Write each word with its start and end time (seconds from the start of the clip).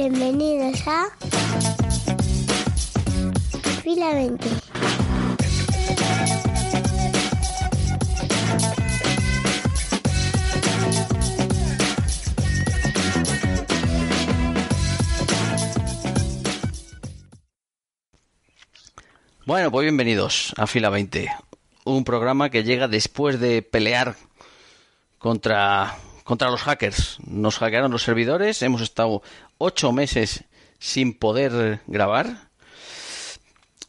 Bienvenidos 0.00 0.80
a 0.86 1.08
Fila 3.82 4.14
20. 4.14 4.46
Bueno, 19.46 19.72
pues 19.72 19.82
bienvenidos 19.82 20.54
a 20.56 20.68
Fila 20.68 20.90
20, 20.90 21.28
un 21.86 22.04
programa 22.04 22.50
que 22.50 22.62
llega 22.62 22.86
después 22.86 23.40
de 23.40 23.62
pelear 23.62 24.14
contra, 25.18 25.98
contra 26.28 26.50
los 26.50 26.60
hackers. 26.60 27.16
Nos 27.26 27.56
hackearon 27.56 27.90
los 27.90 28.02
servidores, 28.02 28.60
hemos 28.60 28.82
estado 28.82 29.22
ocho 29.56 29.92
meses 29.92 30.44
sin 30.78 31.14
poder 31.14 31.80
grabar, 31.86 32.50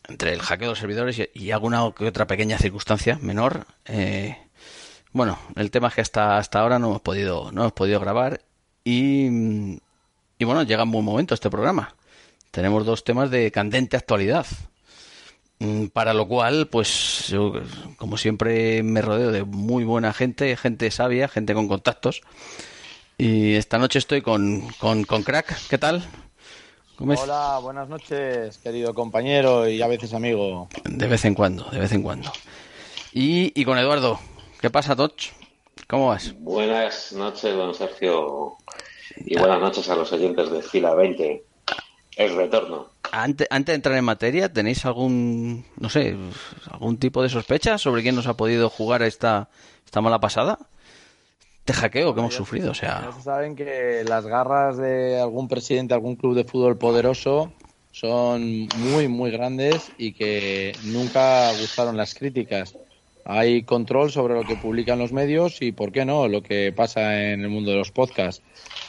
entre 0.07 0.31
el 0.31 0.41
hackeo 0.41 0.67
de 0.67 0.71
los 0.71 0.79
servidores 0.79 1.21
y, 1.33 1.51
alguna 1.51 1.91
que 1.91 2.07
otra 2.07 2.27
pequeña 2.27 2.57
circunstancia 2.57 3.19
menor. 3.21 3.67
eh, 3.87 4.37
bueno, 5.11 5.37
el 5.57 5.69
tema 5.69 5.89
es 5.89 5.95
que 5.95 6.01
hasta, 6.01 6.37
hasta 6.37 6.61
ahora 6.61 6.79
no 6.79 6.87
hemos 6.87 7.01
podido, 7.01 7.51
no 7.51 7.63
hemos 7.63 7.73
podido 7.73 7.99
grabar 7.99 8.39
y, 8.85 9.77
y 10.37 10.45
bueno, 10.45 10.63
llega 10.63 10.83
en 10.83 10.91
buen 10.91 11.03
momento 11.03 11.33
este 11.33 11.49
programa. 11.49 11.93
Tenemos 12.51 12.85
dos 12.85 13.03
temas 13.03 13.31
de 13.31 13.51
candente 13.51 13.97
actualidad. 13.97 14.45
Mm, 15.59 15.87
Para 15.87 16.13
lo 16.13 16.27
cual, 16.27 16.67
pues 16.67 17.27
yo, 17.27 17.53
como 17.97 18.17
siempre, 18.17 18.81
me 18.81 19.01
rodeo 19.01 19.31
de 19.31 19.43
muy 19.43 19.83
buena 19.83 20.13
gente, 20.13 20.55
gente 20.55 20.89
sabia, 20.91 21.27
gente 21.27 21.53
con 21.53 21.67
contactos. 21.67 22.21
Y 23.17 23.55
esta 23.55 23.77
noche 23.77 23.99
estoy 23.99 24.21
con, 24.21 24.67
con, 24.79 25.03
con 25.03 25.23
Crack. 25.23 25.67
¿Qué 25.69 25.77
tal? 25.77 26.03
¿Cómo 26.95 27.13
es? 27.13 27.19
Hola, 27.19 27.59
buenas 27.61 27.89
noches, 27.89 28.57
querido 28.59 28.93
compañero 28.93 29.67
y 29.67 29.81
a 29.81 29.87
veces 29.87 30.13
amigo. 30.13 30.69
De 30.85 31.07
vez 31.07 31.25
en 31.25 31.35
cuando, 31.35 31.65
de 31.69 31.79
vez 31.79 31.91
en 31.91 32.01
cuando. 32.03 32.31
Y, 33.11 33.51
y 33.59 33.65
con 33.65 33.77
Eduardo. 33.77 34.19
¿Qué 34.61 34.69
pasa, 34.69 34.95
Toch? 34.95 35.11
¿Cómo 35.87 36.07
vas? 36.07 36.33
Buenas 36.39 37.11
noches, 37.13 37.55
don 37.55 37.73
Sergio. 37.73 38.55
Y 39.17 39.37
buenas 39.37 39.59
noches 39.59 39.89
a 39.89 39.95
los 39.95 40.11
oyentes 40.13 40.49
de 40.51 40.61
Fila 40.61 40.93
20. 40.93 41.43
El 42.19 42.35
retorno. 42.35 42.89
Antes, 43.13 43.47
antes 43.49 43.71
de 43.71 43.75
entrar 43.77 43.95
en 43.95 44.03
materia, 44.03 44.51
¿tenéis 44.51 44.83
algún, 44.85 45.63
no 45.77 45.89
sé, 45.89 46.17
algún 46.69 46.97
tipo 46.97 47.23
de 47.23 47.29
sospecha 47.29 47.77
sobre 47.77 48.01
quién 48.01 48.13
nos 48.13 48.27
ha 48.27 48.35
podido 48.35 48.69
jugar 48.69 49.03
esta, 49.03 49.47
esta 49.85 50.01
mala 50.01 50.19
pasada? 50.19 50.59
Este 51.59 51.71
hackeo 51.71 52.13
que 52.13 52.19
hemos 52.19 52.35
sufrido, 52.35 52.71
o 52.71 52.73
sea... 52.73 53.09
Ya 53.15 53.21
saben 53.21 53.55
que 53.55 54.03
las 54.05 54.25
garras 54.25 54.75
de 54.75 55.17
algún 55.17 55.47
presidente 55.47 55.93
de 55.93 55.95
algún 55.95 56.17
club 56.17 56.35
de 56.35 56.43
fútbol 56.43 56.77
poderoso 56.77 57.53
son 57.93 58.67
muy, 58.75 59.07
muy 59.07 59.31
grandes 59.31 59.89
y 59.97 60.11
que 60.11 60.73
nunca 60.83 61.49
gustaron 61.53 61.95
las 61.95 62.13
críticas. 62.13 62.75
Hay 63.25 63.63
control 63.63 64.11
sobre 64.11 64.33
lo 64.33 64.43
que 64.45 64.55
publican 64.55 64.99
los 64.99 65.11
medios 65.11 65.61
y, 65.61 65.71
¿por 65.71 65.91
qué 65.91 66.05
no?, 66.05 66.27
lo 66.27 66.41
que 66.41 66.73
pasa 66.75 67.31
en 67.31 67.41
el 67.41 67.49
mundo 67.49 67.71
de 67.71 67.77
los 67.77 67.91
podcasts. 67.91 68.43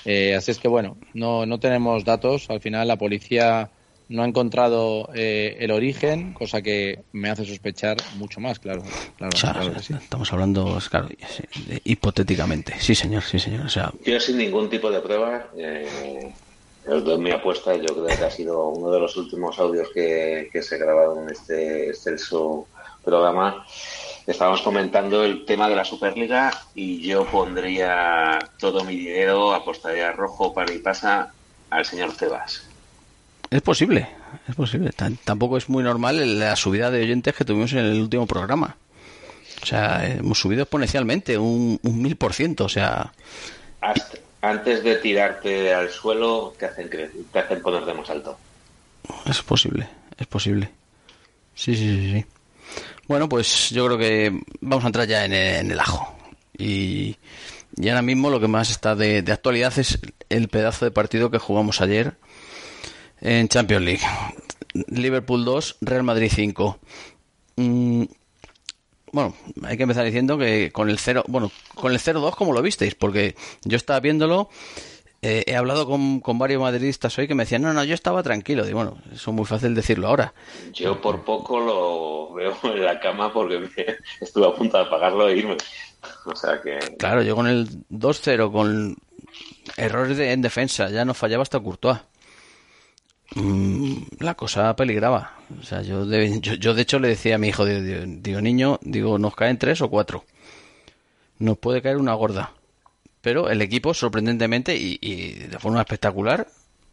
Eh, 0.05 0.35
así 0.35 0.51
es 0.51 0.59
que, 0.59 0.69
bueno, 0.69 0.97
no, 1.13 1.45
no 1.47 1.61
tenemos 1.61 2.05
datos. 2.05 2.49
Al 2.49 2.61
final, 2.61 2.89
la 2.89 2.97
policía 2.97 3.71
no 4.09 4.23
ha 4.23 4.27
encontrado 4.27 5.09
eh, 5.15 5.57
el 5.61 5.71
origen, 5.71 6.33
cosa 6.33 6.63
que 6.63 7.05
me 7.13 7.31
hace 7.31 7.45
sospechar 7.45 7.97
mucho 8.17 8.41
más, 8.41 8.59
claro. 8.59 8.83
claro, 9.17 9.81
sí. 9.81 9.95
estamos 9.95 10.33
hablando, 10.33 10.79
claro, 10.91 11.09
de- 11.09 11.81
hipotéticamente. 11.85 12.75
Sí, 12.79 12.95
señor, 12.95 13.23
sí, 13.23 13.39
señor. 13.39 13.67
O 13.67 13.69
sea, 13.69 13.93
Yo 14.05 14.19
sin 14.19 14.39
ningún 14.39 14.69
tipo 14.69 14.91
de 14.91 15.01
prueba, 15.01 15.49
eh, 15.57 16.33
os 16.89 17.05
doy 17.05 17.19
mi 17.19 17.31
apuesta, 17.31 17.77
yo 17.77 17.85
creo 17.85 18.07
que 18.07 18.25
ha 18.25 18.31
sido 18.31 18.69
uno 18.69 18.91
de 18.91 18.99
los 18.99 19.17
últimos 19.17 19.59
audios 19.61 19.89
que, 19.95 20.49
que 20.53 20.63
se 20.63 20.77
grabaron 20.77 21.25
en 21.25 21.31
este 21.31 21.89
excelso 21.91 22.67
programa. 23.05 23.65
Estábamos 24.31 24.63
comentando 24.63 25.25
el 25.25 25.45
tema 25.45 25.69
de 25.69 25.75
la 25.75 25.85
Superliga 25.85 26.53
y 26.75 27.01
yo 27.01 27.25
pondría 27.27 28.39
todo 28.61 28.85
mi 28.85 28.95
dinero, 28.95 29.53
apostaría 29.53 30.13
rojo 30.13 30.55
para 30.55 30.73
y 30.73 30.79
pasa 30.79 31.33
al 31.69 31.85
señor 31.85 32.13
Cebas. 32.13 32.63
es 33.51 33.61
posible, 33.61 34.09
es 34.49 34.55
posible. 34.55 34.91
Tampoco 35.25 35.57
es 35.57 35.69
muy 35.69 35.83
normal 35.83 36.39
la 36.39 36.55
subida 36.55 36.93
de 36.93 37.03
oyentes 37.03 37.35
que 37.35 37.45
tuvimos 37.45 37.73
en 37.73 37.79
el 37.81 38.01
último 38.01 38.27
programa. 38.29 38.77
O 39.63 39.67
sea, 39.67 40.07
hemos 40.07 40.39
subido 40.39 40.63
exponencialmente, 40.63 41.37
un 41.37 41.81
mil 41.83 42.15
por 42.15 42.33
ciento. 42.33 42.67
O 42.67 42.69
sea, 42.69 43.13
Hasta- 43.81 44.19
antes 44.43 44.85
de 44.85 44.95
tirarte 44.97 45.75
al 45.75 45.91
suelo, 45.91 46.55
te 46.57 46.67
hacen, 46.67 46.89
te 46.89 47.39
hacen 47.39 47.61
ponerte 47.63 47.93
más 47.95 48.09
alto. 48.09 48.39
es 49.27 49.43
posible, 49.43 49.89
es 50.17 50.27
posible. 50.29 50.71
Sí, 51.57 51.75
sí, 51.75 51.85
sí, 51.99 52.13
sí. 52.13 52.27
Bueno, 53.11 53.29
pues 53.29 53.71
yo 53.71 53.87
creo 53.87 53.99
que 53.99 54.41
vamos 54.61 54.85
a 54.85 54.87
entrar 54.87 55.09
ya 55.09 55.25
en 55.25 55.33
el, 55.33 55.57
en 55.57 55.71
el 55.73 55.81
ajo. 55.81 56.15
Y, 56.57 57.17
y 57.77 57.89
ahora 57.89 58.03
mismo 58.03 58.31
lo 58.31 58.39
que 58.39 58.47
más 58.47 58.71
está 58.71 58.95
de, 58.95 59.23
de 59.23 59.33
actualidad 59.33 59.77
es 59.81 59.99
el 60.29 60.47
pedazo 60.47 60.85
de 60.85 60.93
partido 60.93 61.29
que 61.29 61.39
jugamos 61.39 61.81
ayer 61.81 62.15
en 63.21 63.49
Champions 63.49 63.85
League. 63.85 64.05
Liverpool 64.87 65.45
2, 65.45 65.79
Real 65.81 66.05
Madrid 66.05 66.31
5. 66.33 66.79
Mm, 67.57 68.05
bueno, 69.11 69.35
hay 69.65 69.77
que 69.77 69.83
empezar 69.83 70.05
diciendo 70.05 70.39
que 70.39 70.71
con 70.71 70.89
el 70.89 71.01
0, 71.01 71.25
bueno, 71.27 71.51
con 71.75 71.91
el 71.91 71.99
0-2 71.99 72.37
como 72.37 72.53
lo 72.53 72.63
visteis, 72.63 72.95
porque 72.95 73.35
yo 73.65 73.77
estaba 73.77 73.99
viéndolo, 73.99 74.51
eh, 75.23 75.45
he 75.47 75.55
hablado 75.57 75.87
con, 75.87 76.21
con 76.21 76.39
varios 76.39 76.61
madridistas 76.63 77.19
hoy 77.19 77.29
que 77.29 77.35
me 77.35 77.43
decían, 77.45 77.63
no, 77.63 77.73
no, 77.73 77.85
yo 77.85 77.95
estaba 77.95 78.23
tranquilo. 78.23 78.65
Digo, 78.65 78.79
bueno, 78.79 78.99
eso 79.13 79.31
es 79.31 79.37
muy 79.37 79.45
fácil 79.45 79.75
decirlo 79.75 80.09
ahora. 80.09 80.33
Yo 80.73 81.01
por 81.01 81.23
poco 81.25 81.61
lo 81.61 82.33
veo 82.35 82.57
en 82.75 82.85
la 82.85 82.99
cama 83.01 83.33
porque 83.33 83.59
me- 83.59 83.69
estuve 84.21 84.47
a 84.47 84.55
punto 84.55 84.77
de 84.79 84.85
apagarlo 84.85 85.29
e 85.29 85.37
irme. 85.39 85.57
O 86.25 86.35
sea 86.35 86.61
que 86.63 86.79
Claro, 86.99 87.23
yo 87.23 87.37
con 87.37 87.47
el 87.47 87.69
2-0, 87.91 88.51
con 88.51 88.97
errores 89.77 90.17
de- 90.17 90.33
en 90.33 90.41
defensa, 90.43 90.89
ya 90.89 91.05
no 91.05 91.13
fallaba 91.15 91.43
hasta 91.43 91.61
Courtois. 91.61 91.99
Mm, 93.35 94.03
la 94.21 94.35
cosa 94.35 94.75
peligraba. 94.75 95.35
O 95.61 95.63
sea, 95.63 95.83
yo 95.83 96.05
de, 96.07 96.41
yo, 96.41 96.55
yo 96.55 96.75
de 96.75 96.83
hecho 96.83 96.99
le 96.99 97.09
decía 97.09 97.35
a 97.37 97.39
mi 97.39 97.49
hijo, 97.49 97.65
digo, 97.65 97.81
digo, 97.81 98.01
digo, 98.07 98.41
niño, 98.41 98.79
digo, 98.83 99.19
nos 99.19 99.35
caen 99.37 99.59
tres 99.59 99.81
o 99.83 99.91
cuatro. 99.91 100.25
Nos 101.39 101.59
puede 101.59 101.81
caer 101.83 101.97
una 101.99 102.15
gorda. 102.15 102.53
Pero 103.23 103.51
el 103.51 103.61
equipo, 103.63 103.93
sorprendentemente 103.95 104.77
y, 104.77 104.99
y 105.01 105.33
de 105.35 105.59
forma 105.59 105.81
espectacular, 105.81 106.47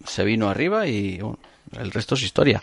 se 0.06 0.24
vino 0.24 0.50
arriba 0.50 0.86
y 0.88 1.20
bueno, 1.20 1.40
el 1.80 1.92
resto 1.92 2.16
es 2.16 2.24
historia. 2.24 2.62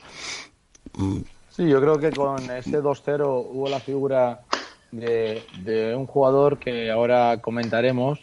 Mm, 0.94 1.19
Sí, 1.50 1.69
yo 1.69 1.80
creo 1.80 1.98
que 2.00 2.10
con 2.10 2.50
ese 2.50 2.82
2-0 2.82 3.47
hubo 3.48 3.69
la 3.69 3.78
figura 3.78 4.41
de, 4.91 5.41
de 5.62 5.94
un 5.94 6.06
jugador 6.06 6.58
que 6.58 6.91
ahora 6.91 7.38
comentaremos, 7.41 8.19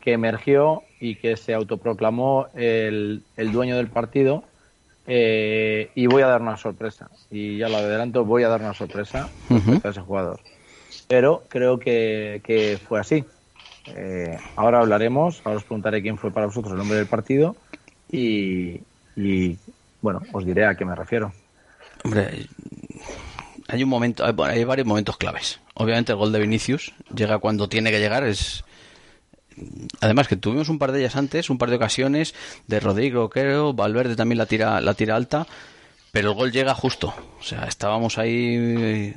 que 0.00 0.12
emergió 0.14 0.82
y 0.98 1.16
que 1.16 1.36
se 1.36 1.52
autoproclamó 1.52 2.46
el, 2.54 3.22
el 3.36 3.52
dueño 3.52 3.76
del 3.76 3.88
partido. 3.88 4.44
eh, 5.06 5.90
y 5.94 6.06
voy 6.06 6.22
a 6.22 6.26
dar 6.28 6.40
una 6.40 6.56
sorpresa. 6.56 7.10
Y 7.30 7.58
ya 7.58 7.68
lo 7.68 7.76
adelanto, 7.78 8.24
voy 8.24 8.44
a 8.44 8.48
dar 8.48 8.60
una 8.62 8.72
sorpresa 8.74 9.28
respecto 9.50 9.88
a 9.88 9.90
ese 9.90 10.00
jugador. 10.00 10.40
Pero 11.06 11.42
creo 11.48 11.78
que, 11.78 12.40
que 12.44 12.78
fue 12.88 12.98
así. 13.00 13.24
Eh, 13.86 14.38
ahora 14.56 14.80
hablaremos, 14.80 15.40
ahora 15.44 15.58
os 15.58 15.64
preguntaré 15.64 16.02
quién 16.02 16.18
fue 16.18 16.30
para 16.30 16.46
vosotros 16.46 16.74
el 16.74 16.80
hombre 16.80 16.98
del 16.98 17.06
partido 17.06 17.56
y, 18.10 18.80
y, 19.16 19.56
bueno, 20.02 20.22
os 20.32 20.44
diré 20.44 20.66
a 20.66 20.74
qué 20.74 20.84
me 20.84 20.94
refiero. 20.94 21.32
Hombre, 22.04 22.46
hay 23.68 23.82
un 23.82 23.88
momento, 23.88 24.24
hay, 24.24 24.32
bueno, 24.32 24.52
hay 24.52 24.64
varios 24.64 24.86
momentos 24.86 25.16
claves. 25.16 25.60
Obviamente 25.74 26.12
el 26.12 26.18
gol 26.18 26.32
de 26.32 26.40
Vinicius 26.40 26.92
llega 27.14 27.38
cuando 27.38 27.68
tiene 27.68 27.90
que 27.90 28.00
llegar, 28.00 28.24
es 28.24 28.64
además 30.00 30.28
que 30.28 30.36
tuvimos 30.36 30.68
un 30.68 30.78
par 30.78 30.92
de 30.92 31.00
ellas 31.00 31.16
antes, 31.16 31.50
un 31.50 31.58
par 31.58 31.70
de 31.70 31.76
ocasiones 31.76 32.34
de 32.66 32.80
Rodrigo, 32.80 33.28
creo, 33.30 33.72
Valverde 33.72 34.16
también 34.16 34.38
la 34.38 34.46
tira 34.46 34.80
la 34.80 34.94
tira 34.94 35.16
alta, 35.16 35.46
pero 36.12 36.30
el 36.30 36.36
gol 36.36 36.52
llega 36.52 36.74
justo. 36.74 37.14
O 37.38 37.42
sea, 37.42 37.64
estábamos 37.64 38.18
ahí 38.18 39.14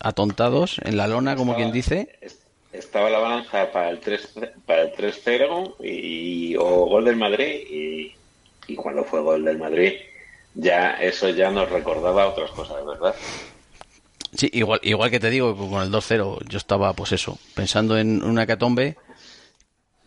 atontados 0.00 0.80
en 0.82 0.96
la 0.96 1.06
lona, 1.06 1.36
como 1.36 1.54
quien 1.54 1.72
dice. 1.72 2.18
Estaba 2.72 3.10
la 3.10 3.18
balanza 3.18 3.70
para 3.72 3.90
el 3.90 4.00
3 4.00 4.34
para 4.66 4.82
el 4.82 4.92
3-0 4.92 5.76
y, 5.80 6.56
o 6.56 6.86
gol 6.86 7.04
del 7.04 7.16
Madrid 7.16 8.14
y, 8.68 8.76
cuando 8.76 9.02
fue 9.02 9.20
gol 9.20 9.44
del 9.44 9.58
Madrid 9.58 9.94
ya 10.54 10.92
eso 10.92 11.28
ya 11.30 11.50
nos 11.50 11.68
recordaba 11.68 12.28
otras 12.28 12.52
cosas, 12.52 12.84
¿verdad? 12.86 13.14
Sí, 14.36 14.48
igual, 14.52 14.78
igual 14.84 15.10
que 15.10 15.18
te 15.18 15.28
digo, 15.28 15.54
que 15.54 15.68
con 15.68 15.82
el 15.82 15.90
2-0 15.90 16.46
yo 16.48 16.58
estaba, 16.58 16.92
pues 16.92 17.10
eso, 17.10 17.38
pensando 17.54 17.98
en 17.98 18.22
una 18.22 18.44
hecatombe. 18.44 18.96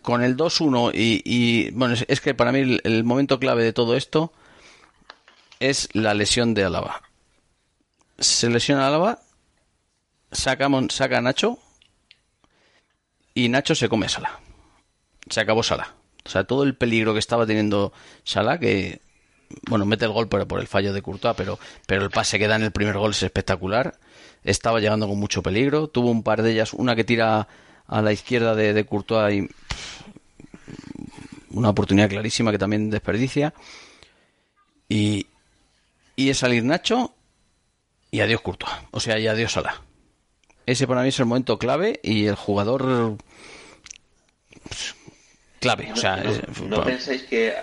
Con 0.01 0.23
el 0.23 0.35
2-1 0.37 0.91
y, 0.93 1.21
y, 1.25 1.71
bueno, 1.71 1.95
es, 2.07 2.21
que 2.21 2.33
para 2.33 2.51
mí 2.51 2.79
el, 2.83 3.03
momento 3.03 3.39
clave 3.39 3.63
de 3.63 3.73
todo 3.73 3.95
esto 3.95 4.33
es 5.59 5.89
la 5.93 6.13
lesión 6.13 6.53
de 6.53 6.65
Álava. 6.65 7.01
Se 8.17 8.49
lesiona 8.49 8.87
Álava, 8.87 9.19
saca, 10.31 10.69
saca 10.89 11.21
Nacho 11.21 11.57
y 13.33 13.49
Nacho 13.49 13.75
se 13.75 13.89
come 13.89 14.05
a 14.05 14.09
Sala. 14.09 14.39
Se 15.29 15.41
acabó 15.41 15.63
Sala. 15.63 15.93
O 16.25 16.29
sea, 16.29 16.45
todo 16.45 16.63
el 16.63 16.75
peligro 16.75 17.13
que 17.13 17.19
estaba 17.19 17.45
teniendo 17.45 17.91
Salah, 18.23 18.59
que, 18.59 19.01
bueno, 19.69 19.85
mete 19.85 20.05
el 20.05 20.11
gol 20.11 20.27
por, 20.27 20.47
por 20.47 20.59
el 20.59 20.67
fallo 20.67 20.93
de 20.93 21.01
Courtois, 21.01 21.35
pero, 21.35 21.59
pero 21.85 22.03
el 22.03 22.09
pase 22.09 22.39
que 22.39 22.47
da 22.47 22.55
en 22.55 22.63
el 22.63 22.71
primer 22.71 22.97
gol 22.97 23.11
es 23.11 23.23
espectacular. 23.23 23.97
Estaba 24.43 24.79
llegando 24.79 25.07
con 25.07 25.19
mucho 25.19 25.41
peligro. 25.43 25.87
Tuvo 25.87 26.09
un 26.09 26.23
par 26.23 26.41
de 26.41 26.51
ellas, 26.51 26.73
una 26.73 26.95
que 26.95 27.03
tira 27.03 27.47
a 27.87 28.01
la 28.01 28.11
izquierda 28.13 28.55
de, 28.55 28.73
de 28.73 28.85
Courtois 28.85 29.35
y 29.35 29.49
una 31.51 31.69
oportunidad 31.69 32.09
clarísima 32.09 32.51
que 32.51 32.57
también 32.57 32.89
desperdicia. 32.89 33.53
Y, 34.89 35.27
y 36.15 36.29
es 36.29 36.37
salir 36.37 36.63
Nacho 36.63 37.13
y 38.11 38.21
adiós 38.21 38.41
Courtois. 38.41 38.73
O 38.91 38.99
sea, 38.99 39.19
y 39.19 39.27
adiós 39.27 39.53
Salah. 39.53 39.81
Ese 40.65 40.87
para 40.87 41.01
mí 41.01 41.09
es 41.09 41.19
el 41.19 41.25
momento 41.25 41.57
clave 41.59 41.99
y 42.03 42.25
el 42.27 42.35
jugador 42.35 43.17
pues, 44.63 44.95
clave. 45.59 45.89
O 45.91 45.95
sea, 45.95 46.17
no, 46.17 46.29
es- 46.31 46.41
no 46.69 46.83
pensáis 46.83 47.23
que, 47.23 47.53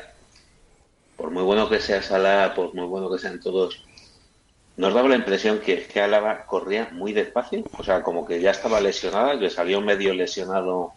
por 1.17 1.31
muy 1.31 1.43
bueno 1.43 1.69
que 1.69 1.81
sea 1.81 2.03
Salah, 2.03 2.55
por 2.55 2.75
muy 2.75 2.87
bueno 2.87 3.11
que 3.11 3.19
sean 3.19 3.41
todos, 3.41 3.83
nos 4.77 4.95
daba 4.95 5.09
la 5.09 5.17
impresión 5.17 5.61
que, 5.61 5.87
que 5.87 6.01
Álava 6.01 6.47
corría 6.47 6.89
muy 6.93 7.13
despacio, 7.13 7.65
o 7.79 7.83
sea, 7.85 8.03
como 8.03 8.27
que 8.27 8.41
ya 8.41 8.51
estaba 8.51 8.81
lesionada, 8.81 9.39
que 9.39 9.51
salió 9.51 9.81
medio 9.81 10.15
lesionado 10.15 10.93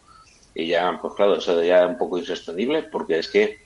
y 0.56 0.68
ya, 0.68 0.98
pues 1.02 1.14
claro, 1.16 1.38
eso 1.38 1.62
ya 1.64 1.80
era 1.80 1.88
un 1.88 1.98
poco 1.98 2.18
insostenible, 2.18 2.84
porque 2.84 3.20
es 3.20 3.28
que 3.28 3.58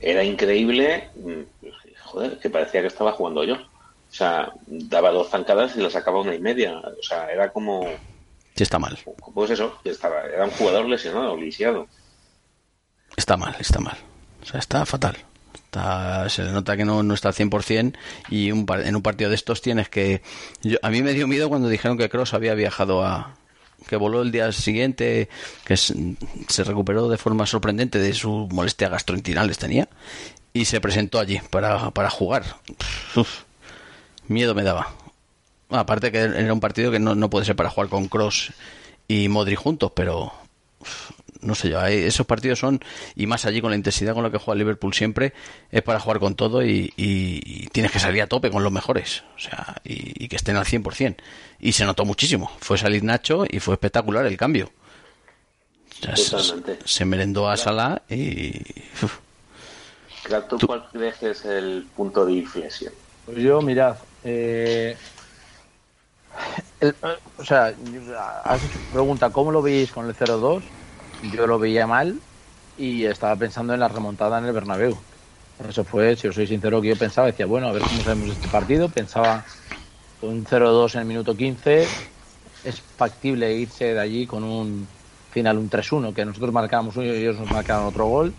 era 0.00 0.22
increíble, 0.22 1.08
mm, 1.16 1.40
joder, 2.04 2.38
que 2.38 2.50
parecía 2.50 2.80
que 2.82 2.86
estaba 2.88 3.12
jugando 3.12 3.44
yo. 3.44 3.56
O 4.14 4.16
sea, 4.16 4.52
daba 4.68 5.10
dos 5.10 5.28
zancadas 5.28 5.74
y 5.76 5.80
la 5.80 5.90
sacaba 5.90 6.20
una 6.20 6.36
y 6.36 6.38
media. 6.38 6.78
O 6.78 7.02
sea, 7.02 7.26
era 7.32 7.50
como, 7.52 7.82
Sí, 8.54 8.62
está 8.62 8.78
mal. 8.78 8.96
pues 9.34 9.50
eso, 9.50 9.76
estaba, 9.82 10.20
era 10.22 10.44
un 10.44 10.52
jugador 10.52 10.86
lesionado, 10.88 11.36
lisiado. 11.36 11.88
Está 13.16 13.36
mal, 13.36 13.56
está 13.58 13.80
mal. 13.80 13.96
O 14.40 14.46
sea, 14.46 14.60
está 14.60 14.86
fatal. 14.86 15.16
Está, 15.54 16.28
se 16.28 16.44
le 16.44 16.52
nota 16.52 16.76
que 16.76 16.84
no, 16.84 17.02
no 17.02 17.14
está 17.14 17.28
al 17.30 17.34
100% 17.34 17.96
y 18.28 18.52
un, 18.52 18.66
par- 18.66 18.86
en 18.86 18.94
un 18.94 19.02
partido 19.02 19.30
de 19.30 19.34
estos 19.36 19.60
tienes 19.62 19.88
que... 19.88 20.22
yo- 20.62 20.78
a 20.82 20.90
mí 20.90 21.02
me 21.02 21.12
dio 21.12 21.26
miedo 21.26 21.48
cuando 21.48 21.68
dijeron 21.68 21.98
que 21.98 22.08
Cross 22.08 22.34
había 22.34 22.54
viajado 22.54 23.04
a... 23.04 23.34
que 23.88 23.96
voló 23.96 24.22
el 24.22 24.30
día 24.30 24.52
siguiente, 24.52 25.28
que 25.64 25.76
se 25.76 26.62
recuperó 26.64 27.08
de 27.08 27.18
forma 27.18 27.46
sorprendente 27.46 27.98
de 27.98 28.14
su 28.14 28.48
molestia 28.52 28.88
gastrointestinales 28.88 29.58
tenía 29.58 29.88
y 30.52 30.66
se 30.66 30.80
presentó 30.80 31.18
allí 31.18 31.40
para, 31.50 31.90
para 31.90 32.10
jugar. 32.10 32.44
Uf, 33.16 33.40
miedo 34.28 34.54
me 34.54 34.62
daba. 34.62 34.92
Aparte 35.70 36.12
que 36.12 36.18
era 36.18 36.52
un 36.52 36.60
partido 36.60 36.90
que 36.90 36.98
no, 36.98 37.14
no 37.14 37.30
puede 37.30 37.44
ser 37.46 37.56
para 37.56 37.70
jugar 37.70 37.88
con 37.88 38.08
Cross 38.08 38.52
y 39.08 39.28
Modri 39.28 39.54
juntos, 39.56 39.92
pero 39.94 40.32
uf, 40.80 41.10
no 41.40 41.54
sé 41.54 41.68
yo, 41.70 41.80
hay- 41.80 41.98
esos 42.04 42.26
partidos 42.26 42.58
son, 42.58 42.80
y 43.16 43.26
más 43.26 43.44
allí 43.44 43.60
con 43.60 43.70
la 43.70 43.76
intensidad 43.76 44.14
con 44.14 44.22
la 44.22 44.30
que 44.30 44.38
juega 44.38 44.56
Liverpool 44.58 44.94
siempre, 44.94 45.32
es 45.70 45.82
para 45.82 46.00
jugar 46.00 46.20
con 46.20 46.34
todo 46.36 46.62
y, 46.64 46.92
y- 46.96 47.40
y 47.44 47.66
tienes 47.68 47.92
que 47.92 47.98
salir 47.98 48.22
a 48.22 48.26
tope 48.26 48.50
con 48.50 48.62
los 48.62 48.72
mejores, 48.72 49.24
o 49.36 49.38
sea, 49.40 49.76
y, 49.84 50.24
y 50.24 50.28
que 50.28 50.36
estén 50.36 50.56
al 50.56 50.64
100%. 50.64 51.16
Y 51.60 51.72
se 51.72 51.84
notó 51.84 52.04
muchísimo, 52.04 52.50
fue 52.60 52.78
salir 52.78 53.02
Nacho 53.04 53.44
y 53.48 53.58
fue 53.60 53.74
espectacular 53.74 54.24
el 54.26 54.36
cambio. 54.36 54.70
O 56.02 56.16
sea, 56.16 56.40
se, 56.84 57.04
merendó 57.04 57.48
a 57.48 57.56
Salah 57.56 58.02
y... 58.10 58.58
uf, 59.02 59.18
Claro, 60.24 60.44
¿tú, 60.44 60.58
Tú- 60.58 60.66
cuál 60.66 60.86
crees 60.92 61.16
que 61.16 61.30
es 61.30 61.44
el 61.44 61.86
punto 61.96 62.24
de 62.26 62.32
inflexión? 62.34 62.92
Pues 63.26 63.38
yo, 63.38 63.60
mirad, 63.62 63.96
eh, 64.24 64.98
o 67.36 67.44
sea, 67.44 67.74
has 68.44 68.64
hecho 68.64 68.80
pregunta, 68.90 69.32
¿cómo 69.32 69.52
lo 69.52 69.62
veis 69.62 69.92
con 69.92 70.06
el 70.06 70.14
0-2? 70.14 70.74
Yo 71.20 71.46
lo 71.46 71.58
veía 71.58 71.86
mal 71.86 72.24
y 72.76 73.04
estaba 73.06 73.36
pensando 73.36 73.74
en 73.74 73.80
la 73.80 73.88
remontada 73.88 74.38
en 74.38 74.44
el 74.46 74.52
Bernabéu. 74.52 75.06
Eso 75.58 75.84
fue, 75.84 76.16
si 76.16 76.26
os 76.28 76.34
soy 76.34 76.46
sincero, 76.46 76.80
que 76.82 76.88
yo 76.88 76.98
pensaba, 76.98 77.28
decía, 77.28 77.46
bueno, 77.46 77.68
a 77.68 77.72
ver 77.72 77.86
cómo 77.86 78.02
sabemos 78.02 78.30
este 78.30 78.48
partido. 78.48 78.90
Pensaba 78.92 79.46
un 80.20 80.46
0-2 80.46 80.94
en 80.96 81.02
el 81.02 81.06
minuto 81.08 81.36
15, 81.36 81.98
es 82.62 82.82
factible 82.96 83.54
irse 83.56 83.94
de 83.94 84.00
allí 84.00 84.26
con 84.26 84.44
un 84.44 84.94
final, 85.30 85.58
un 85.58 85.70
3-1, 85.70 86.14
que 86.14 86.24
nosotros 86.24 86.52
marcábamos 86.52 86.96
uno 86.96 87.06
y 87.06 87.10
ellos 87.10 87.38
nos 87.38 87.50
marcaban 87.50 87.86
otro 87.86 88.06
gol. 88.08 88.38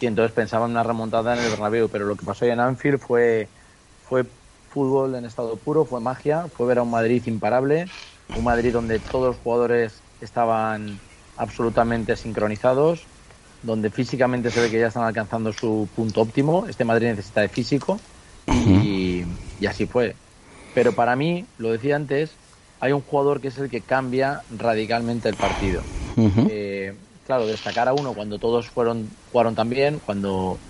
Y 0.00 0.06
entonces 0.06 0.32
pensaba 0.32 0.66
en 0.66 0.72
una 0.72 0.82
remontada 0.82 1.34
en 1.34 1.40
el 1.40 1.50
Bernabéu, 1.50 1.88
pero 1.90 2.06
lo 2.06 2.16
que 2.16 2.26
pasó 2.26 2.44
ahí 2.44 2.50
en 2.52 2.60
Anfield 2.60 3.00
fue 3.00 3.52
fue 4.00 4.24
fútbol 4.72 5.14
en 5.14 5.24
estado 5.24 5.60
puro, 5.62 5.84
fue 5.86 6.00
magia, 6.00 6.48
fue 6.54 6.66
ver 6.66 6.78
a 6.78 6.82
un 6.82 6.90
Madrid 6.90 7.22
imparable, 7.26 7.92
un 8.32 8.44
Madrid 8.44 8.72
donde 8.72 9.00
todos 9.00 9.26
los 9.28 9.38
jugadores 9.38 10.04
estaban 10.20 11.02
absolutamente 11.36 12.16
sincronizados, 12.16 13.10
donde 13.60 13.90
físicamente 13.90 14.50
se 14.50 14.60
ve 14.60 14.70
que 14.70 14.80
ya 14.80 14.88
están 14.88 15.04
alcanzando 15.04 15.52
su 15.52 15.90
punto 15.94 16.20
óptimo. 16.22 16.66
Este 16.66 16.84
Madrid 16.84 17.08
necesita 17.08 17.40
de 17.42 17.48
físico 17.48 18.06
y, 18.58 19.24
y 19.58 19.66
así 19.66 19.86
fue. 19.86 20.20
Pero 20.72 20.94
para 20.94 21.16
mí, 21.16 21.52
lo 21.56 21.70
decía 21.72 21.96
antes, 21.96 22.40
hay 22.80 22.92
un 22.92 23.02
jugador 23.02 23.40
que 23.40 23.48
es 23.48 23.58
el 23.58 23.68
que 23.70 23.84
cambia 23.84 24.44
radicalmente 24.48 25.28
el 25.28 25.38
partido. 25.38 25.90
Eh, 26.44 26.98
claro, 27.22 27.46
destacar 27.46 27.88
a 27.88 27.94
uno 27.94 28.14
cuando 28.14 28.38
todos 28.38 28.70
fueron 28.70 29.18
jugaron 29.24 29.54
tan 29.54 29.68
bien, 29.68 30.00
cuando 30.00 30.62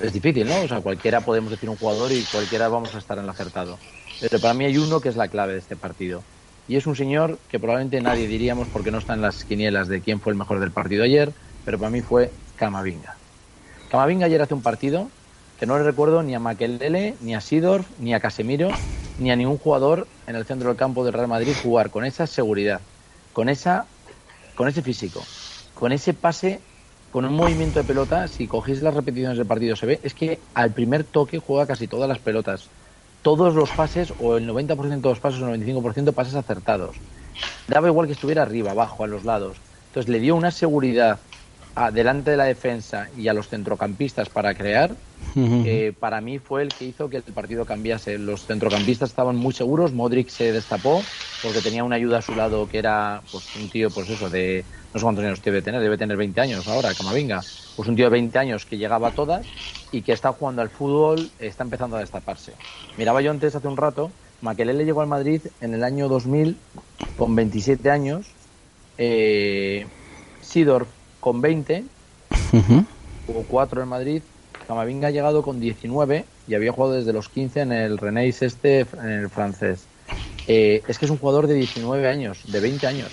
es 0.00 0.12
difícil, 0.12 0.48
¿no? 0.48 0.60
O 0.60 0.68
sea, 0.68 0.80
cualquiera 0.80 1.20
podemos 1.20 1.50
decir 1.50 1.68
un 1.68 1.76
jugador 1.76 2.12
y 2.12 2.22
cualquiera 2.24 2.68
vamos 2.68 2.94
a 2.94 2.98
estar 2.98 3.18
en 3.18 3.24
el 3.24 3.30
acertado. 3.30 3.78
Pero 4.20 4.40
para 4.40 4.54
mí 4.54 4.64
hay 4.64 4.78
uno 4.78 5.00
que 5.00 5.08
es 5.08 5.16
la 5.16 5.28
clave 5.28 5.52
de 5.52 5.58
este 5.58 5.76
partido. 5.76 6.22
Y 6.66 6.76
es 6.76 6.86
un 6.86 6.96
señor 6.96 7.38
que 7.48 7.58
probablemente 7.58 8.00
nadie 8.00 8.26
diríamos 8.26 8.68
porque 8.68 8.90
no 8.90 8.98
está 8.98 9.14
en 9.14 9.20
las 9.20 9.44
quinielas 9.44 9.88
de 9.88 10.00
quién 10.00 10.20
fue 10.20 10.32
el 10.32 10.38
mejor 10.38 10.60
del 10.60 10.70
partido 10.70 11.04
ayer, 11.04 11.32
pero 11.64 11.78
para 11.78 11.90
mí 11.90 12.00
fue 12.00 12.32
Camavinga. 12.56 13.16
Camavinga 13.90 14.26
ayer 14.26 14.40
hace 14.40 14.54
un 14.54 14.62
partido 14.62 15.10
que 15.58 15.66
no 15.66 15.76
le 15.78 15.84
recuerdo 15.84 16.22
ni 16.22 16.34
a 16.34 16.40
Makelele, 16.40 17.16
ni 17.20 17.34
a 17.34 17.40
Sidorf, 17.40 17.86
ni 17.98 18.14
a 18.14 18.20
Casemiro, 18.20 18.70
ni 19.18 19.30
a 19.30 19.36
ningún 19.36 19.58
jugador 19.58 20.08
en 20.26 20.36
el 20.36 20.44
centro 20.44 20.68
del 20.68 20.76
campo 20.76 21.04
del 21.04 21.12
Real 21.12 21.28
Madrid 21.28 21.54
jugar 21.62 21.90
con 21.90 22.04
esa 22.04 22.26
seguridad, 22.26 22.80
con 23.32 23.48
esa 23.48 23.86
con 24.54 24.68
ese 24.68 24.82
físico, 24.82 25.22
con 25.74 25.92
ese 25.92 26.14
pase, 26.14 26.60
con 27.14 27.24
un 27.24 27.34
movimiento 27.34 27.78
de 27.78 27.84
pelota, 27.84 28.26
si 28.26 28.48
cogéis 28.48 28.82
las 28.82 28.92
repeticiones 28.92 29.38
del 29.38 29.46
partido 29.46 29.76
se 29.76 29.86
ve, 29.86 30.00
es 30.02 30.14
que 30.14 30.40
al 30.52 30.72
primer 30.72 31.04
toque 31.04 31.38
juega 31.38 31.64
casi 31.64 31.86
todas 31.86 32.08
las 32.08 32.18
pelotas. 32.18 32.68
Todos 33.22 33.54
los 33.54 33.70
pases, 33.70 34.12
o 34.18 34.36
el 34.36 34.48
90% 34.48 35.00
de 35.00 35.08
los 35.10 35.20
pases, 35.20 35.40
o 35.40 35.48
el 35.48 35.64
95% 35.64 36.12
pases 36.12 36.34
acertados. 36.34 36.96
Daba 37.68 37.86
igual 37.86 38.08
que 38.08 38.14
estuviera 38.14 38.42
arriba, 38.42 38.72
abajo, 38.72 39.04
a 39.04 39.06
los 39.06 39.22
lados. 39.22 39.58
Entonces 39.90 40.10
le 40.10 40.18
dio 40.18 40.34
una 40.34 40.50
seguridad 40.50 41.20
delante 41.92 42.30
de 42.32 42.36
la 42.36 42.44
defensa 42.44 43.10
y 43.12 43.28
a 43.28 43.34
los 43.34 43.48
centrocampistas 43.48 44.30
para 44.30 44.54
crear, 44.54 45.00
que 45.60 45.92
para 45.98 46.20
mí 46.20 46.38
fue 46.38 46.62
el 46.62 46.74
que 46.74 46.84
hizo 46.86 47.08
que 47.08 47.18
el 47.18 47.34
partido 47.34 47.66
cambiase. 47.66 48.18
Los 48.18 48.46
centrocampistas 48.46 49.10
estaban 49.10 49.36
muy 49.36 49.52
seguros, 49.54 49.92
Modric 49.92 50.28
se 50.30 50.52
destapó 50.52 51.12
porque 51.40 51.62
tenía 51.62 51.84
una 51.84 51.96
ayuda 51.96 52.18
a 52.18 52.22
su 52.22 52.34
lado 52.34 52.68
que 52.68 52.78
era 52.78 53.26
pues 53.30 53.54
un 53.54 53.70
tío, 53.70 53.92
pues 53.92 54.08
eso, 54.10 54.30
de 54.30 54.68
no 54.92 55.00
sé 55.00 55.04
cuántos 55.04 55.24
años 55.24 55.42
debe 55.42 55.62
tener, 55.62 55.80
debe 55.82 55.98
tener 55.98 56.16
20 56.16 56.40
años 56.40 56.68
ahora, 56.68 56.94
Camavinga. 56.94 57.46
Pues 57.74 57.88
un 57.88 57.96
tío 57.96 58.06
de 58.06 58.10
20 58.10 58.38
años 58.38 58.66
que 58.66 58.78
llegaba 58.78 59.08
a 59.08 59.14
todas 59.14 59.56
y 59.90 60.02
que 60.02 60.12
está 60.12 60.32
jugando 60.32 60.62
al 60.62 60.70
fútbol, 60.70 61.34
está 61.38 61.64
empezando 61.64 61.96
a 61.96 62.00
destaparse. 62.00 62.60
Miraba 62.96 63.20
yo 63.22 63.30
antes 63.30 63.54
hace 63.54 63.68
un 63.68 63.76
rato, 63.76 64.16
Makelele 64.40 64.84
llegó 64.84 65.00
al 65.00 65.08
Madrid 65.08 65.46
en 65.60 65.74
el 65.74 65.84
año 65.84 66.08
2000 66.08 66.64
con 67.14 67.34
27 67.34 67.90
años, 67.90 68.38
eh, 68.96 69.90
Sidorf 70.40 71.03
con 71.24 71.40
20, 71.40 71.84
Ujú. 72.52 72.84
jugó 73.26 73.44
4 73.48 73.82
en 73.82 73.88
Madrid, 73.88 74.20
Camavinga 74.68 75.08
ha 75.08 75.10
llegado 75.10 75.42
con 75.42 75.58
19 75.58 76.26
y 76.46 76.54
había 76.54 76.70
jugado 76.70 76.92
desde 76.92 77.14
los 77.14 77.30
15 77.30 77.62
en 77.62 77.72
el 77.72 77.96
Renéis 77.96 78.42
este, 78.42 78.80
en 78.80 79.08
el 79.08 79.30
francés. 79.30 79.86
Eh, 80.46 80.82
es 80.86 80.98
que 80.98 81.06
es 81.06 81.10
un 81.10 81.16
jugador 81.16 81.46
de 81.46 81.54
19 81.54 82.06
años, 82.06 82.42
de 82.52 82.60
20 82.60 82.86
años. 82.86 83.10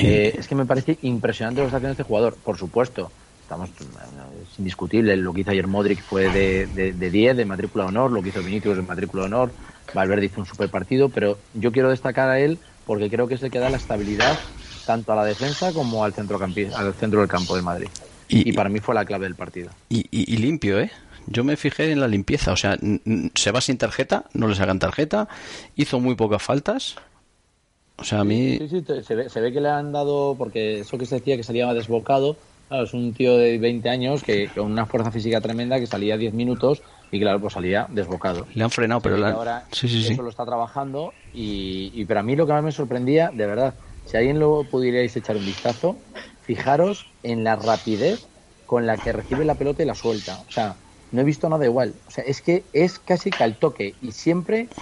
Eh, 0.00 0.34
es 0.36 0.48
que 0.48 0.56
me 0.56 0.66
parece 0.66 0.98
impresionante 1.02 1.60
lo 1.60 1.66
que 1.66 1.68
está 1.68 1.76
haciendo 1.76 1.92
este 1.92 2.02
jugador. 2.02 2.34
Por 2.34 2.58
supuesto, 2.58 3.12
estamos 3.42 3.70
es 3.70 4.58
indiscutible. 4.58 5.16
Lo 5.16 5.32
que 5.32 5.42
hizo 5.42 5.52
ayer 5.52 5.68
Modric 5.68 6.02
fue 6.02 6.30
de, 6.30 6.66
de, 6.66 6.94
de 6.94 7.10
10, 7.10 7.36
de 7.36 7.44
matrícula 7.44 7.84
de 7.84 7.90
honor. 7.90 8.10
Lo 8.10 8.24
que 8.24 8.30
hizo 8.30 8.42
Vinicius 8.42 8.74
de 8.74 8.82
matrícula 8.82 9.22
de 9.22 9.26
honor. 9.26 9.52
Valverde 9.94 10.26
hizo 10.26 10.40
un 10.40 10.46
super 10.46 10.68
partido. 10.68 11.10
Pero 11.10 11.38
yo 11.52 11.70
quiero 11.70 11.90
destacar 11.90 12.28
a 12.28 12.40
él 12.40 12.58
porque 12.84 13.08
creo 13.08 13.28
que 13.28 13.34
es 13.34 13.42
el 13.44 13.52
que 13.52 13.60
da 13.60 13.70
la 13.70 13.76
estabilidad 13.76 14.36
tanto 14.84 15.12
a 15.12 15.16
la 15.16 15.24
defensa 15.24 15.72
como 15.72 16.04
al, 16.04 16.12
centrocampi- 16.14 16.72
al 16.72 16.94
centro 16.94 17.20
del 17.20 17.28
campo 17.28 17.54
del 17.54 17.64
Madrid. 17.64 17.88
Y- 18.28 18.48
Y, 18.48 18.52
para 18.52 18.68
mí 18.68 18.80
fue 18.80 18.94
la 18.94 19.04
clave 19.04 19.24
del 19.26 19.34
partido. 19.34 19.70
Y, 19.88 20.00
y- 20.10 20.32
y 20.32 20.36
limpio, 20.38 20.80
¿eh? 20.80 20.90
Yo 21.26 21.42
me 21.44 21.56
fijé 21.56 21.90
en 21.90 22.00
la 22.00 22.08
limpieza, 22.08 22.52
o 22.52 22.56
sea, 22.56 22.76
se 23.34 23.50
va 23.50 23.60
sin 23.60 23.78
tarjeta, 23.78 24.24
no 24.34 24.46
le 24.48 24.54
sacan 24.54 24.78
tarjeta, 24.78 25.28
hizo 25.76 25.98
muy 26.00 26.14
pocas 26.16 26.42
faltas. 26.42 26.96
O 27.96 28.04
sea, 28.04 28.20
a 28.20 28.24
mí... 28.24 28.58
Sí, 28.58 28.68
sí, 28.68 28.84
se 29.04 29.14
ve, 29.14 29.28
se 29.30 29.40
ve 29.40 29.52
que 29.52 29.60
le 29.60 29.68
han 29.68 29.92
dado, 29.92 30.34
porque 30.36 30.80
eso 30.80 30.98
que 30.98 31.06
se 31.06 31.16
decía 31.16 31.36
que 31.36 31.42
salía 31.44 31.72
desbocado, 31.72 32.36
claro, 32.68 32.84
es 32.84 32.92
un 32.92 33.14
tío 33.14 33.36
de 33.38 33.56
20 33.58 33.88
años 33.88 34.22
que 34.22 34.48
con 34.48 34.70
una 34.72 34.84
fuerza 34.84 35.10
física 35.10 35.40
tremenda 35.40 35.78
que 35.78 35.86
salía 35.86 36.16
10 36.18 36.34
minutos 36.34 36.82
y 37.12 37.20
claro, 37.20 37.40
pues 37.40 37.52
salía 37.54 37.86
desbocado. 37.90 38.46
Le 38.54 38.64
han 38.64 38.70
frenado, 38.70 39.00
pero 39.00 39.16
la- 39.16 39.30
ahora 39.30 39.64
sí, 39.70 39.88
sí, 39.88 40.02
sí. 40.02 40.12
eso 40.14 40.22
lo 40.22 40.28
está 40.30 40.44
trabajando 40.44 41.12
y, 41.32 41.92
y 41.94 42.04
para 42.04 42.22
mí 42.22 42.34
lo 42.36 42.46
que 42.46 42.52
más 42.52 42.64
me 42.64 42.72
sorprendía, 42.72 43.30
de 43.32 43.46
verdad, 43.46 43.74
si 44.04 44.16
alguien 44.16 44.38
lo 44.38 44.68
pudierais 44.68 45.16
echar 45.16 45.36
un 45.36 45.44
vistazo, 45.44 46.04
fijaros 46.40 47.14
en 47.22 47.44
la 47.44 47.56
rapidez 47.56 48.30
con 48.64 48.86
la 48.86 49.00
que 49.00 49.12
recibe 49.12 49.44
la 49.44 49.58
pelota 49.58 49.82
y 49.82 49.86
la 49.86 49.94
suelta. 49.94 50.40
O 50.42 50.50
sea, 50.50 50.82
no 51.10 51.20
he 51.20 51.24
visto 51.24 51.48
nada 51.48 51.64
igual. 51.64 52.02
O 52.06 52.10
sea, 52.10 52.24
es 52.24 52.42
que 52.42 52.70
es 52.72 52.98
casi 52.98 53.32
que 53.32 53.44
al 53.44 53.58
toque 53.58 53.96
y 54.00 54.12
siempre 54.12 54.74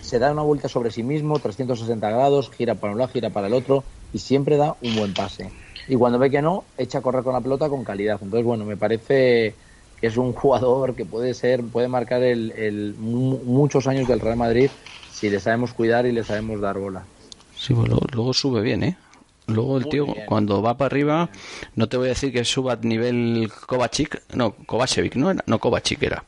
se 0.00 0.18
da 0.18 0.32
una 0.32 0.42
vuelta 0.42 0.68
sobre 0.68 0.90
sí 0.90 1.02
mismo, 1.02 1.40
360 1.40 2.10
grados, 2.10 2.50
gira 2.50 2.78
para 2.80 2.92
un 2.92 2.98
lado, 2.98 3.10
gira 3.12 3.32
para 3.32 3.46
el 3.46 3.54
otro 3.54 3.86
y 4.12 4.18
siempre 4.18 4.56
da 4.56 4.76
un 4.80 4.94
buen 4.94 5.14
pase. 5.14 5.54
Y 5.86 5.96
cuando 5.96 6.18
ve 6.18 6.30
que 6.30 6.42
no, 6.42 6.72
echa 6.76 6.98
a 6.98 7.02
correr 7.02 7.24
con 7.24 7.32
la 7.34 7.42
pelota 7.42 7.68
con 7.68 7.84
calidad. 7.84 8.18
Entonces, 8.22 8.44
bueno, 8.44 8.64
me 8.64 8.76
parece 8.76 9.58
que 9.96 10.06
es 10.08 10.16
un 10.16 10.32
jugador 10.32 10.94
que 10.96 11.06
puede 11.06 11.34
ser, 11.34 11.64
puede 11.70 11.88
marcar 11.88 12.22
el, 12.22 12.52
el 12.52 12.94
muchos 12.96 13.86
años 13.86 14.06
del 14.06 14.20
Real 14.20 14.36
Madrid 14.36 14.72
si 15.06 15.30
le 15.30 15.40
sabemos 15.40 15.74
cuidar 15.74 16.06
y 16.06 16.12
le 16.12 16.24
sabemos 16.24 16.60
dar 16.60 16.78
bola. 16.78 17.13
Sí, 17.56 17.74
pues 17.74 17.88
luego, 17.88 18.32
sube 18.32 18.60
bien, 18.60 18.82
¿eh? 18.82 18.96
Luego 19.46 19.76
el 19.76 19.88
tío, 19.88 20.06
cuando 20.26 20.62
va 20.62 20.76
para 20.76 20.86
arriba, 20.86 21.28
no 21.74 21.88
te 21.88 21.96
voy 21.98 22.06
a 22.06 22.10
decir 22.10 22.32
que 22.32 22.44
suba 22.44 22.74
a 22.74 22.76
nivel 22.76 23.50
Kovacic, 23.66 24.22
no, 24.34 24.52
Kovacevic, 24.52 25.16
no, 25.16 25.34
no 25.46 25.58
Kovacic 25.58 26.02
era. 26.02 26.24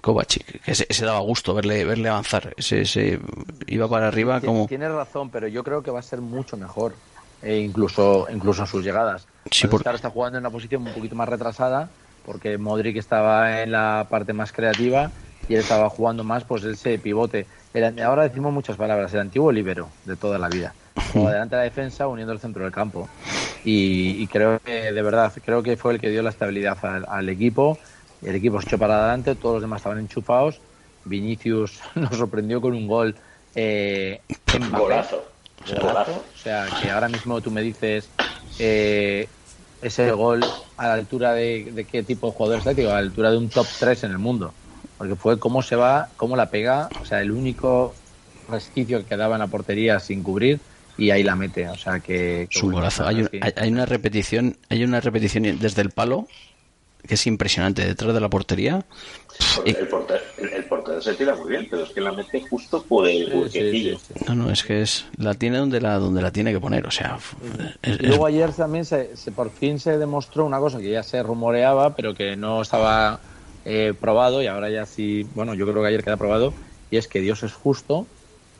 Kovacic, 0.00 0.62
que 0.62 0.74
se, 0.74 1.04
daba 1.04 1.20
gusto 1.20 1.54
verle 1.54 1.84
verle 1.84 2.08
avanzar, 2.08 2.54
ese, 2.56 3.20
iba 3.66 3.88
para 3.88 4.08
arriba 4.08 4.40
como... 4.40 4.66
Tienes 4.66 4.92
razón, 4.92 5.30
pero 5.30 5.48
yo 5.48 5.64
creo 5.64 5.82
que 5.82 5.90
va 5.90 5.98
a 5.98 6.02
ser 6.02 6.20
mucho 6.20 6.56
mejor, 6.56 6.94
e 7.42 7.58
incluso 7.58 8.26
incluso 8.32 8.66
sus 8.66 8.84
llegadas. 8.84 9.26
Sí, 9.50 9.66
porque... 9.66 9.88
está 9.90 10.10
jugando 10.10 10.38
en 10.38 10.42
una 10.42 10.50
posición 10.50 10.86
un 10.86 10.92
poquito 10.92 11.16
más 11.16 11.28
retrasada, 11.28 11.90
porque 12.24 12.58
Modric 12.58 12.96
estaba 12.96 13.62
en 13.62 13.72
la 13.72 14.06
parte 14.10 14.32
más 14.32 14.52
creativa 14.52 15.10
y 15.48 15.54
él 15.54 15.60
estaba 15.60 15.88
jugando 15.88 16.24
más 16.24 16.44
pues 16.44 16.64
ese 16.64 16.98
pivote. 16.98 17.46
Ahora 17.84 18.22
decimos 18.22 18.52
muchas 18.52 18.76
palabras, 18.76 19.12
el 19.14 19.20
antiguo 19.20 19.52
libero 19.52 19.88
de 20.04 20.16
toda 20.16 20.38
la 20.38 20.48
vida. 20.48 20.74
Como 21.12 21.28
delante 21.28 21.56
de 21.56 21.60
la 21.60 21.64
defensa 21.64 22.08
uniendo 22.08 22.32
el 22.32 22.40
centro 22.40 22.64
del 22.64 22.72
campo. 22.72 23.08
Y, 23.64 24.26
creo 24.28 24.60
que, 24.60 24.92
de 24.92 25.02
verdad, 25.02 25.32
creo 25.44 25.62
que 25.62 25.76
fue 25.76 25.94
el 25.94 26.00
que 26.00 26.08
dio 26.08 26.22
la 26.22 26.30
estabilidad 26.30 26.78
al, 27.08 27.28
equipo. 27.28 27.78
El 28.22 28.36
equipo 28.36 28.60
se 28.60 28.68
echó 28.68 28.78
para 28.78 28.98
adelante, 28.98 29.34
todos 29.34 29.56
los 29.56 29.62
demás 29.62 29.80
estaban 29.80 29.98
enchufados. 29.98 30.60
Vinicius 31.04 31.80
nos 31.94 32.16
sorprendió 32.16 32.60
con 32.60 32.74
un 32.74 32.86
gol 32.86 33.16
eh, 33.54 34.20
en 34.54 34.70
golazo. 34.70 35.24
O 35.64 36.38
sea, 36.38 36.66
que 36.80 36.90
ahora 36.90 37.08
mismo 37.08 37.40
tú 37.40 37.50
me 37.50 37.60
dices 37.60 38.08
eh, 38.60 39.28
ese 39.82 40.12
gol 40.12 40.44
a 40.76 40.86
la 40.86 40.94
altura 40.94 41.32
de, 41.32 41.72
de 41.72 41.84
qué 41.84 42.04
tipo 42.04 42.28
de 42.28 42.32
jugador 42.34 42.58
está, 42.58 42.72
digo, 42.72 42.90
a 42.90 42.94
la 42.94 42.98
altura 42.98 43.32
de 43.32 43.38
un 43.38 43.48
top 43.48 43.66
3 43.80 44.04
en 44.04 44.10
el 44.12 44.18
mundo 44.18 44.52
porque 44.98 45.16
fue 45.16 45.38
cómo 45.38 45.62
se 45.62 45.76
va, 45.76 46.08
cómo 46.16 46.36
la 46.36 46.50
pega, 46.50 46.88
o 47.00 47.04
sea, 47.04 47.20
el 47.20 47.30
único 47.30 47.94
resquicio 48.48 48.98
que 48.98 49.04
quedaba 49.04 49.36
en 49.36 49.40
la 49.40 49.46
portería 49.46 50.00
sin 50.00 50.22
cubrir 50.22 50.60
y 50.98 51.10
ahí 51.10 51.22
la 51.22 51.36
mete, 51.36 51.68
o 51.68 51.76
sea 51.76 52.00
que... 52.00 52.48
Su 52.50 52.70
golazo, 52.70 53.06
hay, 53.06 53.26
hay, 53.56 53.70
una 53.70 53.86
repetición, 53.86 54.56
hay 54.68 54.84
una 54.84 55.00
repetición 55.00 55.58
desde 55.58 55.82
el 55.82 55.90
palo 55.90 56.26
que 57.06 57.14
es 57.14 57.26
impresionante 57.26 57.84
detrás 57.84 58.12
de 58.12 58.20
la 58.20 58.28
portería. 58.28 58.84
El, 59.64 59.86
portero, 59.86 61.00
se 61.00 61.14
tira 61.14 61.34
muy 61.36 61.50
bien, 61.50 61.66
pero 61.70 61.84
es 61.84 61.90
que 61.90 62.00
la 62.00 62.12
mete 62.12 62.42
justo 62.48 62.82
por 62.82 63.08
el 63.08 63.32
huequecillo. 63.32 63.98
no, 64.26 64.34
no, 64.34 64.50
es 64.50 64.64
que 64.64 64.82
es 64.82 65.06
la 65.16 65.34
tiene 65.34 65.58
donde 65.58 65.80
la 65.80 65.98
donde 65.98 66.22
la 66.22 66.30
tiene 66.30 66.52
que 66.52 66.60
poner, 66.60 66.86
o 66.86 66.90
sea. 66.90 67.18
luego 68.00 68.26
ayer 68.26 68.52
también 68.52 68.84
se, 68.84 69.10
por 69.34 69.50
fin 69.50 69.78
se 69.78 69.98
demostró 69.98 70.44
una 70.44 70.58
cosa 70.58 70.78
que 70.78 70.90
ya 70.90 71.02
se 71.02 71.22
rumoreaba, 71.22 71.94
pero 71.94 72.14
que 72.14 72.36
no 72.36 72.62
estaba 72.62 73.20
eh, 73.68 73.94
probado 74.00 74.42
y 74.42 74.46
ahora 74.46 74.70
ya 74.70 74.86
sí, 74.86 75.26
bueno, 75.34 75.52
yo 75.54 75.66
creo 75.66 75.82
que 75.82 75.88
ayer 75.88 76.04
queda 76.04 76.16
probado, 76.16 76.54
y 76.88 76.98
es 76.98 77.08
que 77.08 77.20
Dios 77.20 77.42
es 77.42 77.52
justo 77.52 78.06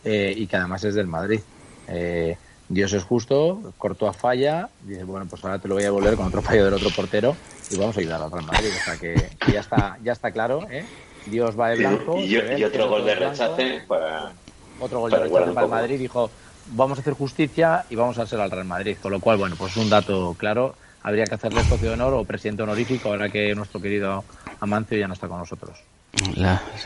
eh, 0.05 0.35
y 0.37 0.49
que 0.49 0.57
además 0.57 0.83
es 0.83 0.97
del 0.97 1.07
Madrid. 1.07 1.41
Eh, 1.87 2.37
Dios 2.69 2.93
es 2.93 3.05
justo, 3.05 3.73
cortó 3.79 4.09
a 4.09 4.13
falla, 4.13 4.69
dice, 4.83 5.05
bueno, 5.05 5.27
pues 5.31 5.45
ahora 5.45 5.61
te 5.61 5.69
lo 5.69 5.75
voy 5.75 5.85
a 5.85 5.93
volver 5.93 6.17
con 6.17 6.27
otro 6.27 6.43
fallo 6.43 6.65
del 6.65 6.75
otro 6.75 6.91
portero 6.91 7.37
y 7.71 7.77
vamos 7.77 7.97
a 7.97 8.01
ayudar 8.01 8.21
al 8.21 8.33
Real 8.33 8.47
Madrid. 8.47 8.71
O 8.77 8.85
sea 8.85 8.97
que, 8.97 9.31
ya 9.53 9.61
está 9.61 9.97
ya 10.03 10.11
está 10.11 10.33
claro, 10.33 10.67
¿eh? 10.69 10.85
Dios 11.27 11.59
va 11.59 11.71
de 11.71 11.77
blanco. 11.77 12.19
Y, 12.19 12.37
otro 12.65 12.89
gol 12.89 13.05
de 13.05 13.15
rechace 13.15 13.83
para... 13.87 14.33
Otro 14.81 14.99
gol 14.99 15.13
de 15.13 15.19
rechace 15.21 15.53
para 15.53 15.67
el 15.67 15.71
Madrid, 15.71 16.01
dijo, 16.01 16.31
vamos 16.73 16.99
a 16.99 17.03
hacer 17.03 17.15
justicia 17.15 17.85
y 17.91 17.95
vamos 17.95 18.19
a 18.19 18.23
hacer 18.23 18.41
al 18.41 18.51
Real 18.51 18.67
Madrid. 18.67 18.97
Con 19.01 19.13
lo 19.13 19.21
cual, 19.21 19.37
bueno, 19.37 19.55
pues 19.57 19.77
un 19.77 19.89
dato 19.89 20.35
claro 20.37 20.75
habría 21.05 21.25
que 21.27 21.37
hacerle 21.37 21.63
socio 21.63 21.91
de 21.91 21.95
honor 21.95 22.15
o 22.15 22.25
presidente 22.25 22.65
honorífico 22.65 23.11
ahora 23.11 23.29
que 23.29 23.55
nuestro 23.55 23.81
querido 23.81 24.25
Amancio 24.61 24.99
ya 24.99 25.09
no 25.09 25.15
está 25.15 25.29
con 25.29 25.39
nosotros. 25.39 25.79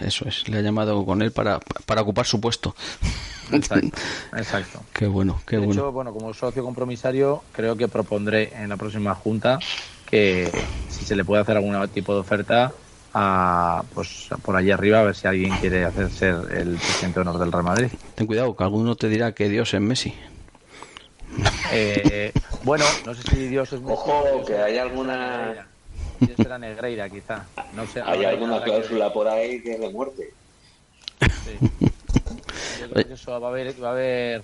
eso 0.01 0.29
es, 0.29 0.49
le 0.49 0.59
ha 0.59 0.61
llamado 0.61 1.05
con 1.05 1.23
él 1.23 1.33
para, 1.33 1.61
para 1.87 2.03
ocupar 2.03 2.27
su 2.27 2.41
puesto. 2.41 2.75
Exacto, 3.53 4.81
Qué 4.93 5.07
bueno, 5.07 5.41
qué 5.47 5.57
de 5.57 5.67
bueno. 5.67 5.81
Hecho, 5.81 5.93
bueno, 5.93 6.13
como 6.13 6.33
socio 6.35 6.63
compromisario, 6.63 7.43
creo 7.53 7.77
que 7.77 7.89
propondré 7.89 8.53
en 8.55 8.69
la 8.69 8.77
próxima 8.77 9.15
junta 9.15 9.59
que 10.09 10.51
si 10.89 11.05
se 11.05 11.17
le 11.17 11.25
puede 11.25 11.43
hacer 11.43 11.57
algún 11.57 11.89
tipo 11.89 12.15
de 12.15 12.21
oferta 12.21 12.73
a, 13.13 13.83
pues 13.95 14.29
por 14.43 14.57
allí 14.57 14.71
arriba 14.71 15.01
a 15.01 15.05
ver 15.05 15.17
si 15.17 15.27
alguien 15.27 15.57
quiere 15.59 15.85
hacer 15.85 16.11
ser 16.11 16.35
el 16.53 16.77
presidente 16.77 17.21
de 17.21 17.21
honor 17.29 17.41
del 17.41 17.53
Real 17.53 17.65
Madrid. 17.65 17.89
Ten 18.15 18.27
cuidado, 18.27 18.55
que 18.57 18.63
alguno 18.65 18.95
te 18.97 19.09
dirá 19.09 19.33
que 19.33 19.49
Dios 19.49 19.75
es 19.75 19.81
Messi. 19.81 20.15
Eh, 21.73 22.33
bueno, 22.65 22.85
no 23.07 23.15
sé 23.15 23.23
si 23.23 23.47
Dios 23.49 23.73
es 23.73 23.81
Ojo, 23.85 24.45
que 24.47 24.57
hay 24.57 24.79
alguna. 24.79 25.67
Era 26.39 26.59
Negreira, 26.59 27.09
quizá. 27.09 27.47
No 27.75 27.87
sé, 27.87 28.03
hay 28.03 28.25
alguna 28.25 28.63
cláusula 28.63 29.13
por 29.13 29.29
ahí 29.29 29.63
que 29.63 29.75
es 29.75 29.81
de 29.81 29.89
muerte. 29.91 30.31
Sí. 31.21 31.59
eso 33.11 33.41
va 33.41 33.49
a 33.49 33.51
haber, 33.51 33.83
va 33.83 33.89
a 33.89 33.93
haber. 33.93 34.43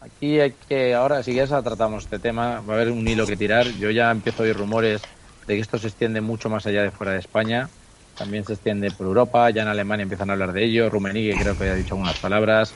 Aquí 0.00 0.40
hay 0.40 0.52
que, 0.68 0.94
ahora, 0.94 1.22
si 1.22 1.34
ya 1.34 1.46
tratamos 1.62 2.04
este 2.04 2.18
tema, 2.18 2.60
va 2.60 2.74
a 2.74 2.76
haber 2.76 2.90
un 2.90 3.06
hilo 3.06 3.26
que 3.26 3.36
tirar. 3.36 3.66
Yo 3.66 3.90
ya 3.90 4.10
empiezo 4.10 4.42
a 4.42 4.46
oír 4.46 4.56
rumores 4.56 5.02
de 5.46 5.54
que 5.54 5.60
esto 5.60 5.78
se 5.78 5.88
extiende 5.88 6.20
mucho 6.20 6.50
más 6.50 6.66
allá 6.66 6.82
de 6.82 6.90
fuera 6.90 7.12
de 7.12 7.18
España. 7.18 7.68
También 8.16 8.44
se 8.44 8.52
extiende 8.52 8.90
por 8.90 9.06
Europa. 9.06 9.48
Ya 9.50 9.62
en 9.62 9.68
Alemania 9.68 10.02
empiezan 10.02 10.30
a 10.30 10.34
hablar 10.34 10.52
de 10.52 10.64
ello. 10.64 10.90
Rummenigge 10.90 11.38
creo 11.40 11.56
que 11.56 11.70
ha 11.70 11.74
dicho 11.74 11.94
algunas 11.94 12.18
palabras. 12.18 12.74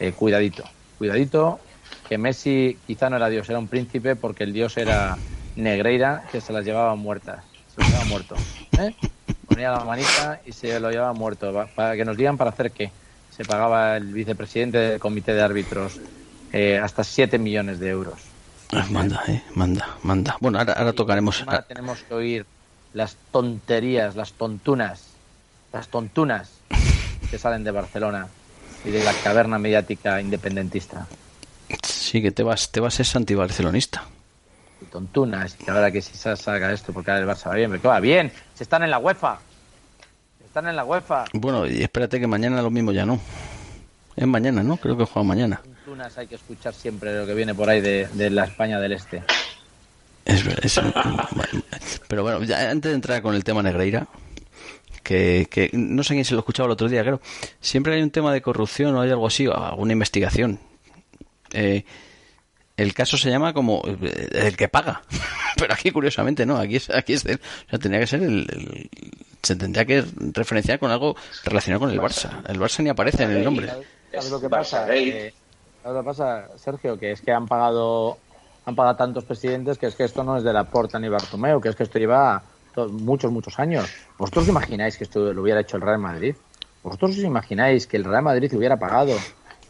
Eh, 0.00 0.12
cuidadito, 0.12 0.62
cuidadito, 0.96 1.58
que 2.08 2.18
Messi 2.18 2.78
quizá 2.86 3.10
no 3.10 3.16
era 3.16 3.28
Dios, 3.28 3.48
era 3.48 3.58
un 3.58 3.66
príncipe 3.66 4.14
porque 4.14 4.44
el 4.44 4.52
Dios 4.52 4.76
era 4.76 5.18
Negreira, 5.56 6.24
que 6.30 6.40
se 6.40 6.52
las 6.52 6.64
llevaba 6.64 6.94
muertas, 6.94 7.44
se 7.78 7.82
las 7.82 7.90
llevaba 7.90 8.04
muerto. 8.04 8.36
¿eh? 8.78 8.94
Ponía 9.46 9.72
la 9.72 9.84
manita 9.84 10.40
y 10.44 10.52
se 10.52 10.78
lo 10.80 10.90
llevaba 10.90 11.12
muerto. 11.12 11.66
Para 11.74 11.96
que 11.96 12.04
nos 12.04 12.16
digan 12.16 12.36
para 12.36 12.50
hacer 12.50 12.70
qué. 12.70 12.90
Se 13.36 13.44
pagaba 13.44 13.96
el 13.96 14.12
vicepresidente 14.12 14.78
del 14.78 15.00
comité 15.00 15.32
de 15.32 15.42
árbitros 15.42 16.00
eh, 16.52 16.78
hasta 16.82 17.04
7 17.04 17.38
millones 17.38 17.78
de 17.78 17.90
euros. 17.90 18.18
Ah, 18.72 18.86
manda, 18.90 19.22
eh, 19.28 19.42
manda, 19.54 19.96
manda. 20.02 20.36
Bueno, 20.40 20.58
ahora, 20.58 20.74
ahora 20.74 20.92
tocaremos. 20.92 21.42
Ahora 21.42 21.62
tenemos 21.62 22.02
que 22.02 22.14
oír 22.14 22.46
las 22.92 23.16
tonterías, 23.30 24.16
las 24.16 24.32
tontunas, 24.32 25.04
las 25.72 25.88
tontunas 25.88 26.50
que 27.30 27.38
salen 27.38 27.64
de 27.64 27.70
Barcelona 27.70 28.28
y 28.84 28.90
de 28.90 29.04
la 29.04 29.12
caverna 29.22 29.58
mediática 29.58 30.20
independentista. 30.20 31.06
Sí, 31.82 32.22
que 32.22 32.30
te 32.30 32.42
vas, 32.42 32.70
te 32.70 32.80
vas 32.80 33.00
es 33.00 33.14
antibarcelonista. 33.16 34.04
Y 34.80 34.84
tontunas, 34.86 35.56
y 35.66 35.70
ahora 35.70 35.90
que 35.90 36.00
si 36.00 36.16
se 36.16 36.36
salga 36.36 36.72
esto, 36.72 36.92
porque 36.92 37.10
ahora 37.10 37.22
el 37.22 37.28
Barça 37.28 37.48
va 37.48 37.54
bien, 37.54 37.70
pero 37.70 37.82
que 37.82 37.88
va 37.88 38.00
bien, 38.00 38.32
se 38.54 38.62
están 38.62 38.82
en 38.82 38.90
la 38.90 38.98
UEFA. 38.98 39.38
Están 40.44 40.68
en 40.68 40.76
la 40.76 40.84
UEFA. 40.84 41.24
Bueno, 41.32 41.66
y 41.66 41.82
espérate 41.82 42.20
que 42.20 42.26
mañana 42.26 42.62
lo 42.62 42.70
mismo 42.70 42.92
ya 42.92 43.04
no. 43.04 43.20
Es 44.16 44.26
mañana, 44.26 44.62
¿no? 44.62 44.76
Creo 44.76 44.96
que 44.96 45.04
juega 45.04 45.26
mañana. 45.26 45.60
Tontunas 45.62 46.16
hay 46.18 46.26
que 46.26 46.36
escuchar 46.36 46.74
siempre 46.74 47.16
lo 47.16 47.26
que 47.26 47.34
viene 47.34 47.54
por 47.54 47.68
ahí 47.68 47.80
de, 47.80 48.30
la 48.30 48.44
España 48.44 48.80
del 48.80 48.92
Este. 48.92 49.22
Es, 50.24 50.44
es, 50.46 50.80
pero 52.08 52.22
bueno, 52.22 52.42
ya 52.42 52.70
antes 52.70 52.90
de 52.90 52.94
entrar 52.94 53.22
con 53.22 53.34
el 53.34 53.44
tema 53.44 53.62
Negreira, 53.62 54.06
que, 55.02 55.46
que, 55.50 55.70
no 55.72 56.02
sé 56.02 56.14
quién 56.14 56.24
se 56.24 56.34
lo 56.34 56.40
escuchaba 56.40 56.66
el 56.66 56.72
otro 56.72 56.88
día, 56.88 57.02
creo. 57.02 57.20
Siempre 57.60 57.94
hay 57.94 58.02
un 58.02 58.10
tema 58.10 58.32
de 58.32 58.42
corrupción 58.42 58.94
o 58.94 59.00
hay 59.00 59.10
algo 59.10 59.26
así, 59.26 59.46
alguna 59.46 59.92
investigación. 59.92 60.58
Eh, 61.52 61.84
el 62.78 62.94
caso 62.94 63.18
se 63.18 63.28
llama 63.28 63.52
como 63.52 63.82
eh, 63.84 64.28
el 64.32 64.56
que 64.56 64.68
paga. 64.68 65.02
Pero 65.56 65.74
aquí, 65.74 65.90
curiosamente, 65.90 66.46
no. 66.46 66.56
Aquí 66.56 66.76
es, 66.76 66.88
aquí 66.88 67.12
es 67.12 67.26
el, 67.26 67.36
o 67.36 67.70
sea, 67.70 67.78
tendría 67.78 68.00
que 68.00 68.06
ser 68.06 68.22
el, 68.22 68.88
Se 69.42 69.56
tendría 69.56 69.84
que 69.84 70.04
referenciar 70.32 70.78
con 70.78 70.90
algo 70.90 71.16
relacionado 71.44 71.80
con 71.80 71.90
el 71.90 72.00
Barça. 72.00 72.42
El 72.48 72.58
Barça 72.58 72.82
ni 72.82 72.88
aparece 72.88 73.24
en 73.24 73.32
el 73.32 73.44
nombre. 73.44 73.68
¿Sabes 74.12 74.30
lo 74.30 74.40
que 74.40 74.48
pasa? 74.48 74.86
Eh, 74.94 75.34
pasa, 76.04 76.48
Sergio? 76.56 76.98
Que 76.98 77.12
es 77.12 77.20
que 77.20 77.32
han 77.32 77.46
pagado 77.46 78.18
han 78.64 78.76
pagado 78.76 78.96
tantos 78.96 79.24
presidentes 79.24 79.78
que 79.78 79.86
es 79.86 79.94
que 79.94 80.04
esto 80.04 80.22
no 80.22 80.36
es 80.36 80.44
de 80.44 80.52
la 80.52 80.64
Porta 80.64 80.98
ni 80.98 81.08
Bartomeu, 81.08 81.58
que 81.58 81.70
es 81.70 81.76
que 81.76 81.84
esto 81.84 81.98
lleva 81.98 82.42
muchos, 82.86 83.32
muchos 83.32 83.58
años. 83.58 83.90
¿Vosotros 84.18 84.44
os 84.44 84.50
imagináis 84.50 84.96
que 84.96 85.04
esto 85.04 85.32
lo 85.32 85.42
hubiera 85.42 85.60
hecho 85.60 85.76
el 85.76 85.82
Real 85.82 85.98
Madrid? 85.98 86.36
¿Vosotros 86.82 87.12
os 87.12 87.24
imagináis 87.24 87.86
que 87.86 87.96
el 87.96 88.04
Real 88.04 88.22
Madrid 88.22 88.52
hubiera 88.54 88.76
pagado 88.76 89.16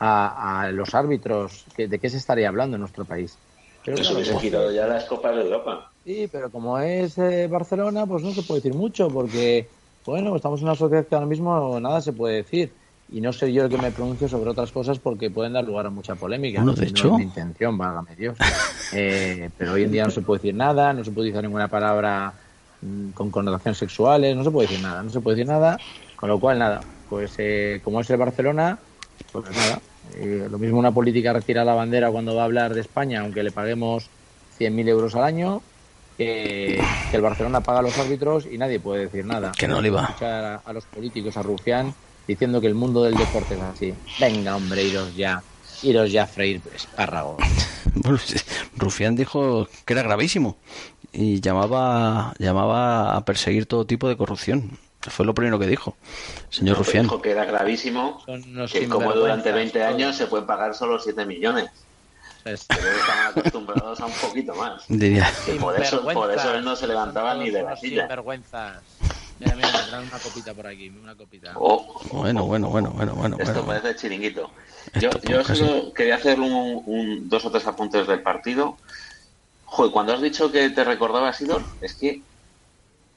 a, 0.01 0.71
los 0.73 0.95
árbitros, 0.95 1.65
¿de 1.77 1.99
qué 1.99 2.11
se 2.11 2.17
estaría 2.17 2.49
hablando 2.49 2.77
en 2.77 2.81
nuestro 2.81 3.05
país? 3.05 3.37
Pero 3.85 4.01
Eso 4.01 4.23
se 4.23 4.37
quitado 4.37 4.71
ya 4.71 4.87
las 4.87 5.05
Copas 5.05 5.35
de 5.35 5.43
Europa. 5.43 5.91
Sí, 6.05 6.29
pero 6.31 6.51
como 6.51 6.79
es 6.79 7.17
eh, 7.19 7.49
Barcelona, 7.49 8.07
pues 8.07 8.23
no 8.23 8.33
se 8.33 8.43
puede 8.43 8.61
decir 8.61 8.75
mucho, 8.75 9.09
porque, 9.09 9.69
bueno, 10.05 10.35
estamos 10.37 10.61
en 10.61 10.67
una 10.67 10.75
sociedad 10.75 11.07
que 11.07 11.15
ahora 11.15 11.27
mismo 11.27 11.79
nada 11.81 12.01
se 12.01 12.13
puede 12.13 12.37
decir. 12.37 12.73
y 13.11 13.21
no 13.23 13.33
sé 13.33 13.51
yo 13.53 13.65
el 13.65 13.71
que 13.71 13.79
me 13.79 13.91
pronuncio 13.91 14.29
sobre 14.29 14.51
otras 14.51 14.71
cosas 14.71 14.99
porque 14.99 15.31
pueden 15.31 15.55
dar 15.55 15.65
lugar 15.65 15.87
a 15.87 15.91
mucha 15.91 16.15
polémica. 16.15 16.61
Bueno, 16.63 16.75
de 16.75 16.83
No 16.83 16.89
hecho. 16.89 17.09
es 17.09 17.15
mi 17.15 17.23
intención, 17.23 17.79
válgame 17.79 18.15
Dios. 18.17 18.37
Eh, 18.93 19.51
pero 19.57 19.73
hoy 19.73 19.85
en 19.85 19.93
día 19.93 20.05
no 20.05 20.11
se 20.11 20.23
puede 20.23 20.39
decir 20.39 20.55
nada, 20.55 20.93
no 20.95 21.05
se 21.05 21.11
puede 21.11 21.29
decir 21.29 21.43
ninguna 21.43 21.69
palabra 21.69 22.33
mm, 22.81 23.11
con 23.11 23.31
connotaciones 23.31 23.77
sexuales, 23.79 24.35
no 24.37 24.45
se 24.45 24.51
puede 24.51 24.69
decir 24.69 24.83
nada, 24.83 25.03
no 25.03 25.11
se 25.11 25.21
puede 25.21 25.37
decir 25.37 25.51
nada, 25.51 25.79
con 26.17 26.29
lo 26.31 26.41
cual 26.41 26.59
nada, 26.59 26.81
pues 27.09 27.35
eh, 27.39 27.81
como 27.85 28.01
es 28.01 28.09
el 28.09 28.17
Barcelona, 28.17 28.79
pues 29.31 29.45
nada, 29.51 29.79
eh, 30.17 30.49
lo 30.51 30.59
mismo 30.59 30.79
una 30.79 30.93
política 30.93 31.33
retira 31.33 31.65
la 31.65 31.75
bandera 31.75 32.11
cuando 32.11 32.35
va 32.35 32.43
a 32.43 32.45
hablar 32.45 32.75
de 32.75 32.81
España, 32.81 33.21
aunque 33.21 33.43
le 33.43 33.51
paguemos 33.51 34.09
100.000 34.59 34.89
euros 34.89 35.15
al 35.15 35.25
año, 35.25 35.63
que, 36.17 36.83
que 37.11 37.17
el 37.17 37.23
Barcelona 37.23 37.61
paga 37.61 37.79
a 37.79 37.83
los 37.83 37.97
árbitros 37.99 38.47
y 38.51 38.59
nadie 38.59 38.81
puede 38.81 39.05
decir 39.05 39.25
nada. 39.25 39.53
Que 39.57 39.69
no 39.69 39.81
le 39.81 39.91
va. 39.91 40.05
Escuchar 40.05 40.45
a, 40.45 40.57
a 40.65 40.73
los 40.73 40.85
políticos, 40.87 41.37
a 41.37 41.43
Rufián, 41.43 41.95
diciendo 42.27 42.61
que 42.61 42.67
el 42.67 42.75
mundo 42.75 43.05
del 43.05 43.15
deporte 43.15 43.55
es 43.55 43.61
así. 43.61 43.95
Venga, 44.21 44.57
hombre, 44.57 44.83
iros 44.83 45.15
ya, 45.17 45.43
iros 45.83 46.11
ya 46.11 46.25
a 46.25 46.27
freír 46.27 46.61
espárragos. 46.75 47.37
Bueno, 47.95 48.19
Rufián 48.77 49.17
dijo 49.17 49.67
que 49.85 49.95
era 49.95 50.03
gravísimo 50.03 50.59
y 51.11 51.41
llamaba, 51.41 52.35
llamaba 52.39 53.17
a 53.17 53.25
perseguir 53.25 53.67
todo 53.67 53.87
tipo 53.87 54.09
de 54.09 54.17
corrupción. 54.17 54.79
Fue 55.03 55.25
lo 55.25 55.33
primero 55.33 55.59
que 55.59 55.67
dijo, 55.67 55.97
señor 56.51 56.77
Pues 56.77 56.89
Rufián. 56.89 57.05
Dijo 57.05 57.23
que 57.23 57.31
era 57.31 57.45
gravísimo, 57.45 58.23
que 58.27 58.89
como 58.89 59.13
durante 59.13 59.51
sinvergüenzas, 59.51 59.55
20 59.55 59.79
todos. 59.79 59.95
años 59.95 60.17
se 60.17 60.27
pueden 60.27 60.47
pagar 60.47 60.75
solo 60.75 60.99
7 60.99 61.25
millones. 61.25 61.71
Es- 62.45 62.67
Pero 62.69 62.89
estaban 62.89 63.27
acostumbrados 63.29 64.01
a 64.01 64.07
un 64.07 64.13
poquito 64.13 64.55
más. 64.55 64.85
Diría, 64.89 65.31
Que 65.47 65.55
por 65.55 65.81
eso, 65.81 66.03
por 66.03 66.31
eso 66.33 66.55
él 66.55 66.65
no 66.65 66.75
se 66.77 66.87
levantaba 66.87 67.35
ni 67.35 67.51
de 67.51 67.63
la 67.63 67.77
silla. 67.77 68.03
sinvergüenzas. 68.03 68.83
Mira, 69.39 69.55
mira, 69.55 69.71
me 69.73 69.79
traen 69.89 70.09
una 70.09 70.19
copita 70.19 70.53
por 70.53 70.67
aquí, 70.67 70.89
una 70.89 71.15
copita. 71.15 71.53
Oh, 71.55 72.01
bueno, 72.13 72.45
bueno, 72.45 72.69
bueno, 72.69 72.91
bueno, 72.91 73.15
bueno. 73.15 73.37
Esto 73.39 73.63
bueno. 73.65 73.81
parece 73.81 74.01
chiringuito. 74.01 74.51
Yo, 75.01 75.11
yo 75.29 75.45
solo 75.45 75.93
quería 75.95 76.17
hacer 76.17 76.41
un, 76.41 76.83
un- 76.87 77.29
dos 77.29 77.45
o 77.45 77.51
tres 77.53 77.65
apuntes 77.69 78.07
del 78.09 78.21
partido. 78.23 78.77
Joder, 79.65 79.93
cuando 79.93 80.13
has 80.15 80.21
dicho 80.23 80.51
que 80.51 80.71
te 80.71 80.83
recordaba 80.83 81.29
a 81.29 81.33
Sidor, 81.33 81.63
es 81.81 81.95
que 81.95 82.21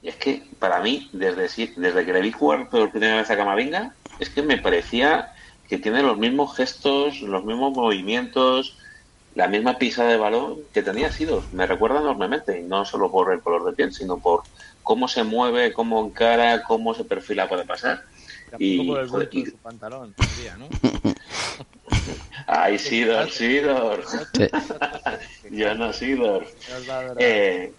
es 0.02 0.16
que 0.16 0.42
para 0.58 0.80
mí, 0.80 1.08
desde, 1.12 1.42
desde 1.76 2.04
que 2.04 2.12
le 2.12 2.20
vi 2.20 2.32
jugar 2.32 2.68
por 2.68 2.90
primera 2.90 3.16
vez 3.16 3.30
a 3.30 3.36
Camavinga, 3.36 3.94
es 4.18 4.30
que 4.30 4.42
me 4.42 4.58
parecía 4.58 5.30
que 5.68 5.78
tiene 5.78 6.02
los 6.02 6.18
mismos 6.18 6.56
gestos, 6.56 7.20
los 7.20 7.44
mismos 7.44 7.72
movimientos, 7.72 8.78
la 9.34 9.48
misma 9.48 9.78
pisada 9.78 10.10
de 10.10 10.16
balón 10.18 10.60
que 10.72 10.82
tenía 10.82 11.10
Sidor. 11.10 11.48
Me 11.52 11.66
recuerda 11.66 12.00
enormemente, 12.00 12.60
y 12.60 12.64
no 12.64 12.84
solo 12.84 13.10
por 13.10 13.32
el 13.32 13.40
color 13.40 13.64
de 13.64 13.72
piel, 13.72 13.92
sino 13.92 14.20
por 14.20 14.42
cómo 14.82 15.08
se 15.08 15.24
mueve, 15.24 15.72
cómo 15.72 16.04
encara, 16.04 16.62
cómo 16.64 16.92
se 16.94 17.04
perfila 17.04 17.48
para 17.48 17.64
pasar. 17.64 18.02
y- 18.58 18.86
por 18.86 19.00
el 19.00 19.08
joder, 19.08 19.28
y- 19.32 19.46
su 19.46 19.58
pantalón, 19.58 20.14
tendría, 20.18 20.56
¿no? 20.56 20.68
Ay, 22.46 22.78
Sidor, 22.78 23.30
Sidor. 23.30 24.04
Yo 25.50 25.74
no, 25.74 25.92
Sidor. 25.92 26.46
Eh, 27.18 27.72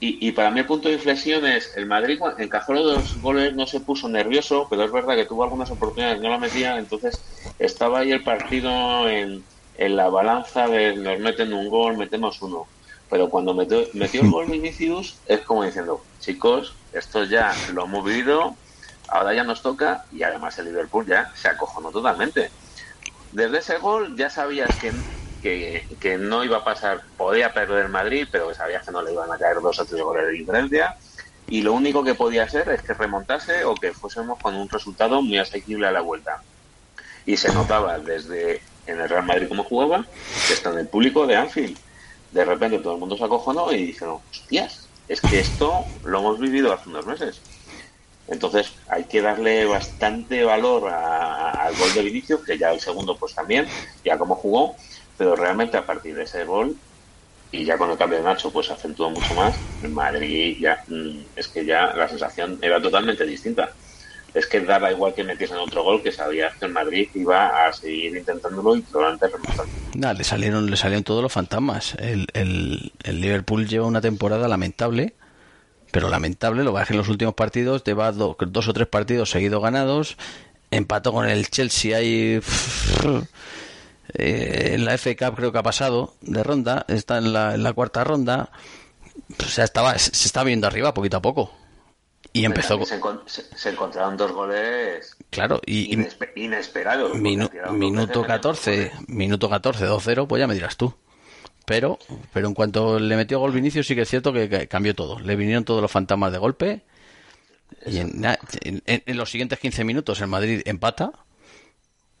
y, 0.00 0.28
y 0.28 0.32
para 0.32 0.50
mí 0.50 0.60
el 0.60 0.66
punto 0.66 0.88
de 0.88 0.94
inflexión 0.94 1.44
es 1.46 1.76
el 1.76 1.86
Madrid 1.86 2.18
encajó 2.38 2.72
los 2.74 2.84
dos 2.84 3.16
goles 3.20 3.54
no 3.54 3.66
se 3.66 3.80
puso 3.80 4.08
nervioso, 4.08 4.66
pero 4.70 4.84
es 4.84 4.92
verdad 4.92 5.16
que 5.16 5.26
tuvo 5.26 5.44
algunas 5.44 5.70
oportunidades, 5.70 6.20
no 6.20 6.30
la 6.30 6.38
metía, 6.38 6.78
entonces 6.78 7.24
estaba 7.58 8.00
ahí 8.00 8.12
el 8.12 8.22
partido 8.24 9.08
en, 9.08 9.48
en 9.74 9.96
la 9.96 10.08
balanza 10.08 10.68
de 10.68 10.96
nos 10.96 11.18
meten 11.20 11.52
un 11.52 11.68
gol, 11.68 11.96
metemos 11.96 12.40
uno. 12.42 12.70
Pero 13.10 13.30
cuando 13.30 13.54
metió, 13.54 13.86
metió 13.94 14.22
el 14.22 14.28
gol 14.28 14.48
Vinicius 14.50 15.22
es 15.26 15.40
como 15.42 15.64
diciendo, 15.64 16.08
chicos, 16.18 16.84
esto 16.92 17.24
ya 17.24 17.62
lo 17.68 17.84
hemos 17.86 18.04
vivido, 18.04 18.58
ahora 19.08 19.34
ya 19.34 19.44
nos 19.44 19.62
toca 19.62 20.06
y 20.10 20.22
además 20.22 20.58
el 20.58 20.66
Liverpool 20.66 21.06
ya 21.06 21.30
se 21.34 21.48
acojonó 21.48 21.90
totalmente. 21.90 22.52
Desde 23.30 23.58
ese 23.58 23.78
gol 23.78 24.16
ya 24.16 24.30
sabías 24.30 24.76
que, 24.76 24.92
que, 25.42 25.86
que 26.00 26.18
no 26.18 26.44
iba 26.44 26.58
a 26.58 26.64
pasar, 26.64 27.02
podía 27.16 27.52
perder 27.52 27.88
Madrid, 27.88 28.28
pero 28.30 28.52
sabías 28.54 28.84
que 28.84 28.92
no 28.92 29.02
le 29.02 29.12
iban 29.12 29.30
a 29.30 29.38
caer 29.38 29.60
dos 29.60 29.78
o 29.78 29.84
tres 29.84 30.02
goles 30.02 30.26
de 30.26 30.32
diferencia. 30.32 30.96
Y 31.48 31.62
lo 31.62 31.72
único 31.72 32.04
que 32.04 32.14
podía 32.14 32.48
ser 32.48 32.68
es 32.68 32.82
que 32.82 32.94
remontase 32.94 33.64
o 33.64 33.74
que 33.74 33.92
fuésemos 33.92 34.38
con 34.38 34.54
un 34.54 34.68
resultado 34.68 35.22
muy 35.22 35.38
asequible 35.38 35.86
a 35.86 35.92
la 35.92 36.02
vuelta. 36.02 36.42
Y 37.24 37.36
se 37.36 37.52
notaba 37.52 37.98
desde 37.98 38.60
en 38.86 39.00
el 39.00 39.08
Real 39.08 39.24
Madrid 39.24 39.48
como 39.48 39.64
jugaba, 39.64 40.04
que 40.46 40.54
está 40.54 40.70
en 40.70 40.78
el 40.78 40.88
público 40.88 41.26
de 41.26 41.36
Anfield. 41.36 41.78
De 42.32 42.44
repente 42.44 42.78
todo 42.78 42.94
el 42.94 43.00
mundo 43.00 43.16
se 43.16 43.24
acojonó 43.24 43.72
y 43.72 43.86
dijeron, 43.86 44.18
hostias, 44.30 44.88
es 45.08 45.20
que 45.20 45.40
esto 45.40 45.84
lo 46.04 46.18
hemos 46.18 46.38
vivido 46.38 46.72
hace 46.72 46.88
unos 46.88 47.06
meses. 47.06 47.40
Entonces 48.28 48.72
hay 48.88 49.04
que 49.04 49.22
darle 49.22 49.64
bastante 49.64 50.44
valor 50.44 50.88
al 50.88 51.74
gol 51.76 51.94
de 51.94 52.02
Vinicius, 52.02 52.44
que 52.44 52.58
ya 52.58 52.72
el 52.72 52.80
segundo 52.80 53.16
pues 53.16 53.34
también, 53.34 53.66
ya 54.04 54.18
como 54.18 54.34
jugó, 54.34 54.76
pero 55.18 55.36
realmente 55.36 55.76
a 55.76 55.84
partir 55.84 56.14
de 56.14 56.22
ese 56.22 56.44
gol 56.44 56.74
y 57.50 57.64
ya 57.64 57.76
con 57.76 57.90
el 57.90 57.98
cambio 57.98 58.18
de 58.18 58.24
Nacho 58.24 58.50
pues 58.52 58.70
acentuó 58.70 59.10
mucho 59.10 59.34
más, 59.34 59.56
en 59.82 59.92
Madrid 59.92 60.56
ya 60.60 60.82
mm, 60.86 61.18
es 61.36 61.48
que 61.48 61.64
ya 61.64 61.92
la 61.94 62.08
sensación 62.08 62.58
era 62.62 62.80
totalmente 62.80 63.24
distinta. 63.26 63.70
Es 64.34 64.46
que 64.46 64.60
daba 64.60 64.92
igual 64.92 65.14
que 65.14 65.24
metiesen 65.24 65.56
otro 65.56 65.82
gol, 65.82 66.02
que 66.02 66.12
sabías 66.12 66.54
que 66.56 66.66
el 66.66 66.72
Madrid 66.72 67.08
iba 67.14 67.66
a 67.66 67.72
seguir 67.72 68.14
intentándolo 68.14 68.76
y 68.76 68.82
probablemente 68.82 69.26
remontando. 69.28 69.72
Nada, 69.94 70.12
le 70.14 70.22
salieron, 70.22 70.70
le 70.70 70.76
salieron 70.76 71.02
todos 71.02 71.22
los 71.22 71.32
fantasmas. 71.32 71.94
El, 71.98 72.26
el, 72.34 72.92
Liverpool 73.20 73.66
lleva 73.66 73.86
una 73.86 74.02
temporada 74.02 74.46
lamentable, 74.46 75.14
pero 75.90 76.10
lamentable. 76.10 76.62
Lo 76.62 76.74
que 76.74 76.82
es 76.82 76.86
que 76.88 76.92
en 76.92 76.98
los 76.98 77.08
últimos 77.08 77.32
partidos 77.34 77.82
lleva 77.84 78.12
do- 78.12 78.36
dos 78.38 78.68
o 78.68 78.74
tres 78.74 78.86
partidos 78.86 79.30
seguidos 79.30 79.62
ganados. 79.62 80.18
Empató 80.70 81.10
con 81.14 81.26
el 81.26 81.48
Chelsea 81.48 81.96
ahí. 81.96 82.38
Eh, 84.14 84.70
en 84.74 84.84
la 84.84 84.96
FA 84.98 85.14
Cup 85.16 85.36
creo 85.36 85.52
que 85.52 85.58
ha 85.58 85.62
pasado 85.62 86.14
de 86.20 86.42
ronda. 86.42 86.84
Está 86.88 87.18
en 87.18 87.32
la, 87.32 87.54
en 87.54 87.62
la 87.62 87.72
cuarta 87.72 88.04
ronda. 88.04 88.50
O 89.38 89.44
sea, 89.44 89.64
estaba, 89.64 89.98
se 89.98 90.10
está 90.26 90.42
viendo 90.44 90.66
arriba 90.66 90.94
poquito 90.94 91.16
a 91.18 91.22
poco. 91.22 91.52
Y 92.32 92.44
empezó. 92.44 92.84
Se, 92.84 93.00
encon- 93.00 93.22
se- 93.26 93.44
se 93.56 93.70
encontraron 93.70 94.16
dos 94.16 94.32
goles 94.32 95.16
Claro, 95.30 95.60
y, 95.64 95.92
y 95.92 95.96
inespe- 95.96 96.30
inesperados. 96.36 97.10
porque 97.12 97.22
Minu- 97.22 97.42
al 97.44 97.48
final 97.50 97.64
dos 97.68 97.74
minuto 97.78 98.20
veces 98.22 98.26
14, 98.26 98.70
metieron 98.70 98.98
dos 99.06 99.08
minuto 99.08 99.48
14, 99.50 99.86
2-0, 99.86 100.26
pues 100.26 100.40
ya 100.40 100.46
me 100.46 100.54
dirás 100.54 100.76
tú. 100.76 100.94
Pero, 101.64 101.98
pero 102.32 102.48
en 102.48 102.54
cuanto 102.54 102.98
le 102.98 103.16
metió 103.16 103.38
gol 103.40 103.52
Vinicius, 103.52 103.86
sí 103.86 103.94
que 103.94 104.02
es 104.02 104.08
cierto 104.08 104.32
que, 104.32 104.48
que 104.48 104.68
cambió 104.68 104.94
todo. 104.94 105.18
Le 105.20 105.36
vinieron 105.36 105.64
todos 105.64 105.82
los 105.82 105.90
fantasmas 105.90 106.32
de 106.32 106.38
golpe. 106.38 106.82
Y 107.86 107.98
en, 107.98 108.20
na- 108.20 108.38
en- 108.62 108.82
en- 108.86 109.02
en 109.04 109.16
los 109.16 109.30
siguientes 109.30 109.58
15 109.58 109.84
minutos 109.84 110.20
el 110.20 110.28
Madrid 110.28 110.62
empata. 110.64 111.12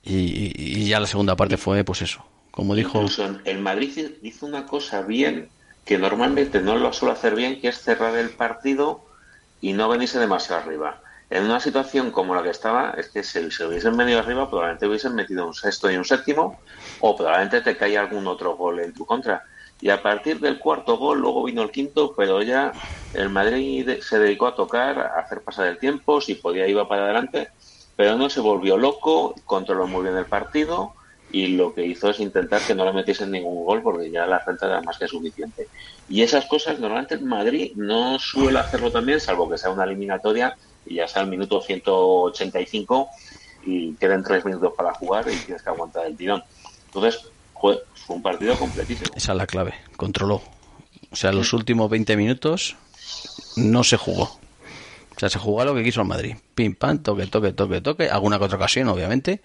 Y, 0.02 0.52
y- 0.56 0.88
ya 0.88 1.00
la 1.00 1.06
segunda 1.06 1.36
parte 1.36 1.56
fue, 1.56 1.84
pues 1.84 2.02
eso. 2.02 2.24
Como 2.50 2.74
dijo, 2.74 3.04
el 3.44 3.58
Madrid 3.60 4.16
hizo 4.22 4.46
una 4.46 4.66
cosa 4.66 5.02
bien 5.02 5.52
que 5.84 5.98
normalmente 5.98 6.60
no 6.60 6.76
lo 6.76 6.92
suele 6.92 7.12
hacer 7.14 7.34
bien, 7.34 7.60
que 7.60 7.68
es 7.68 7.78
cerrar 7.82 8.16
el 8.16 8.36
partido 8.36 9.06
y 9.60 9.72
no 9.72 9.88
venirse 9.88 10.18
demasiado 10.18 10.62
arriba. 10.62 11.00
En 11.30 11.44
una 11.44 11.60
situación 11.60 12.10
como 12.10 12.34
la 12.34 12.42
que 12.42 12.50
estaba, 12.50 12.92
es 12.96 13.10
que 13.10 13.22
si 13.22 13.50
se 13.50 13.66
hubiesen 13.66 13.96
venido 13.96 14.18
arriba, 14.20 14.48
probablemente 14.48 14.86
hubiesen 14.86 15.14
metido 15.14 15.46
un 15.46 15.54
sexto 15.54 15.90
y 15.90 15.96
un 15.96 16.04
séptimo, 16.04 16.62
o 16.98 17.16
probablemente 17.16 17.60
te 17.60 17.76
caía 17.76 18.00
algún 18.00 18.26
otro 18.26 18.56
gol 18.56 18.80
en 18.80 18.94
tu 18.94 19.04
contra. 19.06 19.42
Y 19.80 19.90
a 19.90 20.02
partir 20.02 20.40
del 20.40 20.58
cuarto 20.58 20.96
gol, 20.96 21.20
luego 21.20 21.44
vino 21.44 21.62
el 21.62 21.70
quinto, 21.70 22.14
pero 22.16 22.42
ya 22.42 22.78
el 23.12 23.30
Madrid 23.30 23.98
se 24.00 24.18
dedicó 24.18 24.46
a 24.48 24.54
tocar, 24.54 24.98
a 24.98 25.20
hacer 25.20 25.42
pasar 25.44 25.66
el 25.68 25.78
tiempo, 25.78 26.20
si 26.20 26.36
podía 26.36 26.66
iba 26.66 26.88
para 26.88 27.04
adelante, 27.04 27.50
pero 27.98 28.16
no 28.16 28.30
se 28.30 28.38
volvió 28.38 28.76
loco, 28.76 29.34
controló 29.44 29.88
muy 29.88 30.04
bien 30.04 30.16
el 30.16 30.24
partido 30.24 30.92
y 31.32 31.48
lo 31.48 31.74
que 31.74 31.84
hizo 31.84 32.08
es 32.08 32.20
intentar 32.20 32.62
que 32.62 32.72
no 32.72 32.84
le 32.84 32.92
metiesen 32.92 33.32
ningún 33.32 33.64
gol 33.64 33.82
porque 33.82 34.08
ya 34.08 34.24
la 34.24 34.38
renta 34.38 34.66
era 34.66 34.80
más 34.82 34.98
que 34.98 35.08
suficiente. 35.08 35.66
Y 36.08 36.22
esas 36.22 36.46
cosas 36.46 36.78
normalmente 36.78 37.16
en 37.16 37.26
Madrid 37.26 37.72
no 37.74 38.20
suele 38.20 38.60
hacerlo 38.60 38.92
también, 38.92 39.18
salvo 39.18 39.50
que 39.50 39.58
sea 39.58 39.70
una 39.70 39.82
eliminatoria 39.82 40.56
y 40.86 40.94
ya 40.94 41.08
sea 41.08 41.22
el 41.22 41.28
minuto 41.28 41.60
185 41.60 43.08
y 43.64 43.94
queden 43.94 44.22
tres 44.22 44.44
minutos 44.44 44.74
para 44.76 44.94
jugar 44.94 45.26
y 45.28 45.34
tienes 45.34 45.60
que 45.60 45.68
aguantar 45.68 46.06
el 46.06 46.16
tirón. 46.16 46.44
Entonces, 46.86 47.28
fue 47.60 47.82
un 48.06 48.22
partido 48.22 48.54
completísimo. 48.54 49.10
esa 49.16 49.32
es 49.32 49.38
la 49.38 49.48
clave, 49.48 49.74
controló. 49.96 50.40
O 51.10 51.16
sea, 51.16 51.32
los 51.32 51.52
últimos 51.52 51.90
20 51.90 52.16
minutos 52.16 52.76
no 53.56 53.82
se 53.82 53.96
jugó. 53.96 54.38
O 55.18 55.20
sea, 55.20 55.28
se 55.28 55.40
jugó 55.40 55.62
a 55.62 55.64
lo 55.64 55.74
que 55.74 55.82
quiso 55.82 56.00
el 56.00 56.06
Madrid. 56.06 56.36
Pim, 56.54 56.76
pam, 56.76 57.02
toque, 57.02 57.26
toque, 57.26 57.52
toque, 57.52 57.80
toque. 57.80 58.08
Alguna 58.08 58.38
que 58.38 58.44
otra 58.44 58.56
ocasión, 58.56 58.86
obviamente. 58.88 59.42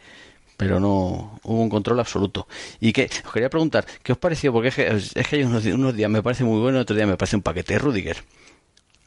Pero 0.55 0.79
no 0.79 1.39
hubo 1.41 1.61
un 1.63 1.69
control 1.69 1.99
absoluto. 1.99 2.47
Y 2.79 2.93
que 2.93 3.09
os 3.25 3.31
quería 3.33 3.49
preguntar, 3.49 3.83
¿qué 4.03 4.11
os 4.11 4.19
pareció? 4.19 4.53
Porque 4.53 4.67
es 4.67 4.75
que, 4.75 4.87
es 5.19 5.27
que 5.27 5.37
hay 5.37 5.43
unos, 5.43 5.95
días 5.95 6.11
me 6.11 6.21
parece 6.21 6.43
muy 6.43 6.59
bueno, 6.61 6.77
otros 6.79 6.95
días 6.95 7.09
me 7.09 7.17
parece 7.17 7.35
un 7.37 7.41
paquete. 7.41 7.79
Rudiger. 7.79 8.17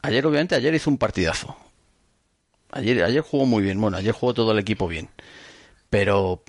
Ayer, 0.01 0.25
obviamente, 0.25 0.55
ayer 0.55 0.75
hizo 0.75 0.89
un 0.89 0.97
partidazo. 0.97 1.55
Ayer, 2.71 3.01
ayer 3.01 3.21
jugó 3.21 3.45
muy 3.45 3.63
bien. 3.63 3.79
Bueno, 3.79 3.95
ayer 3.95 4.11
jugó 4.11 4.33
todo 4.33 4.51
el 4.51 4.59
equipo 4.59 4.89
bien. 4.89 5.07
Pero 5.89 6.43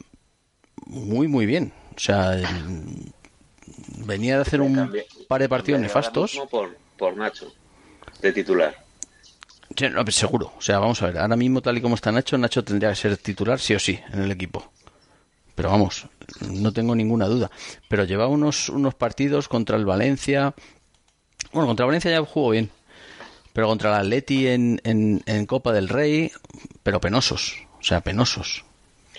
muy, 0.84 1.28
muy 1.28 1.46
bien. 1.46 1.72
O 1.96 2.00
sea, 2.00 2.32
el- 2.34 3.12
venía 4.04 4.34
de 4.34 4.42
hacer 4.42 4.60
un 4.62 4.92
par 5.28 5.40
de 5.42 5.48
partidos 5.48 5.80
nefastos. 5.80 6.40
Por, 6.50 6.76
por 6.98 7.16
Nacho, 7.16 7.52
de 8.20 8.32
titular. 8.32 8.87
Seguro. 10.10 10.52
O 10.56 10.60
sea, 10.60 10.78
vamos 10.78 11.02
a 11.02 11.06
ver. 11.06 11.18
Ahora 11.18 11.36
mismo, 11.36 11.60
tal 11.60 11.78
y 11.78 11.80
como 11.80 11.94
está 11.94 12.12
Nacho, 12.12 12.38
Nacho 12.38 12.64
tendría 12.64 12.90
que 12.90 12.96
ser 12.96 13.16
titular 13.16 13.58
sí 13.58 13.74
o 13.74 13.78
sí 13.78 13.98
en 14.12 14.22
el 14.22 14.30
equipo. 14.30 14.70
Pero 15.54 15.70
vamos, 15.70 16.06
no 16.40 16.72
tengo 16.72 16.94
ninguna 16.94 17.26
duda. 17.26 17.50
Pero 17.88 18.04
lleva 18.04 18.28
unos, 18.28 18.68
unos 18.68 18.94
partidos 18.94 19.48
contra 19.48 19.76
el 19.76 19.84
Valencia. 19.84 20.54
Bueno, 21.52 21.66
contra 21.66 21.86
Valencia 21.86 22.10
ya 22.10 22.24
jugó 22.24 22.50
bien. 22.50 22.70
Pero 23.52 23.66
contra 23.66 23.90
el 23.90 24.06
Atleti 24.06 24.46
en, 24.46 24.80
en, 24.84 25.46
Copa 25.46 25.72
del 25.72 25.88
Rey, 25.88 26.30
pero 26.84 27.00
penosos. 27.00 27.56
O 27.80 27.82
sea, 27.82 28.00
penosos. 28.02 28.64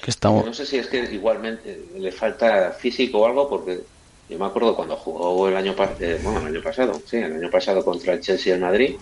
Que 0.02 0.12
estamos... 0.12 0.46
No 0.46 0.54
sé 0.54 0.66
si 0.66 0.78
es 0.78 0.88
que 0.88 1.04
igualmente 1.14 1.88
le 1.98 2.12
falta 2.14 2.72
físico 2.72 3.20
o 3.20 3.26
algo, 3.26 3.50
porque 3.50 3.82
yo 4.30 4.40
me 4.40 4.46
acuerdo 4.46 4.76
cuando 4.78 4.96
jugó 4.96 5.50
el 5.50 5.58
año, 5.58 5.76
eh, 6.00 6.22
bueno, 6.24 6.40
el 6.40 6.56
año 6.56 6.64
pasado, 6.64 7.02
sí, 7.06 7.18
el 7.18 7.34
año 7.34 7.50
pasado 7.52 7.84
contra 7.84 8.14
el 8.14 8.22
Chelsea 8.22 8.56
en 8.56 8.62
Madrid, 8.62 8.96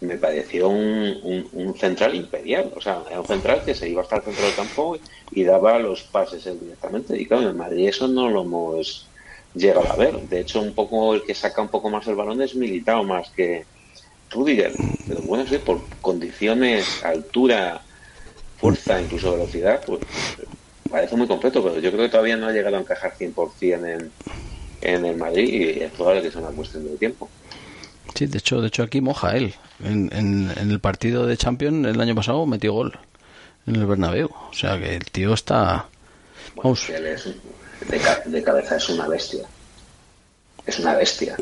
me 0.00 0.16
pareció 0.16 0.68
un, 0.68 1.48
un, 1.52 1.74
central 1.76 2.14
imperial. 2.14 2.72
O 2.76 2.80
sea, 2.80 3.02
era 3.08 3.20
un 3.20 3.26
central 3.26 3.62
que 3.64 3.74
se 3.74 3.88
iba 3.88 4.02
hasta 4.02 4.16
el 4.16 4.22
centro 4.22 4.44
del 4.44 4.54
campo 4.54 4.96
y 5.32 5.44
daba 5.44 5.78
los 5.78 6.02
pases 6.02 6.44
directamente. 6.44 7.20
Y 7.20 7.26
claro, 7.26 7.50
en 7.50 7.56
Madrid 7.56 7.88
eso 7.88 8.06
no 8.06 8.28
lo 8.28 8.42
hemos 8.42 9.08
llegado 9.54 9.90
a 9.90 9.96
ver. 9.96 10.20
De 10.28 10.40
hecho, 10.40 10.60
un 10.60 10.74
poco 10.74 11.14
el 11.14 11.22
que 11.22 11.34
saca 11.34 11.62
un 11.62 11.68
poco 11.68 11.90
más 11.90 12.06
el 12.06 12.14
balón 12.14 12.40
es 12.42 12.54
Militao 12.54 13.02
más 13.02 13.30
que 13.30 13.64
Rudiger. 14.30 14.72
Pero 15.06 15.20
bueno, 15.22 15.46
sí, 15.48 15.58
por 15.58 15.80
condiciones, 16.00 17.04
altura, 17.04 17.82
fuerza, 18.58 19.00
incluso 19.00 19.32
velocidad, 19.32 19.82
pues 19.84 20.00
parece 20.90 21.16
muy 21.16 21.26
completo, 21.26 21.62
pero 21.62 21.78
yo 21.80 21.90
creo 21.90 22.04
que 22.04 22.10
todavía 22.10 22.36
no 22.36 22.46
ha 22.46 22.52
llegado 22.52 22.76
a 22.76 22.80
encajar 22.80 23.14
100% 23.16 23.60
en, 23.60 24.10
en 24.80 25.04
el 25.04 25.16
Madrid 25.16 25.48
y 25.48 25.82
es 25.82 25.92
probable 25.92 26.22
que 26.22 26.30
sea 26.30 26.40
una 26.40 26.50
cuestión 26.50 26.84
de 26.84 26.96
tiempo. 26.96 27.28
Sí, 28.14 28.26
de 28.26 28.38
hecho, 28.38 28.60
de 28.60 28.68
hecho 28.68 28.82
aquí 28.82 29.00
moja 29.00 29.36
él. 29.36 29.54
En, 29.84 30.10
en, 30.12 30.50
el 30.58 30.80
partido 30.80 31.26
de 31.26 31.36
Champions 31.36 31.86
el 31.86 32.00
año 32.00 32.14
pasado 32.14 32.46
metió 32.46 32.72
gol 32.72 32.98
en 33.66 33.76
el 33.76 33.86
Bernabéu. 33.86 34.30
O 34.50 34.52
sea 34.52 34.78
que 34.78 34.96
el 34.96 35.04
tío 35.04 35.34
está... 35.34 35.86
Vamos. 36.56 36.88
él 36.88 37.06
es, 37.06 37.28
de, 38.26 38.42
cabeza 38.42 38.76
es 38.76 38.88
una 38.88 39.06
bestia. 39.06 39.44
Es 40.66 40.78
una 40.78 40.94
bestia. 40.94 41.36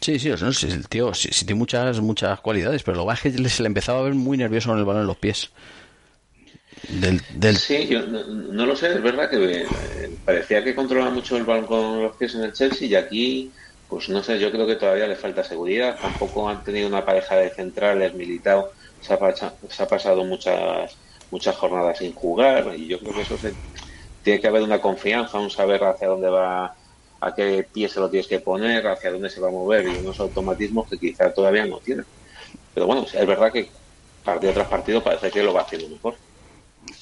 Sí, 0.00 0.18
sí, 0.18 0.30
no, 0.30 0.52
sí, 0.52 0.68
el 0.68 0.88
tío 0.88 1.12
sí, 1.14 1.28
tiene 1.44 1.58
muchas 1.58 2.00
muchas 2.00 2.40
cualidades, 2.40 2.82
pero 2.82 2.96
lo 2.96 3.06
que 3.06 3.14
es 3.14 3.20
que 3.20 3.48
se 3.48 3.62
le 3.62 3.66
empezaba 3.66 4.00
a 4.00 4.02
ver 4.02 4.14
muy 4.14 4.36
nervioso 4.36 4.70
con 4.70 4.78
el 4.78 4.84
balón 4.84 5.02
en 5.02 5.08
los 5.08 5.16
pies. 5.16 5.50
Del, 6.88 7.20
del... 7.34 7.56
Sí, 7.56 7.88
yo 7.88 8.06
no, 8.06 8.64
lo 8.64 8.76
sé, 8.76 8.92
es 8.92 9.02
verdad 9.02 9.28
que 9.28 9.62
eh, 9.62 9.66
parecía 10.24 10.62
que 10.62 10.74
controlaba 10.74 11.10
mucho 11.10 11.36
el 11.36 11.44
balón 11.44 11.66
con 11.66 12.02
los 12.02 12.16
pies 12.16 12.34
en 12.36 12.44
el 12.44 12.52
Chelsea 12.52 12.86
y 12.86 12.94
aquí, 12.94 13.50
pues 13.88 14.08
no 14.08 14.22
sé, 14.22 14.38
yo 14.38 14.50
creo 14.50 14.66
que 14.66 14.76
todavía 14.76 15.06
le 15.06 15.16
falta 15.16 15.42
seguridad. 15.42 15.98
Tampoco 16.00 16.48
han 16.48 16.62
tenido 16.62 16.88
una 16.88 17.04
pareja 17.04 17.36
de 17.36 17.50
centrales 17.50 18.14
militado, 18.14 18.72
se 19.00 19.14
ha, 19.14 19.18
se 19.34 19.82
ha 19.82 19.88
pasado 19.88 20.24
muchas 20.24 20.98
muchas 21.30 21.56
jornadas 21.56 21.98
sin 21.98 22.14
jugar 22.14 22.74
y 22.76 22.88
yo 22.88 22.98
creo 22.98 23.14
que 23.14 23.22
eso 23.22 23.36
se, 23.36 23.56
tiene 24.22 24.40
que 24.40 24.46
haber 24.46 24.62
una 24.62 24.80
confianza, 24.80 25.38
un 25.38 25.50
saber 25.50 25.82
hacia 25.84 26.08
dónde 26.08 26.28
va, 26.28 26.74
a 27.20 27.34
qué 27.34 27.66
pie 27.70 27.88
se 27.88 28.00
lo 28.00 28.08
tienes 28.10 28.26
que 28.26 28.40
poner, 28.40 28.86
hacia 28.86 29.10
dónde 29.10 29.30
se 29.30 29.40
va 29.40 29.48
a 29.48 29.52
mover 29.52 29.86
y 29.86 29.96
unos 29.96 30.18
automatismos 30.20 30.88
que 30.88 30.98
quizá 30.98 31.32
todavía 31.32 31.66
no 31.66 31.78
tiene. 31.78 32.04
Pero 32.74 32.86
bueno, 32.86 33.04
es 33.12 33.26
verdad 33.26 33.52
que 33.52 33.70
partido 34.24 34.52
tras 34.52 34.68
partido 34.68 35.02
parece 35.02 35.30
que 35.30 35.42
lo 35.42 35.52
va 35.52 35.62
haciendo 35.62 35.88
mejor. 35.88 36.16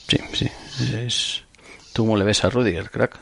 Sí, 0.09 0.19
sí. 0.33 0.51
Es... 0.95 1.43
¿Tú 1.93 2.03
cómo 2.03 2.17
le 2.17 2.25
ves 2.25 2.45
a 2.45 2.51
Rudiger, 2.51 2.91
crack? 2.91 3.19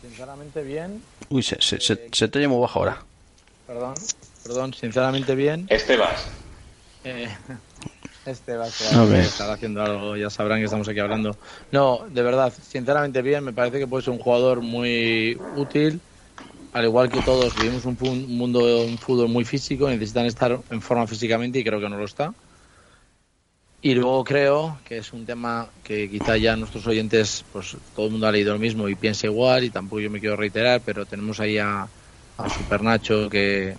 Sinceramente 0.00 0.62
bien. 0.62 1.02
Uy, 1.30 1.42
se, 1.42 1.60
se, 1.60 1.78
se, 1.80 2.28
te 2.28 2.38
oye 2.38 2.48
muy 2.48 2.60
bajo 2.60 2.78
ahora. 2.78 3.04
Perdón, 3.66 3.94
perdón, 4.42 4.74
sinceramente 4.74 5.34
bien. 5.34 5.66
Este 5.68 5.96
vas. 5.96 6.26
Eh, 7.04 7.28
este 8.26 8.56
va 8.56 8.64
a 8.64 8.68
estar 8.68 9.50
haciendo 9.50 9.82
algo, 9.82 10.16
ya 10.16 10.30
sabrán 10.30 10.58
que 10.58 10.64
estamos 10.64 10.88
aquí 10.88 11.00
hablando. 11.00 11.36
No, 11.72 12.06
de 12.10 12.22
verdad, 12.22 12.52
sinceramente 12.52 13.22
bien, 13.22 13.44
me 13.44 13.52
parece 13.52 13.78
que 13.78 13.86
puede 13.86 14.02
ser 14.02 14.12
un 14.12 14.18
jugador 14.18 14.60
muy 14.60 15.38
útil. 15.56 16.00
Al 16.72 16.84
igual 16.84 17.08
que 17.08 17.20
todos, 17.20 17.54
vivimos 17.56 17.84
un, 17.84 17.96
un 18.00 18.36
mundo, 18.36 18.82
un 18.82 18.98
fútbol 18.98 19.28
muy 19.28 19.44
físico, 19.44 19.88
necesitan 19.88 20.26
estar 20.26 20.60
en 20.70 20.82
forma 20.82 21.06
físicamente 21.06 21.60
y 21.60 21.64
creo 21.64 21.80
que 21.80 21.88
no 21.88 21.96
lo 21.96 22.04
está. 22.04 22.34
Y 23.84 23.94
luego 23.94 24.24
creo 24.24 24.78
que 24.82 24.96
es 24.96 25.12
un 25.12 25.26
tema 25.26 25.68
que 25.82 26.08
quizá 26.08 26.38
ya 26.38 26.56
nuestros 26.56 26.86
oyentes, 26.86 27.44
pues 27.52 27.76
todo 27.94 28.06
el 28.06 28.12
mundo 28.12 28.26
ha 28.26 28.32
leído 28.32 28.54
lo 28.54 28.58
mismo 28.58 28.88
y 28.88 28.94
piensa 28.94 29.26
igual, 29.26 29.62
y 29.62 29.68
tampoco 29.68 30.00
yo 30.00 30.08
me 30.08 30.20
quiero 30.20 30.36
reiterar, 30.36 30.80
pero 30.82 31.04
tenemos 31.04 31.38
ahí 31.38 31.58
a, 31.58 31.86
a 32.38 32.48
Super 32.48 32.82
Nacho 32.82 33.28
que, 33.28 33.76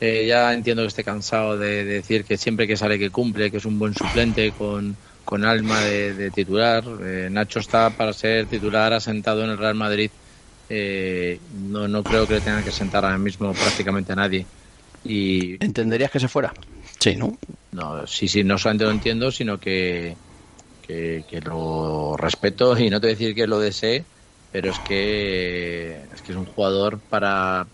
que 0.00 0.26
ya 0.26 0.54
entiendo 0.54 0.84
que 0.84 0.88
esté 0.88 1.04
cansado 1.04 1.58
de, 1.58 1.84
decir 1.84 2.24
que 2.24 2.38
siempre 2.38 2.66
que 2.66 2.78
sale 2.78 2.98
que 2.98 3.10
cumple, 3.10 3.50
que 3.50 3.58
es 3.58 3.66
un 3.66 3.78
buen 3.78 3.92
suplente 3.92 4.52
con, 4.52 4.96
con 5.22 5.44
alma 5.44 5.82
de, 5.82 6.30
titular. 6.30 6.82
Eh, 7.02 7.28
Nacho 7.30 7.58
está 7.58 7.90
para 7.90 8.14
ser 8.14 8.46
titular 8.46 8.94
asentado 8.94 9.44
en 9.44 9.50
el 9.50 9.58
Real 9.58 9.74
Madrid. 9.74 10.10
Eh, 10.70 11.38
no, 11.68 11.88
no 11.88 12.02
creo 12.04 12.26
que 12.26 12.32
le 12.32 12.40
tengan 12.40 12.64
que 12.64 12.72
sentar 12.72 13.04
ahora 13.04 13.18
mismo 13.18 13.54
prácticamente 13.54 14.14
a 14.14 14.16
nadie. 14.16 14.46
Y... 15.04 15.62
¿Entenderías 15.62 16.10
que 16.10 16.20
se 16.20 16.28
fuera? 16.28 16.54
Sí, 17.04 17.16
¿no? 17.16 17.38
No, 17.72 18.06
sí, 18.06 18.28
sí, 18.28 18.44
no 18.44 18.56
solamente 18.56 18.86
lo 18.86 18.90
entiendo, 18.90 19.30
sino 19.30 19.60
que, 19.60 20.16
que, 20.80 21.22
lo 21.44 22.16
respeto 22.16 22.78
y 22.78 22.88
no 22.88 22.98
te 22.98 23.08
voy 23.08 23.12
a 23.12 23.16
decir 23.18 23.34
que 23.34 23.46
lo 23.46 23.58
desee, 23.58 24.06
pero 24.50 24.70
es 24.70 24.80
que 24.80 26.08
es 26.10 26.22
que 26.22 26.32
es 26.32 26.38
un 26.38 26.46
jugador 26.46 27.02
para 27.10 27.68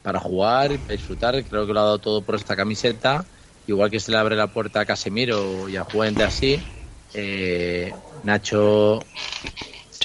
para 0.00 0.18
jugar, 0.18 0.80
para 0.80 0.94
disfrutar, 0.94 1.46
creo 1.46 1.66
que 1.66 1.74
lo 1.74 1.80
ha 1.80 1.84
dado 1.84 2.00
todo 2.00 2.24
por 2.24 2.36
esta 2.36 2.56
camiseta, 2.56 3.28
igual 3.66 3.90
que 3.90 4.00
se 4.00 4.10
le 4.10 4.16
abre 4.16 4.34
la 4.34 4.50
puerta 4.50 4.80
a 4.80 4.86
Casemiro 4.86 5.68
y 5.68 5.76
a 5.76 5.84
Juventus 5.84 6.24
así, 6.24 6.64
eh, 7.12 7.92
Nacho 8.22 9.02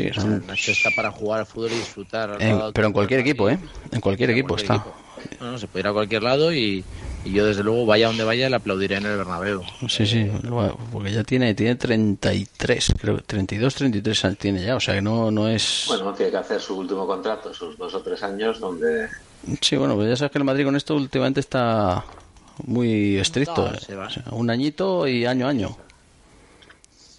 Nacho 0.04 0.72
está 0.72 0.90
para 0.92 1.12
jugar 1.12 1.42
al 1.42 1.46
fútbol 1.46 1.72
y 1.72 1.76
disfrutar. 1.76 2.38
pero 2.74 2.88
en 2.88 2.94
cualquier 2.94 3.20
equipo, 3.22 3.50
¿eh? 3.50 3.60
En 3.92 4.02
cualquier 4.02 4.32
equipo 4.32 4.56
está. 4.56 4.84
No, 5.40 5.58
se 5.58 5.68
puede 5.68 5.82
ir 5.82 5.88
a 5.88 5.94
cualquier 5.94 6.24
lado 6.24 6.54
y, 6.54 6.84
y 7.26 7.32
yo 7.32 7.46
desde 7.46 7.64
luego 7.64 7.86
vaya 7.86 8.08
donde 8.08 8.24
vaya 8.24 8.50
le 8.50 8.56
aplaudiré 8.56 8.98
en 8.98 9.06
el 9.06 9.18
Bernabéu. 9.18 9.64
Sí, 9.90 10.06
sí, 10.06 10.30
porque 10.92 11.12
ya 11.12 11.24
tiene 11.24 11.54
tiene 11.56 11.76
33, 11.76 12.94
creo 13.00 13.20
32, 13.22 13.76
33 13.76 14.38
tiene 14.38 14.64
ya, 14.64 14.76
o 14.76 14.80
sea 14.80 14.96
que 14.96 15.02
no 15.02 15.32
no 15.32 15.48
es 15.48 15.86
Bueno, 15.88 16.14
tiene 16.14 16.32
que 16.32 16.38
hacer 16.38 16.62
su 16.62 16.78
último 16.78 17.08
contrato, 17.08 17.54
sus 17.54 17.78
dos 17.78 17.94
o 17.96 18.02
tres 18.02 18.22
años 18.24 18.60
donde 18.60 19.08
Sí, 19.62 19.76
bueno, 19.76 19.96
pues 19.96 20.10
ya 20.10 20.16
sabes 20.16 20.32
que 20.32 20.38
el 20.38 20.44
Madrid 20.44 20.66
con 20.66 20.76
esto 20.76 20.96
últimamente 20.96 21.40
está 21.40 22.04
muy 22.66 23.18
estricto, 23.18 23.72
¿eh? 23.72 23.78
un 24.32 24.50
añito 24.50 25.08
y 25.08 25.26
año 25.26 25.48
a 25.48 25.50
año. 25.50 25.78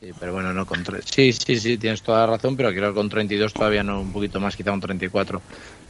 Sí, 0.01 0.13
pero 0.17 0.33
bueno, 0.33 0.53
no 0.53 0.65
con 0.65 0.85
Sí, 1.05 1.33
sí, 1.33 1.57
sí, 1.57 1.77
tienes 1.77 2.03
toda 2.03 2.21
la 2.21 2.35
razón, 2.35 2.57
pero 2.57 2.71
creo 2.71 2.91
que 2.91 2.95
con 2.95 3.09
32 3.09 3.53
todavía 3.53 3.83
no, 3.83 4.01
un 4.01 4.13
poquito 4.13 4.39
más, 4.39 4.57
quizá 4.57 4.71
un 4.71 4.79
34. 4.79 5.43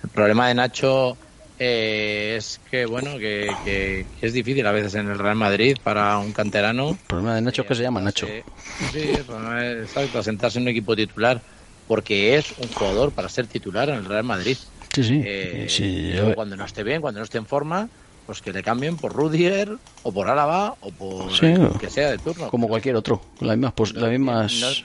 El 0.03 0.09
problema 0.09 0.49
de 0.49 0.55
Nacho 0.55 1.19
eh, 1.59 2.37
es 2.39 2.59
que, 2.71 2.87
bueno, 2.87 3.19
que, 3.19 4.07
es 4.19 4.33
difícil 4.33 4.67
a 4.67 4.73
veces 4.73 4.95
en 4.95 5.11
el 5.11 5.19
Real 5.19 5.37
Madrid 5.37 5.77
para 5.83 6.17
un 6.17 6.33
canterano. 6.33 6.93
El 6.93 7.07
problema 7.07 7.35
de 7.35 7.43
Nacho 7.43 7.63
es 7.63 7.69
que 7.69 7.75
se 7.75 7.83
llama 7.83 8.01
Nacho. 8.01 8.27
sí, 8.27 9.11
el 9.11 9.27
problema 9.27 9.67
es 9.67 9.77
exacto, 9.83 10.23
sentarse 10.23 10.59
en 10.59 10.63
un 10.63 10.69
equipo 10.69 10.97
titular, 10.97 11.45
porque 11.87 12.37
es 12.37 12.53
un 12.53 12.69
jugador 12.69 13.13
para 13.13 13.29
ser 13.29 13.47
titular 13.47 13.91
en 13.91 13.97
el 13.97 14.05
Real 14.07 14.25
Madrid. 14.25 14.57
Sí, 14.95 15.03
sí. 15.05 15.23
Eh, 15.23 16.33
cuando 16.35 16.57
no 16.57 16.65
esté 16.65 16.83
bien, 16.83 17.03
cuando 17.03 17.21
no 17.21 17.25
esté 17.25 17.37
en 17.37 17.47
forma, 17.47 17.91
pues 18.29 18.43
que 18.43 18.53
le 18.53 18.63
cambien 18.63 18.99
por 18.99 19.15
Rudiger 19.15 19.79
o 20.03 20.13
por 20.13 20.29
Álava 20.29 20.77
o 20.81 20.93
por 20.93 21.33
que 21.79 21.89
sea 21.89 22.11
de 22.11 22.19
turno. 22.19 22.51
Como 22.51 22.69
cualquier 22.69 22.95
otro, 22.95 23.23
las 23.41 23.57
mismas, 23.57 23.73
pues, 23.73 23.95
las 23.95 24.11
mismas 24.11 24.85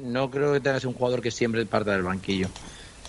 no, 0.00 0.30
creo 0.30 0.52
que 0.52 0.60
tengas 0.60 0.84
un 0.84 0.92
jugador 0.94 1.20
que 1.20 1.32
siempre 1.32 1.66
parte 1.66 1.90
del 1.90 2.04
banquillo. 2.04 2.50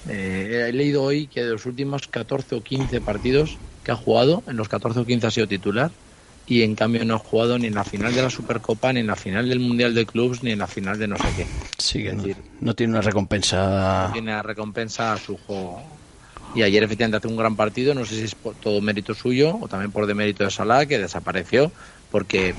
Eh, 0.08 0.66
he 0.70 0.74
leído 0.74 1.04
hoy 1.04 1.28
que 1.28 1.44
de 1.44 1.52
los 1.52 1.68
últimos 1.68 2.08
14 2.08 2.56
o 2.56 2.64
15 2.64 3.00
partidos 3.02 3.60
que 3.84 3.92
ha 3.92 3.96
jugado, 3.96 4.42
en 4.48 4.58
los 4.58 4.70
14 4.70 5.02
o 5.02 5.06
15 5.06 5.28
ha 5.28 5.32
sido 5.32 5.48
titular 5.48 5.92
y 6.48 6.64
en 6.64 6.74
cambio 6.74 7.06
no 7.06 7.14
ha 7.14 7.20
jugado 7.20 7.60
ni 7.60 7.68
en 7.68 7.76
la 7.76 7.84
final 7.84 8.16
de 8.16 8.24
la 8.24 8.32
Supercopa, 8.32 8.92
ni 8.92 9.02
en 9.02 9.08
la 9.08 9.16
final 9.16 9.48
del 9.48 9.60
Mundial 9.60 9.94
de 9.94 10.08
Clubs, 10.08 10.42
ni 10.42 10.50
en 10.50 10.58
la 10.60 10.68
final 10.68 10.98
de 10.98 11.08
no 11.08 11.20
sé 11.20 11.36
qué. 11.36 11.48
Sí, 11.78 12.10
no, 12.60 12.74
tiene 12.74 12.94
una 12.94 13.02
recompensa. 13.02 14.08
No 14.08 14.14
tiene 14.14 14.32
una 14.32 14.42
recompensa 14.42 15.14
a 15.14 15.18
su 15.20 15.38
juego. 15.38 15.99
Y 16.56 16.64
ayer 16.64 16.84
efectivamente 16.84 17.18
hace 17.18 17.28
un 17.28 17.38
gran 17.38 17.56
partido, 17.56 17.94
no 17.94 18.06
sé 18.06 18.16
si 18.16 18.24
es 18.24 18.36
por 18.36 18.56
todo 18.56 18.82
mérito 18.82 19.14
suyo 19.14 19.58
o 19.62 19.68
también 19.68 19.92
por 19.92 20.08
demérito 20.08 20.44
de 20.44 20.52
Salah, 20.52 20.86
que 20.86 20.98
desapareció, 20.98 21.72
porque 22.12 22.56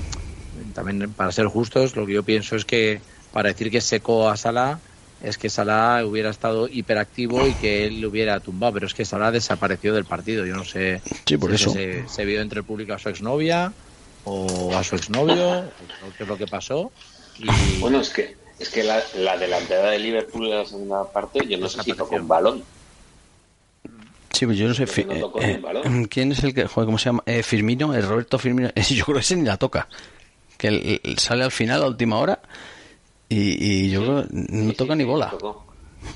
también 0.73 1.11
para 1.11 1.31
ser 1.31 1.47
justos, 1.47 1.95
lo 1.95 2.05
que 2.05 2.13
yo 2.13 2.23
pienso 2.23 2.55
es 2.55 2.65
que 2.65 3.01
para 3.33 3.49
decir 3.49 3.69
que 3.69 3.81
secó 3.81 4.29
a 4.29 4.37
Salah 4.37 4.79
es 5.23 5.37
que 5.37 5.49
Salah 5.49 6.03
hubiera 6.05 6.29
estado 6.29 6.67
hiperactivo 6.67 7.45
y 7.47 7.53
que 7.53 7.85
él 7.85 8.01
lo 8.01 8.09
hubiera 8.09 8.39
tumbado, 8.39 8.73
pero 8.73 8.87
es 8.87 8.93
que 8.93 9.05
Salah 9.05 9.31
desapareció 9.31 9.93
del 9.93 10.05
partido. 10.05 10.45
Yo 10.45 10.55
no 10.55 10.65
sé 10.65 11.01
sí, 11.25 11.37
por 11.37 11.49
si 11.55 11.55
eso. 11.55 11.73
Se, 12.07 12.25
vio 12.25 12.41
entre 12.41 12.59
el 12.59 12.65
público 12.65 12.93
a 12.93 12.99
su 12.99 13.09
exnovia 13.09 13.71
o 14.23 14.75
a 14.75 14.83
su 14.83 14.95
exnovio, 14.95 15.59
o 15.59 16.17
qué 16.17 16.23
es 16.23 16.29
lo 16.29 16.37
que 16.37 16.47
pasó. 16.47 16.91
Y... 17.37 17.79
Bueno, 17.79 18.01
es 18.01 18.09
que 18.09 18.35
es 18.57 18.69
que 18.69 18.83
la, 18.83 19.01
la 19.15 19.37
delantera 19.37 19.89
de 19.89 19.99
Liverpool 19.99 20.47
en 20.47 20.57
la 20.57 20.65
segunda 20.65 21.11
parte, 21.11 21.45
yo 21.47 21.57
no 21.57 21.67
sé 21.67 21.81
si 21.83 21.93
con 21.93 22.27
balón. 22.27 22.63
Sí, 24.33 24.45
pues 24.45 24.57
yo 24.57 24.67
no 24.67 24.73
sé. 24.73 24.85
Creo 24.85 25.07
no 25.07 25.19
tocó 25.19 25.41
eh, 25.41 25.55
un 25.55 25.61
balón. 25.61 26.03
eh, 26.03 26.07
¿Quién 26.09 26.31
es 26.31 26.43
el 26.43 26.53
que 26.53 26.65
juega? 26.67 26.85
¿Cómo 26.85 26.97
se 26.97 27.05
llama? 27.05 27.23
Eh, 27.25 27.43
Firmino, 27.43 27.93
el 27.93 28.07
Roberto 28.07 28.39
Firmino. 28.39 28.69
Yo 28.89 29.05
creo 29.05 29.15
que 29.15 29.21
ese 29.21 29.35
ni 29.35 29.43
la 29.45 29.57
toca. 29.57 29.87
Que 30.57 30.67
el- 30.67 30.99
el- 31.03 31.17
sale 31.19 31.43
al 31.43 31.51
final, 31.51 31.83
a 31.83 31.87
última 31.87 32.17
hora. 32.17 32.39
Y, 33.29 33.85
y 33.85 33.89
yo 33.89 34.01
creo 34.03 34.23
que 34.23 34.27
no 34.31 34.71
Sí, 34.71 34.75
toca 34.77 34.93
sí, 34.93 34.97
ni 34.97 35.03
sí, 35.05 35.09
bola. 35.09 35.29
tocó. 35.29 35.65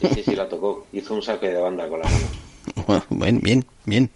Sí, 0.02 0.08
sí, 0.16 0.24
sí, 0.24 0.36
la 0.36 0.50
tocó. 0.50 0.86
Hizo 0.92 1.14
un 1.14 1.22
saque 1.22 1.48
de 1.48 1.60
banda 1.62 1.88
con 1.88 2.00
la 2.02 2.06
mano. 2.06 2.28
Bueno, 3.10 3.40
bien, 3.40 3.40
bien, 3.42 3.66
bien. 3.86 4.10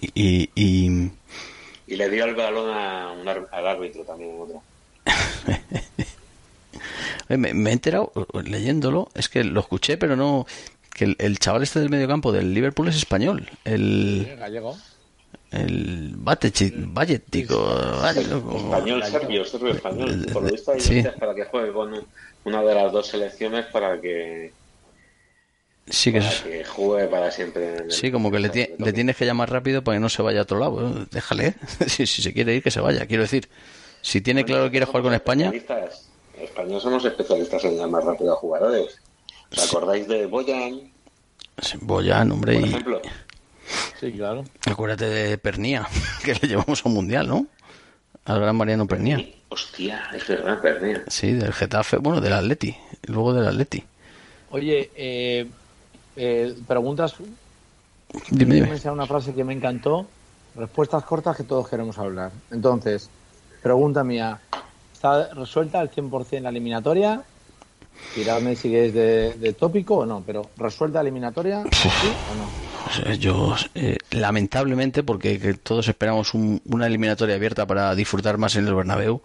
Y, 0.00 0.10
y, 0.14 0.50
y- 0.54 1.10
Y 1.88 1.96
le 1.96 2.08
dio 2.10 2.24
el 2.26 2.34
balón 2.36 2.70
a 2.70 3.10
un 3.12 3.26
ar- 3.28 3.48
al 3.52 3.66
árbitro 3.66 4.02
también 4.04 4.30
eh, 7.28 7.36
me, 7.36 7.54
me 7.54 7.70
he 7.70 7.72
enterado 7.72 8.12
eh, 8.34 8.42
leyéndolo. 8.44 9.08
Es 9.14 9.28
que 9.28 9.44
lo 9.44 9.60
escuché, 9.60 9.96
pero 9.96 10.16
no. 10.16 10.46
Que 11.00 11.06
el, 11.06 11.16
el 11.18 11.38
chaval 11.38 11.62
este 11.62 11.80
del 11.80 11.88
mediocampo 11.88 12.30
del 12.30 12.52
Liverpool 12.52 12.86
es 12.88 12.96
español. 12.96 13.48
El. 13.64 14.36
Gallego. 14.38 14.76
El 15.50 16.14
Batechi- 16.18 16.74
Bayetic 16.92 17.50
o- 17.52 17.56
o- 17.56 18.06
Español, 18.06 19.02
serbio, 19.04 19.42
serbio 19.46 19.70
español. 19.72 20.26
Por 20.30 20.42
lo 20.42 20.50
visto 20.50 20.72
hay 20.72 20.80
Sí. 20.80 21.02
para 21.18 21.34
que 21.34 21.46
juegue 21.46 21.72
con 21.72 22.06
una 22.44 22.62
de 22.62 22.74
las 22.74 22.92
dos 22.92 23.06
selecciones 23.06 23.64
para 23.72 23.98
que, 23.98 24.52
Sí, 25.88 26.12
que 26.12 26.18
para 26.18 26.30
es. 26.30 26.40
que 26.42 26.64
juegue 26.64 27.06
para 27.08 27.30
siempre. 27.30 27.76
en 27.78 27.84
el- 27.84 27.92
Sí, 27.92 28.12
como 28.12 28.30
que 28.30 28.38
le, 28.38 28.50
ti- 28.50 28.68
le 28.76 28.92
tienes 28.92 29.16
que 29.16 29.24
llamar 29.24 29.50
rápido 29.50 29.82
para 29.82 29.96
que 29.96 30.00
no 30.00 30.10
se 30.10 30.20
vaya 30.20 30.40
a 30.40 30.42
otro 30.42 30.58
lado. 30.58 30.86
Eh, 30.86 31.06
Déjale. 31.10 31.54
si, 31.86 32.06
si 32.06 32.20
se 32.20 32.34
quiere 32.34 32.54
ir, 32.56 32.62
que 32.62 32.70
se 32.70 32.80
vaya. 32.80 33.06
Quiero 33.06 33.22
decir, 33.22 33.48
si 34.02 34.20
tiene 34.20 34.44
claro 34.44 34.64
que 34.64 34.72
quiere 34.72 34.84
jugar 34.84 35.02
con 35.02 35.14
España, 35.14 35.50
España 36.38 36.78
somos 36.78 37.02
especialistas 37.06 37.64
en 37.64 37.78
llamar 37.78 38.04
rápido 38.04 38.34
a 38.34 38.36
jugadores. 38.36 38.98
¿Os 39.56 39.68
acordáis 39.68 40.06
de 40.08 40.26
Boyan, 40.26 40.80
Boyan, 41.80 42.32
hombre, 42.32 42.54
por 42.54 42.62
y 42.62 42.70
ejemplo? 42.70 43.02
Sí, 44.00 44.12
claro. 44.12 44.44
acuérdate 44.66 45.06
de 45.06 45.38
Pernía, 45.38 45.86
que 46.24 46.34
le 46.34 46.48
llevamos 46.48 46.84
a 46.84 46.88
un 46.88 46.94
mundial, 46.94 47.28
¿no? 47.28 47.46
Al 48.24 48.40
gran 48.40 48.56
Mariano 48.56 48.86
Pernía. 48.86 49.24
Hostia, 49.48 50.02
es 50.14 50.26
verdad, 50.28 50.60
perdía. 50.60 51.02
Sí, 51.08 51.32
del 51.32 51.52
Getafe, 51.52 51.96
bueno, 51.96 52.20
del 52.20 52.32
Atleti, 52.32 52.76
luego 53.06 53.32
del 53.32 53.46
Atleti. 53.48 53.82
Oye, 54.50 54.90
eh, 54.94 55.48
eh, 56.16 56.54
preguntas. 56.66 57.14
Dime, 58.30 58.60
Me 58.60 58.74
dime. 58.76 58.90
una 58.90 59.06
frase 59.06 59.34
que 59.34 59.42
me 59.42 59.52
encantó. 59.52 60.06
Respuestas 60.54 61.04
cortas 61.04 61.36
que 61.36 61.44
todos 61.44 61.68
queremos 61.68 61.98
hablar. 61.98 62.30
Entonces, 62.50 63.08
pregunta 63.62 64.04
mía. 64.04 64.40
¿Está 64.92 65.32
resuelta 65.34 65.80
al 65.80 65.90
100% 65.90 66.40
la 66.42 66.48
eliminatoria? 66.50 67.22
Tiradme 68.14 68.56
si 68.56 68.74
es 68.74 68.92
de, 68.92 69.34
de 69.34 69.52
tópico 69.52 69.96
o 69.98 70.06
no, 70.06 70.22
pero 70.26 70.50
¿resuelta 70.56 71.00
eliminatoria? 71.00 71.62
¿Sí 71.72 71.88
o 72.32 72.34
no? 73.06 73.14
Yo, 73.14 73.54
eh, 73.74 73.98
lamentablemente, 74.10 75.02
porque 75.02 75.38
que 75.38 75.54
todos 75.54 75.86
esperamos 75.88 76.34
un- 76.34 76.60
una 76.64 76.86
eliminatoria 76.86 77.36
abierta 77.36 77.66
para 77.66 77.94
disfrutar 77.94 78.36
más 78.38 78.56
en 78.56 78.66
el 78.66 78.74
Bernabéu, 78.74 79.22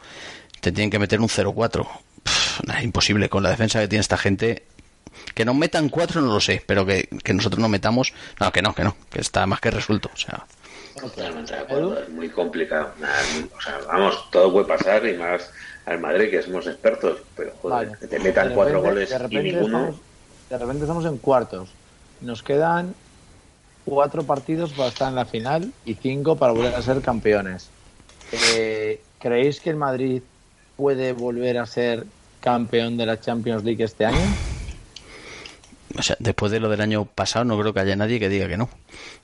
te 0.62 0.72
tienen 0.72 0.92
que 0.92 1.00
meter 1.00 1.20
un 1.20 1.30
0-4. 1.30 1.88
Pff, 2.24 2.64
nah, 2.66 2.82
imposible, 2.82 3.28
con 3.30 3.42
la 3.44 3.50
defensa 3.50 3.80
que 3.80 3.88
tiene 3.88 4.02
esta 4.02 4.18
gente. 4.18 4.64
Que 5.34 5.46
nos 5.46 5.56
metan 5.56 5.90
cuatro 5.90 6.22
no 6.22 6.34
lo 6.34 6.42
sé, 6.42 6.62
pero 6.68 6.86
que, 6.86 7.08
que 7.24 7.34
nosotros 7.34 7.60
nos 7.60 7.70
metamos... 7.70 8.14
No, 8.40 8.52
que 8.52 8.62
no, 8.62 8.76
que 8.76 8.84
no, 8.84 8.96
que 9.10 9.22
está 9.22 9.48
más 9.48 9.60
que 9.62 9.72
resuelto. 9.72 10.12
O 10.14 10.18
sea, 10.18 10.46
Totalmente 11.00 11.54
de 11.54 11.60
acuerdo, 11.60 12.00
es 12.00 12.10
muy 12.10 12.30
complicado. 12.30 12.92
Nada, 13.00 13.16
o 13.58 13.62
sea, 13.62 13.80
vamos, 13.88 14.30
todo 14.32 14.52
puede 14.52 14.66
pasar 14.68 15.06
y 15.06 15.14
más 15.18 15.50
al 15.86 16.00
Madrid, 16.00 16.30
que 16.32 16.42
somos 16.42 16.66
expertos, 16.68 17.20
pero 17.36 17.54
joder, 17.62 17.88
Vale. 17.88 17.98
que 18.00 18.08
te 18.08 18.20
metan 18.20 18.54
cuatro 18.54 18.82
goles 18.82 19.10
de 19.10 19.16
y 19.16 19.20
repente 19.20 19.44
ninguno. 19.44 19.78
Estamos, 19.80 20.00
de 20.50 20.58
repente 20.58 20.82
estamos 20.84 21.06
en 21.06 21.18
cuartos. 21.18 21.70
Nos 22.22 22.42
quedan 22.44 22.96
cuatro 23.86 24.24
partidos 24.24 24.72
para 24.74 24.90
estar 24.90 25.10
en 25.10 25.16
la 25.16 25.26
final 25.26 25.72
y 25.86 25.94
cinco 25.96 26.36
para 26.38 26.54
volver 26.54 26.74
a 26.76 26.82
ser 26.82 27.02
campeones. 27.02 27.70
Eh, 28.32 29.02
¿Creéis 29.20 29.60
que 29.60 29.70
el 29.70 29.76
Madrid 29.76 30.22
puede 30.76 31.14
volver 31.14 31.58
a 31.60 31.66
ser 31.66 32.06
campeón 32.42 32.98
de 32.98 33.06
la 33.06 33.20
Champions 33.20 33.64
League 33.64 33.84
este 33.84 34.06
año? 34.06 34.18
o 35.98 36.02
sea, 36.02 36.18
después 36.20 36.52
de 36.52 36.60
lo 36.60 36.68
del 36.70 36.82
año 36.82 37.06
pasado, 37.06 37.46
no 37.46 37.58
creo 37.60 37.74
que 37.74 37.80
haya 37.80 37.96
nadie 37.96 38.20
que 38.20 38.28
diga 38.30 38.48
que 38.48 38.58
no. 38.58 38.70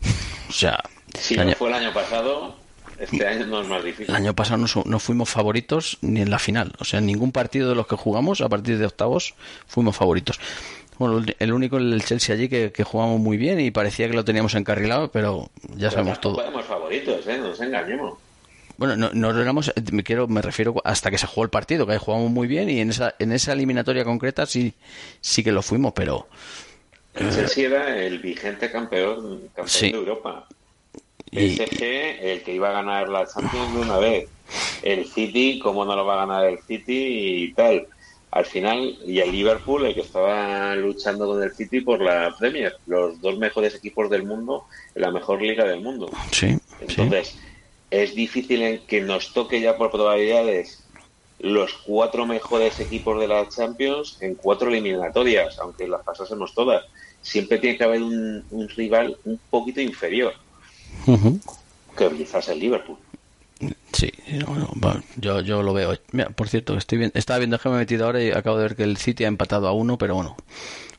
O 0.50 0.54
sea, 0.54 0.84
Si 1.18 1.36
no 1.36 1.44
año, 1.44 1.56
fue 1.58 1.70
el 1.70 1.76
año 1.76 1.94
pasado, 1.94 2.56
este 3.02 3.28
año 3.28 3.46
no 3.48 3.62
es 3.62 3.68
más 3.68 3.80
el 3.80 3.86
difícil. 3.88 4.16
año 4.16 4.34
pasado 4.36 4.58
no, 4.58 4.68
no 4.86 5.00
fuimos 5.00 5.30
favoritos 5.30 5.98
ni 6.02 6.22
en 6.22 6.30
la 6.30 6.40
final. 6.40 6.74
O 6.80 6.86
sea, 6.86 7.00
en 7.00 7.06
ningún 7.08 7.32
partido 7.32 7.70
de 7.70 7.76
los 7.76 7.88
que 7.88 7.96
jugamos, 7.96 8.42
a 8.42 8.50
partir 8.50 8.78
de 8.78 8.86
octavos, 8.86 9.34
fuimos 9.68 9.96
favoritos. 9.96 10.40
Bueno, 10.98 11.18
el- 11.18 11.36
el 11.40 11.54
único 11.54 11.78
el 11.78 12.04
Chelsea 12.04 12.36
allí 12.36 12.48
que, 12.48 12.72
que 12.72 12.84
jugamos 12.84 13.20
muy 13.20 13.38
bien 13.38 13.60
y 13.60 13.72
parecía 13.72 14.08
que 14.08 14.14
lo 14.14 14.24
teníamos 14.24 14.54
encarrilado, 14.56 15.12
pero 15.12 15.50
ya 15.70 15.76
Pero 15.78 15.92
sabemos 15.92 16.22
todo. 16.22 16.42
éramos 16.42 16.66
favoritos, 16.66 17.26
¿eh? 17.28 17.38
No 17.40 17.48
nos 17.48 17.60
engañemos. 17.62 18.20
Bueno, 18.78 18.96
no, 18.96 19.12
no 19.14 19.40
éramos, 19.42 19.70
eh, 19.70 19.74
me 19.92 20.04
quiero, 20.04 20.28
me 20.28 20.42
refiero 20.42 20.76
hasta 20.84 21.12
que 21.12 21.18
se 21.18 21.28
jugó 21.28 21.44
el 21.44 21.50
partido, 21.50 21.86
que 21.86 21.94
ahí 21.94 22.00
jugamos 22.00 22.32
muy 22.32 22.48
bien 22.48 22.70
y 22.70 22.80
en 22.80 22.90
esa, 22.92 23.14
en 23.20 23.32
esa 23.32 23.54
eliminatoria 23.54 24.04
concreta 24.04 24.46
sí, 24.46 24.74
sí 25.22 25.44
que 25.44 25.52
lo 25.52 25.62
fuimos, 25.62 25.94
pero 25.94 26.28
El 27.14 27.30
Chelsea 27.32 27.68
era 27.68 27.98
el 27.98 28.20
vigente 28.20 28.72
campeón, 28.72 29.42
campeón 29.56 29.68
Sí. 29.68 29.92
de 29.92 29.98
Europa. 29.98 30.48
PSG, 31.32 31.84
el 32.22 32.44
que 32.44 32.54
iba 32.54 32.70
a 32.70 32.74
ganar 32.74 33.10
la 33.10 33.26
Champions 33.26 33.74
de 33.74 33.82
una 33.82 33.98
vez. 34.00 34.30
El 34.84 35.06
City, 35.06 35.60
cómo 35.60 35.86
no 35.86 35.96
lo 35.96 36.06
va 36.06 36.14
a 36.14 36.26
ganar 36.26 36.46
el 36.46 36.60
City 36.60 37.44
y 37.44 37.54
tal. 37.54 37.88
Al 38.32 38.46
final, 38.46 38.98
y 39.06 39.20
el 39.20 39.32
Liverpool, 39.32 39.86
el 39.86 39.94
que 39.94 40.02
estaba 40.02 40.74
luchando 40.76 41.28
con 41.28 41.44
el 41.44 41.54
City 41.54 41.82
por 41.82 42.02
la 42.02 42.34
Premier. 42.38 42.74
Los 42.86 43.20
dos 43.22 43.38
mejores 43.38 43.76
equipos 43.76 44.10
del 44.10 44.24
mundo 44.24 44.66
en 44.96 45.02
la 45.02 45.12
mejor 45.12 45.42
liga 45.42 45.66
del 45.66 45.82
mundo. 45.82 46.10
sí, 46.32 46.50
sí. 46.52 46.58
Entonces, 46.80 47.38
es 47.90 48.16
difícil 48.16 48.62
en 48.62 48.86
que 48.88 49.02
nos 49.02 49.34
toque 49.34 49.60
ya 49.60 49.78
por 49.78 49.92
probabilidades 49.92 50.88
los 51.40 51.74
cuatro 51.86 52.26
mejores 52.26 52.80
equipos 52.80 53.20
de 53.20 53.28
la 53.28 53.48
Champions 53.50 54.18
en 54.22 54.36
cuatro 54.36 54.70
eliminatorias, 54.70 55.58
aunque 55.60 55.88
las 55.88 56.04
pasásemos 56.04 56.54
todas. 56.54 56.86
Siempre 57.20 57.58
tiene 57.58 57.78
que 57.78 57.84
haber 57.84 58.02
un, 58.02 58.46
un 58.50 58.70
rival 58.70 59.18
un 59.26 59.40
poquito 59.50 59.82
inferior, 59.82 60.34
Ujú. 61.08 61.40
que 61.98 62.10
quizás 62.12 62.48
el 62.50 62.60
Liverpool. 62.60 62.98
Sí, 63.94 64.12
no, 64.40 64.56
no, 64.56 64.70
va, 64.84 65.02
yo, 65.18 65.42
yo 65.42 65.62
lo 65.62 65.74
veo. 65.74 65.96
Mira, 66.14 66.30
por 66.30 66.50
cierto, 66.50 66.76
estoy 66.78 66.98
bien, 66.98 67.12
estaba 67.14 67.40
viendo 67.40 67.60
que 67.60 67.70
me 67.70 67.76
he 67.76 67.80
metido 67.80 68.06
ahora 68.06 68.24
y 68.24 68.32
acabo 68.32 68.58
de 68.58 68.64
ver 68.64 68.76
que 68.76 68.84
el 68.84 68.98
City 68.98 69.24
ha 69.26 69.28
empatado 69.28 69.68
a 69.68 69.74
uno, 69.74 69.98
pero 69.98 70.16
bueno, 70.16 70.36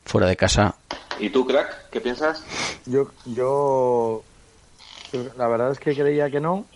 fuera 0.05 0.27
de 0.27 0.37
casa. 0.37 0.77
¿Y 1.19 1.31
tú, 1.31 1.47
crack, 1.47 1.91
qué 1.91 2.01
piensas? 2.01 2.45
Yo, 2.87 3.11
yo, 3.27 4.23
yo 5.13 5.25
la 5.37 5.49
verdad 5.49 5.73
es 5.73 5.79
que 5.79 5.95
creía 5.95 6.31
que 6.31 6.41
no, 6.41 6.67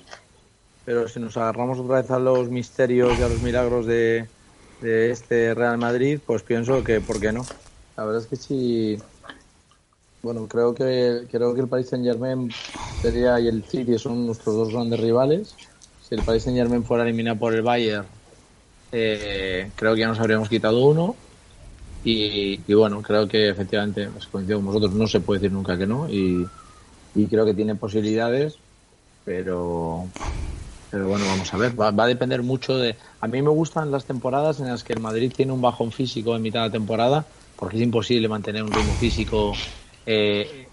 pero 0.84 1.08
si 1.08 1.20
nos 1.20 1.36
agarramos 1.36 1.78
otra 1.78 2.00
vez 2.00 2.10
a 2.10 2.18
los 2.18 2.48
misterios 2.48 3.18
y 3.18 3.22
a 3.22 3.28
los 3.28 3.42
milagros 3.42 3.86
de, 3.86 4.26
de 4.80 5.10
este 5.10 5.54
Real 5.54 5.78
Madrid, 5.78 6.20
pues 6.24 6.42
pienso 6.42 6.82
que 6.82 7.00
¿por 7.00 7.20
qué 7.20 7.32
no? 7.32 7.46
La 7.96 8.04
verdad 8.04 8.22
es 8.22 8.28
que 8.28 8.36
sí. 8.36 8.98
Bueno, 10.26 10.48
creo 10.48 10.74
que 10.74 11.28
creo 11.30 11.54
que 11.54 11.60
el 11.60 11.68
Paris 11.68 11.88
Saint 11.88 12.04
Germain 12.04 12.52
sería 13.00 13.38
y 13.38 13.46
el 13.46 13.62
City 13.62 13.96
son 13.96 14.26
nuestros 14.26 14.56
dos 14.56 14.72
grandes 14.72 14.98
rivales. 14.98 15.54
Si 16.00 16.16
el 16.16 16.24
Paris 16.24 16.42
Saint 16.42 16.58
Germain 16.58 16.84
fuera 16.84 17.04
eliminado 17.04 17.38
por 17.38 17.54
el 17.54 17.62
Bayern, 17.62 18.08
eh, 18.90 19.70
creo 19.76 19.94
que 19.94 20.00
ya 20.00 20.08
nos 20.08 20.18
habríamos 20.18 20.48
quitado 20.48 20.84
uno. 20.84 21.16
Y, 22.02 22.74
bueno, 22.74 23.02
creo 23.02 23.28
que 23.28 23.50
efectivamente, 23.50 24.10
pues 24.10 24.26
coincido 24.26 24.58
con 24.58 24.66
vosotros, 24.66 24.94
no 24.94 25.06
se 25.06 25.20
puede 25.20 25.38
decir 25.40 25.52
nunca 25.52 25.78
que 25.78 25.86
no. 25.86 26.08
Y, 26.08 26.44
y 27.14 27.26
creo 27.28 27.46
que 27.46 27.54
tiene 27.54 27.76
posibilidades, 27.76 28.58
pero, 29.24 30.12
pero 30.90 31.08
bueno, 31.08 31.28
vamos 31.28 31.54
a 31.54 31.56
ver. 31.56 31.80
Va, 31.80 31.92
va 31.92 32.04
a 32.04 32.08
depender 32.08 32.42
mucho 32.42 32.78
de. 32.78 32.96
A 33.20 33.28
mí 33.28 33.42
me 33.42 33.50
gustan 33.50 33.92
las 33.92 34.06
temporadas 34.06 34.58
en 34.58 34.66
las 34.68 34.82
que 34.82 34.92
el 34.92 35.00
Madrid 35.00 35.32
tiene 35.36 35.52
un 35.52 35.60
bajón 35.62 35.92
físico 35.92 36.34
en 36.34 36.42
mitad 36.42 36.62
de 36.62 36.66
la 36.66 36.72
temporada, 36.72 37.28
porque 37.56 37.76
es 37.76 37.82
imposible 37.82 38.28
mantener 38.28 38.64
un 38.64 38.74
ritmo 38.74 38.96
físico 38.96 39.52
eh, 40.06 40.68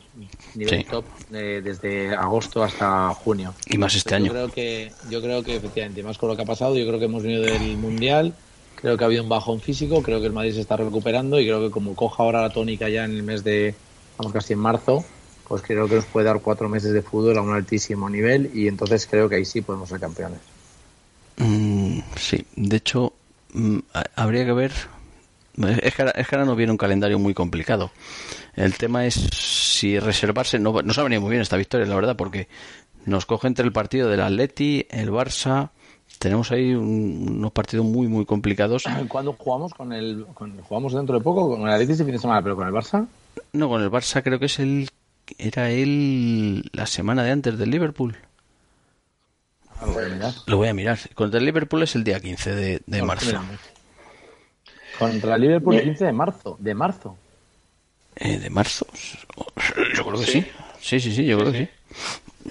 nivel 0.55 0.79
Sí. 0.79 0.85
top 0.89 1.05
eh, 1.33 1.61
desde 1.63 2.13
agosto 2.15 2.63
hasta 2.63 3.09
junio. 3.15 3.53
Y 3.67 3.77
más 3.77 3.95
este 3.95 4.11
Yo 4.11 4.15
año. 4.17 4.31
creo 4.31 4.49
que, 4.51 4.91
yo 5.09 5.21
creo 5.21 5.43
que 5.43 5.55
efectivamente, 5.55 6.03
más 6.03 6.17
con 6.17 6.29
lo 6.29 6.35
que 6.35 6.43
ha 6.43 6.45
pasado, 6.45 6.77
yo 6.77 6.85
creo 6.87 6.99
que 6.99 7.05
hemos 7.05 7.23
venido 7.23 7.41
del 7.43 7.77
Mundial, 7.77 8.35
creo 8.75 8.97
que 8.97 9.03
ha 9.03 9.07
habido 9.07 9.23
un 9.23 9.29
bajón 9.29 9.61
físico, 9.61 10.01
creo 10.03 10.19
que 10.19 10.27
el 10.27 10.33
Madrid 10.33 10.53
se 10.53 10.61
está 10.61 10.77
recuperando 10.77 11.39
y 11.39 11.45
creo 11.45 11.61
que 11.61 11.71
como 11.71 11.95
coja 11.95 12.23
ahora 12.23 12.41
la 12.41 12.49
tónica 12.51 12.89
ya 12.89 13.05
en 13.05 13.11
el 13.11 13.23
mes 13.23 13.43
de, 13.43 13.75
vamos 14.17 14.33
casi 14.33 14.53
en 14.53 14.59
marzo, 14.59 15.03
pues 15.47 15.61
creo 15.61 15.87
que 15.89 15.95
nos 15.95 16.05
puede 16.05 16.25
dar 16.27 16.41
cuatro 16.41 16.69
meses 16.69 16.93
de 16.93 17.01
fútbol 17.01 17.37
a 17.37 17.41
un 17.41 17.53
altísimo 17.53 18.09
nivel 18.09 18.51
y 18.53 18.67
entonces 18.67 19.07
creo 19.07 19.27
que 19.29 19.35
ahí 19.37 19.45
sí 19.45 19.61
podemos 19.61 19.89
ser 19.89 19.99
campeones. 19.99 20.39
Mm, 21.37 21.99
sí, 22.15 22.45
de 22.55 22.77
hecho, 22.77 23.13
mm, 23.53 23.79
ha- 23.93 24.03
habría 24.15 24.45
que 24.45 24.53
ver. 24.53 24.71
Es 25.83 25.93
que, 25.95 26.01
ahora, 26.01 26.11
es 26.15 26.27
que 26.27 26.35
ahora 26.35 26.45
nos 26.45 26.57
viene 26.57 26.71
un 26.71 26.77
calendario 26.77 27.19
muy 27.19 27.33
complicado. 27.35 27.91
El 28.55 28.75
tema 28.75 29.05
es 29.05 29.15
si 29.15 29.99
reservarse. 29.99 30.59
No, 30.59 30.81
nos 30.81 30.97
ha 30.97 31.03
venido 31.03 31.21
muy 31.21 31.31
bien 31.31 31.41
esta 31.41 31.57
victoria, 31.57 31.87
la 31.87 31.95
verdad, 31.95 32.15
porque 32.15 32.47
nos 33.05 33.25
coge 33.25 33.47
entre 33.47 33.65
el 33.65 33.71
partido 33.71 34.09
del 34.09 34.21
Atleti, 34.21 34.85
el 34.89 35.09
Barça. 35.11 35.69
Tenemos 36.19 36.51
ahí 36.51 36.73
un- 36.73 37.35
unos 37.37 37.51
partidos 37.51 37.85
muy, 37.85 38.07
muy 38.07 38.25
complicados. 38.25 38.83
¿Cuándo 39.09 39.33
jugamos 39.33 39.73
con 39.73 39.91
el, 39.91 40.25
con- 40.33 40.61
jugamos 40.61 40.93
dentro 40.93 41.17
de 41.17 41.23
poco 41.23 41.49
con 41.49 41.61
el 41.61 41.69
Atlético 41.73 41.93
este 41.93 42.03
fin 42.05 42.13
de 42.13 42.19
semana, 42.19 42.41
pero 42.43 42.55
con 42.55 42.67
el 42.67 42.73
Barça? 42.73 43.07
No, 43.51 43.67
con 43.67 43.81
el 43.81 43.89
Barça 43.91 44.21
creo 44.23 44.39
que 44.39 44.45
es 44.45 44.59
el 44.59 44.89
era 45.37 45.71
él 45.71 46.69
la 46.73 46.85
semana 46.85 47.23
de 47.23 47.31
antes 47.31 47.57
del 47.57 47.71
Liverpool. 47.71 48.15
Ah, 49.79 49.85
lo 49.87 49.93
voy 49.93 50.03
a 50.05 50.09
mirar. 50.09 50.33
Lo 50.45 50.57
voy 50.57 50.67
a 50.67 50.73
mirar. 50.73 50.99
Contra 51.15 51.39
el 51.39 51.45
Liverpool 51.45 51.81
es 51.83 51.95
el 51.95 52.03
día 52.03 52.19
15 52.19 52.53
de, 52.55 52.81
de 52.85 53.01
marzo. 53.01 53.41
Contra 54.99 55.35
el 55.35 55.41
Liverpool 55.41 55.81
15 55.81 56.05
de 56.05 56.11
marzo. 56.13 56.57
De 56.59 56.75
marzo. 56.75 57.17
Eh, 58.15 58.37
¿De 58.39 58.49
marzo? 58.49 58.85
Yo 59.95 60.05
creo 60.05 60.19
que 60.19 60.25
sí. 60.25 60.45
Sí, 60.81 60.99
sí, 60.99 61.13
sí, 61.15 61.25
yo 61.25 61.39
creo 61.39 61.51
que 61.51 61.57
sí. 61.59 61.69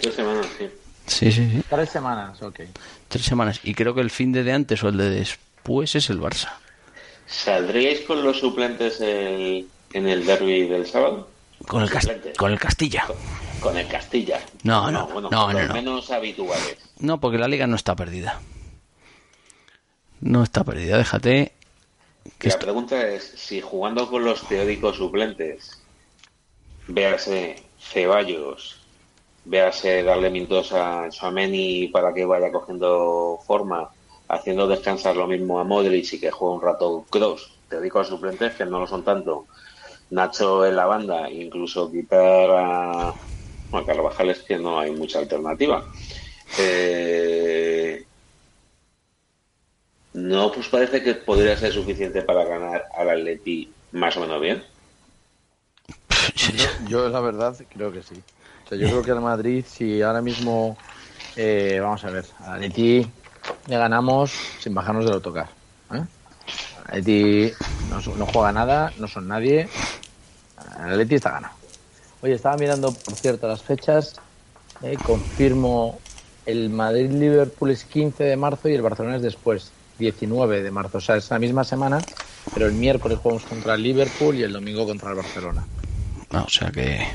Tres 0.01 0.15
semanas, 0.15 0.47
sí. 0.59 0.69
Sí, 1.07 1.33
sí, 1.33 1.51
sí. 1.51 1.63
Tres 1.69 1.91
semanas, 1.91 2.41
ok. 2.43 2.61
Tres 3.09 3.25
semanas. 3.25 3.61
Y 3.65 3.75
creo 3.75 3.95
que 3.95 4.01
el 4.01 4.11
fin 4.11 4.33
de, 4.33 4.43
de 4.45 4.53
antes 4.53 4.83
o 4.83 4.89
el 4.89 4.97
de 4.97 5.11
después 5.11 5.95
es 5.95 6.09
el 6.11 6.21
Barça. 6.21 6.49
¿Saldríais 7.27 8.01
con 8.01 8.23
los 8.23 8.39
suplentes 8.41 9.01
el- 9.01 9.69
en 9.93 10.09
el 10.09 10.25
derby 10.27 10.67
del 10.69 10.87
sábado? 10.87 11.29
Con 11.67 11.83
el, 11.83 11.91
Cas- 11.91 12.03
Suplentes. 12.05 12.37
con 12.37 12.53
el 12.53 12.59
Castilla. 12.59 13.05
Con 13.61 13.77
el 13.77 13.87
Castilla. 13.87 14.41
No, 14.65 14.91
no, 14.91 15.07
bueno, 15.07 15.29
no, 15.31 15.47
con 15.47 15.53
no, 15.55 15.59
los 15.61 15.69
no. 15.69 15.75
menos 15.75 16.11
habituales. 16.11 16.77
No, 16.99 17.21
porque 17.21 17.39
la 17.39 17.47
liga 17.49 17.67
no 17.67 17.77
está 17.77 17.95
perdida. 17.95 18.41
No 20.21 20.43
está 20.43 20.65
perdida, 20.65 20.99
déjate. 20.99 21.53
Que 22.39 22.49
La 22.49 22.59
pregunta 22.59 23.09
es 23.09 23.23
si 23.37 23.61
jugando 23.61 24.09
con 24.09 24.25
los 24.25 24.47
teóricos 24.49 24.97
suplentes, 24.97 25.83
véase 26.89 27.57
Ceballos, 27.79 28.81
véase 29.45 30.03
darle 30.03 30.31
minutos 30.31 30.73
a 30.73 31.09
Chouameni 31.11 31.89
para 31.89 32.13
que 32.13 32.25
vaya 32.25 32.53
cogiendo 32.53 33.41
forma, 33.47 33.91
haciendo 34.29 34.69
descansar 34.69 35.17
lo 35.17 35.27
mismo 35.27 35.59
a 35.59 35.65
Modric 35.65 36.13
y 36.13 36.21
que 36.21 36.31
juegue 36.31 36.55
un 36.57 36.63
rato 36.63 37.05
Kroos, 37.11 37.53
teóricos 37.69 38.09
suplentes 38.09 38.55
que 38.55 38.65
no 38.65 38.81
lo 38.81 38.87
son 38.87 39.05
tanto, 39.05 39.47
Nacho 40.11 40.67
en 40.67 40.77
la 40.77 40.87
banda, 40.87 41.31
incluso 41.31 41.91
quitar 41.91 42.51
a 42.51 43.15
bueno, 43.73 43.87
Carvajal 43.87 44.29
es 44.31 44.41
que 44.41 44.59
no 44.59 44.79
hay 44.79 44.91
mucha 44.91 45.19
alternativa. 45.19 45.83
Eh, 46.59 48.05
¿No 50.15 50.53
pues 50.53 50.69
parece 50.69 51.03
que 51.03 51.15
podría 51.15 51.57
ser 51.57 51.73
suficiente 51.73 52.23
para 52.23 52.45
ganar 52.45 52.85
al 52.97 53.09
Atleti 53.09 53.73
más 53.93 54.17
o 54.17 54.21
menos 54.21 54.41
bien? 54.41 54.63
Yo, 56.89 57.09
la 57.09 57.21
verdad, 57.21 57.57
creo 57.73 57.91
que 57.93 58.03
sí. 58.03 58.15
O 58.65 58.69
sea, 58.69 58.79
yo 58.79 58.89
creo 58.89 59.03
que 59.03 59.11
al 59.11 59.21
Madrid, 59.21 59.65
si 59.67 60.03
ahora 60.03 60.21
mismo, 60.21 60.77
eh, 61.37 61.79
vamos 61.81 62.05
a 62.05 62.11
ver, 62.11 62.27
a 62.41 62.55
Atleti 62.55 63.07
le 63.67 63.77
ganamos 63.77 64.33
sin 64.61 64.75
bajarnos 64.75 65.05
del 65.05 65.15
autocar. 65.15 65.49
¿eh? 65.95 66.05
Atleti 66.87 67.53
no, 67.89 68.27
juega 68.27 68.53
nada, 68.53 68.93
no 68.99 69.09
son 69.09 69.29
nadie. 69.29 69.69
El 70.79 70.91
Atleti 70.93 71.15
está 71.15 71.31
ganado. 71.31 71.55
Oye, 72.23 72.35
estaba 72.35 72.57
mirando, 72.57 72.93
por 72.93 73.15
cierto, 73.15 73.49
las 73.49 73.63
fechas. 73.63 74.17
eh, 74.83 74.97
confirmo, 75.05 75.99
el 76.45 76.71
Madrid-Liverpool 76.71 77.71
es 77.71 77.85
15 77.85 78.25
de 78.25 78.37
marzo 78.37 78.69
y 78.69 78.75
el 78.75 78.83
Barcelona 78.83 79.17
es 79.17 79.23
después, 79.23 79.71
19 79.99 80.63
de 80.63 80.71
marzo. 80.71 80.99
O 80.99 81.01
sea, 81.01 81.17
es 81.17 81.31
la 81.31 81.39
misma 81.39 81.65
semana, 81.65 82.01
pero 82.55 82.67
el 82.67 82.73
miércoles 82.73 83.19
jugamos 83.23 83.45
contra 83.45 83.75
el 83.75 83.83
Liverpool 83.83 84.37
y 84.37 84.43
el 84.43 84.53
domingo 84.53 84.87
contra 84.87 85.11
el 85.11 85.17
Barcelona. 85.17 85.67
No, 86.31 86.45
o 86.45 86.49
sea 86.49 86.71
que. 86.71 87.07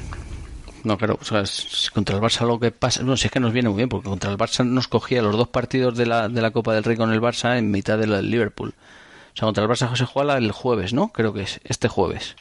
No, 0.83 0.97
claro, 0.97 1.17
o 1.19 1.25
sea, 1.25 1.45
si 1.45 1.89
contra 1.89 2.15
el 2.15 2.21
Barça 2.21 2.45
lo 2.45 2.59
que 2.59 2.71
pasa. 2.71 3.03
No, 3.03 3.17
si 3.17 3.27
es 3.27 3.31
que 3.31 3.39
nos 3.39 3.51
viene 3.51 3.69
muy 3.69 3.77
bien, 3.77 3.89
porque 3.89 4.07
contra 4.07 4.31
el 4.31 4.37
Barça 4.37 4.65
nos 4.65 4.87
cogía 4.87 5.21
los 5.21 5.35
dos 5.35 5.47
partidos 5.47 5.97
de 5.97 6.05
la, 6.05 6.29
de 6.29 6.41
la 6.41 6.51
Copa 6.51 6.73
del 6.73 6.83
Rey 6.83 6.95
con 6.95 7.11
el 7.11 7.19
Barça 7.19 7.57
en 7.57 7.71
mitad 7.71 7.97
del 7.97 8.29
Liverpool. 8.29 8.69
O 8.69 9.37
sea, 9.37 9.47
contra 9.47 9.63
el 9.63 9.69
Barça 9.69 9.93
se 9.95 10.05
juega 10.05 10.37
el 10.37 10.51
jueves, 10.51 10.93
¿no? 10.93 11.09
Creo 11.09 11.33
que 11.33 11.41
es 11.41 11.59
este 11.63 11.87
jueves. 11.87 12.35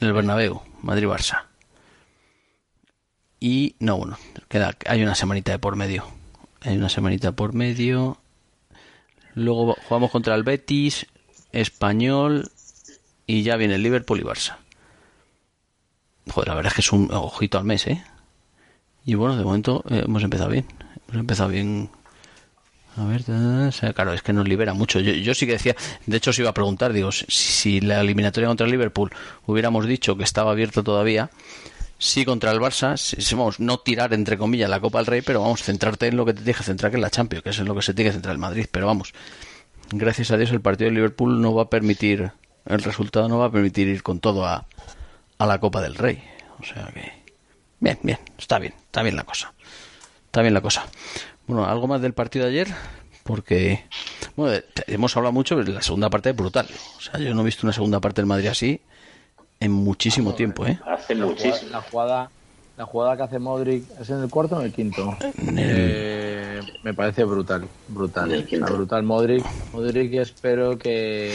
En 0.00 0.08
el 0.08 0.12
Bernabéu, 0.12 0.62
Madrid-Barça. 0.82 1.44
Y 3.40 3.74
no, 3.78 3.96
bueno, 3.96 4.18
queda, 4.48 4.76
hay 4.86 5.02
una 5.02 5.14
semanita 5.14 5.52
de 5.52 5.58
por 5.58 5.74
medio. 5.74 6.04
Hay 6.60 6.76
una 6.76 6.90
semanita 6.90 7.32
por 7.32 7.54
medio. 7.54 8.18
Luego 9.34 9.76
jugamos 9.88 10.10
contra 10.10 10.34
el 10.34 10.42
Betis, 10.42 11.06
Español 11.52 12.50
y 13.26 13.42
ya 13.42 13.56
viene 13.56 13.76
el 13.76 13.82
Liverpool 13.82 14.20
y 14.20 14.24
Barça. 14.24 14.56
Joder, 16.30 16.48
la 16.48 16.54
verdad 16.54 16.72
es 16.72 16.74
que 16.74 16.80
es 16.80 16.92
un 16.92 17.10
ojito 17.12 17.58
al 17.58 17.64
mes, 17.64 17.86
¿eh? 17.86 18.04
Y 19.04 19.14
bueno, 19.14 19.36
de 19.36 19.44
momento 19.44 19.84
eh, 19.88 20.02
hemos 20.04 20.22
empezado 20.22 20.50
bien. 20.50 20.66
Hemos 21.08 21.20
empezado 21.20 21.48
bien. 21.48 21.90
A 22.96 23.04
ver, 23.04 23.22
claro, 23.94 24.12
es 24.12 24.22
que 24.22 24.32
nos 24.32 24.46
libera 24.48 24.74
mucho. 24.74 25.00
Yo, 25.00 25.12
yo 25.12 25.34
sí 25.34 25.46
que 25.46 25.52
decía, 25.52 25.76
de 26.06 26.16
hecho 26.16 26.30
os 26.30 26.38
iba 26.38 26.50
a 26.50 26.54
preguntar, 26.54 26.92
digo, 26.92 27.12
si, 27.12 27.24
si 27.28 27.80
la 27.80 28.00
eliminatoria 28.00 28.48
contra 28.48 28.66
el 28.66 28.72
Liverpool 28.72 29.10
hubiéramos 29.46 29.86
dicho 29.86 30.16
que 30.16 30.24
estaba 30.24 30.50
abierto 30.50 30.82
todavía, 30.82 31.30
sí 32.00 32.24
contra 32.24 32.50
el 32.50 32.58
Barça, 32.58 32.96
si, 32.96 33.34
vamos, 33.36 33.60
no 33.60 33.78
tirar 33.78 34.12
entre 34.14 34.36
comillas 34.38 34.68
la 34.70 34.80
Copa 34.80 34.98
del 34.98 35.06
Rey, 35.06 35.20
pero 35.22 35.42
vamos, 35.42 35.62
centrarte 35.62 36.08
en 36.08 36.16
lo 36.16 36.24
que 36.24 36.32
te 36.34 36.42
que 36.42 36.62
centrar, 36.64 36.90
que 36.90 36.96
es 36.96 37.00
la 37.02 37.10
Champions, 37.10 37.44
que 37.44 37.50
es 37.50 37.58
en 37.60 37.66
lo 37.66 37.74
que 37.76 37.82
se 37.82 37.94
tiene 37.94 38.08
que 38.10 38.14
centrar 38.14 38.32
el 38.32 38.38
Madrid. 38.40 38.66
Pero 38.72 38.86
vamos, 38.86 39.12
gracias 39.92 40.30
a 40.32 40.36
Dios 40.36 40.50
el 40.50 40.60
partido 40.60 40.88
de 40.90 40.96
Liverpool 40.96 41.40
no 41.40 41.54
va 41.54 41.64
a 41.64 41.70
permitir, 41.70 42.32
el 42.66 42.82
resultado 42.82 43.28
no 43.28 43.38
va 43.38 43.46
a 43.46 43.52
permitir 43.52 43.86
ir 43.86 44.02
con 44.02 44.18
todo 44.18 44.46
a, 44.46 44.66
a 45.38 45.46
la 45.46 45.60
Copa 45.60 45.80
del 45.82 45.94
Rey. 45.94 46.22
O 46.58 46.64
sea 46.64 46.90
que, 46.94 47.12
bien, 47.80 47.98
bien, 48.02 48.18
está 48.38 48.58
bien, 48.58 48.74
está 48.86 49.02
bien 49.02 49.14
la 49.16 49.24
cosa. 49.24 49.52
Está 50.26 50.40
bien 50.42 50.54
la 50.54 50.60
cosa. 50.62 50.86
Bueno, 51.46 51.66
algo 51.66 51.86
más 51.86 52.00
del 52.00 52.14
partido 52.14 52.46
de 52.46 52.52
ayer, 52.52 52.68
porque, 53.24 53.84
bueno, 54.36 54.58
te- 54.74 54.92
hemos 54.94 55.16
hablado 55.16 55.32
mucho, 55.32 55.56
pero 55.56 55.70
la 55.72 55.82
segunda 55.82 56.08
parte 56.08 56.30
es 56.30 56.36
brutal. 56.36 56.66
O 56.96 57.00
sea, 57.00 57.20
yo 57.20 57.34
no 57.34 57.42
he 57.42 57.44
visto 57.44 57.66
una 57.66 57.72
segunda 57.74 58.00
parte 58.00 58.20
del 58.22 58.26
Madrid 58.26 58.46
así 58.48 58.80
en 59.60 59.72
muchísimo 59.72 60.34
tiempo, 60.34 60.66
¿eh? 60.66 60.80
Hace 60.86 61.14
La 61.14 61.26
jugada, 61.26 61.30
muchísimo. 61.30 61.70
la 61.70 61.80
jugada, 61.82 62.32
la 62.76 62.86
jugada 62.86 63.16
que 63.16 63.22
hace 63.22 63.38
Modric 63.38 63.84
es 64.00 64.10
en 64.10 64.22
el 64.22 64.30
cuarto 64.30 64.56
o 64.56 64.60
en 64.60 64.66
el 64.66 64.72
quinto. 64.72 65.16
Eh, 65.56 66.60
me 66.82 66.94
parece 66.94 67.24
brutal, 67.24 67.68
brutal. 67.86 68.44
O 68.44 68.48
sea, 68.48 68.66
brutal 68.66 69.02
Modric. 69.02 69.44
Modric 69.72 70.14
espero 70.14 70.78
que, 70.78 71.34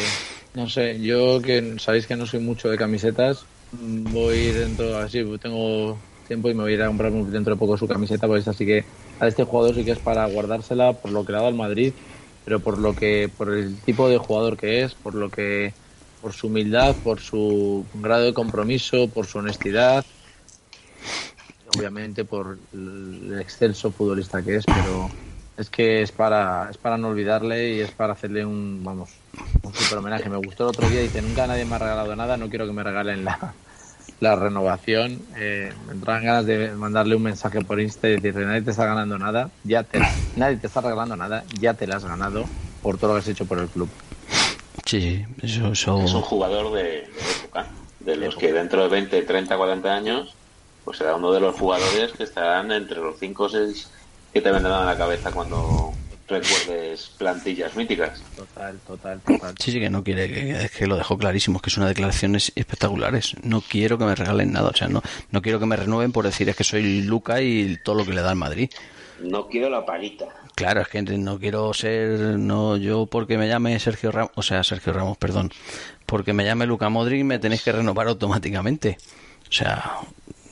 no 0.55 0.67
sé, 0.67 0.99
yo 0.99 1.39
que 1.41 1.75
sabéis 1.77 2.07
que 2.07 2.15
no 2.15 2.25
soy 2.25 2.39
mucho 2.39 2.67
de 2.69 2.77
camisetas, 2.77 3.45
voy 3.71 4.51
dentro, 4.51 4.97
así 4.97 5.23
tengo 5.39 5.97
tiempo 6.27 6.49
y 6.49 6.55
me 6.55 6.63
voy 6.63 6.71
a 6.71 6.75
ir 6.75 6.81
a 6.81 6.87
comprar 6.87 7.11
dentro 7.11 7.53
de 7.53 7.59
poco 7.59 7.77
su 7.77 7.87
camiseta, 7.87 8.25
pues 8.27 8.47
así 8.47 8.65
que 8.65 8.85
a 9.19 9.27
este 9.27 9.43
jugador 9.43 9.75
sí 9.75 9.85
que 9.85 9.91
es 9.91 9.99
para 9.99 10.25
guardársela 10.25 10.93
por 10.93 11.11
lo 11.11 11.23
que 11.23 11.31
le 11.31 11.37
ha 11.37 11.41
dado 11.41 11.49
al 11.49 11.55
Madrid, 11.57 11.93
pero 12.43 12.59
por 12.63 12.79
lo 12.79 12.95
que, 12.95 13.31
por 13.35 13.53
el 13.53 13.83
tipo 13.83 14.09
de 14.09 14.17
jugador 14.17 14.57
que 14.57 14.81
es, 14.83 14.95
por 14.95 15.13
lo 15.13 15.29
que 15.29 15.75
por 16.25 16.33
su 16.33 16.47
humildad, 16.47 16.97
por 17.03 17.19
su 17.19 17.87
grado 17.93 18.23
de 18.25 18.33
compromiso, 18.33 19.11
por 19.13 19.27
su 19.27 19.37
honestidad, 19.37 20.07
obviamente 21.67 22.25
por 22.25 22.59
el 22.73 23.37
excelso 23.39 23.91
futbolista 23.91 24.43
que 24.43 24.55
es, 24.55 24.67
pero 24.67 25.15
es 25.55 25.69
que 25.69 26.01
es 26.01 26.11
para 26.11 26.71
es 26.71 26.79
para 26.79 26.97
no 26.97 27.09
olvidarle 27.09 27.75
y 27.75 27.81
es 27.81 27.91
para 27.91 28.13
hacerle 28.13 28.43
un 28.43 28.83
vamos 28.83 29.23
un 29.61 29.73
super 29.75 29.99
homenaje. 29.99 30.27
Me 30.31 30.37
gustó 30.37 30.63
el 30.63 30.69
otro 30.71 30.87
día 30.87 31.01
dice 31.01 31.21
nunca 31.21 31.45
nadie 31.45 31.65
me 31.65 31.75
ha 31.75 31.79
regalado 31.79 32.15
nada, 32.15 32.37
no 32.37 32.49
quiero 32.49 32.65
que 32.65 32.73
me 32.73 32.83
regalen 32.83 33.23
la, 33.23 33.59
la 34.19 34.35
renovación. 34.35 35.27
Eh, 35.35 35.75
me 35.85 35.93
entraban 35.93 36.25
ganas 36.25 36.45
de 36.47 36.75
mandarle 36.75 37.15
un 37.15 37.23
mensaje 37.23 37.61
por 37.63 37.79
Insta 37.81 38.09
y 38.09 38.13
decirle 38.19 38.47
nadie 38.47 38.63
te 38.63 38.71
está 38.71 38.85
ganando 38.87 39.19
nada, 39.19 39.53
ya 39.63 39.83
te 39.85 40.09
nadie 40.35 40.57
te 40.57 40.67
está 40.67 40.81
regalando 40.81 41.15
nada, 41.17 41.45
ya 41.51 41.75
te 41.75 41.85
la 41.87 41.97
has 41.97 42.05
ganado 42.05 42.51
por 42.81 42.97
todo 42.97 43.11
lo 43.11 43.15
que 43.17 43.19
has 43.21 43.27
hecho 43.29 43.47
por 43.47 43.59
el 43.59 43.69
club. 43.71 43.95
Sí, 44.85 45.25
sí, 45.41 45.47
eso, 45.47 45.71
eso- 45.71 46.01
Es 46.03 46.13
un 46.13 46.21
jugador 46.21 46.71
de, 46.73 46.83
de 46.83 47.07
época, 47.43 47.67
de 47.99 48.15
los 48.17 48.35
que 48.35 48.53
dentro 48.53 48.83
de 48.83 48.89
20, 48.89 49.21
30, 49.23 49.57
40 49.57 49.93
años, 49.93 50.35
pues 50.83 50.97
será 50.97 51.15
uno 51.15 51.31
de 51.31 51.39
los 51.39 51.55
jugadores 51.55 52.11
que 52.13 52.23
estarán 52.23 52.71
entre 52.71 52.99
los 52.99 53.17
5 53.19 53.43
o 53.45 53.49
6 53.49 53.89
que 54.33 54.41
te 54.41 54.51
vendrán 54.51 54.83
a 54.83 54.85
la 54.85 54.97
cabeza 54.97 55.31
cuando 55.31 55.91
recuerdes 56.27 57.11
plantillas 57.17 57.75
míticas. 57.75 58.21
Total, 58.35 58.77
total, 58.85 59.21
total. 59.21 59.55
Sí, 59.59 59.71
sí, 59.71 59.79
que 59.79 59.89
no 59.89 60.03
quiere, 60.03 60.27
que, 60.27 60.51
es 60.65 60.71
que 60.71 60.87
lo 60.87 60.97
dejó 60.97 61.17
clarísimo, 61.17 61.57
es 61.57 61.61
que 61.63 61.69
es 61.69 61.77
una 61.77 61.87
declaración 61.87 62.35
es- 62.35 62.51
espectaculares. 62.55 63.35
No 63.43 63.61
quiero 63.61 63.97
que 63.97 64.05
me 64.05 64.15
regalen 64.15 64.51
nada, 64.51 64.69
o 64.69 64.75
sea, 64.75 64.87
no, 64.87 65.01
no 65.31 65.41
quiero 65.41 65.59
que 65.59 65.65
me 65.67 65.75
renueven 65.75 66.11
por 66.11 66.25
decir 66.25 66.49
es 66.49 66.55
que 66.55 66.63
soy 66.63 67.01
Luca 67.03 67.41
y 67.41 67.77
todo 67.83 67.95
lo 67.95 68.05
que 68.05 68.13
le 68.13 68.21
da 68.21 68.31
al 68.31 68.35
Madrid. 68.35 68.69
No 69.21 69.47
quiero 69.47 69.69
la 69.69 69.85
palita. 69.85 70.25
Claro, 70.55 70.81
es 70.81 70.87
que 70.87 71.01
no 71.01 71.37
quiero 71.37 71.73
ser, 71.73 72.17
no, 72.39 72.77
yo 72.77 73.07
porque 73.07 73.37
me 73.37 73.49
llame 73.49 73.77
Sergio 73.77 74.09
Ramos, 74.09 74.31
o 74.35 74.41
sea, 74.41 74.63
Sergio 74.63 74.93
Ramos, 74.93 75.17
perdón, 75.17 75.51
porque 76.05 76.31
me 76.31 76.45
llame 76.45 76.65
Luca 76.65 76.87
Modric 76.87 77.25
me 77.25 77.39
tenéis 77.39 77.61
que 77.61 77.73
renovar 77.73 78.07
automáticamente. 78.07 78.97
O 79.49 79.51
sea, 79.51 79.97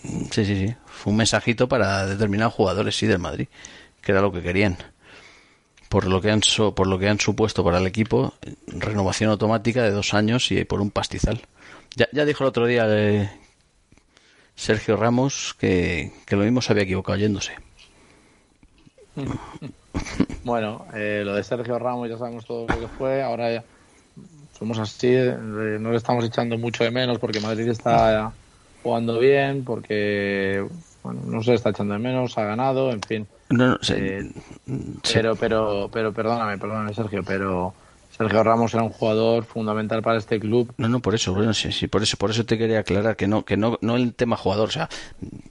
sí, 0.04 0.44
sí, 0.44 0.68
sí, 0.68 0.76
fue 0.86 1.12
un 1.12 1.18
mensajito 1.18 1.70
para 1.70 2.06
determinados 2.06 2.54
jugadores, 2.54 2.98
sí, 2.98 3.08
del 3.08 3.20
Madrid, 3.20 3.48
que 4.02 4.12
era 4.12 4.20
lo 4.20 4.34
que 4.34 4.42
querían. 4.42 4.78
Por 5.88 6.06
lo 6.08 6.20
que 6.20 6.32
han, 6.32 6.42
por 6.76 6.88
lo 6.88 7.00
que 7.00 7.08
han 7.08 7.22
supuesto 7.22 7.64
para 7.64 7.78
el 7.78 7.88
equipo, 7.88 8.34
renovación 8.68 9.30
automática 9.30 9.84
de 9.84 9.92
dos 9.92 10.14
años 10.14 10.52
y 10.52 10.66
por 10.66 10.82
un 10.82 10.92
pastizal. 10.92 11.44
Ya, 11.96 12.10
ya 12.12 12.26
dijo 12.26 12.44
el 12.44 12.50
otro 12.50 12.66
día 12.66 12.86
eh, 12.90 13.30
Sergio 14.56 14.98
Ramos 14.98 15.56
que, 15.58 16.12
que 16.26 16.36
lo 16.36 16.44
mismo 16.44 16.62
se 16.62 16.74
había 16.74 16.84
equivocado 16.84 17.18
yéndose. 17.18 17.54
Bueno, 20.44 20.86
eh, 20.94 21.22
lo 21.26 21.36
de 21.36 21.44
Sergio 21.44 21.80
Ramos 21.80 22.10
ya 22.10 22.18
sabemos 22.18 22.46
todo 22.46 22.68
lo 22.68 22.80
que 22.80 22.90
fue. 22.90 23.24
Ahora 23.24 23.52
ya 23.52 23.66
somos 24.58 24.78
así, 24.80 25.08
eh, 25.08 25.38
no 25.80 25.92
le 25.92 25.98
estamos 25.98 26.24
echando 26.26 26.58
mucho 26.58 26.84
de 26.84 26.92
menos 26.92 27.18
porque 27.20 27.40
Madrid 27.40 27.68
está 27.70 28.34
jugando 28.82 29.20
bien, 29.20 29.64
porque 29.64 30.66
bueno, 31.02 31.22
no 31.26 31.42
se 31.42 31.54
está 31.54 31.70
echando 31.70 31.94
de 31.94 32.00
menos, 32.00 32.38
ha 32.38 32.44
ganado, 32.44 32.92
en 32.92 33.02
fin. 33.02 33.28
No, 33.50 33.70
no, 33.70 33.78
sí, 33.82 33.94
Eh, 33.98 34.22
sí. 34.68 35.00
Pero, 35.14 35.36
pero, 35.36 35.90
pero, 35.92 36.14
perdóname, 36.14 36.58
perdóname, 36.58 36.94
Sergio, 36.94 37.24
pero 37.24 37.74
Sergio 38.10 38.44
Ramos 38.44 38.74
era 38.74 38.84
un 38.84 38.90
jugador 38.90 39.44
fundamental 39.46 40.02
para 40.02 40.18
este 40.18 40.40
club. 40.40 40.74
No, 40.78 40.88
no, 40.88 41.02
por 41.02 41.16
eso, 41.16 41.34
bueno, 41.34 41.54
sí, 41.54 41.72
sí, 41.72 41.88
por 41.88 42.04
eso, 42.04 42.18
por 42.18 42.30
eso 42.32 42.46
te 42.46 42.58
quería 42.58 42.80
aclarar 42.80 43.16
que 43.16 43.28
no, 43.28 43.44
que 43.44 43.58
no, 43.58 43.78
no 43.82 43.96
el 43.96 44.14
tema 44.14 44.38
jugador, 44.38 44.70
o 44.70 44.72
sea, 44.72 44.90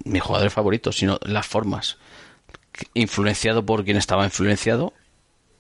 mi 0.05 0.21
jugador 0.21 0.51
favorito, 0.51 0.93
sino 0.93 1.19
las 1.23 1.47
formas. 1.47 1.99
Influenciado 2.95 3.65
por 3.65 3.85
quien 3.85 3.97
estaba 3.97 4.25
influenciado, 4.25 4.93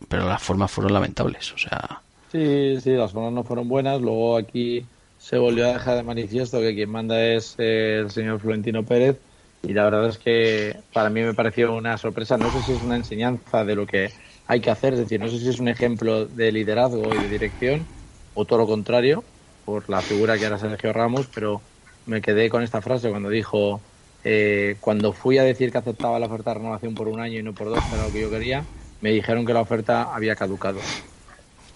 pero 0.09 0.27
las 0.27 0.43
formas 0.43 0.71
fueron 0.71 0.93
lamentables, 0.95 1.53
o 1.53 1.59
sea, 1.59 2.03
Sí, 2.33 2.81
sí, 2.81 2.93
las 2.93 3.13
formas 3.13 3.33
no 3.35 3.45
fueron 3.45 3.69
buenas. 3.69 4.01
Luego 4.01 4.39
aquí 4.39 4.87
se 5.19 5.37
volvió 5.37 5.67
a 5.67 5.75
dejar 5.75 5.97
de 5.97 6.03
manifiesto 6.03 6.61
que 6.61 6.75
quien 6.75 6.89
manda 6.91 7.23
es 7.23 7.55
el 7.59 8.11
señor 8.11 8.41
Florentino 8.41 8.85
Pérez. 8.85 9.19
Y 9.63 9.75
la 9.75 9.85
verdad 9.85 10.09
es 10.09 10.17
que 10.19 10.75
para 10.95 11.11
mí 11.11 11.21
me 11.21 11.35
pareció 11.35 11.75
una 11.75 11.99
sorpresa. 11.99 12.39
No 12.39 12.51
sé 12.51 12.63
si 12.63 12.73
es 12.73 12.83
una 12.83 12.97
enseñanza 12.97 13.65
de 13.67 13.75
lo 13.77 13.87
que 13.87 14.11
hay 14.47 14.61
que 14.61 14.71
hacer, 14.71 14.95
es 14.95 15.01
decir, 15.01 15.21
no 15.21 15.29
sé 15.29 15.39
si 15.39 15.49
es 15.51 15.61
un 15.61 15.69
ejemplo 15.69 16.25
de 16.27 16.51
liderazgo 16.53 17.15
y 17.15 17.19
de 17.19 17.29
dirección 17.29 17.87
o 18.35 18.47
todo 18.47 18.61
lo 18.61 18.67
contrario, 18.67 19.25
por 19.67 19.89
la 19.91 20.01
figura 20.01 20.39
que 20.39 20.47
era 20.47 20.59
Sergio 20.59 20.93
Ramos, 20.93 21.29
pero 21.33 21.61
me 22.07 22.23
quedé 22.23 22.49
con 22.49 22.63
esta 22.63 22.81
frase 22.81 23.11
cuando 23.11 23.29
dijo, 23.29 23.81
eh, 24.25 24.79
cuando 24.81 25.12
fui 25.12 25.39
a 25.39 25.45
decir 25.45 25.70
que 25.73 25.79
aceptaba 25.79 26.18
la 26.18 26.27
oferta 26.27 26.51
de 26.51 26.55
renovación 26.59 26.97
por 26.97 27.09
un 27.09 27.20
año 27.20 27.39
y 27.41 27.43
no 27.43 27.55
por 27.55 27.68
dos, 27.70 27.87
que 27.87 27.95
era 27.95 28.05
lo 28.05 28.12
que 28.12 28.20
yo 28.20 28.31
quería, 28.31 28.70
me 29.01 29.11
dijeron 29.11 29.45
que 29.47 29.55
la 29.55 29.61
oferta 29.62 30.14
había 30.14 30.37
caducado. 30.37 30.91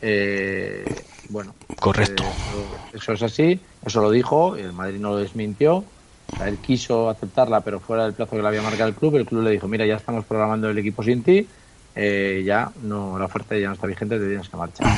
Eh, 0.00 1.08
bueno, 1.28 1.58
Correcto. 1.84 2.24
eh, 2.24 2.34
eso, 2.38 2.84
eso 2.92 3.12
es 3.12 3.22
así, 3.22 3.64
eso 3.80 4.00
lo 4.02 4.10
dijo, 4.10 4.56
el 4.56 4.72
Madrid 4.72 5.00
no 5.00 5.10
lo 5.10 5.16
desmintió. 5.18 5.74
O 5.78 5.92
sea, 6.36 6.48
él 6.48 6.60
quiso 6.60 7.08
aceptarla, 7.08 7.64
pero 7.64 7.80
fuera 7.80 8.04
del 8.04 8.14
plazo 8.14 8.36
que 8.36 8.42
le 8.42 8.48
había 8.48 8.62
marcado 8.62 8.88
el 8.90 8.96
club. 8.96 9.16
El 9.16 9.26
club 9.26 9.42
le 9.42 9.50
dijo: 9.52 9.68
Mira, 9.68 9.86
ya 9.86 9.96
estamos 9.96 10.26
programando 10.26 10.68
el 10.68 10.78
equipo 10.78 11.02
sin 11.02 11.22
ti, 11.22 11.50
eh, 11.94 12.42
ya 12.44 12.72
no, 12.76 13.18
la 13.18 13.26
oferta 13.26 13.56
ya 13.58 13.68
no 13.68 13.72
está 13.74 13.86
vigente, 13.86 14.18
te 14.18 14.26
tienes 14.28 14.48
que 14.50 14.56
marchar. 14.56 14.92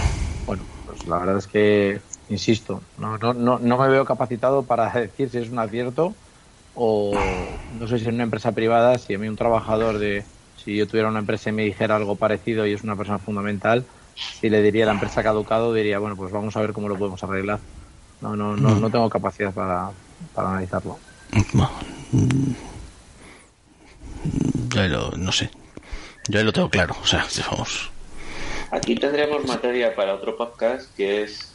Bueno, 0.44 0.68
pues 0.84 1.06
la 1.06 1.18
verdad 1.18 1.36
es 1.38 1.46
que, 1.46 2.02
insisto, 2.26 2.88
no, 2.96 3.18
no, 3.18 3.34
no, 3.34 3.58
no 3.58 3.78
me 3.78 3.88
veo 3.88 4.04
capacitado 4.04 4.66
para 4.66 4.90
decir 5.00 5.30
si 5.30 5.38
es 5.38 5.50
un 5.50 5.58
acierto 5.58 6.20
o 6.80 7.48
no 7.72 7.86
sé 7.88 7.98
si 7.98 8.06
en 8.08 8.14
una 8.14 8.24
empresa 8.24 8.52
privada, 8.52 8.98
si 8.98 9.14
a 9.14 9.18
mí 9.18 9.28
un 9.28 9.36
trabajador 9.36 9.98
de, 9.98 10.24
si 10.56 10.76
yo 10.76 10.86
tuviera 10.86 11.08
una 11.08 11.18
empresa 11.20 11.50
y 11.50 11.52
me 11.52 11.64
dijera 11.64 11.96
algo 11.96 12.16
parecido 12.16 12.66
y 12.66 12.72
es 12.72 12.82
una 12.84 12.96
persona 12.96 13.18
fundamental, 13.18 13.84
si 14.14 14.48
le 14.48 14.62
diría 14.62 14.84
a 14.84 14.86
la 14.86 14.92
empresa 14.92 15.22
caducado, 15.22 15.72
diría, 15.74 15.98
bueno, 15.98 16.16
pues 16.16 16.32
vamos 16.32 16.56
a 16.56 16.60
ver 16.60 16.72
cómo 16.72 16.88
lo 16.88 16.96
podemos 16.96 17.22
arreglar. 17.24 17.60
No, 18.20 18.34
no, 18.36 18.56
no, 18.56 18.76
no 18.76 18.90
tengo 18.90 19.08
capacidad 19.10 19.52
para, 19.52 19.90
para 20.34 20.50
analizarlo. 20.50 20.98
bueno, 21.52 21.70
mm, 22.12 22.52
yo 24.70 24.80
ahí 24.80 24.88
lo- 24.88 25.10
no 25.16 25.32
sé, 25.32 25.50
yo 26.28 26.38
ahí 26.38 26.44
lo 26.44 26.52
tengo 26.52 26.68
claro, 26.70 26.94
o 27.02 27.06
sea, 27.06 27.26
vamos, 27.50 27.90
Aquí 28.70 28.94
tendremos 28.96 29.46
materia 29.46 29.94
para 29.96 30.14
otro 30.14 30.36
podcast 30.36 30.94
que 30.94 31.22
es 31.22 31.47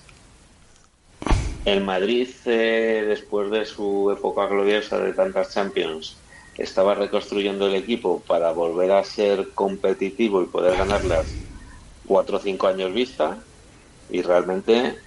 el 1.64 1.82
Madrid 1.82 2.30
eh, 2.46 3.06
después 3.08 3.50
de 3.52 3.66
su 3.66 4.12
época 4.12 4.48
gloriosa 4.48 5.00
de 5.00 5.14
tantas 5.14 5.54
Champions 5.54 6.24
estaba 6.58 6.94
reconstruyendo 6.96 7.68
el 7.68 7.76
equipo 7.76 8.24
para 8.26 8.52
volver 8.52 8.92
a 8.92 9.04
ser 9.04 9.54
competitivo 9.54 10.42
y 10.42 10.48
poder 10.48 10.78
ganarlas 10.78 11.42
cuatro 12.06 12.38
o 12.38 12.40
cinco 12.40 12.68
años 12.68 12.94
vista 12.94 13.48
y 14.10 14.22
realmente 14.22 14.98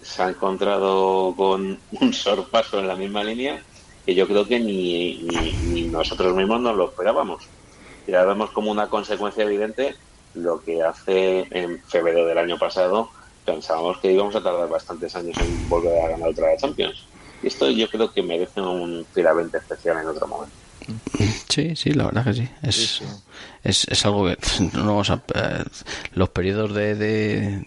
se 0.00 0.22
ha 0.22 0.28
encontrado 0.30 1.34
con 1.36 1.82
un 1.90 2.12
sorpaso 2.12 2.78
en 2.78 2.88
la 2.88 2.96
misma 2.96 3.24
línea 3.24 3.64
que 4.04 4.14
yo 4.14 4.26
creo 4.28 4.46
que 4.46 4.60
ni, 4.60 5.22
ni, 5.24 5.58
ni 5.62 5.88
nosotros 5.88 6.34
mismos 6.34 6.60
nos 6.60 6.76
lo 6.76 6.90
esperábamos. 6.90 7.52
Y 8.06 8.14
ahora 8.14 8.30
vemos 8.34 8.50
como 8.52 8.70
una 8.70 8.88
consecuencia 8.88 9.44
evidente 9.44 9.96
lo 10.34 10.62
que 10.62 10.82
hace 10.82 11.46
en 11.50 11.82
febrero 11.84 12.26
del 12.26 12.38
año 12.38 12.58
pasado 12.58 13.10
pensábamos 13.44 13.98
que 13.98 14.12
íbamos 14.12 14.34
a 14.34 14.42
tardar 14.42 14.68
bastantes 14.68 15.14
años 15.14 15.36
en 15.38 15.68
volver 15.68 15.98
a 16.00 16.08
ganar 16.08 16.28
otra 16.28 16.56
Champions. 16.56 17.04
Y 17.42 17.48
esto 17.48 17.70
yo 17.70 17.88
creo 17.88 18.12
que 18.12 18.22
merece 18.22 18.60
un 18.60 19.06
firavente 19.12 19.58
especial 19.58 19.98
en 19.98 20.08
otro 20.08 20.26
momento. 20.26 20.54
sí, 21.48 21.76
sí, 21.76 21.90
la 21.92 22.06
verdad 22.06 22.24
que 22.24 22.34
sí, 22.34 22.48
es, 22.62 22.74
Sí, 22.76 22.86
sí. 22.86 23.04
Es, 23.62 23.86
es 23.88 24.04
algo 24.06 24.26
que 24.26 24.36
no 24.72 24.86
vamos 24.86 25.10
a, 25.10 25.22
eh, 25.34 25.64
los 26.14 26.28
periodos 26.30 26.74
de, 26.74 26.94
de, 26.94 27.66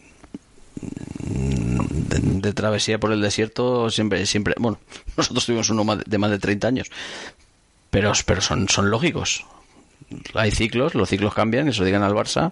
de, 0.75 2.19
de 2.19 2.53
travesía 2.53 2.99
por 2.99 3.11
el 3.11 3.21
desierto 3.21 3.89
siempre, 3.89 4.25
siempre, 4.25 4.55
bueno, 4.57 4.79
nosotros 5.17 5.45
tuvimos 5.45 5.69
uno 5.69 5.83
más 5.83 5.99
de, 5.99 6.03
de 6.07 6.17
más 6.17 6.31
de 6.31 6.39
30 6.39 6.67
años, 6.67 6.91
pero, 7.89 8.11
pero 8.25 8.41
son, 8.41 8.67
son 8.69 8.89
lógicos. 8.89 9.45
Hay 10.35 10.51
ciclos, 10.51 10.95
los 10.95 11.09
ciclos 11.09 11.33
cambian, 11.33 11.67
eso 11.67 11.83
digan 11.83 12.03
al 12.03 12.13
Barça, 12.13 12.51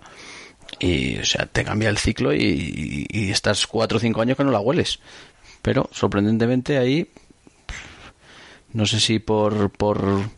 y 0.79 1.17
o 1.17 1.25
sea, 1.25 1.45
te 1.45 1.63
cambia 1.63 1.89
el 1.89 1.97
ciclo 1.97 2.33
y, 2.33 2.41
y, 2.41 3.07
y 3.09 3.31
estás 3.31 3.65
cuatro 3.67 3.97
o 3.97 4.01
cinco 4.01 4.21
años 4.21 4.37
que 4.37 4.43
no 4.43 4.51
la 4.51 4.59
hueles. 4.59 4.99
Pero 5.61 5.89
sorprendentemente 5.91 6.77
ahí, 6.77 7.07
no 8.73 8.85
sé 8.85 8.99
si 8.99 9.19
por, 9.19 9.71
por, 9.71 10.29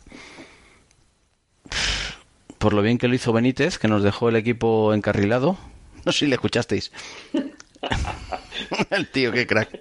por 2.58 2.72
lo 2.72 2.82
bien 2.82 2.98
que 2.98 3.08
lo 3.08 3.14
hizo 3.14 3.32
Benítez, 3.32 3.78
que 3.78 3.88
nos 3.88 4.02
dejó 4.02 4.28
el 4.28 4.36
equipo 4.36 4.94
encarrilado. 4.94 5.58
No 6.04 6.12
sé 6.12 6.20
si 6.20 6.26
le 6.28 6.36
escuchasteis. 6.36 6.90
el 8.90 9.10
tío, 9.10 9.30
qué 9.32 9.46
crack. 9.46 9.80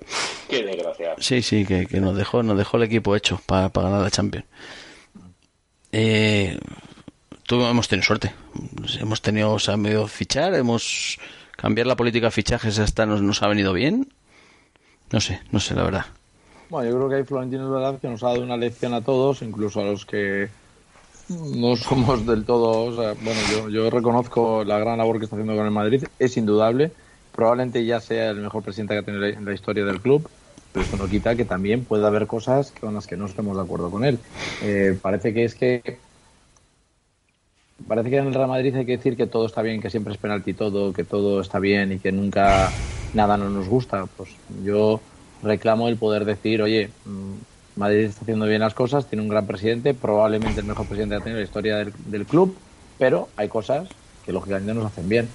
Qué 0.50 0.64
desgraciado. 0.64 1.16
Sí, 1.20 1.41
sí, 1.41 1.64
que, 1.64 1.86
que 1.86 2.02
nos 2.02 2.18
dejó, 2.18 2.43
nos 2.43 2.58
dejó 2.58 2.76
el 2.78 2.84
equipo 2.84 3.16
hecho 3.16 3.39
para 3.45 3.70
ganar 3.70 4.02
la 4.02 4.12
Champions. 4.12 4.45
Eh, 5.91 6.58
hemos 7.50 7.88
tenido 7.88 8.06
suerte. 8.06 8.34
Hemos 9.00 9.22
tenido, 9.22 9.54
o 9.54 9.60
sea, 9.60 9.78
medio 9.78 10.08
fichar, 10.08 10.54
hemos 10.56 11.18
cambiar 11.56 11.88
la 11.88 11.95
política 11.95 12.28
de 12.28 12.32
fichajes 12.32 12.80
hasta 12.80 13.06
nos, 13.06 13.22
nos 13.22 13.41
ha 13.43 13.48
venido 13.48 13.74
bien. 13.74 14.08
No 15.12 15.20
sé, 15.20 15.41
no 15.52 15.60
sé 15.60 15.74
la 15.74 15.84
verdad. 15.84 16.06
Bueno, 16.70 16.89
yo 16.89 16.98
creo 16.98 17.10
que 17.10 17.16
ahí 17.16 17.24
Florentino 17.24 17.64
es 17.66 17.72
verdad 17.72 18.00
que 18.00 18.10
nos 18.10 18.24
ha 18.24 18.28
dado 18.28 18.43
una 18.43 18.58
lección 18.58 18.93
a 18.93 19.02
todos, 19.02 19.41
incluso 19.41 19.80
a 19.82 19.86
los 19.86 20.06
que 20.06 20.50
no 21.30 21.76
somos 21.76 22.26
del 22.26 22.45
todo. 22.45 22.86
O 22.86 22.95
sea, 22.95 23.14
bueno, 23.22 23.39
yo, 23.52 23.70
yo 23.70 23.89
reconozco 23.89 24.64
la 24.64 24.78
gran 24.80 24.98
labor 24.98 25.18
que 25.18 25.26
está 25.26 25.36
haciendo 25.36 25.56
con 25.56 25.66
el 25.66 25.72
Madrid, 25.72 26.04
es 26.20 26.38
indudable. 26.38 26.91
Probablemente 27.34 27.86
ya 27.86 28.00
sea 28.00 28.32
el 28.32 28.38
mejor 28.38 28.64
presidente 28.64 28.95
que 28.95 29.00
ha 29.00 29.04
tenido 29.04 29.26
en 29.26 29.45
la 29.45 29.54
historia 29.54 29.86
del 29.86 30.02
club, 30.02 30.28
pero 30.74 30.84
esto 30.84 30.98
no 30.98 31.08
quita 31.08 31.36
que 31.36 31.45
también 31.45 31.86
puede 31.86 32.06
haber 32.06 32.28
cosas 32.28 32.74
con 32.80 32.95
las 32.95 33.08
que 33.08 33.16
no 33.16 33.28
estemos 33.28 33.56
de 33.56 33.64
acuerdo 33.64 33.89
con 33.89 34.04
él. 34.04 34.20
Eh, 34.62 34.98
parece 35.02 35.34
que 35.34 35.45
es 35.45 35.56
que. 35.56 36.00
Parece 37.86 38.09
que 38.09 38.17
en 38.17 38.28
el 38.28 38.34
Real 38.34 38.47
Madrid 38.47 38.75
hay 38.75 38.86
que 38.86 38.97
decir 38.97 39.15
que 39.15 39.28
todo 39.28 39.45
está 39.45 39.61
bien, 39.61 39.82
que 39.82 39.89
siempre 39.89 40.13
es 40.13 40.19
penalti 40.19 40.53
todo, 40.53 40.93
que 40.93 41.03
todo 41.03 41.41
está 41.41 41.59
bien 41.59 41.91
y 41.91 41.99
que 41.99 42.11
nunca 42.11 42.71
nada 43.13 43.38
no 43.38 43.49
nos 43.49 43.67
gusta. 43.67 44.05
Pues 44.17 44.30
yo 44.63 44.99
reclamo 45.43 45.88
el 45.88 45.97
poder 45.97 46.25
decir, 46.25 46.61
oye, 46.61 46.89
mm, 47.05 47.80
Madrid 47.80 48.05
está 48.05 48.21
haciendo 48.21 48.45
bien 48.45 48.61
las 48.61 48.73
cosas, 48.73 49.07
tiene 49.07 49.21
un 49.21 49.30
gran 49.30 49.45
presidente, 49.45 49.93
probablemente 49.93 50.59
el 50.61 50.65
mejor 50.65 50.88
presidente 50.88 51.15
que 51.15 51.21
ha 51.21 51.23
tenido 51.23 51.38
en 51.38 51.43
la 51.43 51.47
historia 51.47 51.78
del, 51.78 52.25
club, 52.25 52.57
pero 52.97 53.30
hay 53.38 53.47
cosas 53.47 53.88
que 54.25 54.34
lógicamente 54.34 54.73
nos 54.73 54.86
hacen 54.86 55.07
bien. 55.07 55.30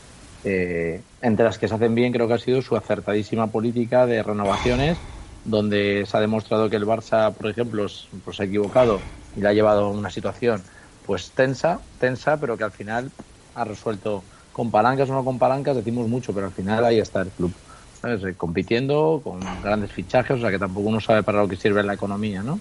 Eh, 0.45 1.01
entre 1.23 1.45
las 1.45 1.57
que 1.57 1.69
se 1.69 1.75
hacen 1.75 1.95
bien 1.95 2.13
creo 2.13 2.27
que 2.27 2.35
ha 2.35 2.39
sido 2.39 2.61
su 2.63 2.75
acertadísima 2.75 3.47
política 3.47 4.07
de 4.07 4.23
renovaciones, 4.25 4.99
donde 5.45 6.05
se 6.07 6.17
ha 6.17 6.21
demostrado 6.21 6.69
que 6.69 6.77
el 6.77 6.87
Barça, 6.87 7.33
por 7.33 7.49
ejemplo, 7.49 7.87
pues 8.25 8.41
ha 8.41 8.45
equivocado 8.45 9.01
y 9.37 9.41
le 9.41 9.49
ha 9.49 9.53
llevado 9.53 9.85
a 9.85 9.91
una 9.91 10.11
situación 10.11 10.63
pues 11.07 11.33
tensa, 11.33 11.81
tensa, 11.99 12.39
pero 12.39 12.57
que 12.57 12.65
al 12.65 12.73
final 12.73 13.11
ha 13.55 13.65
resuelto 13.65 14.23
con 14.53 14.71
palancas 14.71 15.09
o 15.11 15.15
no 15.15 15.25
con 15.25 15.39
palancas, 15.39 15.77
decimos 15.77 16.09
mucho, 16.09 16.33
pero 16.33 16.47
al 16.47 16.53
final 16.53 16.85
ahí 16.85 16.99
está 16.99 17.23
el 17.23 17.31
club. 17.31 17.53
¿sabes? 18.01 18.23
Eh, 18.25 18.35
compitiendo 18.37 19.21
con 19.23 19.41
grandes 19.63 19.93
fichajes, 19.93 20.37
o 20.37 20.41
sea 20.41 20.51
que 20.51 20.59
tampoco 20.59 20.89
uno 20.89 21.01
sabe 21.01 21.23
para 21.23 21.41
lo 21.41 21.49
que 21.49 21.57
sirve 21.57 21.83
la 21.83 21.95
economía, 21.95 22.43
¿no? 22.43 22.59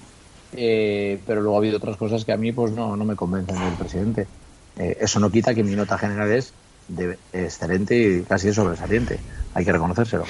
Eh, 0.54 1.20
pero 1.26 1.42
luego 1.42 1.56
ha 1.56 1.60
habido 1.60 1.78
otras 1.78 1.98
cosas 1.98 2.26
que 2.26 2.32
a 2.32 2.38
mí 2.38 2.52
pues 2.52 2.72
no, 2.74 2.96
no 2.96 3.06
me 3.06 3.16
convencen 3.16 3.56
del 3.56 3.76
presidente. 3.78 4.28
Eh, 4.78 4.98
eso 5.02 5.20
no 5.20 5.32
quita 5.32 5.54
que 5.54 5.64
mi 5.64 5.76
nota 5.76 5.98
general 5.98 6.32
es 6.32 6.54
de, 6.88 7.18
excelente 7.34 7.96
y 7.96 8.22
casi 8.24 8.54
sobresaliente, 8.54 9.20
hay 9.54 9.66
que 9.66 9.72
reconocérselo. 9.72 10.26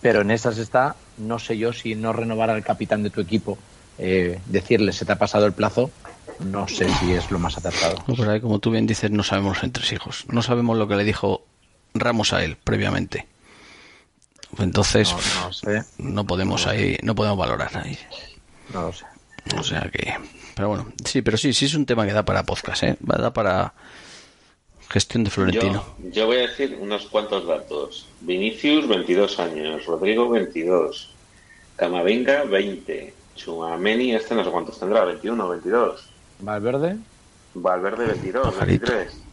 Pero 0.00 0.22
en 0.22 0.30
esas 0.30 0.58
está, 0.58 0.96
no 1.18 1.38
sé 1.38 1.56
yo 1.56 1.72
si 1.72 1.94
no 1.94 2.12
renovar 2.12 2.50
al 2.50 2.64
capitán 2.64 3.02
de 3.02 3.10
tu 3.10 3.20
equipo, 3.20 3.58
eh, 3.98 4.40
decirle 4.46 4.92
se 4.92 5.04
te 5.04 5.12
ha 5.12 5.18
pasado 5.18 5.46
el 5.46 5.52
plazo, 5.52 5.90
no 6.40 6.66
sé 6.68 6.88
si 6.94 7.12
es 7.12 7.30
lo 7.30 7.38
más 7.38 7.56
acertado. 7.56 7.96
No, 8.06 8.14
pero 8.14 8.30
ahí, 8.30 8.40
como 8.40 8.58
tú 8.58 8.70
bien 8.70 8.86
dices, 8.86 9.10
no 9.10 9.22
sabemos 9.22 9.56
los 9.56 9.64
entresijos. 9.64 10.24
No 10.28 10.42
sabemos 10.42 10.76
lo 10.78 10.88
que 10.88 10.96
le 10.96 11.04
dijo 11.04 11.44
Ramos 11.94 12.32
a 12.32 12.42
él 12.44 12.56
previamente. 12.62 13.26
Entonces, 14.58 15.12
No, 15.12 15.46
no 15.46 15.52
sé, 15.52 15.82
no 15.98 16.24
podemos 16.26 16.66
ahí, 16.66 16.96
no 17.02 17.14
podemos 17.14 17.38
valorar 17.38 17.76
ahí. 17.76 17.98
no 18.72 18.82
lo 18.82 18.92
sé. 18.92 19.04
O 19.58 19.62
sea 19.62 19.82
que, 19.92 20.14
pero 20.54 20.68
bueno, 20.68 20.86
sí, 21.04 21.22
pero 21.22 21.36
sí, 21.36 21.52
sí 21.52 21.66
es 21.66 21.74
un 21.74 21.84
tema 21.86 22.06
que 22.06 22.12
da 22.12 22.24
para 22.24 22.44
podcast, 22.44 22.82
¿eh? 22.84 22.96
Da 23.00 23.32
para 23.32 23.74
gestión 24.88 25.24
de 25.24 25.30
Florentino. 25.30 25.84
Yo, 25.98 26.10
yo 26.10 26.26
voy 26.26 26.36
a 26.38 26.40
decir 26.42 26.78
unos 26.80 27.06
cuantos 27.06 27.46
datos. 27.46 28.06
Vinicius, 28.20 28.86
22 28.88 29.38
años. 29.40 29.84
Rodrigo, 29.86 30.28
22. 30.30 31.10
Camavinga, 31.76 32.44
20. 32.44 33.14
Chuameni, 33.36 34.14
este 34.14 34.34
no 34.34 34.44
sé 34.44 34.50
cuántos 34.50 34.78
tendrá, 34.78 35.04
21, 35.04 35.48
22. 35.48 36.08
Valverde. 36.44 36.98
Valverde 37.54 38.06
22, 38.06 38.56
23. 38.56 39.28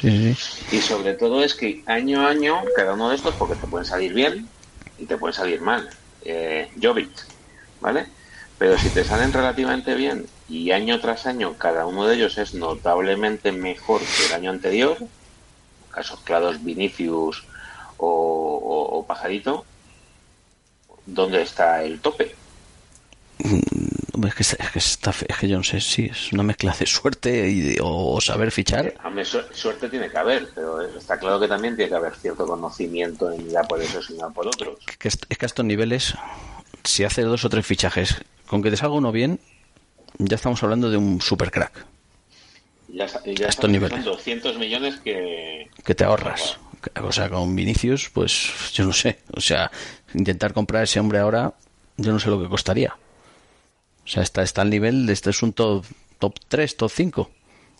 Sí, 0.00 0.34
sí. 0.34 0.66
Y 0.70 0.80
sobre 0.80 1.14
todo 1.14 1.42
es 1.42 1.54
que 1.54 1.82
año 1.86 2.22
a 2.22 2.30
año, 2.30 2.62
cada 2.74 2.94
uno 2.94 3.08
de 3.08 3.14
estos, 3.16 3.36
porque 3.36 3.56
te 3.56 3.66
pueden 3.68 3.84
salir 3.84 4.12
bien 4.12 4.50
y 4.96 5.06
te 5.06 5.16
pueden 5.16 5.34
salir 5.34 5.60
mal. 5.60 5.88
Eh, 6.20 6.70
Jovic, 6.80 7.16
¿vale? 7.80 8.06
Pero 8.58 8.76
si 8.76 8.90
te 8.90 9.04
salen 9.04 9.32
relativamente 9.32 9.94
bien 9.94 10.26
y 10.46 10.72
año 10.72 11.00
tras 11.00 11.26
año 11.26 11.56
cada 11.56 11.86
uno 11.86 12.06
de 12.06 12.16
ellos 12.16 12.36
es 12.38 12.54
notablemente 12.54 13.52
mejor 13.52 14.10
que 14.12 14.26
el 14.26 14.32
año 14.32 14.50
anterior, 14.50 14.98
casos 15.90 16.22
claros 16.24 16.62
Vinicius 16.64 17.46
o, 17.98 18.08
o- 18.08 18.98
o 18.98 19.06
Pajarito, 19.06 19.64
¿dónde 21.06 21.42
está 21.42 21.82
el 21.84 22.00
tope? 22.00 22.34
Es 24.26 24.34
que, 24.34 24.42
es, 24.42 24.56
que 24.72 24.78
está 24.78 25.10
es 25.28 25.36
que 25.36 25.48
yo 25.48 25.56
no 25.58 25.62
sé 25.62 25.80
si 25.80 26.06
es 26.06 26.32
una 26.32 26.42
mezcla 26.42 26.74
de 26.78 26.86
suerte 26.86 27.48
y 27.48 27.60
de- 27.60 27.78
o 27.82 28.20
saber 28.20 28.50
fichar. 28.50 28.94
A 29.02 29.10
mí 29.10 29.24
su- 29.24 29.42
suerte 29.52 29.88
tiene 29.88 30.10
que 30.10 30.18
haber, 30.18 30.48
pero 30.54 30.80
está 30.82 31.18
claro 31.18 31.38
que 31.38 31.46
también 31.46 31.76
tiene 31.76 31.88
que 31.90 31.94
haber 31.96 32.14
cierto 32.16 32.46
conocimiento 32.46 33.30
en 33.30 33.48
ya 33.48 33.62
por 33.62 33.80
eso, 33.80 34.02
sino 34.02 34.32
por 34.32 34.46
otros. 34.48 34.78
Que 34.98 35.08
es, 35.08 35.16
que 35.16 35.44
a 35.44 35.46
estos 35.46 35.64
niveles, 35.64 36.14
si 36.84 37.04
haces 37.04 37.24
dos 37.26 37.44
o 37.44 37.48
tres 37.48 37.64
fichajes, 37.66 38.16
con 38.46 38.62
que 38.62 38.70
te 38.70 38.76
salga 38.76 38.96
uno 38.96 39.12
bien, 39.12 39.38
ya 40.18 40.34
estamos 40.36 40.60
hablando 40.62 40.90
de 40.90 40.96
un 40.96 41.20
super 41.20 41.50
crack 41.52 41.84
Ya, 42.88 43.06
ya 43.06 43.06
Estos 43.06 43.22
sabes 43.24 43.56
que 43.58 43.68
niveles. 43.68 44.04
son 44.04 44.04
200 44.04 44.58
millones 44.58 44.96
que... 45.04 45.70
que 45.84 45.94
te 45.94 46.04
ahorras. 46.04 46.58
O 47.02 47.12
sea, 47.12 47.28
con 47.28 47.54
Vinicius, 47.54 48.08
pues 48.10 48.72
yo 48.72 48.84
no 48.84 48.92
sé. 48.92 49.18
O 49.36 49.40
sea, 49.40 49.70
intentar 50.14 50.52
comprar 50.54 50.84
ese 50.84 50.98
hombre 50.98 51.18
ahora, 51.18 51.52
yo 51.96 52.12
no 52.12 52.18
sé 52.18 52.30
lo 52.30 52.40
que 52.42 52.48
costaría. 52.48 52.96
O 54.08 54.10
sea, 54.10 54.22
está, 54.22 54.42
está 54.42 54.62
al 54.62 54.70
nivel 54.70 55.04
de 55.04 55.12
este 55.12 55.28
es 55.28 55.42
un 55.42 55.52
top, 55.52 55.84
top 56.18 56.34
3, 56.48 56.78
top 56.78 56.90
5, 56.90 57.30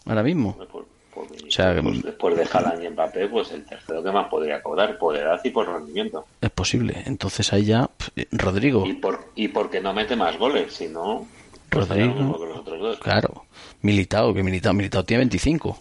ahora 0.04 0.22
mismo. 0.22 0.58
Por, 0.58 0.86
por 1.14 1.26
Vinicius, 1.26 1.54
sea, 1.54 1.80
pues 1.82 2.02
después 2.02 2.36
de 2.36 2.46
Haaland 2.52 2.84
y 2.84 2.90
Mbappé, 2.90 3.28
pues 3.28 3.50
el 3.52 3.64
tercero 3.64 4.02
que 4.02 4.12
más 4.12 4.28
podría 4.28 4.62
cobrar 4.62 4.98
por 4.98 5.16
edad 5.16 5.40
y 5.42 5.48
por 5.48 5.66
rendimiento. 5.66 6.26
Es 6.42 6.50
posible. 6.50 7.02
Entonces 7.06 7.50
ahí 7.54 7.64
ya, 7.64 7.86
pf, 7.86 8.28
Rodrigo, 8.32 8.84
Y, 8.86 8.92
por, 8.92 9.30
y 9.36 9.48
porque 9.48 9.80
no 9.80 9.94
mete 9.94 10.16
más 10.16 10.36
goles, 10.36 10.74
si 10.74 10.88
no... 10.88 11.26
pues 11.70 11.88
Rodrigo. 11.88 12.14
los 12.14 12.58
otros 12.58 12.78
dos. 12.78 12.98
claro. 12.98 13.46
Militao, 13.80 14.34
que 14.34 14.42
Militao, 14.42 14.74
Militao 14.74 15.04
tiene 15.06 15.20
25. 15.22 15.78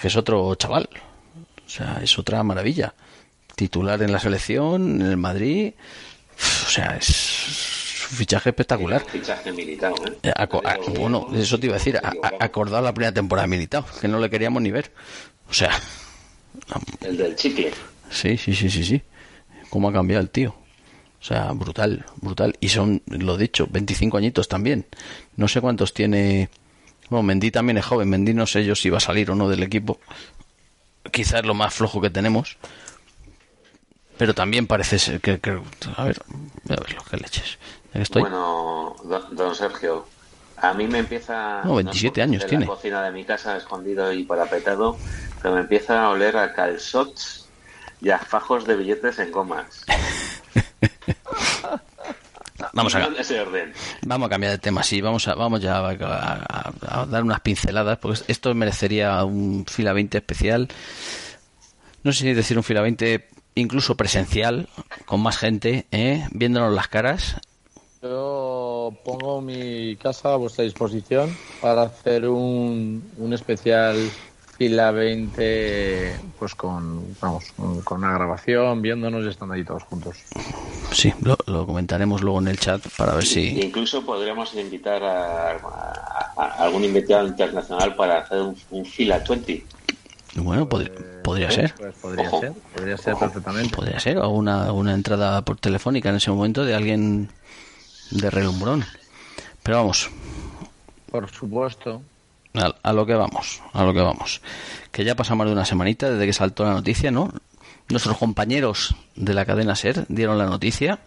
Que 0.00 0.08
es 0.08 0.16
otro 0.16 0.52
chaval. 0.56 0.88
O 1.64 1.68
sea, 1.68 2.00
es 2.02 2.18
otra 2.18 2.42
maravilla. 2.42 2.92
Titular 3.54 4.02
en 4.02 4.10
la 4.10 4.18
selección, 4.18 5.00
en 5.00 5.06
el 5.06 5.16
Madrid. 5.16 5.74
O 6.66 6.70
sea, 6.70 6.96
es 6.96 7.79
fichaje 8.16 8.50
espectacular. 8.50 9.04
Fichaje 9.08 9.52
militado, 9.52 9.94
¿eh? 10.06 10.18
Eh, 10.24 10.32
a- 10.34 10.46
bueno, 10.98 11.28
eso 11.34 11.58
te 11.58 11.66
iba 11.66 11.76
a 11.76 11.78
decir, 11.78 11.96
a- 11.98 12.12
acordado 12.44 12.82
la 12.82 12.92
primera 12.92 13.12
temporada 13.12 13.46
de 13.46 13.50
Militao, 13.50 13.84
que 14.00 14.08
no 14.08 14.18
le 14.18 14.28
queríamos 14.30 14.62
ni 14.62 14.70
ver. 14.70 14.92
O 15.48 15.52
sea, 15.54 15.70
El 17.00 17.16
del 17.16 17.36
chicle. 17.36 17.72
sí, 18.10 18.36
sí, 18.36 18.54
sí, 18.54 18.70
sí, 18.70 18.84
sí. 18.84 19.02
¿Cómo 19.70 19.88
ha 19.88 19.92
cambiado 19.92 20.22
el 20.22 20.30
tío? 20.30 20.50
O 21.20 21.24
sea, 21.24 21.52
brutal, 21.52 22.04
brutal. 22.16 22.56
Y 22.60 22.68
son, 22.70 23.02
lo 23.06 23.36
dicho, 23.36 23.66
25 23.70 24.16
añitos 24.16 24.48
también. 24.48 24.86
No 25.36 25.48
sé 25.48 25.60
cuántos 25.60 25.92
tiene. 25.94 26.48
Bueno, 27.10 27.22
Mendy 27.24 27.50
también 27.50 27.76
es 27.78 27.84
joven. 27.84 28.08
Mendy 28.08 28.32
no 28.34 28.46
sé 28.46 28.64
yo 28.64 28.74
si 28.74 28.88
va 28.90 28.96
a 28.98 29.00
salir 29.00 29.30
o 29.30 29.34
no 29.34 29.48
del 29.48 29.62
equipo. 29.62 30.00
Quizás 31.12 31.44
lo 31.44 31.54
más 31.54 31.74
flojo 31.74 32.00
que 32.00 32.10
tenemos. 32.10 32.56
Pero 34.16 34.34
también 34.34 34.66
parece 34.66 34.98
ser 34.98 35.20
que. 35.20 35.38
que- 35.40 35.60
a 35.96 36.04
ver, 36.04 36.20
voy 36.64 36.76
a 36.76 36.80
ver 36.80 36.94
lo 36.94 37.02
que 37.04 37.16
leches. 37.16 37.58
Estoy. 37.94 38.22
Bueno, 38.22 38.96
don, 39.04 39.34
don 39.36 39.54
Sergio, 39.54 40.06
a 40.56 40.72
mí 40.74 40.86
me 40.86 40.98
empieza... 40.98 41.62
No, 41.64 41.74
27 41.76 42.20
es 42.20 42.24
años 42.26 42.46
tiene. 42.46 42.64
la 42.66 42.70
cocina 42.70 43.02
de 43.02 43.10
mi 43.12 43.24
casa, 43.24 43.56
escondido 43.56 44.12
y 44.12 44.24
parapetado, 44.24 44.96
pero 45.42 45.54
me 45.54 45.60
empieza 45.62 46.04
a 46.04 46.10
oler 46.10 46.36
a 46.36 46.52
calzots 46.54 47.48
y 48.00 48.10
a 48.10 48.18
fajos 48.18 48.64
de 48.66 48.76
billetes 48.76 49.18
en 49.18 49.32
gomas. 49.32 49.84
Vamos 52.72 52.94
a. 52.94 53.08
Vamos 54.02 54.26
a 54.26 54.30
cambiar 54.30 54.52
de 54.52 54.58
tema, 54.58 54.82
sí, 54.82 55.00
vamos 55.00 55.26
a, 55.28 55.34
vamos 55.34 55.60
ya 55.60 55.78
a, 55.78 55.90
a- 55.90 56.72
a 56.88 57.06
dar 57.06 57.22
unas 57.24 57.40
pinceladas, 57.40 57.98
porque 57.98 58.20
esto 58.28 58.54
merecería 58.54 59.24
un 59.24 59.64
fila 59.66 59.92
20 59.92 60.18
especial. 60.18 60.68
No 62.04 62.12
sé 62.12 62.20
si 62.20 62.32
decir 62.34 62.56
un 62.58 62.62
fila 62.64 62.82
20 62.82 63.28
incluso 63.54 63.96
presencial, 63.96 64.68
con 65.06 65.20
más 65.22 65.38
gente, 65.38 65.86
¿eh? 65.90 66.26
viéndonos 66.32 66.72
las 66.74 66.88
caras. 66.88 67.36
Yo 68.02 68.92
pongo 69.04 69.40
mi 69.42 69.96
casa 69.96 70.32
a 70.32 70.36
vuestra 70.36 70.64
disposición 70.64 71.38
para 71.60 71.82
hacer 71.82 72.26
un, 72.28 73.12
un 73.16 73.32
especial 73.34 74.10
fila 74.56 74.90
20 74.90 76.20
pues 76.38 76.54
con 76.54 77.14
vamos 77.20 77.52
con, 77.52 77.82
una 77.98 78.12
grabación 78.14 78.80
viéndonos 78.82 79.24
y 79.24 79.28
estando 79.28 79.54
ahí 79.54 79.64
todos 79.64 79.84
juntos 79.84 80.16
Sí, 80.92 81.12
lo, 81.22 81.36
lo 81.46 81.66
comentaremos 81.66 82.20
luego 82.22 82.40
en 82.40 82.48
el 82.48 82.58
chat 82.58 82.82
para 82.96 83.14
ver 83.14 83.24
si... 83.24 83.60
Incluso 83.60 84.04
podríamos 84.04 84.54
invitar 84.54 85.02
a, 85.04 85.50
a- 85.52 86.34
a 86.36 86.64
algún 86.64 86.84
invitado 86.84 87.26
internacional 87.28 87.94
para 87.94 88.18
hacer 88.18 88.40
un, 88.40 88.56
un 88.70 88.84
fila 88.84 89.22
20. 89.28 89.66
Bueno, 90.36 90.68
pod- 90.68 90.90
podría 91.22 91.50
ser. 91.50 91.74
pues 91.76 91.94
podría 91.96 92.28
Ojo. 92.28 92.40
ser 92.40 92.52
podría 92.72 92.96
ser 92.96 93.14
Ojo. 93.14 93.20
perfectamente 93.20 93.74
Podría 93.76 94.00
ser, 94.00 94.18
o 94.18 94.30
una, 94.30 94.72
una 94.72 94.94
entrada 94.94 95.42
por 95.44 95.58
telefónica 95.58 96.08
en 96.10 96.16
ese 96.16 96.30
momento 96.30 96.64
de 96.64 96.74
alguien 96.74 97.28
de 98.10 98.30
relumbrón. 98.30 98.84
Pero 99.62 99.78
vamos, 99.78 100.10
por 101.10 101.30
supuesto 101.30 102.02
A, 102.54 102.74
a 102.82 102.92
lo 102.92 103.06
que 103.06 103.14
vamos, 103.14 103.62
a 103.72 103.84
lo 103.84 103.92
que 103.92 104.00
vamos. 104.00 104.40
Que 104.90 105.04
ya 105.04 105.14
pasa 105.14 105.34
más 105.34 105.46
de 105.46 105.52
una 105.52 105.64
semanita 105.64 106.10
desde 106.10 106.26
que 106.26 106.32
saltó 106.32 106.64
la 106.64 106.72
noticia, 106.72 107.10
¿no? 107.10 107.32
Nuestros 107.88 108.16
compañeros 108.18 108.94
de 109.16 109.34
la 109.34 109.44
cadena 109.44 109.76
SER 109.76 110.06
dieron 110.08 110.38
la 110.38 110.46
noticia. 110.46 111.00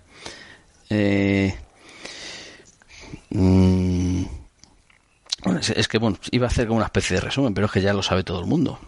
Eh, 0.89 1.55
mm, 3.29 4.23
es 5.75 5.87
que, 5.87 5.97
bueno, 5.97 6.17
iba 6.31 6.47
a 6.47 6.49
hacer 6.49 6.67
como 6.67 6.77
una 6.77 6.85
especie 6.85 7.15
de 7.15 7.21
resumen, 7.21 7.53
pero 7.53 7.67
es 7.67 7.71
que 7.71 7.81
ya 7.81 7.93
lo 7.93 8.03
sabe 8.03 8.23
todo 8.23 8.39
el 8.41 8.45
mundo. 8.45 8.79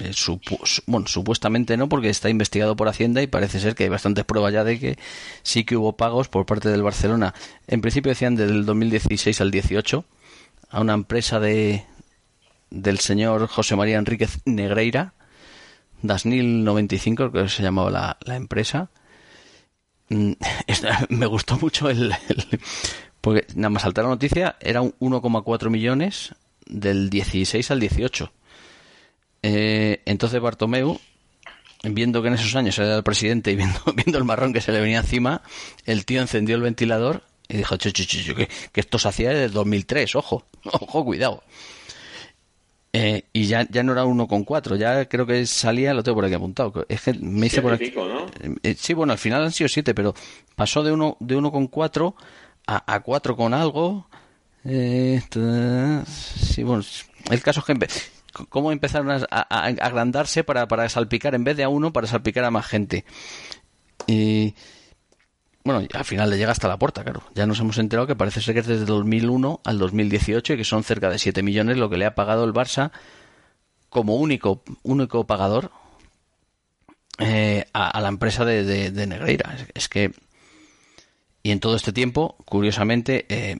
Eh, 0.00 0.12
bueno, 0.86 1.06
supuestamente 1.06 1.76
no, 1.76 1.88
porque 1.88 2.08
está 2.10 2.30
investigado 2.30 2.76
por 2.76 2.88
Hacienda 2.88 3.22
y 3.22 3.26
parece 3.26 3.60
ser 3.60 3.74
que 3.74 3.84
hay 3.84 3.88
bastantes 3.90 4.24
pruebas 4.24 4.52
ya 4.52 4.64
de 4.64 4.78
que 4.78 4.98
sí 5.42 5.64
que 5.64 5.76
hubo 5.76 5.96
pagos 5.96 6.28
por 6.28 6.46
parte 6.46 6.68
del 6.70 6.82
Barcelona. 6.82 7.34
En 7.66 7.80
principio 7.80 8.10
decían 8.10 8.36
del 8.36 8.64
2016 8.66 9.40
al 9.40 9.50
18 9.50 10.04
a 10.70 10.80
una 10.80 10.94
empresa 10.94 11.40
de 11.40 11.84
del 12.70 13.00
señor 13.00 13.48
José 13.48 13.74
María 13.76 13.98
Enríquez 13.98 14.38
Negreira, 14.44 15.12
Dasnil 16.02 16.64
95, 16.64 17.30
creo 17.32 17.44
que 17.44 17.50
se 17.50 17.62
llamaba 17.62 17.90
la, 17.90 18.16
la 18.24 18.36
empresa. 18.36 18.90
Mm, 20.08 20.32
Me 21.10 21.26
gustó 21.26 21.58
mucho 21.58 21.88
el, 21.90 22.12
el- 22.28 22.60
porque 23.20 23.46
nada 23.54 23.70
más 23.70 23.82
saltar 23.82 24.04
la 24.04 24.10
noticia 24.10 24.56
era 24.60 24.80
un 24.82 24.92
1,4 24.98 25.68
millones 25.70 26.34
del 26.66 27.10
16 27.10 27.70
al 27.70 27.80
18. 27.80 28.32
Eh, 29.42 30.02
entonces 30.04 30.40
Bartomeu, 30.40 30.98
viendo 31.82 32.20
que 32.22 32.28
en 32.28 32.34
esos 32.34 32.54
años 32.56 32.78
era 32.78 32.96
el 32.96 33.02
presidente 33.02 33.50
y 33.50 33.56
viendo, 33.56 33.80
viendo 33.96 34.18
el 34.18 34.24
marrón 34.24 34.52
que 34.52 34.60
se 34.60 34.72
le 34.72 34.80
venía 34.80 34.98
encima, 34.98 35.42
el 35.86 36.04
tío 36.04 36.20
encendió 36.20 36.56
el 36.56 36.62
ventilador 36.62 37.22
y 37.48 37.56
dijo, 37.58 37.76
"Chu, 37.76 37.90
chu, 37.90 38.04
chu, 38.04 38.18
chu, 38.22 38.34
que, 38.34 38.48
que 38.72 38.80
esto 38.80 38.98
se 38.98 39.08
hacía 39.08 39.30
desde 39.30 39.48
2003, 39.48 40.14
ojo, 40.16 40.44
ojo, 40.64 41.04
cuidado. 41.04 41.42
Eh, 42.92 43.22
y 43.32 43.44
ya, 43.46 43.66
ya 43.70 43.84
no 43.84 43.92
era 43.92 44.04
1,4, 44.04 44.76
ya 44.76 45.08
creo 45.08 45.24
que 45.24 45.46
salía, 45.46 45.94
lo 45.94 46.02
tengo 46.02 46.16
por 46.16 46.24
aquí 46.24 46.34
apuntado. 46.34 46.84
Es 46.88 47.02
que 47.02 47.14
me 47.14 47.46
hice 47.46 47.62
por 47.62 47.76
Siete 47.78 47.84
aquí. 47.84 47.90
pico, 47.92 48.08
¿no? 48.08 48.26
Eh, 48.64 48.74
sí, 48.76 48.94
bueno, 48.94 49.12
al 49.12 49.18
final 49.18 49.44
han 49.44 49.52
sido 49.52 49.68
7, 49.68 49.94
pero 49.94 50.12
pasó 50.56 50.82
de 50.82 50.90
1 50.90 51.16
de 51.20 51.36
1,4 51.36 52.14
a, 52.66 52.92
a 52.94 53.00
4 53.00 53.36
con 53.36 53.54
algo. 53.54 54.08
Eh, 54.64 55.22
sí, 56.06 56.64
bueno, 56.64 56.82
el 57.30 57.42
caso 57.42 57.60
es 57.60 57.66
que 57.66 57.88
cómo 58.48 58.72
empezaron 58.72 59.10
a, 59.10 59.24
agrandarse 59.24 60.44
para, 60.44 60.68
para 60.68 60.88
salpicar 60.88 61.34
en 61.34 61.44
vez 61.44 61.56
de 61.56 61.64
a 61.64 61.68
uno 61.68 61.92
para 61.92 62.06
salpicar 62.06 62.44
a 62.44 62.50
más 62.50 62.66
gente. 62.66 63.04
Y 64.06 64.54
bueno, 65.64 65.86
al 65.92 66.04
final 66.04 66.30
le 66.30 66.38
llega 66.38 66.52
hasta 66.52 66.68
la 66.68 66.78
puerta, 66.78 67.04
claro. 67.04 67.22
Ya 67.34 67.46
nos 67.46 67.60
hemos 67.60 67.78
enterado 67.78 68.06
que 68.06 68.16
parece 68.16 68.40
ser 68.40 68.54
que 68.54 68.60
es 68.60 68.66
desde 68.66 68.86
2001 68.86 69.60
al 69.64 69.78
2018 69.78 70.54
y 70.54 70.56
que 70.56 70.64
son 70.64 70.84
cerca 70.84 71.10
de 71.10 71.18
7 71.18 71.42
millones 71.42 71.76
lo 71.76 71.90
que 71.90 71.96
le 71.98 72.06
ha 72.06 72.14
pagado 72.14 72.44
el 72.44 72.52
Barça 72.54 72.90
como 73.88 74.16
único 74.16 74.62
único 74.82 75.26
pagador 75.26 75.70
eh, 77.18 77.66
a, 77.72 77.88
a 77.90 78.00
la 78.00 78.08
empresa 78.08 78.44
de, 78.44 78.64
de- 78.64 78.90
de 78.90 79.06
Negreira. 79.06 79.54
Es, 79.54 79.66
es 79.74 79.88
que 79.88 80.12
y 81.42 81.50
en 81.52 81.60
todo 81.60 81.74
este 81.76 81.92
tiempo, 81.92 82.36
curiosamente, 82.44 83.24
eh, 83.30 83.56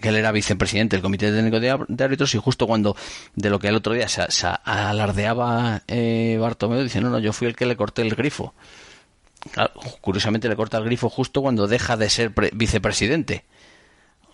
que 0.00 0.08
él 0.08 0.16
era 0.16 0.32
vicepresidente 0.32 0.96
del 0.96 1.02
Comité 1.02 1.30
Técnico 1.32 1.60
de, 1.60 1.72
Árb- 1.72 1.86
de 1.88 2.04
Árbitros 2.04 2.34
y 2.34 2.38
justo 2.38 2.66
cuando 2.66 2.96
de 3.34 3.50
lo 3.50 3.58
que 3.58 3.68
el 3.68 3.76
otro 3.76 3.92
día 3.92 4.08
se, 4.08 4.30
se 4.30 4.46
alardeaba 4.64 5.82
eh, 5.88 6.38
Bartomeu, 6.40 6.82
dice, 6.82 7.00
no, 7.00 7.10
no, 7.10 7.18
yo 7.18 7.32
fui 7.32 7.46
el 7.46 7.56
que 7.56 7.66
le 7.66 7.76
corté 7.76 8.02
el 8.02 8.14
grifo. 8.14 8.54
Curiosamente 10.00 10.48
le 10.48 10.56
corta 10.56 10.78
el 10.78 10.84
grifo 10.84 11.08
justo 11.08 11.40
cuando 11.42 11.66
deja 11.66 11.96
de 11.96 12.10
ser 12.10 12.32
pre- 12.34 12.50
vicepresidente. 12.52 13.44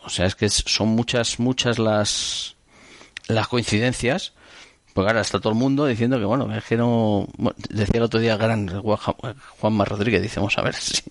O 0.04 0.08
sea, 0.10 0.26
es 0.26 0.34
que 0.34 0.48
son 0.48 0.88
muchas, 0.88 1.38
muchas 1.38 1.78
las, 1.78 2.56
las 3.28 3.48
coincidencias. 3.48 4.32
Porque 4.94 5.10
ahora 5.10 5.20
está 5.20 5.40
todo 5.40 5.52
el 5.52 5.58
mundo 5.58 5.84
diciendo 5.86 6.18
que, 6.18 6.24
bueno, 6.24 6.52
es 6.56 6.64
que 6.64 6.76
no. 6.76 7.28
decía 7.68 7.98
el 7.98 8.02
otro 8.02 8.18
día 8.18 8.36
gran 8.38 8.80
Juanma 8.80 9.84
Rodríguez, 9.84 10.22
dice, 10.22 10.40
vamos 10.40 10.56
a 10.58 10.62
ver 10.62 10.74
si. 10.80 11.02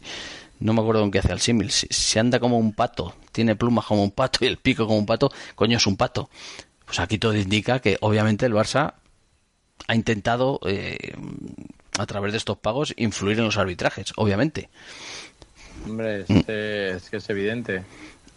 No 0.59 0.73
me 0.73 0.81
acuerdo 0.81 1.01
con 1.01 1.11
qué 1.11 1.19
hace 1.19 1.31
el 1.31 1.39
símil. 1.39 1.69
Si, 1.71 2.19
anda 2.19 2.39
como 2.39 2.57
un 2.57 2.73
pato, 2.73 3.13
tiene 3.31 3.55
plumas 3.55 3.85
como 3.85 4.03
un 4.03 4.11
pato 4.11 4.45
y 4.45 4.47
el 4.47 4.57
pico 4.57 4.85
como 4.85 4.97
un 4.97 5.05
pato, 5.05 5.31
coño 5.55 5.77
es 5.77 5.87
un 5.87 5.97
pato. 5.97 6.29
Pues 6.85 6.99
aquí 6.99 7.17
todo 7.17 7.35
indica 7.35 7.79
que, 7.79 7.97
obviamente, 8.01 8.45
el 8.45 8.53
Barça 8.53 8.93
ha 9.87 9.95
intentado, 9.95 10.59
eh, 10.65 11.13
a 11.97 12.05
través 12.05 12.31
de 12.31 12.37
estos 12.37 12.57
pagos, 12.57 12.93
influir 12.97 13.39
en 13.39 13.45
los 13.45 13.57
arbitrajes, 13.57 14.13
obviamente. 14.15 14.69
Hombre, 15.85 16.25
es, 16.27 17.09
que 17.09 17.17
es 17.17 17.29
evidente 17.29 17.83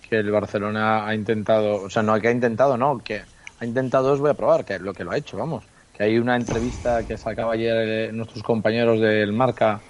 que 0.08 0.16
el 0.16 0.30
Barcelona 0.30 1.06
ha 1.06 1.14
intentado, 1.14 1.82
o 1.82 1.90
sea, 1.90 2.02
no 2.02 2.18
que 2.20 2.28
ha 2.28 2.32
intentado, 2.32 2.76
no, 2.76 2.98
que 2.98 3.22
ha 3.60 3.64
intentado 3.64 4.12
os 4.12 4.20
voy 4.20 4.30
a 4.30 4.34
probar, 4.34 4.64
que 4.64 4.78
lo 4.78 4.92
que 4.92 5.04
lo 5.04 5.12
ha 5.12 5.16
hecho, 5.16 5.36
vamos. 5.36 5.64
Que 5.96 6.04
hay 6.04 6.18
una 6.18 6.36
entrevista 6.36 7.06
que 7.06 7.16
sacaba 7.16 7.54
ayer 7.54 7.76
eh, 7.76 8.12
nuestros 8.12 8.42
compañeros 8.42 9.00
del 9.00 9.32
Marca 9.32 9.80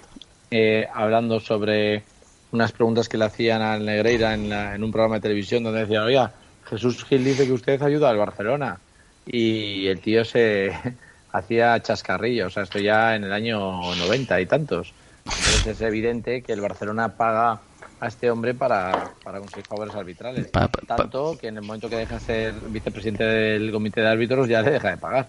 eh, 0.51 0.87
hablando 0.93 1.39
sobre 1.39 2.03
unas 2.51 2.71
preguntas 2.71 3.07
que 3.07 3.17
le 3.17 3.25
hacían 3.25 3.61
al 3.61 3.85
Negreira 3.85 4.33
en, 4.33 4.51
en 4.51 4.83
un 4.83 4.91
programa 4.91 5.15
de 5.15 5.21
televisión 5.21 5.63
donde 5.63 5.81
decía, 5.81 6.03
oiga, 6.03 6.33
Jesús 6.65 7.03
Gil 7.05 7.23
dice 7.23 7.45
que 7.45 7.53
usted 7.53 7.81
ayuda 7.81 8.09
al 8.09 8.17
Barcelona. 8.17 8.79
Y 9.25 9.87
el 9.87 9.99
tío 9.99 10.25
se 10.25 10.71
hacía 11.31 11.79
chascarrillo, 11.81 12.47
o 12.47 12.49
sea, 12.49 12.63
esto 12.63 12.79
ya 12.79 13.15
en 13.15 13.23
el 13.23 13.33
año 13.33 13.59
90 13.95 14.41
y 14.41 14.45
tantos. 14.45 14.93
Entonces 15.25 15.67
es 15.67 15.81
evidente 15.81 16.41
que 16.41 16.53
el 16.53 16.61
Barcelona 16.61 17.15
paga 17.15 17.61
a 17.99 18.07
este 18.07 18.31
hombre 18.31 18.53
para, 18.53 19.11
para 19.23 19.39
conseguir 19.39 19.65
favores 19.65 19.93
arbitrales. 19.93 20.51
Tanto 20.87 21.37
que 21.37 21.47
en 21.47 21.57
el 21.57 21.63
momento 21.63 21.89
que 21.89 21.97
deja 21.97 22.15
de 22.15 22.19
ser 22.19 22.53
vicepresidente 22.69 23.23
del 23.23 23.71
comité 23.71 24.01
de 24.01 24.07
árbitros 24.07 24.47
ya 24.47 24.61
le 24.61 24.71
deja 24.71 24.89
de 24.89 24.97
pagar. 24.97 25.27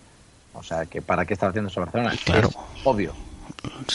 O 0.53 0.63
sea, 0.63 0.87
que 0.87 1.03
¿para 1.03 1.25
qué 1.27 1.35
está 1.35 1.49
haciendo 1.49 1.71
eso 1.71 1.81
Barcelona? 1.81 2.15
Claro. 2.25 2.49
Es 2.49 2.57
obvio. 2.85 3.15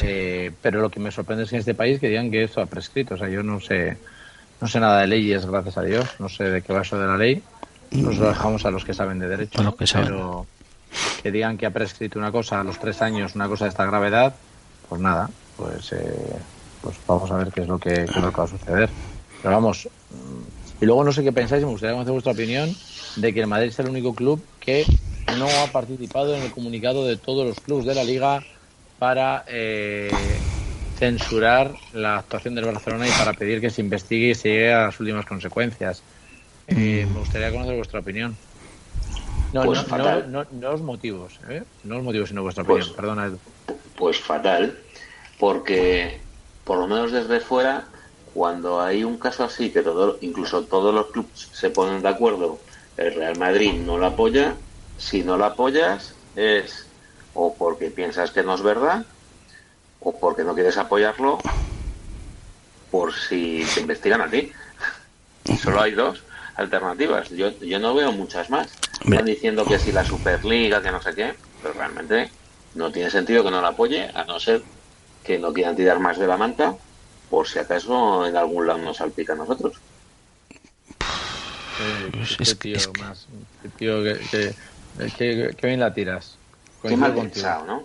Eh, 0.02 0.52
pero 0.62 0.82
lo 0.82 0.90
que 0.90 1.00
me 1.00 1.12
sorprende 1.12 1.44
es 1.44 1.50
que 1.50 1.56
en 1.56 1.62
este 1.62 1.74
país 1.74 2.00
que 2.00 2.10
digan 2.10 2.32
que 2.32 2.44
esto 2.44 2.62
ha 2.62 2.66
prescrito. 2.66 3.16
O 3.16 3.18
sea, 3.18 3.30
yo 3.30 3.44
no 3.44 3.60
sé, 3.60 3.98
no 4.62 4.68
sé 4.68 4.80
nada 4.80 5.02
de 5.02 5.08
leyes, 5.08 5.46
gracias 5.46 5.78
a 5.78 5.82
Dios. 5.82 6.08
No 6.20 6.30
sé 6.30 6.46
de 6.46 6.62
qué 6.62 6.74
va 6.74 6.82
eso 6.82 7.00
de 7.00 7.08
la 7.08 7.18
ley. 7.18 7.42
Nos 7.92 8.18
lo 8.18 8.28
dejamos 8.28 8.66
a 8.66 8.72
los 8.72 8.84
que 8.84 8.94
saben 8.94 9.20
de 9.20 9.28
derecho. 9.28 9.76
que 9.76 9.86
Pero 9.94 10.46
que 11.22 11.32
digan 11.32 11.58
que 11.58 11.66
ha 11.66 11.72
prescrito 11.72 12.20
una 12.20 12.32
cosa 12.32 12.62
a 12.62 12.64
los 12.64 12.80
tres 12.80 13.02
años, 13.02 13.36
una 13.36 13.48
cosa 13.48 13.66
de 13.66 13.70
esta 13.70 13.86
gravedad, 13.86 14.36
pues 14.88 15.02
nada, 15.02 15.30
pues, 15.58 15.92
eh, 15.92 16.36
pues 16.82 16.96
vamos 17.08 17.30
a 17.32 17.38
ver 17.38 17.52
qué 17.52 17.62
es, 17.62 17.68
lo 17.68 17.78
que, 17.78 17.90
qué 17.90 18.04
es 18.04 18.16
lo 18.16 18.32
que 18.32 18.38
va 18.38 18.44
a 18.44 18.48
suceder. 18.48 18.90
Pero 19.42 19.54
vamos, 19.54 19.90
mm, 20.12 20.84
y 20.84 20.86
luego 20.86 21.04
no 21.04 21.12
sé 21.12 21.24
qué 21.24 21.32
pensáis, 21.32 21.64
me 21.64 21.70
gustaría 21.70 21.94
conocer 21.94 22.14
vuestra 22.14 22.32
opinión 22.32 22.74
de 23.16 23.34
que 23.34 23.42
el 23.42 23.48
Madrid 23.48 23.70
es 23.70 23.80
el 23.80 23.90
único 23.90 24.14
club 24.14 24.44
que 24.60 24.86
no 25.38 25.48
ha 25.48 25.68
participado 25.72 26.36
en 26.36 26.44
el 26.44 26.52
comunicado 26.52 27.06
de 27.06 27.18
todos 27.18 27.46
los 27.46 27.60
clubes 27.60 27.86
de 27.86 27.96
la 27.96 28.04
liga 28.04 28.44
para 29.00 29.44
eh, 29.48 30.12
censurar 30.98 31.74
la 31.94 32.18
actuación 32.20 32.56
del 32.56 32.66
Barcelona 32.66 33.08
y 33.08 33.12
para 33.12 33.34
pedir 33.34 33.62
que 33.62 33.70
se 33.70 33.82
investigue 33.82 34.30
y 34.30 34.36
se 34.36 34.50
llegue 34.50 34.74
a 34.74 34.86
las 34.86 35.00
últimas 35.00 35.26
consecuencias. 35.26 36.02
Eh, 36.68 37.08
me 37.12 37.20
gustaría 37.20 37.52
conocer 37.52 37.76
vuestra 37.76 38.00
opinión. 38.00 38.36
No, 39.54 39.64
pues 39.64 39.88
no, 39.88 40.46
no, 40.52 40.72
los 40.72 40.82
motivos, 40.82 41.40
¿eh? 41.50 41.64
no 41.84 41.96
los 41.96 42.04
motivos, 42.04 42.30
sino 42.30 42.42
vuestra 42.44 42.64
pues 42.64 42.86
opinión. 42.86 42.96
Perdona, 42.96 43.26
Edu. 43.28 43.40
Pues 43.96 44.20
fatal, 44.20 44.78
porque 45.40 46.20
por 46.64 46.80
lo 46.80 46.88
menos 46.88 47.12
desde 47.12 47.40
fuera, 47.40 47.86
cuando 48.34 48.82
hay 48.82 49.04
un 49.04 49.18
caso 49.18 49.46
así, 49.46 49.70
que 49.70 49.82
todo, 49.82 50.18
incluso 50.22 50.64
todos 50.64 50.94
los 50.94 51.08
clubes 51.12 51.50
se 51.54 51.70
ponen 51.70 52.02
de 52.02 52.10
acuerdo, 52.10 52.60
el 52.98 53.14
Real 53.14 53.38
Madrid 53.38 53.74
no 53.74 53.98
lo 53.98 54.08
apoya, 54.08 54.56
si 54.98 55.24
no 55.24 55.38
lo 55.38 55.46
apoyas 55.46 56.16
es 56.36 56.85
o 57.36 57.54
porque 57.54 57.92
piensas 57.92 58.32
que 58.32 58.42
no 58.42 58.56
es 58.56 58.64
verdad, 58.64 59.06
o 60.00 60.18
porque 60.20 60.44
no 60.44 60.56
quieres 60.56 60.78
apoyarlo, 60.78 61.38
por 62.90 63.14
si 63.14 63.64
te 63.74 63.82
investigan 63.82 64.22
a 64.22 64.30
ti. 64.30 64.52
Solo 65.62 65.82
hay 65.82 65.92
dos 65.92 66.24
alternativas. 66.56 67.30
Yo, 67.30 67.52
yo 67.60 67.80
no 67.80 67.94
veo 67.94 68.12
muchas 68.12 68.50
más. 68.50 68.68
Están 69.04 69.26
diciendo 69.26 69.66
que 69.66 69.78
si 69.78 69.92
la 69.92 70.04
Superliga, 70.04 70.82
que 70.82 70.92
no 70.92 71.02
sé 71.02 71.14
qué, 71.14 71.36
pero 71.62 71.74
realmente 71.74 72.32
no 72.74 72.92
tiene 72.92 73.12
sentido 73.12 73.44
que 73.44 73.52
no 73.52 73.62
la 73.62 73.70
apoye, 73.70 74.10
a 74.14 74.24
no 74.24 74.40
ser 74.40 74.64
que 75.24 75.38
no 75.38 75.54
quieran 75.54 75.76
tirar 75.76 76.00
más 76.00 76.18
de 76.18 76.28
la 76.28 76.38
manta, 76.38 76.76
por 77.30 77.48
si 77.48 77.60
acaso 77.60 78.26
en 78.26 78.38
algún 78.38 78.68
lado 78.68 78.80
nos 78.80 78.98
salpica 78.98 79.34
a 79.34 79.36
nosotros. 79.36 79.76
Eh, 81.82 82.56
tío 82.60 82.78
más, 83.00 83.28
tío 83.78 84.02
que, 84.04 84.56
que, 85.18 85.56
bien 85.62 85.80
la 85.80 85.94
tiras. 85.94 86.38
Qué 86.82 86.98
mal 86.98 87.14
pensado, 87.14 87.66
¿no? 87.66 87.84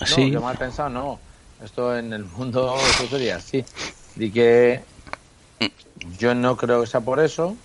No, 0.00 0.16
qué 0.16 0.38
mal 0.38 0.56
pensado, 0.56 0.88
no. 0.88 1.18
Esto 1.64 1.96
en 1.96 2.12
el 2.12 2.24
mundo 2.24 2.76
eso 2.90 3.08
sería 3.08 3.36
así. 3.36 3.64
Di 4.14 4.30
que 4.30 4.82
yo 6.18 6.34
no 6.34 6.56
creo 6.56 6.80
que 6.82 6.86
sea 6.86 7.00
por 7.00 7.20
eso, 7.20 7.56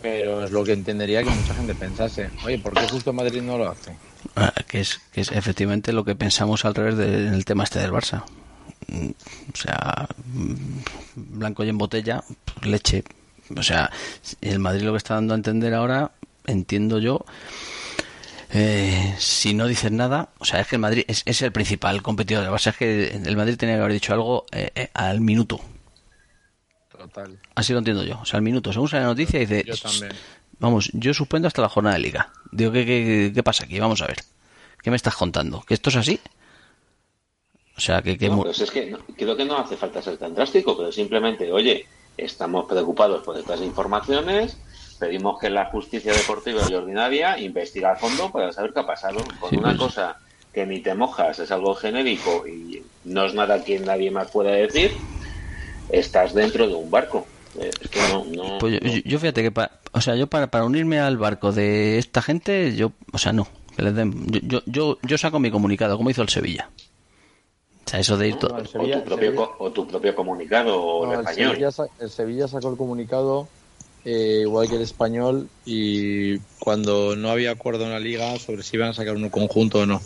pero 0.00 0.44
es 0.44 0.50
lo 0.50 0.64
que 0.64 0.72
entendería 0.72 1.22
que 1.22 1.30
mucha 1.30 1.54
gente 1.54 1.74
pensase. 1.74 2.30
Oye, 2.44 2.58
¿por 2.58 2.74
qué 2.74 2.88
justo 2.88 3.12
Madrid 3.12 3.42
no 3.42 3.58
lo 3.58 3.70
hace? 3.70 3.96
Ah, 4.36 4.52
que, 4.66 4.80
es, 4.80 5.00
que 5.12 5.20
es 5.20 5.32
efectivamente 5.32 5.92
lo 5.92 6.04
que 6.04 6.14
pensamos 6.14 6.64
al 6.64 6.74
revés 6.74 6.96
del 6.96 7.44
tema 7.44 7.64
este 7.64 7.80
del 7.80 7.92
Barça. 7.92 8.24
Mm, 8.88 9.10
o 9.52 9.56
sea, 9.56 10.08
mm, 10.32 11.38
blanco 11.38 11.64
y 11.64 11.68
en 11.68 11.78
botella, 11.78 12.24
leche. 12.62 13.04
O 13.56 13.62
sea, 13.62 13.90
el 14.40 14.58
Madrid 14.58 14.82
lo 14.82 14.92
que 14.92 14.98
está 14.98 15.14
dando 15.14 15.34
a 15.34 15.36
entender 15.36 15.74
ahora, 15.74 16.12
entiendo 16.46 16.98
yo, 16.98 17.24
eh, 18.56 19.16
si 19.18 19.52
no 19.52 19.66
dices 19.66 19.90
nada, 19.90 20.30
o 20.38 20.44
sea, 20.44 20.60
es 20.60 20.68
que 20.68 20.76
el 20.76 20.80
Madrid 20.80 21.04
es, 21.08 21.42
el 21.42 21.50
principal 21.50 22.02
competidor 22.02 22.44
del 22.44 22.52
Barça. 22.52 22.68
Es 22.68 22.76
que 22.76 23.08
el 23.08 23.36
Madrid 23.36 23.56
tenía 23.56 23.74
que 23.74 23.80
haber 23.80 23.92
dicho 23.92 24.12
algo 24.12 24.46
eh, 24.52 24.70
eh, 24.76 24.90
al 24.94 25.20
minuto. 25.20 25.60
Total. 26.88 27.38
Así 27.56 27.72
lo 27.72 27.80
entiendo 27.80 28.04
yo. 28.04 28.20
O 28.22 28.24
sea, 28.24 28.38
al 28.38 28.44
minuto, 28.44 28.72
según 28.72 28.88
sale 28.88 29.02
la 29.02 29.08
noticia, 29.08 29.40
dice. 29.40 29.64
Vamos, 30.60 30.88
yo 30.92 31.12
suspendo 31.12 31.48
hasta 31.48 31.62
la 31.62 31.68
jornada 31.68 31.96
de 31.96 32.02
liga. 32.02 32.32
Digo, 32.52 32.70
¿qué, 32.70 32.86
qué, 32.86 33.32
qué 33.34 33.42
pasa 33.42 33.64
aquí? 33.64 33.80
Vamos 33.80 34.00
a 34.02 34.06
ver. 34.06 34.18
¿Qué 34.80 34.90
me 34.90 34.96
estás 34.96 35.16
contando? 35.16 35.60
¿Que 35.62 35.74
esto 35.74 35.90
es 35.90 35.96
así? 35.96 36.20
O 37.76 37.80
sea, 37.80 38.02
que... 38.02 38.16
que 38.16 38.30
pues 38.30 38.60
es 38.60 38.70
que 38.70 38.96
creo 39.16 39.36
que 39.36 39.44
no 39.44 39.58
hace 39.58 39.76
falta 39.76 40.00
ser 40.00 40.16
tan 40.16 40.32
drástico, 40.34 40.76
pero 40.76 40.92
simplemente, 40.92 41.50
oye, 41.50 41.86
estamos 42.16 42.66
preocupados 42.66 43.24
por 43.24 43.36
estas 43.36 43.60
informaciones, 43.62 44.56
pedimos 44.94 45.38
que 45.38 45.50
la 45.50 45.66
justicia 45.66 46.12
deportiva 46.12 46.62
y 46.68 46.74
ordinaria 46.74 47.38
investigue 47.38 47.86
a 47.86 47.96
fondo 47.96 48.30
para 48.30 48.52
saber 48.52 48.72
qué 48.72 48.80
ha 48.80 48.86
pasado. 48.86 49.18
Con 49.40 49.56
una 49.56 49.70
pues. 49.70 49.78
cosa 49.78 50.18
que 50.52 50.64
ni 50.64 50.80
te 50.80 50.94
mojas, 50.94 51.38
es 51.40 51.50
algo 51.50 51.74
genérico 51.74 52.46
y 52.46 52.82
no 53.04 53.26
es 53.26 53.34
nada 53.34 53.62
que 53.62 53.78
nadie 53.80 54.10
más 54.10 54.30
pueda 54.30 54.52
decir, 54.52 54.92
estás 55.90 56.32
dentro 56.32 56.68
de 56.68 56.74
un 56.74 56.90
barco. 56.90 57.26
Es 57.60 57.88
que 57.88 58.00
no, 58.08 58.24
no, 58.24 58.58
pues 58.58 58.80
yo, 59.04 59.18
fíjate 59.18 59.42
que, 59.42 59.68
o 59.92 60.00
sea, 60.00 60.16
yo 60.16 60.26
para, 60.26 60.48
para 60.48 60.64
unirme 60.64 60.98
al 60.98 61.18
barco 61.18 61.52
de 61.52 61.98
esta 61.98 62.22
gente, 62.22 62.74
yo, 62.74 62.92
o 63.12 63.18
sea, 63.18 63.32
no. 63.32 63.46
yo, 64.42 64.62
yo, 64.66 64.98
yo 65.02 65.18
saco 65.18 65.38
mi 65.38 65.50
comunicado, 65.50 65.96
como 65.96 66.10
hizo 66.10 66.22
el 66.22 66.28
Sevilla. 66.28 66.68
O 67.86 67.90
sea, 67.90 68.00
eso 68.00 68.16
de 68.16 68.28
ir 68.28 68.38
todo. 68.38 68.56
o, 68.56 68.62
tu 68.62 69.04
propio, 69.04 69.54
o, 69.58 69.70
tu 69.70 69.86
propio, 69.86 70.14
comunicado, 70.14 70.82
o 70.82 71.12
el 71.12 71.20
español. 71.20 71.58
el 72.00 72.10
Sevilla 72.10 72.48
sacó 72.48 72.70
el 72.70 72.76
comunicado 72.76 73.48
eh, 74.04 74.40
igual 74.42 74.68
que 74.68 74.76
el 74.76 74.82
español 74.82 75.48
y 75.64 76.38
cuando 76.60 77.16
no 77.16 77.30
había 77.30 77.50
acuerdo 77.50 77.84
en 77.84 77.90
la 77.90 78.00
liga 78.00 78.38
sobre 78.38 78.62
si 78.62 78.76
iban 78.76 78.90
a 78.90 78.94
sacar 78.94 79.16
uno 79.16 79.30
conjunto 79.30 79.80
o 79.80 79.86
no. 79.86 80.00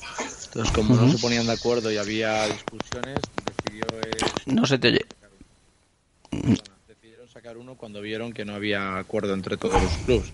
Entonces, 0.47 0.75
como 0.75 0.97
no 0.97 1.11
se 1.11 1.19
ponían 1.19 1.47
de 1.47 1.53
acuerdo 1.53 1.93
y 1.93 1.97
había 1.97 2.47
discusiones, 2.47 3.31
decidió... 3.45 3.87
Eh, 4.03 4.17
no 4.47 4.67
se 4.67 4.79
te 4.79 4.89
oye. 4.89 5.07
decidieron 6.87 7.29
sacar 7.29 7.59
uno 7.59 7.77
cuando 7.77 8.01
vieron 8.01 8.33
que 8.33 8.45
no 8.45 8.55
había 8.55 8.99
acuerdo 8.99 9.35
entre 9.35 9.57
todos 9.57 9.83
los 9.83 9.99
clubes. 9.99 10.33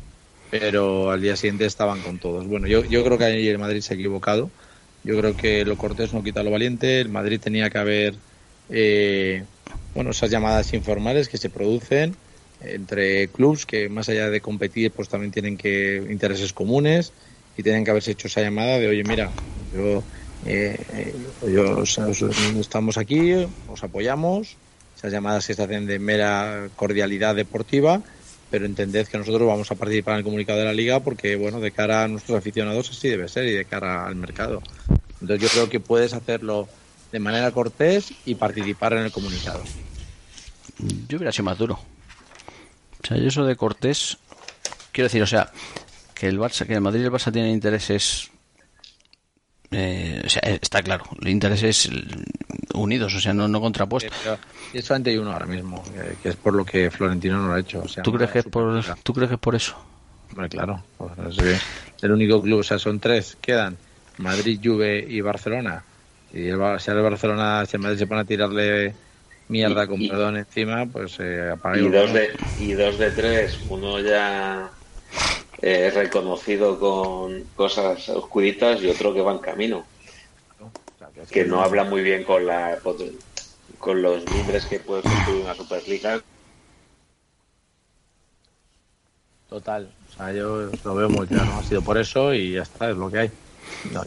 Pero 0.51 1.11
al 1.11 1.21
día 1.21 1.35
siguiente 1.35 1.65
estaban 1.65 2.01
con 2.01 2.19
todos. 2.21 2.47
Bueno, 2.47 2.69
yo, 2.69 2.85
yo 2.85 3.03
creo 3.05 3.19
que 3.19 3.25
ahí 3.25 3.49
el 3.49 3.59
Madrid 3.59 3.81
se 3.81 3.95
ha 3.95 3.97
equivocado 3.97 4.51
yo 5.05 5.19
creo 5.19 5.37
que 5.37 5.65
lo 5.65 5.77
cortés 5.77 6.13
no 6.15 6.23
quita 6.23 6.43
lo 6.43 6.51
valiente. 6.51 7.01
El 7.01 7.11
Madrid 7.11 7.39
tenía 7.41 7.69
que 7.71 7.79
haber, 7.79 8.15
eh, 8.71 9.45
bueno, 9.95 10.11
esas 10.11 10.31
llamadas 10.31 10.73
informales 10.73 11.29
que 11.29 11.37
se 11.37 11.51
producen 11.51 12.17
entre 12.61 13.29
clubes 13.29 13.67
que 13.67 13.89
más 13.89 14.09
allá 14.09 14.31
de 14.31 14.41
competir, 14.41 14.91
pues 14.91 15.09
también 15.09 15.33
tienen 15.33 15.57
que 15.57 16.05
intereses 16.11 16.53
comunes 16.53 17.13
y 17.57 17.63
tienen 17.63 17.85
que 17.85 17.91
haberse 17.91 18.13
hecho 18.13 18.29
esa 18.29 18.41
llamada 18.41 18.79
de, 18.79 18.89
oye, 18.89 19.05
mira, 19.05 19.31
yo, 19.75 20.03
eh, 20.47 20.79
eh, 20.93 21.15
estamos 22.59 22.99
aquí, 22.99 23.33
os 23.69 23.83
apoyamos. 23.83 24.57
Esas 24.97 25.13
llamadas 25.13 25.47
que 25.47 25.55
se 25.55 25.63
hacen 25.63 25.87
de 25.87 25.99
mera 25.99 26.69
cordialidad 26.77 27.35
deportiva 27.35 28.01
pero 28.55 28.67
entended 28.67 29.09
que 29.09 29.19
nosotros 29.19 29.49
vamos 29.49 29.69
a 29.73 29.75
participar 29.75 30.13
en 30.13 30.19
el 30.19 30.25
comunicado 30.25 30.61
de 30.61 30.65
la 30.65 30.73
liga 30.73 31.01
porque, 31.01 31.35
bueno, 31.35 31.59
de 31.59 31.73
cara 31.73 32.05
a 32.05 32.09
nuestros 32.09 32.39
aficionados 32.39 32.89
así 32.89 33.09
debe 33.09 33.27
ser 33.27 33.47
y 33.47 33.53
de 33.53 33.65
cara 33.65 34.07
al 34.07 34.15
mercado. 34.15 34.63
Entonces 35.21 35.41
yo 35.43 35.49
creo 35.49 35.69
que 35.69 35.81
puedes 35.81 36.13
hacerlo 36.13 36.69
de 37.11 37.19
manera 37.19 37.51
cortés 37.51 38.13
y 38.25 38.37
participar 38.37 38.93
en 38.93 39.07
el 39.07 39.11
comunicado. 39.11 39.65
Yo 41.09 41.17
hubiera 41.17 41.33
sido 41.33 41.47
más 41.47 41.59
duro. 41.59 41.81
O 43.05 43.07
sea, 43.07 43.17
yo 43.19 43.29
eso 43.29 43.45
de 43.45 43.55
cortés, 43.55 44.19
quiero 44.91 45.07
decir, 45.07 45.23
o 45.23 45.27
sea, 45.27 45.53
que 46.15 46.27
el 46.27 46.39
Barça, 46.39 46.67
que 46.67 46.75
el 46.75 46.81
Madrid 46.81 47.03
y 47.03 47.05
el 47.05 47.13
Barça 47.13 47.31
tienen 47.31 47.53
intereses 47.53 48.31
eh, 49.77 50.23
o 50.25 50.29
sea, 50.29 50.41
está 50.43 50.83
claro, 50.83 51.05
intereses 51.25 51.91
unidos, 52.75 53.15
o 53.15 53.21
sea, 53.21 53.35
no, 53.35 53.49
no 53.49 53.61
contrapuestos. 53.61 54.13
y 54.73 54.81
solamente 54.83 55.11
hay 55.11 55.19
uno 55.19 55.33
ahora 55.33 55.47
mismo, 55.47 55.83
que 56.23 56.29
es 56.29 56.37
por 56.37 56.55
lo 56.55 56.65
que 56.65 56.91
Florentino 56.91 57.41
no 57.41 57.49
lo 57.49 57.55
ha 57.55 57.61
hecho. 57.61 57.83
O 57.83 57.89
sea, 57.89 58.03
¿Tú, 58.05 58.13
crees 58.13 58.31
que 58.31 58.39
es 58.41 58.45
por, 58.45 58.85
¿Tú 59.03 59.13
crees 59.13 59.29
que 59.29 59.35
es 59.35 59.41
por 59.41 59.55
eso? 59.55 59.77
Claro, 60.49 60.83
pues, 60.97 61.61
el 62.03 62.13
único 62.13 62.41
club, 62.41 62.61
o 62.61 62.63
sea, 62.63 62.79
son 62.79 63.01
tres, 63.01 63.37
quedan 63.41 63.77
Madrid, 64.19 64.61
Juve 64.63 65.05
y 65.09 65.21
Barcelona. 65.21 65.83
Y 66.33 66.49
el, 66.49 66.59
si 66.79 66.91
el 66.91 67.03
Barcelona, 67.03 67.67
si 67.67 67.77
el 67.77 67.83
Madrid 67.83 67.99
se 67.99 68.07
pone 68.07 68.21
a 68.21 68.25
tirarle 68.25 68.95
mierda 69.49 69.87
con 69.87 70.07
perdón 70.07 70.37
encima, 70.37 70.87
pues 70.87 71.19
eh, 71.21 71.51
apaga 71.53 71.79
y, 71.79 71.89
dos 71.89 72.13
de, 72.13 72.31
y 72.61 72.73
dos 72.73 72.99
de 72.99 73.11
tres, 73.11 73.59
uno 73.69 74.01
ya 74.01 74.71
eh, 75.61 75.91
reconocido 75.95 76.79
con 76.79 77.45
cosas 77.55 78.09
oscuritas 78.09 78.83
y 78.83 78.89
otro 78.89 79.13
que 79.13 79.21
va 79.21 79.33
en 79.33 79.39
camino. 79.39 79.85
que 81.31 81.45
no 81.45 81.63
habla 81.63 81.85
muy 81.85 82.03
bien 82.03 82.25
con 82.25 82.47
la 82.47 82.79
con 83.79 84.01
los 84.01 84.25
miembros 84.31 84.65
que 84.67 84.81
puede 84.81 85.03
construir 85.03 85.43
una 85.43 85.55
Superliga. 85.55 86.23
Total, 89.49 89.93
o 90.11 90.17
sea, 90.17 90.33
yo 90.33 90.71
lo 90.85 90.95
veo 90.95 91.09
muy 91.11 91.27
claro, 91.27 91.53
ha 91.59 91.63
sido 91.63 91.83
por 91.83 91.99
eso 91.99 92.33
y 92.33 92.53
ya 92.53 92.63
está, 92.63 92.91
es 92.91 92.97
lo 92.97 93.11
que 93.11 93.19
hay. 93.19 93.31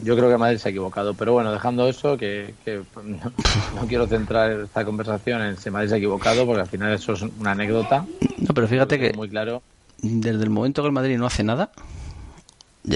Yo 0.02 0.16
creo 0.16 0.28
que 0.28 0.38
Madrid 0.38 0.58
se 0.58 0.68
ha 0.68 0.70
equivocado, 0.70 1.14
pero 1.14 1.32
bueno, 1.32 1.52
dejando 1.52 1.88
eso, 1.88 2.16
que, 2.16 2.54
no, 3.04 3.86
quiero 3.86 4.06
centrar 4.06 4.50
esta 4.52 4.84
conversación 4.84 5.42
en 5.42 5.56
si 5.56 5.70
Madrid 5.70 5.88
se 5.88 5.94
ha 5.94 5.98
equivocado, 5.98 6.46
porque 6.46 6.62
al 6.62 6.68
final 6.68 6.92
eso 6.92 7.12
es 7.12 7.22
una 7.22 7.52
anécdota. 7.52 8.06
No, 8.38 8.54
pero 8.54 8.68
fíjate 8.68 8.98
que 8.98 9.12
muy 9.12 9.28
claro 9.28 9.62
desde 10.00 10.44
el 10.44 10.50
momento 10.50 10.82
que 10.82 10.86
el 10.86 10.92
Madrid 10.92 11.18
no 11.18 11.26
hace 11.26 11.42
nada, 11.42 11.70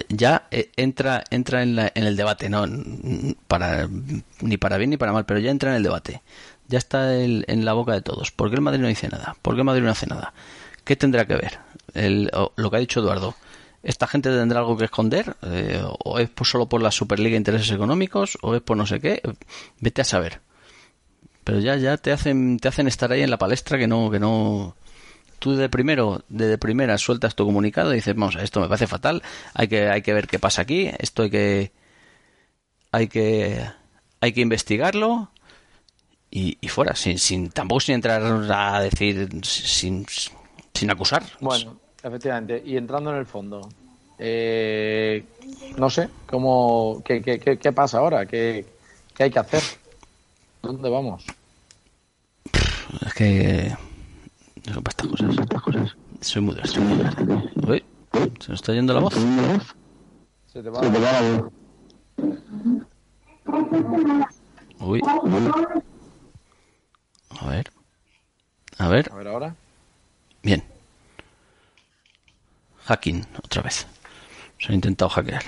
ya 0.09 0.47
eh, 0.51 0.71
entra 0.77 1.25
entra 1.31 1.63
en, 1.63 1.77
la, 1.77 1.93
en 1.95 2.05
el 2.05 2.17
debate, 2.17 2.49
no 2.49 2.65
para 3.49 3.89
ni 4.41 4.57
para 4.57 4.79
bien 4.79 4.91
ni 4.91 4.97
para 4.97 5.13
mal, 5.13 5.27
pero 5.27 5.41
ya 5.41 5.51
entra 5.51 5.71
en 5.71 5.77
el 5.77 5.83
debate. 5.83 6.23
Ya 6.69 6.79
está 6.79 7.17
en 7.17 7.65
la 7.65 7.75
boca 7.75 7.93
de 7.93 8.01
todos. 8.01 8.31
¿Por 8.31 8.49
qué 8.49 8.57
el 8.57 8.63
Madrid 8.63 8.81
no 8.81 8.89
dice 8.89 9.09
nada? 9.09 9.37
¿Por 9.43 9.55
qué 9.55 9.61
el 9.61 9.67
Madrid 9.67 9.83
no 9.83 9.91
hace 9.91 10.07
nada? 10.07 10.33
¿Qué 10.85 10.97
tendrá 10.97 11.27
que 11.27 11.35
ver? 11.35 11.59
El, 11.93 12.31
lo 12.57 12.71
que 12.71 12.77
ha 12.77 12.81
dicho 12.81 13.01
Eduardo. 13.01 13.35
¿Esta 13.83 14.07
gente 14.07 14.31
tendrá 14.31 14.61
algo 14.61 14.77
que 14.77 14.85
esconder? 14.85 15.37
Eh, 15.43 15.83
¿O 16.05 16.19
es 16.19 16.31
solo 16.45 16.69
por 16.69 16.83
la 16.83 16.91
Superliga 16.91 17.37
intereses 17.37 17.71
económicos? 17.71 18.39
¿O 18.43 18.55
es 18.55 18.63
por 18.63 18.77
no 18.77 18.87
sé 18.87 19.01
qué? 19.01 19.21
Vete 19.81 20.03
a 20.03 20.05
saber. 20.05 20.41
Pero 21.45 21.59
ya, 21.59 21.77
ya 21.77 21.97
te 21.97 22.13
hacen, 22.13 22.59
te 22.59 22.69
hacen 22.69 22.87
estar 22.87 23.11
ahí 23.11 23.23
en 23.23 23.31
la 23.31 23.39
palestra 23.39 23.79
que 23.79 23.89
no, 23.89 24.11
que 24.11 24.21
no, 24.21 24.77
tú 25.43 25.57
de 25.57 25.69
primero, 25.69 26.25
de 26.29 26.57
primera 26.57 26.97
sueltas 26.99 27.35
tu 27.35 27.45
comunicado 27.45 27.93
y 27.93 27.97
dices, 27.97 28.15
vamos, 28.15 28.37
esto 28.37 28.61
me 28.61 28.69
parece 28.69 28.87
fatal, 28.87 29.23
hay 29.55 29.67
que, 29.67 29.89
hay 29.89 30.01
que 30.01 30.15
ver 30.15 30.29
qué 30.29 30.39
pasa 30.39 30.63
aquí, 30.63 30.89
esto 31.01 31.25
hay 31.25 31.31
que, 31.31 31.73
hay 32.93 33.09
que, 33.09 33.67
hay 34.21 34.33
que 34.33 34.41
investigarlo 34.41 35.33
y, 36.31 36.57
fuera, 36.69 36.95
sin, 36.95 37.19
sin, 37.19 37.51
tampoco 37.51 37.81
sin 37.81 37.97
entrar 37.97 38.23
a 38.23 38.81
decir, 38.81 39.29
sin, 39.43 40.07
sin 40.73 40.91
acusar. 40.91 41.25
Bueno, 41.41 41.79
efectivamente, 42.03 42.63
y 42.65 42.77
entrando 42.77 43.11
en 43.11 43.17
el 43.17 43.27
fondo, 43.27 43.69
eh, 44.19 45.25
no 45.77 45.91
sé, 45.91 46.09
cómo, 46.27 47.03
qué, 47.05 47.23
qué, 47.23 47.39
qué, 47.39 47.73
pasa 47.73 47.99
ahora, 47.99 48.27
¿Qué, 48.27 48.67
qué 49.15 49.25
hay 49.25 49.31
que 49.31 49.39
hacer, 49.39 49.63
dónde 50.63 50.89
vamos. 50.89 51.25
Es 53.07 53.15
que 53.15 53.77
no, 54.71 54.83
para 54.83 54.91
estas 54.91 55.07
cosas. 55.09 55.39
estas 55.39 55.63
cosas. 55.63 55.97
Soy. 56.21 56.43
Soy 56.67 56.83
mudo. 56.85 57.43
Uy, 57.67 57.85
¿se 58.41 58.51
nos 58.51 58.61
está 58.61 58.73
yendo 58.73 58.95
la 58.95 59.01
voz? 59.01 59.15
Se 60.47 60.63
te 60.63 60.71
va, 60.71 60.83
la 60.83 60.91
voz. 60.91 61.53
Uy. 64.81 65.01
A 67.41 67.49
ver. 67.49 67.73
A 68.79 68.89
ver. 68.89 69.11
A 69.11 69.17
ver 69.17 69.29
ahora. 69.29 69.57
Bien. 70.43 70.63
Hacking, 72.85 73.27
otra 73.43 73.63
vez. 73.63 73.87
Se 74.59 74.69
han 74.69 74.75
intentado 74.75 75.09
hackear. 75.09 75.43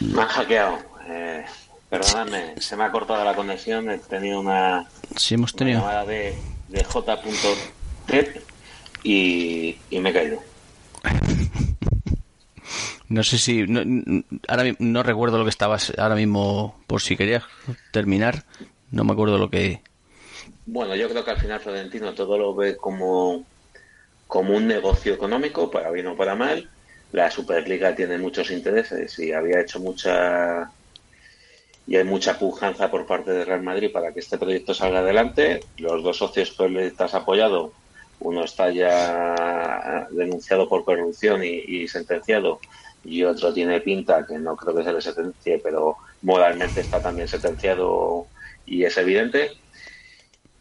Me 0.00 0.22
han 0.22 0.28
hackeado. 0.28 0.78
Eh, 1.08 1.44
perdóname, 1.88 2.60
se 2.60 2.76
me 2.76 2.84
ha 2.84 2.90
cortado 2.90 3.24
la 3.24 3.34
conexión. 3.34 3.90
He 3.90 3.98
tenido 3.98 4.40
una. 4.40 4.86
Sí, 5.16 5.34
hemos 5.34 5.54
tenido. 5.54 5.78
Una 5.80 5.88
llamada 5.88 6.06
de, 6.06 6.36
de 6.68 6.84
J.T 6.84 8.42
y, 9.02 9.78
y 9.90 10.00
me 10.00 10.10
he 10.10 10.12
caído. 10.12 10.40
No 13.08 13.22
sé 13.22 13.38
si. 13.38 13.66
No, 13.68 13.82
ahora 14.48 14.64
no 14.80 15.02
recuerdo 15.04 15.38
lo 15.38 15.44
que 15.44 15.50
estabas 15.50 15.92
ahora 15.96 16.16
mismo. 16.16 16.76
Por 16.88 17.00
si 17.00 17.16
querías 17.16 17.44
terminar, 17.92 18.44
no 18.90 19.04
me 19.04 19.12
acuerdo 19.12 19.38
lo 19.38 19.48
que. 19.48 19.80
Bueno, 20.66 20.96
yo 20.96 21.08
creo 21.08 21.24
que 21.24 21.30
al 21.30 21.38
final 21.38 21.60
Florentino 21.60 22.12
todo 22.14 22.36
lo 22.36 22.54
ve 22.54 22.76
como, 22.76 23.44
como 24.26 24.56
un 24.56 24.66
negocio 24.66 25.14
económico, 25.14 25.70
para 25.70 25.90
bien 25.90 26.06
o 26.08 26.16
para 26.16 26.34
mal. 26.34 26.70
La 27.12 27.30
Superliga 27.30 27.94
tiene 27.94 28.18
muchos 28.18 28.50
intereses 28.50 29.18
y 29.18 29.32
había 29.32 29.60
hecho 29.60 29.80
mucha 29.80 30.70
y 31.86 31.96
hay 31.96 32.04
mucha 32.04 32.38
pujanza 32.38 32.90
por 32.90 33.06
parte 33.06 33.30
de 33.30 33.44
Real 33.44 33.62
Madrid 33.62 33.92
para 33.92 34.12
que 34.12 34.20
este 34.20 34.38
proyecto 34.38 34.74
salga 34.74 34.98
adelante. 34.98 35.64
Los 35.78 36.02
dos 36.02 36.18
socios 36.18 36.52
que 36.56 36.68
le 36.68 36.92
has 36.98 37.14
apoyado, 37.14 37.74
uno 38.18 38.44
está 38.44 38.70
ya 38.70 40.08
denunciado 40.10 40.68
por 40.68 40.84
corrupción 40.84 41.42
y, 41.44 41.86
sentenciado, 41.86 42.60
y 43.04 43.22
otro 43.22 43.52
tiene 43.52 43.80
pinta, 43.80 44.26
que 44.26 44.36
no 44.38 44.56
creo 44.56 44.74
que 44.74 44.82
se 44.82 44.92
le 44.92 45.00
sentencie, 45.00 45.60
pero 45.62 45.96
moralmente 46.22 46.80
está 46.80 47.00
también 47.00 47.28
sentenciado 47.28 48.26
y 48.64 48.84
es 48.84 48.96
evidente. 48.98 49.52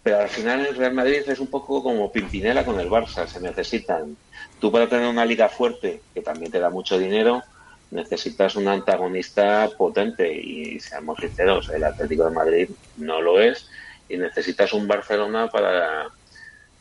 Pero 0.06 0.20
al 0.20 0.30
final 0.30 0.64
el 0.64 0.76
Real 0.76 0.94
Madrid 0.94 1.24
es 1.26 1.40
un 1.40 1.48
poco 1.48 1.82
como 1.82 2.12
Pimpinela 2.12 2.64
con 2.64 2.80
el 2.80 2.92
Barça, 2.92 3.26
se 3.26 3.40
necesitan. 3.42 4.16
Tú 4.60 4.72
para 4.72 4.88
tener 4.88 5.08
una 5.08 5.26
liga 5.26 5.50
fuerte, 5.50 6.00
que 6.14 6.22
también 6.22 6.52
te 6.52 6.60
da 6.60 6.70
mucho 6.70 7.00
dinero, 7.00 7.42
necesitas 7.90 8.56
un 8.56 8.68
antagonista 8.68 9.68
potente. 9.76 10.32
Y 10.32 10.80
seamos 10.80 11.18
sinceros, 11.20 11.72
el 11.72 11.84
Atlético 11.84 12.26
de 12.26 12.36
Madrid 12.36 12.70
no 12.98 13.20
lo 13.20 13.42
es. 13.42 13.68
Y 14.08 14.18
necesitas 14.18 14.74
un 14.74 14.88
Barcelona 14.88 15.48
para, 15.48 16.08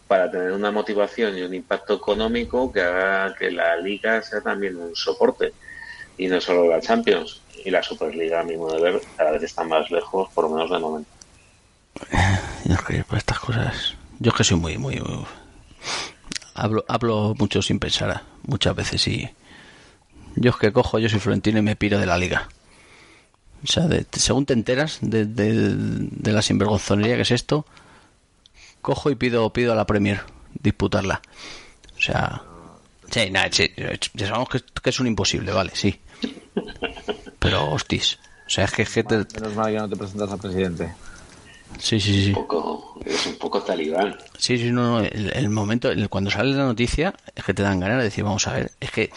para 0.07 0.31
tener 0.31 0.53
una 0.53 0.71
motivación 0.71 1.39
y 1.39 1.41
un 1.45 1.55
impacto 1.55 1.95
económico 1.95 2.71
que 2.71 2.83
haga 2.83 3.35
que 3.39 3.51
la 3.51 3.75
liga 3.79 4.21
sea 4.21 4.43
también 4.43 4.77
un 4.77 4.95
soporte. 4.95 5.55
Y 6.19 6.27
no 6.29 6.43
solo 6.43 6.69
la 6.69 6.83
Champions 6.83 7.41
y 7.65 7.71
la 7.71 7.83
Superliga 7.83 8.41
a 8.41 8.45
mi 8.45 8.59
modo 8.59 8.75
de 8.75 8.93
ver 8.93 9.03
cada 9.17 9.31
vez 9.31 9.45
está 9.45 9.65
más 9.65 9.91
lejos 9.91 10.29
por 10.35 10.45
lo 10.45 10.51
menos 10.51 10.71
de 10.71 10.79
momento 10.79 11.14
yo 12.65 12.77
que 12.87 13.05
por 13.05 13.19
estas 13.19 13.39
cosas 13.39 13.95
yo 14.19 14.31
es 14.31 14.37
que 14.37 14.45
soy 14.45 14.59
muy 14.59 14.79
muy, 14.79 15.03
hablo 16.55 16.85
hablo 16.89 17.35
mucho 17.39 17.63
sin 17.63 17.79
pensar 17.79 18.23
muchas 18.47 18.75
veces 18.75 19.07
y 19.09 19.31
yo 20.37 20.51
es 20.51 20.57
que 20.57 20.73
cojo, 20.73 20.99
yo 20.99 21.09
soy 21.09 21.21
Florentino 21.21 21.59
y 21.59 21.63
me 21.63 21.77
piro 21.77 21.99
de 21.99 22.07
la 22.07 22.19
liga. 22.19 22.49
O 23.63 23.67
sea, 23.67 23.89
según 24.13 24.47
te 24.47 24.53
enteras 24.53 24.99
de, 25.01 25.25
de, 25.25 26.33
la 26.33 26.43
sinvergonzonería 26.43 27.17
que 27.17 27.23
es 27.23 27.31
esto, 27.31 27.65
cojo 28.83 29.11
y 29.11 29.15
pido 29.15 29.51
pido 29.53 29.73
a 29.73 29.77
la 29.77 29.87
Premier 29.87 30.23
disputarla. 30.61 31.23
O 31.97 32.01
sea, 32.01 32.43
sí, 33.11 33.31
nada, 33.31 33.49
ya 33.49 34.27
sabemos 34.27 34.49
que, 34.51 34.91
es 34.91 35.01
un 35.01 35.07
imposible, 35.07 35.53
vale, 35.53 35.71
sí. 35.75 35.99
Pero, 37.39 37.71
hostis, 37.71 38.19
o 38.47 38.51
sea, 38.51 38.65
es 38.65 38.73
que... 38.73 38.83
Es 38.83 38.97
Menos 38.97 39.55
mal 39.55 39.73
que 39.73 39.79
no 39.79 39.89
te 39.89 39.97
presentas 39.97 40.31
al 40.31 40.39
presidente. 40.39 40.93
Sí, 41.79 42.01
sí, 42.01 42.25
sí. 42.25 42.29
Un 42.29 42.35
poco, 42.35 42.99
es 43.05 43.27
un 43.27 43.37
poco 43.37 43.63
talibán. 43.63 44.17
Sí, 44.39 44.59
sí, 44.59 44.71
no, 44.71 44.83
no. 44.83 45.01
El, 45.01 45.33
el 45.35 45.51
momento, 45.51 45.91
el, 45.91 46.09
cuando 46.09 46.31
sale 46.31 46.53
la 46.53 46.65
noticia, 46.65 47.15
es 47.35 47.45
que 47.45 47.55
te 47.55 47.63
dan 47.63 47.81
ganas 47.81 47.99
de 47.99 48.05
decir, 48.05 48.25
vamos 48.25 48.47
a 48.47 48.55
ver, 48.55 48.71
es 48.81 48.91
que 48.91 49.11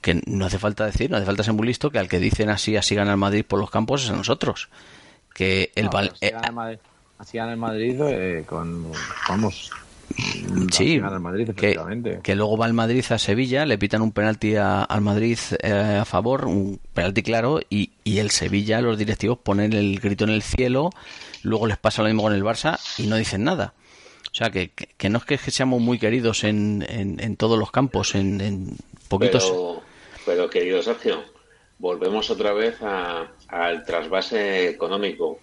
que 0.00 0.22
no 0.26 0.46
hace 0.46 0.58
falta 0.58 0.86
decir, 0.86 1.10
no 1.10 1.16
hace 1.16 1.26
falta 1.26 1.42
ser 1.42 1.54
muy 1.54 1.66
listo, 1.66 1.90
que 1.90 1.98
al 1.98 2.08
que 2.08 2.20
dicen 2.20 2.50
así, 2.50 2.76
así 2.76 2.94
gana 2.94 3.10
el 3.10 3.16
Madrid 3.16 3.44
por 3.46 3.58
los 3.58 3.70
campos 3.70 4.04
es 4.04 4.10
a 4.10 4.16
nosotros. 4.16 4.68
Que 5.34 5.70
el, 5.74 5.88
así, 5.92 6.10
eh, 6.20 6.30
gana 6.30 6.46
el 6.48 6.54
Madrid, 6.54 6.78
así 7.18 7.38
gana 7.38 7.52
el 7.52 7.58
Madrid 7.58 8.00
eh, 8.00 8.44
con, 8.46 8.92
vamos, 9.28 9.70
Sí, 10.72 11.00
que, 12.22 12.34
luego 12.34 12.56
va 12.56 12.66
el 12.66 12.72
Madrid 12.72 13.04
a 13.10 13.18
Sevilla, 13.18 13.66
le 13.66 13.76
pitan 13.76 14.00
un 14.00 14.12
penalti 14.12 14.56
al 14.56 15.00
Madrid 15.02 15.38
eh, 15.62 15.98
a 16.00 16.04
favor, 16.06 16.46
un 16.46 16.80
penalti 16.94 17.22
claro, 17.22 17.60
y, 17.68 17.90
y, 18.04 18.18
el 18.18 18.30
Sevilla, 18.30 18.80
los 18.80 18.96
directivos 18.96 19.38
ponen 19.38 19.74
el 19.74 20.00
grito 20.00 20.24
en 20.24 20.30
el 20.30 20.42
cielo, 20.42 20.90
luego 21.42 21.66
les 21.66 21.78
pasa 21.78 22.02
lo 22.02 22.08
mismo 22.08 22.22
con 22.22 22.32
el 22.32 22.42
Barça 22.42 22.78
y 22.98 23.06
no 23.06 23.16
dicen 23.16 23.44
nada. 23.44 23.74
O 24.30 24.34
sea, 24.34 24.50
que, 24.50 24.70
que, 24.70 25.08
no 25.08 25.18
es 25.18 25.24
que 25.24 25.38
seamos 25.38 25.80
muy 25.80 25.98
queridos 25.98 26.44
en, 26.44 26.84
en, 26.88 27.18
en 27.20 27.36
todos 27.36 27.58
los 27.58 27.70
campos, 27.70 28.14
en, 28.14 28.40
en 28.40 28.76
poquitos. 29.08 29.52
Pero, 30.26 30.50
querido 30.50 30.82
Sergio, 30.82 31.24
volvemos 31.78 32.30
otra 32.30 32.52
vez 32.52 32.76
al 32.82 33.84
trasvase 33.84 34.68
económico. 34.68 35.40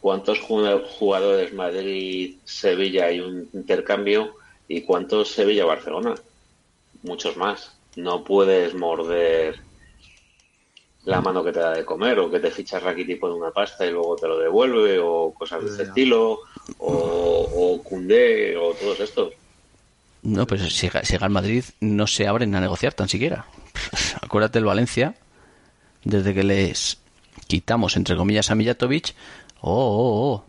¿Cuántos 0.00 0.40
jugadores 0.40 1.52
Madrid-Sevilla 1.52 3.06
hay 3.06 3.20
un 3.20 3.48
intercambio 3.52 4.34
y 4.66 4.80
cuántos 4.80 5.30
Sevilla-Barcelona? 5.32 6.14
muchos 7.02 7.36
más. 7.36 7.76
No 7.96 8.24
puedes 8.24 8.74
morder 8.74 9.60
la 11.04 11.20
mano 11.20 11.42
que 11.42 11.52
te 11.52 11.60
da 11.60 11.72
de 11.72 11.84
comer 11.84 12.18
o 12.18 12.30
que 12.30 12.40
te 12.40 12.50
ficha 12.50 12.78
Rakiti 12.78 13.16
por 13.16 13.30
una 13.30 13.50
pasta 13.50 13.84
y 13.84 13.90
luego 13.90 14.16
te 14.16 14.28
lo 14.28 14.38
devuelve 14.38 14.98
o 15.00 15.34
cosas 15.34 15.64
de 15.64 15.70
ese 15.70 15.82
estilo 15.84 16.40
o, 16.78 17.48
o 17.54 17.82
Cundé 17.82 18.56
o 18.56 18.72
todos 18.74 19.00
estos. 19.00 19.32
No, 20.22 20.46
pues 20.46 20.72
si 20.72 20.88
llega 20.88 21.26
al 21.26 21.32
Madrid 21.32 21.64
no 21.80 22.06
se 22.06 22.28
abren 22.28 22.54
a 22.54 22.60
negociar 22.60 22.94
tan 22.94 23.08
siquiera. 23.08 23.46
Acuérdate 24.22 24.60
el 24.60 24.64
Valencia, 24.64 25.16
desde 26.04 26.32
que 26.32 26.44
les 26.44 26.98
quitamos 27.48 27.96
entre 27.96 28.16
comillas 28.16 28.50
a 28.50 28.54
Mijatovic, 28.54 29.14
oh, 29.60 29.72
oh, 29.72 30.32
oh, 30.32 30.44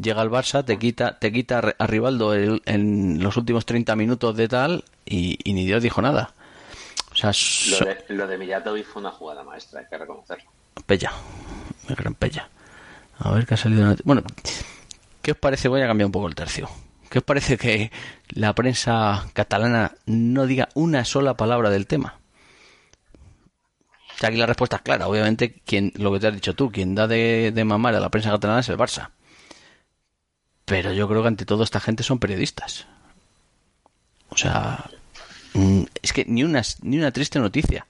llega 0.00 0.22
el 0.22 0.30
Barça, 0.30 0.64
te 0.64 0.78
quita, 0.78 1.18
te 1.18 1.32
quita 1.32 1.74
a 1.78 1.86
Rivaldo 1.86 2.34
en 2.34 3.22
los 3.22 3.36
últimos 3.36 3.66
30 3.66 3.96
minutos 3.96 4.36
de 4.36 4.48
tal 4.48 4.84
y, 5.04 5.38
ni 5.44 5.66
Dios 5.66 5.82
dijo 5.82 6.00
nada. 6.02 6.34
Lo, 7.22 7.86
de, 7.86 8.04
lo 8.08 8.26
de 8.26 8.38
Mijatovic 8.38 8.86
fue 8.86 9.00
una 9.00 9.10
jugada 9.10 9.42
maestra, 9.42 9.80
hay 9.80 9.86
que 9.86 9.98
reconocerlo. 9.98 10.50
Pella, 10.86 11.12
me 11.88 11.94
gran 11.94 12.14
pella. 12.14 12.48
A 13.18 13.32
ver 13.32 13.46
qué 13.46 13.54
ha 13.54 13.56
salido. 13.56 13.94
Bueno, 14.04 14.22
¿qué 15.22 15.32
os 15.32 15.36
parece? 15.36 15.68
Voy 15.68 15.82
a 15.82 15.86
cambiar 15.86 16.06
un 16.06 16.12
poco 16.12 16.28
el 16.28 16.34
tercio. 16.34 16.68
¿Qué 17.10 17.18
os 17.18 17.24
parece 17.24 17.56
que 17.56 17.90
la 18.28 18.54
prensa 18.54 19.26
catalana 19.32 19.92
no 20.06 20.46
diga 20.46 20.68
una 20.74 21.04
sola 21.04 21.34
palabra 21.34 21.70
del 21.70 21.86
tema? 21.86 22.18
aquí 24.26 24.36
la 24.36 24.46
respuesta 24.46 24.76
es 24.76 24.82
clara. 24.82 25.06
Obviamente, 25.06 25.60
quien, 25.64 25.92
lo 25.96 26.12
que 26.12 26.20
te 26.20 26.26
has 26.28 26.34
dicho 26.34 26.54
tú, 26.54 26.70
quien 26.70 26.94
da 26.94 27.06
de, 27.06 27.52
mamar 27.64 27.94
a 27.94 28.00
la 28.00 28.10
prensa 28.10 28.30
catalana 28.30 28.60
es 28.60 28.68
el 28.68 28.76
Barça. 28.76 29.10
Pero 30.64 30.92
yo 30.92 31.08
creo 31.08 31.22
que 31.22 31.28
ante 31.28 31.46
todo 31.46 31.62
esta 31.62 31.80
gente 31.80 32.02
son 32.02 32.18
periodistas. 32.18 32.86
O 34.28 34.36
sea, 34.36 34.90
es 36.02 36.12
que 36.12 36.24
ni 36.26 36.44
una, 36.44 36.62
ni 36.82 36.98
una 36.98 37.12
triste 37.12 37.38
noticia. 37.38 37.86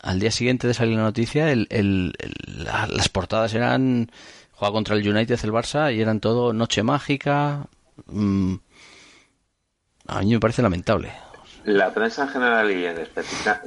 Al 0.00 0.18
día 0.18 0.30
siguiente 0.30 0.66
de 0.66 0.74
salir 0.74 0.96
la 0.96 1.02
noticia, 1.02 1.50
el, 1.52 2.14
las 2.46 3.08
portadas 3.08 3.52
eran 3.54 4.10
juega 4.52 4.72
contra 4.72 4.96
el 4.96 5.06
United 5.06 5.38
el 5.42 5.52
Barça 5.52 5.94
y 5.94 6.00
eran 6.00 6.20
todo 6.20 6.52
noche 6.52 6.82
mágica, 6.82 7.66
Mm, 8.06 8.54
a 10.08 10.20
mí 10.20 10.32
me 10.32 10.40
parece 10.40 10.62
lamentable. 10.62 11.12
La 11.64 11.92
prensa 11.92 12.22
en 12.22 12.28
general 12.30 12.70
y, 12.70 12.86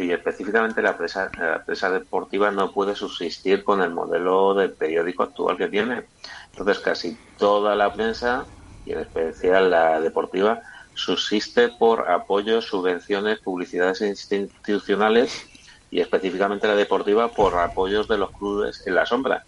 y 0.03 0.11
específicamente 0.11 0.81
la 0.81 0.97
prensa, 0.97 1.29
la 1.37 1.63
prensa 1.63 1.91
deportiva 1.91 2.49
no 2.49 2.71
puede 2.71 2.95
subsistir 2.95 3.63
con 3.63 3.81
el 3.81 3.91
modelo 3.91 4.55
de 4.55 4.69
periódico 4.69 5.23
actual 5.23 5.57
que 5.57 5.67
tiene. 5.67 6.03
Entonces 6.51 6.79
casi 6.79 7.17
toda 7.37 7.75
la 7.75 7.93
prensa, 7.93 8.45
y 8.85 8.93
en 8.93 8.99
especial 8.99 9.69
la 9.69 10.01
deportiva, 10.01 10.61
subsiste 10.93 11.69
por 11.69 12.09
apoyos, 12.09 12.65
subvenciones, 12.65 13.39
publicidades 13.39 14.01
institucionales 14.01 15.45
y 15.89 15.99
específicamente 15.99 16.67
la 16.67 16.75
deportiva 16.75 17.29
por 17.29 17.57
apoyos 17.57 18.07
de 18.07 18.17
los 18.17 18.31
clubes 18.31 18.85
en 18.85 18.95
la 18.95 19.05
sombra. 19.05 19.45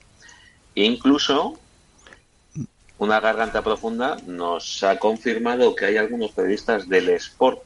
incluso 0.75 1.59
una 2.97 3.19
garganta 3.19 3.61
profunda 3.61 4.21
nos 4.25 4.83
ha 4.83 4.97
confirmado 4.97 5.75
que 5.75 5.85
hay 5.85 5.97
algunos 5.97 6.31
periodistas 6.31 6.87
del 6.87 7.09
sport 7.09 7.61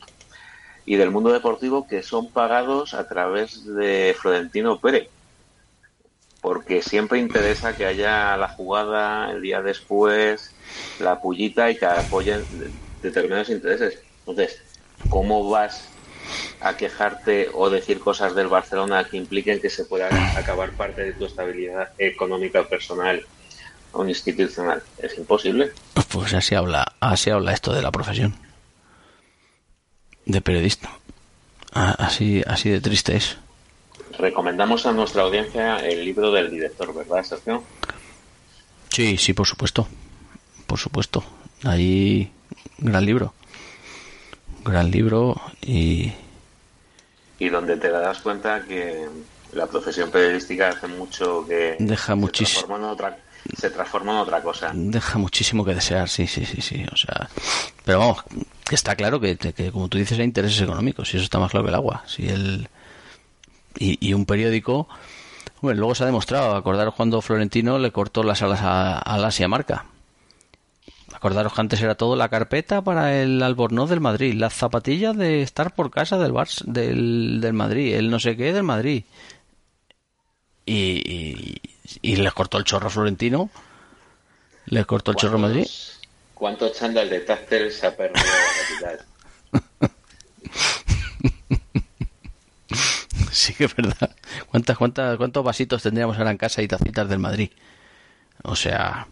y 0.85 0.95
del 0.95 1.11
mundo 1.11 1.31
deportivo 1.31 1.87
que 1.87 2.01
son 2.01 2.31
pagados 2.31 2.95
a 2.95 3.07
través 3.07 3.63
de 3.63 4.15
Florentino 4.19 4.79
Pérez. 4.79 5.09
Porque 6.41 6.81
siempre 6.81 7.19
interesa 7.19 7.75
que 7.75 7.85
haya 7.85 8.35
la 8.37 8.47
jugada 8.47 9.31
el 9.31 9.41
día 9.41 9.61
después, 9.61 10.55
la 10.97 11.21
pullita 11.21 11.69
y 11.69 11.77
que 11.77 11.85
apoyen 11.85 12.47
determinados 13.01 13.49
intereses. 13.49 13.99
Entonces, 14.19 14.61
¿cómo 15.09 15.49
vas 15.49 15.89
a 16.61 16.77
quejarte 16.77 17.49
o 17.53 17.69
decir 17.69 17.99
cosas 17.99 18.35
del 18.35 18.47
Barcelona 18.47 19.03
que 19.05 19.17
impliquen 19.17 19.59
que 19.59 19.69
se 19.69 19.85
pueda 19.85 20.09
acabar 20.37 20.71
parte 20.71 21.03
de 21.03 21.13
tu 21.13 21.25
estabilidad 21.25 21.89
económica 21.97 22.63
personal 22.67 23.25
un 23.93 24.09
institucional. 24.09 24.83
Es 24.97 25.17
imposible. 25.17 25.71
Pues 26.11 26.33
así 26.33 26.55
habla, 26.55 26.93
así 26.99 27.29
habla 27.29 27.53
esto 27.53 27.73
de 27.73 27.81
la 27.81 27.91
profesión 27.91 28.35
de 30.25 30.41
periodista. 30.41 30.89
Así, 31.71 32.43
así 32.45 32.69
de 32.69 32.81
triste 32.81 33.15
es. 33.15 33.37
Recomendamos 34.17 34.85
a 34.85 34.91
nuestra 34.91 35.23
audiencia 35.23 35.77
el 35.77 36.03
libro 36.03 36.31
del 36.31 36.49
director, 36.49 36.93
¿verdad, 36.93 37.23
Sergio? 37.23 37.63
Sí, 38.89 39.17
sí, 39.17 39.33
por 39.33 39.47
supuesto. 39.47 39.87
Por 40.67 40.77
supuesto. 40.77 41.23
Ahí, 41.63 42.31
gran 42.77 43.05
libro. 43.05 43.33
Gran 44.63 44.91
libro 44.91 45.39
y... 45.61 46.11
Y 47.39 47.49
donde 47.49 47.77
te 47.77 47.89
das 47.89 48.19
cuenta 48.19 48.63
que 48.65 49.07
la 49.53 49.65
profesión 49.67 50.11
periodística 50.11 50.69
hace 50.69 50.87
mucho 50.87 51.45
que... 51.47 51.77
Deja 51.79 52.15
muchísimo 52.15 52.77
se 53.57 53.69
transforma 53.69 54.11
en 54.11 54.17
otra 54.19 54.41
cosa. 54.41 54.71
Deja 54.73 55.17
muchísimo 55.17 55.65
que 55.65 55.73
desear, 55.73 56.09
sí, 56.09 56.27
sí, 56.27 56.45
sí, 56.45 56.61
sí. 56.61 56.85
O 56.91 56.95
sea, 56.95 57.29
pero 57.83 57.99
vamos, 57.99 58.23
que 58.67 58.75
está 58.75 58.95
claro 58.95 59.19
que, 59.19 59.37
como 59.71 59.87
tú 59.87 59.97
dices, 59.97 60.17
hay 60.19 60.25
intereses 60.25 60.61
económicos, 60.61 61.13
y 61.13 61.17
eso 61.17 61.23
está 61.23 61.39
más 61.39 61.51
claro 61.51 61.65
que 61.65 61.69
el 61.69 61.75
agua. 61.75 62.03
Si 62.05 62.27
el, 62.27 62.69
y, 63.77 64.13
un 64.13 64.25
periódico, 64.25 64.87
bueno, 65.61 65.79
luego 65.79 65.95
se 65.95 66.03
ha 66.03 66.05
demostrado, 66.05 66.55
acordaros 66.55 66.95
cuando 66.95 67.21
Florentino 67.21 67.79
le 67.79 67.91
cortó 67.91 68.23
las 68.23 68.41
alas 68.41 68.59
a, 68.61 69.17
la 69.17 69.27
Asia 69.27 69.47
Marca. 69.47 69.85
Acordaros 71.19 71.53
que 71.53 71.59
antes 71.59 71.81
era 71.81 71.95
todo 71.95 72.15
la 72.15 72.29
carpeta 72.29 72.81
para 72.81 73.21
el 73.21 73.43
albornoz 73.43 73.89
del 73.89 73.99
Madrid, 73.99 74.35
las 74.35 74.53
zapatillas 74.53 75.17
de 75.17 75.41
estar 75.41 75.75
por 75.75 75.91
casa 75.91 76.17
del, 76.17 76.31
Bar, 76.31 76.47
del, 76.63 77.39
del 77.41 77.51
Madrid, 77.53 77.93
el 77.95 78.09
no 78.09 78.19
sé 78.19 78.37
qué 78.37 78.53
del 78.53 78.63
Madrid. 78.63 79.03
y, 80.65 81.59
y 82.01 82.15
les 82.15 82.33
cortó 82.33 82.57
el 82.57 82.63
chorro 82.63 82.89
Florentino. 82.89 83.49
Les 84.67 84.85
cortó 84.85 85.11
el 85.11 85.17
chorro 85.17 85.35
a 85.35 85.41
Madrid. 85.41 85.67
¿Cuántos 86.33 86.71
chándal 86.77 87.09
de 87.09 87.19
Tácter 87.19 87.69
se 87.69 87.87
ha 87.87 87.97
perdido 87.97 88.25
la 88.81 88.93
capital? 89.59 89.91
sí 93.31 93.53
que 93.55 93.65
es 93.65 93.75
verdad. 93.75 94.15
¿Cuántas, 94.49 94.77
cuántas, 94.77 95.17
¿Cuántos 95.17 95.43
vasitos 95.43 95.83
tendríamos 95.83 96.17
ahora 96.17 96.31
en 96.31 96.37
casa 96.37 96.61
y 96.61 96.67
tacitas 96.69 97.09
del 97.09 97.19
Madrid? 97.19 97.49
O 98.43 98.55
sea... 98.55 99.07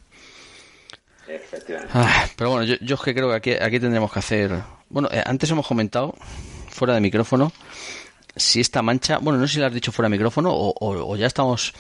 Ah, 1.94 2.26
pero 2.36 2.52
bueno, 2.52 2.66
yo, 2.66 2.76
yo 2.82 2.96
es 2.96 3.02
que 3.02 3.14
creo 3.14 3.30
que 3.30 3.36
aquí, 3.36 3.52
aquí 3.52 3.80
tendríamos 3.80 4.12
que 4.12 4.20
hacer... 4.20 4.52
Bueno, 4.90 5.10
eh, 5.12 5.22
antes 5.26 5.50
hemos 5.52 5.68
comentado, 5.68 6.16
fuera 6.70 6.94
de 6.94 7.02
micrófono, 7.02 7.52
si 8.36 8.62
esta 8.62 8.82
mancha... 8.82 9.18
Bueno, 9.18 9.40
no 9.40 9.48
sé 9.48 9.56
si 9.56 9.60
lo 9.60 9.66
has 9.66 9.74
dicho 9.74 9.92
fuera 9.92 10.08
de 10.08 10.16
micrófono 10.16 10.52
o, 10.54 10.74
o 10.80 11.16
ya 11.16 11.28
estamos 11.28 11.74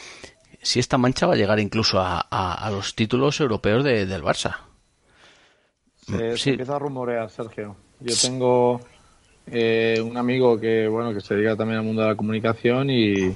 si 0.62 0.80
esta 0.80 0.98
mancha 0.98 1.26
va 1.26 1.34
a 1.34 1.38
llegar 1.38 1.60
incluso 1.60 1.98
a, 2.02 2.70
los 2.72 2.94
títulos 2.94 3.40
europeos 3.40 3.84
de, 3.84 4.06
del 4.06 4.22
Barça. 4.22 4.58
Se, 6.06 6.52
empieza 6.52 6.76
a 6.76 6.80
rumorear, 6.80 7.30
Sergio. 7.30 7.76
Yo 8.02 8.16
tengo 8.22 8.82
eh, 9.48 10.02
un 10.04 10.18
amigo 10.18 10.60
que 10.60 10.88
bueno 10.88 11.14
que 11.14 11.22
se 11.22 11.36
dedica 11.36 11.56
también 11.56 11.80
al 11.80 11.86
mundo 11.86 12.02
de 12.02 12.10
la 12.10 12.16
comunicación 12.16 12.90
y 12.90 13.34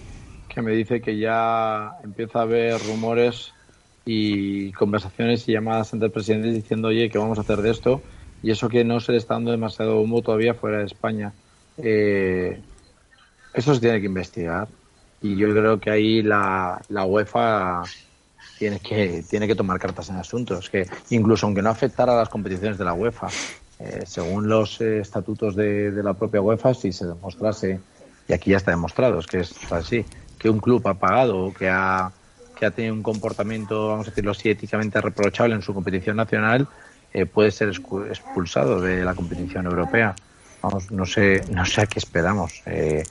que 0.47 0.61
me 0.61 0.73
dice 0.73 1.01
que 1.01 1.17
ya 1.17 1.93
empieza 2.03 2.39
a 2.39 2.41
haber 2.43 2.81
rumores 2.81 3.53
y 4.05 4.71
conversaciones 4.73 5.47
y 5.47 5.53
llamadas 5.53 5.93
entre 5.93 6.09
presidentes 6.09 6.55
diciendo 6.55 6.87
oye 6.87 7.09
que 7.09 7.17
vamos 7.17 7.37
a 7.37 7.41
hacer 7.41 7.61
de 7.61 7.69
esto 7.69 8.01
y 8.43 8.51
eso 8.51 8.69
que 8.69 8.83
no 8.83 8.99
se 8.99 9.11
le 9.11 9.17
está 9.17 9.35
dando 9.35 9.51
demasiado 9.51 10.01
humo 10.01 10.21
todavía 10.21 10.53
fuera 10.53 10.79
de 10.79 10.85
España. 10.85 11.33
Eh, 11.77 12.59
eso 13.53 13.73
se 13.73 13.81
tiene 13.81 13.99
que 13.99 14.07
investigar. 14.07 14.67
Y 15.21 15.35
yo 15.35 15.51
creo 15.51 15.79
que 15.79 15.91
ahí 15.91 16.23
la, 16.23 16.81
la 16.89 17.05
UEFA 17.05 17.83
tiene 18.57 18.79
que, 18.79 19.23
tiene 19.29 19.47
que 19.47 19.55
tomar 19.55 19.79
cartas 19.79 20.09
en 20.09 20.15
asuntos, 20.15 20.69
que 20.69 20.87
incluso 21.11 21.45
aunque 21.45 21.61
no 21.61 21.69
afectara 21.69 22.13
a 22.13 22.17
las 22.17 22.29
competiciones 22.29 22.77
de 22.77 22.85
la 22.85 22.93
UEFA, 22.93 23.27
eh, 23.79 24.03
según 24.05 24.47
los 24.47 24.81
eh, 24.81 24.99
estatutos 24.99 25.55
de, 25.55 25.91
de, 25.91 26.03
la 26.03 26.13
propia 26.13 26.41
UEFA, 26.41 26.73
si 26.73 26.91
se 26.91 27.05
demostrase, 27.05 27.79
y 28.27 28.33
aquí 28.33 28.51
ya 28.51 28.57
está 28.57 28.71
demostrado, 28.71 29.19
es 29.19 29.27
que 29.27 29.39
es 29.39 29.71
así, 29.71 30.05
que 30.39 30.49
un 30.49 30.59
club 30.59 30.87
ha 30.87 30.95
pagado 30.95 31.45
o 31.45 31.53
que 31.53 31.69
ha, 31.69 32.11
que 32.61 32.67
ha 32.67 32.71
tenido 32.71 32.93
un 32.93 33.01
comportamiento, 33.01 33.87
vamos 33.87 34.05
a 34.05 34.11
decirlo 34.11 34.29
así, 34.29 34.47
éticamente 34.47 35.01
reprochable 35.01 35.55
en 35.55 35.63
su 35.63 35.73
competición 35.73 36.15
nacional, 36.15 36.67
eh, 37.11 37.25
puede 37.25 37.49
ser 37.49 37.69
expulsado 37.69 38.79
de 38.79 39.03
la 39.03 39.15
competición 39.15 39.65
europea. 39.65 40.13
Vamos, 40.61 40.91
no 40.91 41.07
sé, 41.07 41.41
no 41.49 41.65
sé 41.65 41.81
a 41.81 41.85
qué 41.87 41.97
esperamos. 41.97 42.61
Eh, 42.67 43.03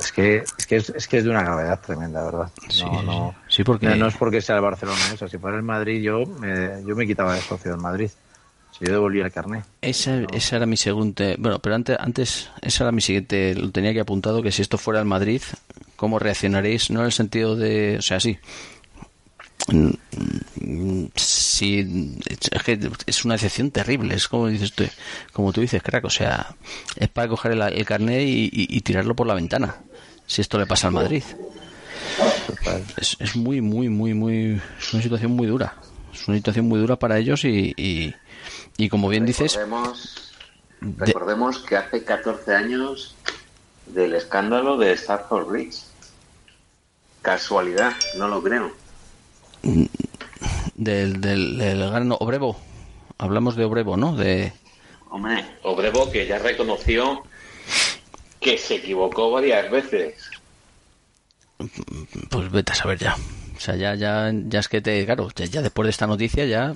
es 0.00 0.12
que 0.12 0.36
es 0.56 0.66
que 0.66 0.76
es, 0.76 1.06
que 1.06 1.18
es 1.18 1.24
de 1.24 1.28
una 1.28 1.42
gravedad 1.42 1.78
tremenda, 1.78 2.24
¿verdad? 2.24 2.50
No, 2.80 3.02
no, 3.02 3.34
sí, 3.48 3.64
porque... 3.64 3.94
no, 3.94 4.06
es 4.06 4.16
porque 4.16 4.40
sea 4.40 4.56
el 4.56 4.62
Barcelona 4.62 4.98
eso. 5.12 5.28
Si 5.28 5.36
fuera 5.36 5.58
el 5.58 5.62
Madrid, 5.62 6.00
yo 6.00 6.24
me, 6.24 6.82
yo 6.86 6.96
me 6.96 7.06
quitaba 7.06 7.34
de 7.34 7.42
socio 7.42 7.72
del 7.72 7.80
Madrid. 7.82 8.10
Si 8.70 8.86
yo 8.86 8.92
devolvía 8.92 9.26
el 9.26 9.30
carnet. 9.30 9.66
Esa, 9.82 10.22
esa 10.32 10.56
era 10.56 10.64
mi 10.64 10.78
segunda. 10.78 11.34
Bueno, 11.36 11.58
pero 11.58 11.74
antes, 11.74 11.98
antes, 12.00 12.50
esa 12.62 12.84
era 12.84 12.92
mi 12.92 13.02
siguiente. 13.02 13.54
Lo 13.54 13.70
tenía 13.72 13.92
que 13.92 14.00
apuntado 14.00 14.42
que 14.42 14.52
si 14.52 14.62
esto 14.62 14.78
fuera 14.78 15.00
el 15.00 15.06
Madrid, 15.06 15.42
¿cómo 15.98 16.18
reaccionaréis? 16.18 16.88
No 16.90 17.00
en 17.00 17.06
el 17.06 17.12
sentido 17.12 17.54
de. 17.56 17.96
O 17.98 18.02
sea, 18.02 18.18
sí. 18.20 18.38
Sí, 21.14 22.18
es 22.50 22.62
que 22.62 22.78
es 23.06 23.24
una 23.24 23.34
excepción 23.34 23.70
terrible. 23.70 24.14
Es 24.14 24.28
como 24.28 24.46
dices 24.48 24.72
tú, 24.72 24.84
como 25.32 25.52
tú 25.52 25.60
dices, 25.60 25.82
crack. 25.82 26.04
O 26.06 26.10
sea, 26.10 26.54
es 26.96 27.08
para 27.08 27.28
coger 27.28 27.52
el, 27.52 27.60
el 27.62 27.84
carnet 27.84 28.22
y, 28.22 28.44
y- 28.46 28.76
y 28.76 28.80
tirarlo 28.80 29.14
por 29.14 29.26
la 29.26 29.34
ventana. 29.34 29.76
Si 30.26 30.40
esto 30.40 30.58
le 30.58 30.66
pasa 30.66 30.86
al 30.88 30.94
Madrid. 30.94 31.22
Es, 32.96 33.16
es 33.20 33.36
muy, 33.36 33.60
muy, 33.60 33.88
muy, 33.88 34.14
muy. 34.14 34.60
Es 34.80 34.94
una 34.94 35.02
situación 35.02 35.32
muy 35.32 35.46
dura. 35.46 35.74
Es 36.12 36.26
una 36.28 36.36
situación 36.36 36.66
muy 36.66 36.80
dura 36.80 36.96
para 36.96 37.18
ellos 37.18 37.44
y, 37.44 37.74
y, 37.76 38.14
y 38.76 38.88
como 38.88 39.08
bien 39.08 39.26
dices, 39.26 39.54
Recordemos, 39.54 40.32
de- 40.80 41.04
recordemos 41.06 41.58
que 41.58 41.76
hace 41.76 42.02
14 42.04 42.54
años 42.54 43.14
del 43.86 44.14
escándalo 44.14 44.76
de 44.78 44.92
Stafford 44.92 45.46
Bridge. 45.48 45.76
Casualidad, 47.22 47.92
no 48.16 48.28
lo 48.28 48.42
creo. 48.42 48.72
del, 50.74 51.20
del, 51.20 51.58
del 51.58 51.90
gran 51.90 52.12
Obrevo. 52.12 52.56
Hablamos 53.18 53.56
de 53.56 53.64
Obrevo, 53.64 53.96
¿no? 53.96 54.14
De, 54.16 54.52
Hombre, 55.10 55.44
Obrevo 55.62 56.10
que 56.10 56.26
ya 56.26 56.38
reconoció 56.38 57.22
que 58.40 58.56
se 58.58 58.76
equivocó 58.76 59.30
varias 59.32 59.70
veces. 59.70 60.14
pues 62.30 62.50
vete 62.52 62.72
a 62.72 62.74
saber 62.76 62.98
ya. 62.98 63.16
O 63.56 63.60
sea, 63.60 63.74
ya, 63.74 63.94
ya, 63.96 64.30
ya 64.32 64.60
es 64.60 64.68
que 64.68 64.80
te, 64.80 65.04
claro, 65.04 65.28
ya, 65.34 65.46
ya 65.46 65.62
después 65.62 65.86
de 65.86 65.90
esta 65.90 66.06
noticia 66.06 66.44
ya, 66.46 66.74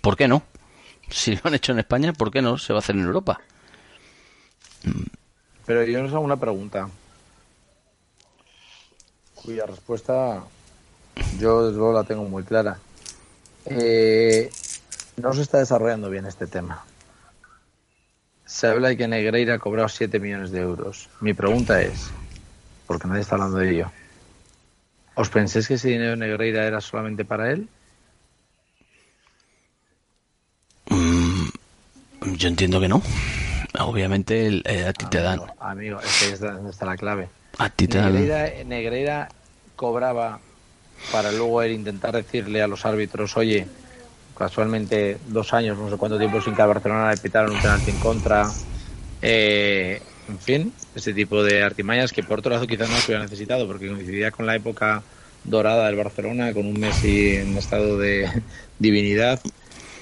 ¿por 0.00 0.16
qué 0.16 0.26
no? 0.26 0.42
Si 1.10 1.34
lo 1.34 1.40
han 1.44 1.54
hecho 1.54 1.72
en 1.72 1.80
España, 1.80 2.12
¿por 2.14 2.30
qué 2.30 2.40
no 2.40 2.56
se 2.56 2.72
va 2.72 2.78
a 2.78 2.80
hacer 2.80 2.96
en 2.96 3.04
Europa? 3.04 3.40
Pero 5.66 5.84
yo 5.84 6.02
nos 6.02 6.12
hago 6.12 6.22
una 6.22 6.38
pregunta. 6.38 6.88
Cuya 9.50 9.66
respuesta 9.66 10.44
yo 11.40 11.64
desde 11.66 11.78
luego 11.78 11.92
la 11.92 12.04
tengo 12.04 12.22
muy 12.22 12.44
clara. 12.44 12.78
Eh, 13.64 14.48
no 15.16 15.32
se 15.34 15.42
está 15.42 15.58
desarrollando 15.58 16.08
bien 16.08 16.24
este 16.24 16.46
tema. 16.46 16.84
Se 18.46 18.68
habla 18.68 18.88
de 18.90 18.96
que 18.96 19.08
Negreira 19.08 19.54
ha 19.54 19.58
cobrado 19.58 19.88
7 19.88 20.20
millones 20.20 20.52
de 20.52 20.60
euros. 20.60 21.08
Mi 21.20 21.34
pregunta 21.34 21.82
es, 21.82 22.10
porque 22.86 23.08
nadie 23.08 23.22
está 23.22 23.34
hablando 23.34 23.56
de 23.58 23.70
ello, 23.70 23.90
¿os 25.16 25.28
pensáis 25.30 25.66
que 25.66 25.74
ese 25.74 25.88
dinero 25.88 26.10
de 26.12 26.16
Negreira 26.18 26.64
era 26.64 26.80
solamente 26.80 27.24
para 27.24 27.50
él? 27.50 27.68
Yo 32.36 32.46
entiendo 32.48 32.80
que 32.80 32.88
no. 32.88 33.02
Obviamente 33.80 34.46
el- 34.46 34.62
eh, 34.64 34.86
a 34.86 34.92
ti 34.92 35.06
te 35.06 35.20
dan, 35.20 35.40
Amigo, 35.58 35.98
es 36.00 36.18
que 36.20 36.32
está, 36.34 36.52
donde 36.52 36.70
está 36.70 36.86
la 36.86 36.96
clave. 36.96 37.28
a 37.58 37.68
ti 37.68 37.86
te 37.88 37.98
dan, 37.98 38.12
Negreira, 38.14 38.64
Negreira 38.64 39.28
cobraba 39.80 40.44
para 41.10 41.32
luego 41.32 41.62
él 41.62 41.72
intentar 41.72 42.14
decirle 42.14 42.62
a 42.62 42.68
los 42.68 42.86
árbitros, 42.86 43.36
oye, 43.36 43.72
casualmente 44.34 45.18
dos 45.22 45.52
años, 45.54 45.78
no 45.78 45.90
sé 45.90 45.96
cuánto 45.98 46.18
tiempo 46.18 46.40
sin 46.40 46.54
que 46.54 46.62
a 46.62 46.66
Barcelona 46.66 47.10
le 47.12 47.18
pitaron 47.18 47.52
un 47.52 47.60
penalti 47.60 47.90
en 47.90 47.98
contra. 48.00 48.58
Eh, 49.20 50.00
en 50.28 50.40
fin, 50.40 50.76
ese 50.94 51.14
tipo 51.14 51.42
de 51.44 51.62
artimañas 51.62 52.12
que 52.12 52.24
por 52.24 52.40
otro 52.40 52.52
lado 52.52 52.66
quizás 52.66 52.90
no 52.90 53.00
se 53.02 53.12
hubiera 53.12 53.24
necesitado 53.24 53.66
porque 53.66 53.88
coincidía 53.88 54.30
con 54.32 54.46
la 54.46 54.56
época 54.56 55.06
dorada 55.42 55.86
del 55.86 55.96
Barcelona, 55.96 56.54
con 56.54 56.66
un 56.66 56.78
Messi 56.80 57.36
en 57.36 57.56
estado 57.58 57.98
de 57.98 58.28
divinidad, 58.78 59.44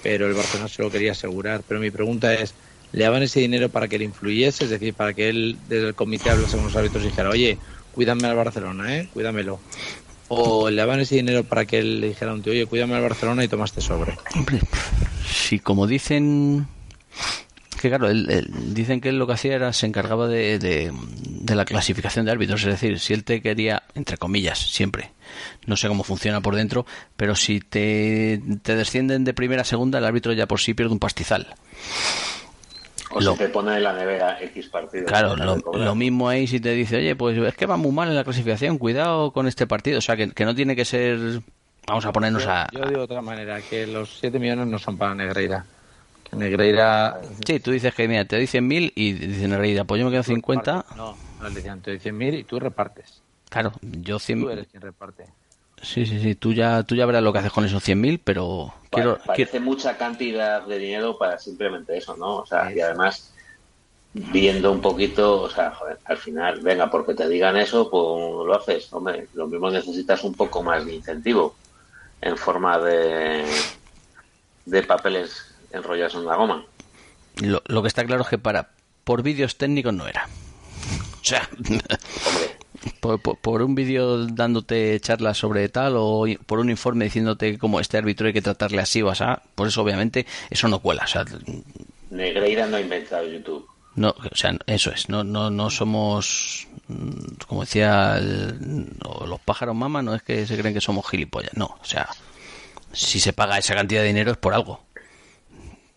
pero 0.01 0.26
el 0.26 0.35
Barcelona 0.35 0.68
se 0.68 0.83
lo 0.83 0.91
quería 0.91 1.12
asegurar. 1.12 1.64
Pero 1.66 1.81
mi 1.81 1.91
pregunta 1.91 2.35
es, 2.35 2.57
¿le 2.93 3.05
daban 3.05 3.22
ese 3.22 3.41
dinero 3.41 3.70
para 3.70 3.89
que 3.89 3.97
él 3.97 4.03
influyese? 4.03 4.64
Es 4.64 4.70
decir, 4.70 4.95
para 4.95 5.14
que 5.14 5.29
él 5.29 5.59
desde 5.62 5.89
el 5.89 5.95
comité 5.95 6.31
hablase 6.31 6.57
con 6.57 6.64
los 6.64 6.76
árbitros 6.76 7.05
y 7.05 7.09
dijera, 7.09 7.31
oye, 7.31 7.61
cuídame 7.93 8.26
al 8.28 8.36
Barcelona, 8.36 8.97
¿eh? 8.97 9.09
Cuídamelo. 9.12 9.61
O 10.28 10.68
le 10.68 10.76
daban 10.76 11.01
ese 11.01 11.14
dinero 11.16 11.45
para 11.45 11.64
que 11.64 11.78
él 11.78 12.01
le 12.01 12.09
dijera 12.09 12.32
a 12.32 12.34
un 12.34 12.43
tío, 12.43 12.53
oye, 12.53 12.66
cuídame 12.66 12.95
al 12.95 13.03
Barcelona 13.03 13.45
y 13.45 13.49
tomaste 13.49 13.80
sobre. 13.80 14.14
Hombre, 14.34 14.61
si 15.26 15.59
como 15.59 15.86
dicen 15.86 16.66
que 17.80 17.89
claro, 17.89 18.09
él- 18.11 18.47
dicen 18.74 19.01
que 19.01 19.09
él 19.09 19.18
lo 19.18 19.26
que 19.26 19.34
hacía 19.34 19.55
era 19.55 19.72
se 19.72 19.86
encargaba 19.86 20.26
de, 20.26 20.59
de, 20.59 20.93
de 20.93 21.55
la 21.55 21.64
clasificación 21.64 22.26
de 22.26 22.32
árbitros, 22.32 22.61
es 22.62 22.66
decir, 22.66 22.99
si 22.99 23.14
él 23.14 23.22
te 23.24 23.41
quería, 23.41 23.84
entre 23.95 24.16
comillas, 24.18 24.59
siempre, 24.59 25.12
no 25.66 25.76
sé 25.76 25.86
cómo 25.89 26.03
funciona 26.03 26.41
por 26.41 26.57
dentro, 26.57 26.84
pero 27.16 27.36
si 27.36 27.61
te, 27.61 28.43
te 28.62 28.74
descienden 28.74 29.22
de 29.24 29.32
primera 29.32 29.62
a 29.62 29.64
segunda, 29.64 29.99
el 29.99 30.05
árbitro 30.05 30.32
ya 30.32 30.47
por 30.47 30.61
sí 30.61 30.74
pierde 30.74 30.93
un 30.93 30.99
pastizal. 30.99 31.55
O 33.11 33.21
Lo- 33.21 33.33
se 33.33 33.47
te 33.47 33.49
pone 33.49 33.77
en 33.77 33.83
la 33.83 33.93
nevera 33.93 34.41
X 34.43 34.69
partido. 34.69 35.07
Claro, 35.07 35.35
lo, 35.37 35.95
mismo 35.95 36.29
ahí 36.29 36.47
si 36.47 36.61
te 36.61 36.73
dice, 36.73 36.99
oye, 36.99 37.17
pues 37.17 37.39
es 37.39 37.55
que 37.55 37.67
va 37.67 37.77
muy 37.77 37.93
mal 37.93 38.09
en 38.09 38.15
la 38.15 38.25
clasificación, 38.25 38.79
cuidado 38.79 39.33
con 39.33 39.47
este 39.47 39.67
partido, 39.67 39.99
o 39.99 40.03
sea, 40.03 40.17
que, 40.17 40.31
que 40.31 40.45
no 40.45 40.55
tiene 40.55 40.77
que 40.77 40.85
ser, 40.85 41.41
vamos 41.87 42.05
a 42.05 42.13
ponernos 42.13 42.47
a... 42.47 42.69
Yo 42.73 42.81
digo 42.81 42.99
de 42.99 43.05
otra 43.05 43.23
manera, 43.23 43.61
que 43.63 43.87
los 43.87 44.19
7 44.19 44.39
millones 44.39 44.67
no 44.67 44.79
son 44.79 44.99
para 44.99 45.15
Negreira. 45.15 45.65
Que 46.29 46.37
Negreira... 46.37 47.21
Sí, 47.47 47.61
tú 47.61 47.71
dices 47.71 47.95
que, 47.95 48.07
mira, 48.07 48.25
te 48.27 48.37
dicen 48.37 48.67
mil 48.67 48.93
y 48.95 49.13
dicen, 49.13 49.53
en 49.53 49.59
realidad, 49.59 49.87
pues 49.87 49.99
yo 50.01 50.05
me 50.05 50.11
quedo 50.13 50.23
50, 50.23 50.85
No, 50.97 51.17
no 51.41 51.49
le 51.49 51.55
decían, 51.55 51.81
te 51.81 51.93
dicen 51.93 52.17
mil 52.17 52.35
y 52.35 52.45
tú 52.45 52.61
repartes. 52.61 53.23
claro, 53.49 53.73
yo 53.81 54.19
100... 54.19 54.41
Tú 54.43 54.51
eres 54.51 54.67
quien 54.67 54.83
reparte. 54.83 55.25
Sí, 55.83 56.07
sí, 56.07 56.18
sí, 56.20 56.35
tú 56.35 56.53
ya, 56.53 56.83
tú 56.83 56.95
ya 56.95 57.07
verás 57.07 57.22
lo 57.22 57.33
que 57.33 57.39
haces 57.39 57.53
con 57.53 57.64
esos 57.64 57.83
100.000, 57.83 58.20
pero 58.22 58.74
quiero, 58.91 59.18
Pa- 59.18 59.24
parece 59.26 59.61
mucha 59.61 59.97
cantidad 59.97 60.62
de 60.66 60.79
dinero 60.79 61.16
para 61.18 61.39
simplemente 61.39 61.97
eso, 61.97 62.16
¿no? 62.16 62.37
O 62.39 62.47
sea, 62.47 62.72
y 62.74 62.81
además 62.81 63.33
viendo 64.12 64.72
un 64.72 64.81
poquito, 64.81 65.43
o 65.43 65.51
sea, 65.51 65.70
joder, 65.72 65.99
al 66.05 66.16
final, 66.16 66.61
venga, 66.61 66.91
porque 66.91 67.14
te 67.14 67.29
digan 67.29 67.57
eso, 67.57 67.89
pues 67.91 68.47
lo 68.47 68.55
haces. 68.57 68.93
Hombre, 68.93 69.29
lo 69.35 69.47
mismo 69.47 69.70
necesitas 69.70 70.24
un 70.24 70.35
poco 70.35 70.62
más 70.62 70.85
de 70.85 70.95
incentivo 70.95 71.55
en 72.20 72.37
forma 72.37 72.79
de, 72.81 73.45
de 74.64 74.83
papeles 74.83 75.55
enrollados 75.70 76.14
en 76.14 76.24
la 76.26 76.37
goma. 76.37 76.64
quiero- 77.37 77.53
lo, 77.53 77.62
lo 77.66 77.83
que 77.83 77.89
está 77.89 78.05
claro 78.05 78.22
es 78.22 78.29
que 78.29 78.39
para 78.39 78.70
por 79.05 79.22
vídeos 79.22 79.57
técnicos 79.57 79.95
no 79.95 80.09
era. 80.09 80.29
O 81.20 81.24
sea, 81.24 81.49
Hombre, 81.59 82.58
por, 83.01 83.20
por- 83.20 83.39
por 83.39 83.62
un 83.62 83.74
vídeo 83.74 84.26
dándote 84.26 84.99
charlas 85.01 85.39
sobre 85.39 85.68
tal 85.68 85.95
o 85.97 86.24
por 86.47 86.59
un 86.59 86.70
informe 86.70 87.05
diciéndote 87.07 87.59
como 87.59 87.81
este 87.81 87.99
árbitro 87.99 88.26
hay 88.26 88.33
que 88.33 88.43
tratarle 88.43 88.81
así 88.83 89.03
o 89.03 89.11
así, 89.11 89.24
por 89.55 89.68
eso 89.68 89.83
obviamente 89.83 90.26
eso 90.51 90.68
no 90.68 90.79
cuela. 90.81 91.05
O 91.05 91.07
sea, 91.07 91.24
Negreira 92.11 92.66
no 92.66 92.76
ha 92.76 92.81
inventado 92.81 93.26
YouTube. 93.29 93.66
No, 93.97 94.11
o 94.11 94.37
sea, 94.37 94.57
eso 94.66 94.93
es, 94.93 95.09
no, 95.09 95.24
no, 95.24 95.51
no 95.51 95.70
somos, 95.70 96.68
mm, 96.87 97.35
como 97.49 97.62
decía 97.62 98.16
el- 98.18 98.57
los 99.26 99.41
pájaros 99.41 99.74
mama, 99.74 100.03
no 100.03 100.14
es 100.14 100.22
que 100.22 100.47
se 100.47 100.57
creen 100.57 100.72
que 100.74 100.81
somos 100.81 101.09
gilipollas, 101.09 101.55
no, 101.55 101.76
o 101.81 101.85
sea, 101.85 102.09
si 102.93 103.18
se 103.18 103.33
paga 103.33 103.59
esa 103.59 103.74
cantidad 103.74 104.03
de 104.03 104.07
dinero 104.07 104.31
es 104.31 104.37
por 104.39 104.55
algo. 104.55 104.81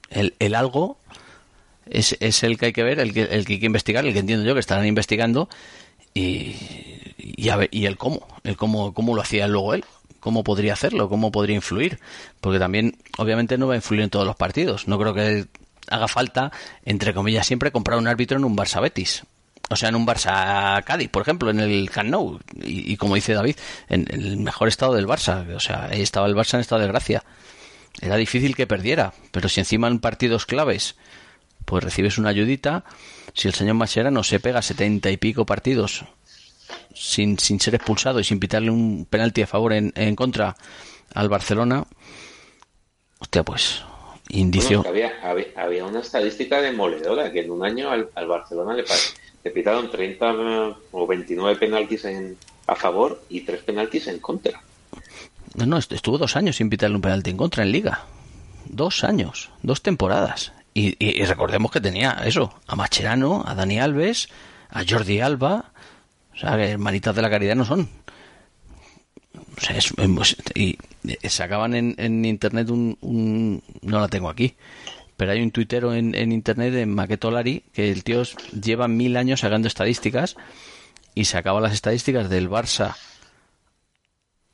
El, 0.10 0.34
el 0.40 0.56
algo 0.56 0.98
es, 1.86 2.18
es 2.20 2.42
el 2.44 2.58
que 2.58 2.68
hay 2.68 2.74
que 2.74 2.84
ver, 2.84 3.00
el 3.00 3.14
que, 3.14 3.22
el 3.24 3.46
que 3.46 3.54
hay 3.54 3.60
que 3.60 3.66
investigar, 3.68 4.06
el 4.06 4.14
que 4.14 4.20
entiendo 4.20 4.46
yo 4.46 4.54
que 4.56 4.60
estarán 4.60 4.86
investigando 4.88 5.48
y, 6.14 6.56
y, 7.18 7.50
a 7.50 7.60
y 7.72 7.86
el 7.86 7.98
cómo, 7.98 8.28
el 8.44 8.58
cómo, 8.58 8.94
cómo 8.94 9.16
lo 9.16 9.22
hacía 9.22 9.48
luego 9.48 9.74
él, 9.74 9.86
cómo 10.20 10.44
podría 10.44 10.74
hacerlo, 10.74 11.10
cómo 11.10 11.32
podría 11.32 11.56
influir, 11.56 12.00
porque 12.40 12.60
también 12.60 12.98
obviamente 13.18 13.58
no 13.58 13.68
va 13.68 13.74
a 13.74 13.78
influir 13.78 14.02
en 14.02 14.10
todos 14.10 14.26
los 14.26 14.36
partidos, 14.36 14.88
no 14.88 15.00
creo 15.00 15.14
que 15.14 15.48
haga 15.90 16.08
falta, 16.08 16.52
entre 16.86 17.14
comillas, 17.14 17.46
siempre 17.46 17.72
comprar 17.72 18.00
un 18.00 18.08
árbitro 18.08 18.38
en 18.38 18.46
un 18.46 18.56
Barça 18.56 18.82
Betis. 18.82 19.24
O 19.70 19.76
sea, 19.78 19.88
en 19.90 19.96
un 19.96 20.06
Barça 20.06 20.84
Cádiz, 20.84 21.10
por 21.10 21.22
ejemplo, 21.22 21.50
en 21.50 21.60
el 21.62 21.90
Camp. 21.90 22.14
Y, 22.62 22.98
como 22.98 23.16
dice 23.16 23.34
David, 23.34 23.56
en 23.88 24.06
el 24.10 24.38
mejor 24.38 24.68
estado 24.68 24.94
del 24.96 25.08
Barça. 25.08 25.56
O 25.56 25.62
sea, 25.62 25.86
ahí 25.86 26.02
estaba 26.02 26.28
el 26.28 26.36
Barça 26.36 26.56
en 26.56 26.60
estado 26.60 26.82
de 26.82 26.88
gracia. 26.90 27.24
Era 28.02 28.18
difícil 28.18 28.56
que 28.56 28.68
perdiera, 28.68 29.14
pero 29.32 29.48
si 29.48 29.62
encima 29.62 29.88
en 29.88 30.00
partidos 30.00 30.46
claves, 30.46 30.96
pues 31.66 31.84
recibes 31.84 32.18
una 32.18 32.30
ayudita, 32.30 32.84
si 33.34 33.48
el 33.48 33.54
señor 33.54 33.76
Mascherano 33.76 34.24
se 34.24 34.40
pega 34.40 34.62
setenta 34.62 35.10
y 35.12 35.18
pico 35.18 35.46
partidos 35.46 36.04
sin, 36.94 37.38
sin 37.40 37.60
ser 37.60 37.76
expulsado 37.76 38.20
y 38.20 38.24
sin 38.24 38.40
pitarle 38.40 38.72
un 38.72 39.06
penalti 39.10 39.42
a 39.42 39.48
favor 39.48 39.74
en, 39.74 39.92
en 39.96 40.16
contra 40.16 40.56
al 41.14 41.30
Barcelona, 41.30 41.86
hostia, 43.20 43.44
pues 43.44 43.82
indicio. 44.30 44.84
Bueno, 44.84 44.90
había, 44.92 45.12
había, 45.30 45.48
había 45.58 45.86
una 45.86 46.00
estadística 46.00 46.62
demoledora 46.62 47.32
que 47.32 47.42
en 47.42 47.52
un 47.52 47.64
año 47.66 47.90
al, 47.90 48.10
al 48.16 48.28
Barcelona 48.28 48.74
le, 48.74 48.84
le 49.44 49.52
pitaron 49.52 49.90
30 49.92 50.78
o 50.92 51.08
29 51.08 51.60
penaltis 51.60 52.06
en, 52.06 52.38
a 52.68 52.76
favor 52.76 53.24
y 53.30 53.42
3 53.42 53.64
penaltis 53.64 54.08
en 54.08 54.20
contra. 54.20 54.62
No, 55.56 55.66
no, 55.66 55.78
est- 55.78 55.92
estuvo 55.92 56.18
dos 56.18 56.36
años 56.38 56.56
sin 56.58 56.70
pitarle 56.70 56.96
un 56.96 57.02
penalti 57.02 57.30
en 57.32 57.38
contra 57.38 57.64
en 57.64 57.72
Liga. 57.74 58.06
Dos 58.66 59.04
años, 59.04 59.50
dos 59.64 59.82
temporadas. 59.82 60.54
Y, 60.74 60.96
y- 61.04 61.22
y 61.22 61.26
recordemos 61.26 61.72
que 61.72 61.82
tenía 61.82 62.22
eso, 62.26 62.54
a 62.68 62.76
Macherano, 62.76 63.44
a 63.46 63.56
Dani 63.56 63.80
Alves, 63.80 64.30
a 64.70 64.84
Jordi 64.88 65.20
Alba. 65.20 65.72
O 66.34 66.38
sea, 66.38 66.56
que 66.56 66.70
hermanitas 66.72 67.16
de 67.16 67.22
la 67.22 67.30
caridad 67.30 67.56
no 67.56 67.66
son. 67.66 67.90
O 69.58 69.62
sea, 69.62 69.76
es- 69.78 69.94
y 70.56 70.78
eh, 71.08 71.30
sacaban 71.30 71.74
en, 71.76 71.96
en 71.98 72.24
internet 72.26 72.70
un, 72.70 72.98
un- 73.02 73.62
No 73.82 74.00
la 74.00 74.08
tengo 74.08 74.30
aquí. 74.30 74.56
Pero 75.18 75.34
hay 75.34 75.42
un 75.42 75.52
tuitero 75.52 75.94
en, 75.94 76.16
en 76.16 76.32
internet 76.32 76.74
de 76.74 76.86
Maquetolari 76.86 77.64
que 77.74 77.92
el 77.92 78.04
tío 78.04 78.24
lleva 78.60 78.88
mil 78.88 79.18
años 79.18 79.42
sacando 79.42 79.68
estadísticas 79.68 80.36
y 81.14 81.26
sacaba 81.26 81.62
las 81.62 81.74
estadísticas 81.74 82.30
del 82.30 82.50
Barça 82.50 82.96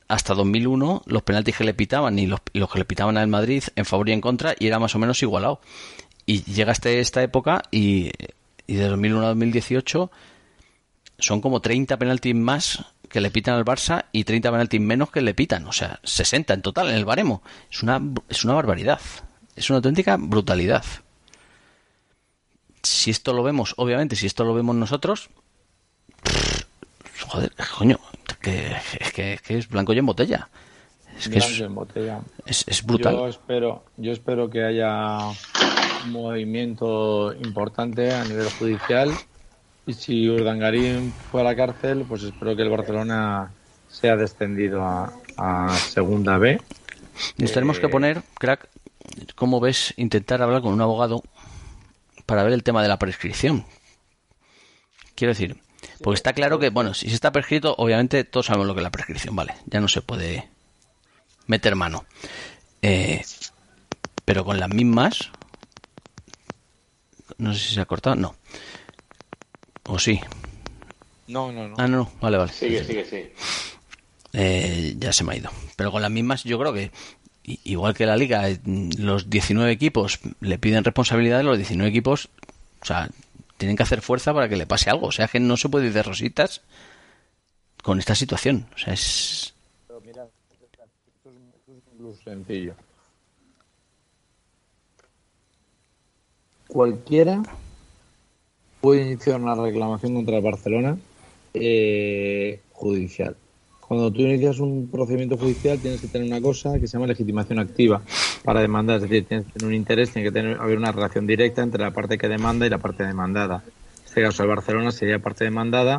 hasta 0.10 0.34
2001 0.34 1.04
los 1.06 1.22
penaltis 1.24 1.56
que 1.58 1.64
le 1.64 1.74
pitaban 1.74 2.18
y 2.20 2.28
los, 2.28 2.40
los 2.54 2.70
que 2.72 2.80
le 2.80 2.86
pitaban 2.86 3.18
al 3.18 3.28
Madrid 3.28 3.64
en 3.76 3.86
favor 3.86 4.10
y 4.10 4.14
en 4.14 4.22
contra 4.22 4.56
y 4.58 4.68
era 4.68 4.80
más 4.80 4.96
o 4.96 5.00
menos 5.00 5.22
igualado. 5.22 5.62
Y 6.28 6.44
llega 6.44 6.74
este, 6.74 7.00
esta 7.00 7.24
época 7.24 7.64
y, 7.72 8.12
y 8.68 8.76
de 8.76 8.88
2001 8.90 9.24
a 9.24 9.28
2018 9.30 10.12
son 11.18 11.42
como 11.42 11.62
30 11.62 11.98
penaltis 11.98 12.36
más 12.36 12.86
que 13.10 13.22
le 13.22 13.32
pitan 13.32 13.56
al 13.56 13.66
Barça 13.66 14.06
y 14.12 14.26
30 14.26 14.52
penaltis 14.52 14.82
menos 14.82 15.10
que 15.10 15.22
le 15.22 15.34
pitan. 15.34 15.66
O 15.68 15.72
sea, 15.72 16.00
60 16.04 16.54
en 16.54 16.62
total 16.62 16.90
en 16.90 16.96
el 16.96 17.06
baremo. 17.06 17.42
Es 17.72 17.82
una, 17.82 18.02
es 18.28 18.44
una 18.44 18.54
barbaridad. 18.54 19.00
Es 19.56 19.70
una 19.70 19.78
auténtica 19.78 20.18
brutalidad. 20.20 20.84
Si 22.84 23.10
esto 23.10 23.34
lo 23.34 23.42
vemos, 23.42 23.74
obviamente, 23.78 24.18
si 24.18 24.28
esto 24.28 24.44
lo 24.44 24.54
vemos 24.54 24.76
nosotros, 24.76 25.30
joder, 27.28 27.54
coño, 27.78 28.00
que, 28.42 28.76
es 29.00 29.14
que, 29.14 29.40
es 29.48 29.68
blanco 29.70 29.94
y 29.94 30.00
en 30.00 30.06
botella. 30.06 30.50
Es 31.18 31.30
que 31.30 31.38
Blanco 31.38 31.54
es, 31.54 31.60
en 31.62 31.76
botella. 31.76 32.22
es, 32.46 32.66
es 32.68 32.84
brutal. 32.84 33.16
Yo 33.16 33.28
espero, 33.28 33.86
yo 33.96 34.12
espero 34.12 34.50
que 34.50 34.64
haya 34.64 35.20
un 36.06 36.12
movimiento 36.12 37.34
importante 37.34 38.14
a 38.14 38.24
nivel 38.24 38.50
judicial 38.52 39.12
y 39.86 39.94
si 39.94 40.30
Urdangarín 40.30 41.14
fue 41.32 41.42
a 41.42 41.44
la 41.44 41.56
cárcel, 41.56 42.06
pues 42.08 42.24
espero 42.24 42.56
que 42.56 42.64
el 42.64 42.70
Barcelona 42.70 43.52
sea 43.90 44.16
descendido 44.16 44.84
a, 44.84 45.14
a 45.38 45.76
Segunda 45.78 46.38
B. 46.38 46.62
Nos 47.38 47.52
tenemos 47.52 47.80
que 47.80 47.88
Eh, 47.88 47.90
poner, 47.90 48.22
crack, 48.38 48.68
¿cómo 49.36 49.60
ves 49.60 49.94
intentar 49.98 50.42
hablar 50.42 50.62
con 50.62 50.74
un 50.74 50.82
abogado 50.82 51.24
para 52.26 52.44
ver 52.44 52.54
el 52.54 52.64
tema 52.64 52.82
de 52.82 52.90
la 52.90 53.00
prescripción? 53.00 53.66
Quiero 55.16 55.32
decir, 55.32 55.58
porque 56.04 56.16
está 56.18 56.34
claro 56.34 56.60
que, 56.60 56.70
bueno, 56.70 56.94
si 56.94 57.10
se 57.10 57.16
está 57.16 57.32
prescrito, 57.32 57.74
obviamente 57.78 58.24
todos 58.24 58.48
sabemos 58.48 58.68
lo 58.68 58.74
que 58.74 58.82
es 58.82 58.84
la 58.84 58.92
prescripción, 58.92 59.36
vale, 59.36 59.56
ya 59.66 59.80
no 59.80 59.88
se 59.88 60.02
puede 60.02 60.50
meter 61.48 61.76
mano. 61.76 62.06
Eh, 62.82 63.24
pero 64.26 64.44
con 64.44 64.60
las 64.60 64.70
mismas, 64.70 65.32
no 67.38 67.54
sé 67.54 67.60
si 67.60 67.74
se 67.76 67.82
ha 67.82 67.86
cortado, 67.86 68.16
no. 68.16 68.36
O 69.84 70.00
sí. 70.00 70.20
No, 71.28 71.52
no, 71.52 71.68
no. 71.68 71.76
Ah, 71.78 71.88
no, 71.88 71.98
no, 71.98 72.12
vale, 72.22 72.38
vale. 72.38 72.52
Sigue, 72.52 72.84
sigue, 72.84 73.06
sí. 73.06 73.30
Eh, 74.34 74.96
ya 74.98 75.12
se 75.14 75.24
me 75.24 75.34
ha 75.34 75.38
ido. 75.38 75.52
Pero 75.76 75.92
con 75.92 76.02
las 76.02 76.12
mismas, 76.12 76.44
yo 76.44 76.60
creo 76.60 76.74
que 76.74 76.92
igual 77.64 77.94
que 77.94 78.06
la 78.06 78.18
liga, 78.18 78.50
eh, 78.50 78.60
los 78.98 79.30
19 79.30 79.72
equipos 79.72 80.20
le 80.42 80.58
piden 80.58 80.84
responsabilidad, 80.84 81.44
los 81.44 81.58
19 81.58 81.90
equipos, 81.90 82.30
o 82.82 82.86
sea, 82.86 83.10
tienen 83.58 83.76
que 83.78 83.84
hacer 83.84 84.02
fuerza 84.02 84.34
para 84.34 84.50
que 84.50 84.58
le 84.58 84.66
pase 84.66 84.90
algo. 84.90 85.08
O 85.08 85.12
sea, 85.12 85.28
que 85.28 85.40
no 85.40 85.58
se 85.58 85.70
puede 85.70 85.88
ir 85.88 85.94
de 85.94 86.04
rositas 86.04 86.62
con 87.82 88.00
esta 88.00 88.16
situación. 88.16 88.68
O 88.76 88.78
sea, 88.78 88.94
es. 88.94 89.54
Pero 89.88 90.02
mira, 90.02 90.28
esto 90.52 90.66
es, 90.66 90.90
esto 91.08 91.30
es 91.30 91.84
incluso 91.94 92.24
sencillo. 92.24 92.76
Cualquiera 96.68 97.42
puede 98.82 99.04
iniciar 99.12 99.42
una 99.42 99.56
reclamación 99.56 100.14
contra 100.14 100.38
el 100.38 100.44
Barcelona 100.44 100.98
eh, 101.54 102.60
judicial. 102.74 103.36
Cuando 103.88 104.12
tú 104.12 104.22
inicias 104.22 104.60
un 104.60 104.90
procedimiento 104.92 105.38
judicial 105.38 105.80
tienes 105.80 106.02
que 106.02 106.08
tener 106.08 106.28
una 106.28 106.42
cosa 106.42 106.78
que 106.78 106.88
se 106.88 106.94
llama 106.94 107.08
legitimación 107.08 107.60
activa 107.60 108.02
para 108.44 108.60
demandar, 108.60 108.98
es 108.98 109.04
decir, 109.04 109.26
tienes 109.26 109.46
que 109.48 109.54
tener 109.54 109.68
un 109.70 109.74
interés, 109.76 110.12
tiene 110.12 110.28
que 110.28 110.34
tener, 110.34 110.60
haber 110.60 110.78
una 110.78 110.92
relación 110.92 111.26
directa 111.26 111.64
entre 111.64 111.82
la 111.82 111.92
parte 111.92 112.18
que 112.18 112.28
demanda 112.28 112.66
y 112.66 112.70
la 112.70 112.80
parte 112.80 113.04
demandada. 113.06 113.64
En 113.66 114.06
este 114.06 114.22
caso, 114.22 114.44
el 114.44 114.50
Barcelona 114.50 114.92
sería 114.92 115.20
parte 115.20 115.44
demandada 115.46 115.98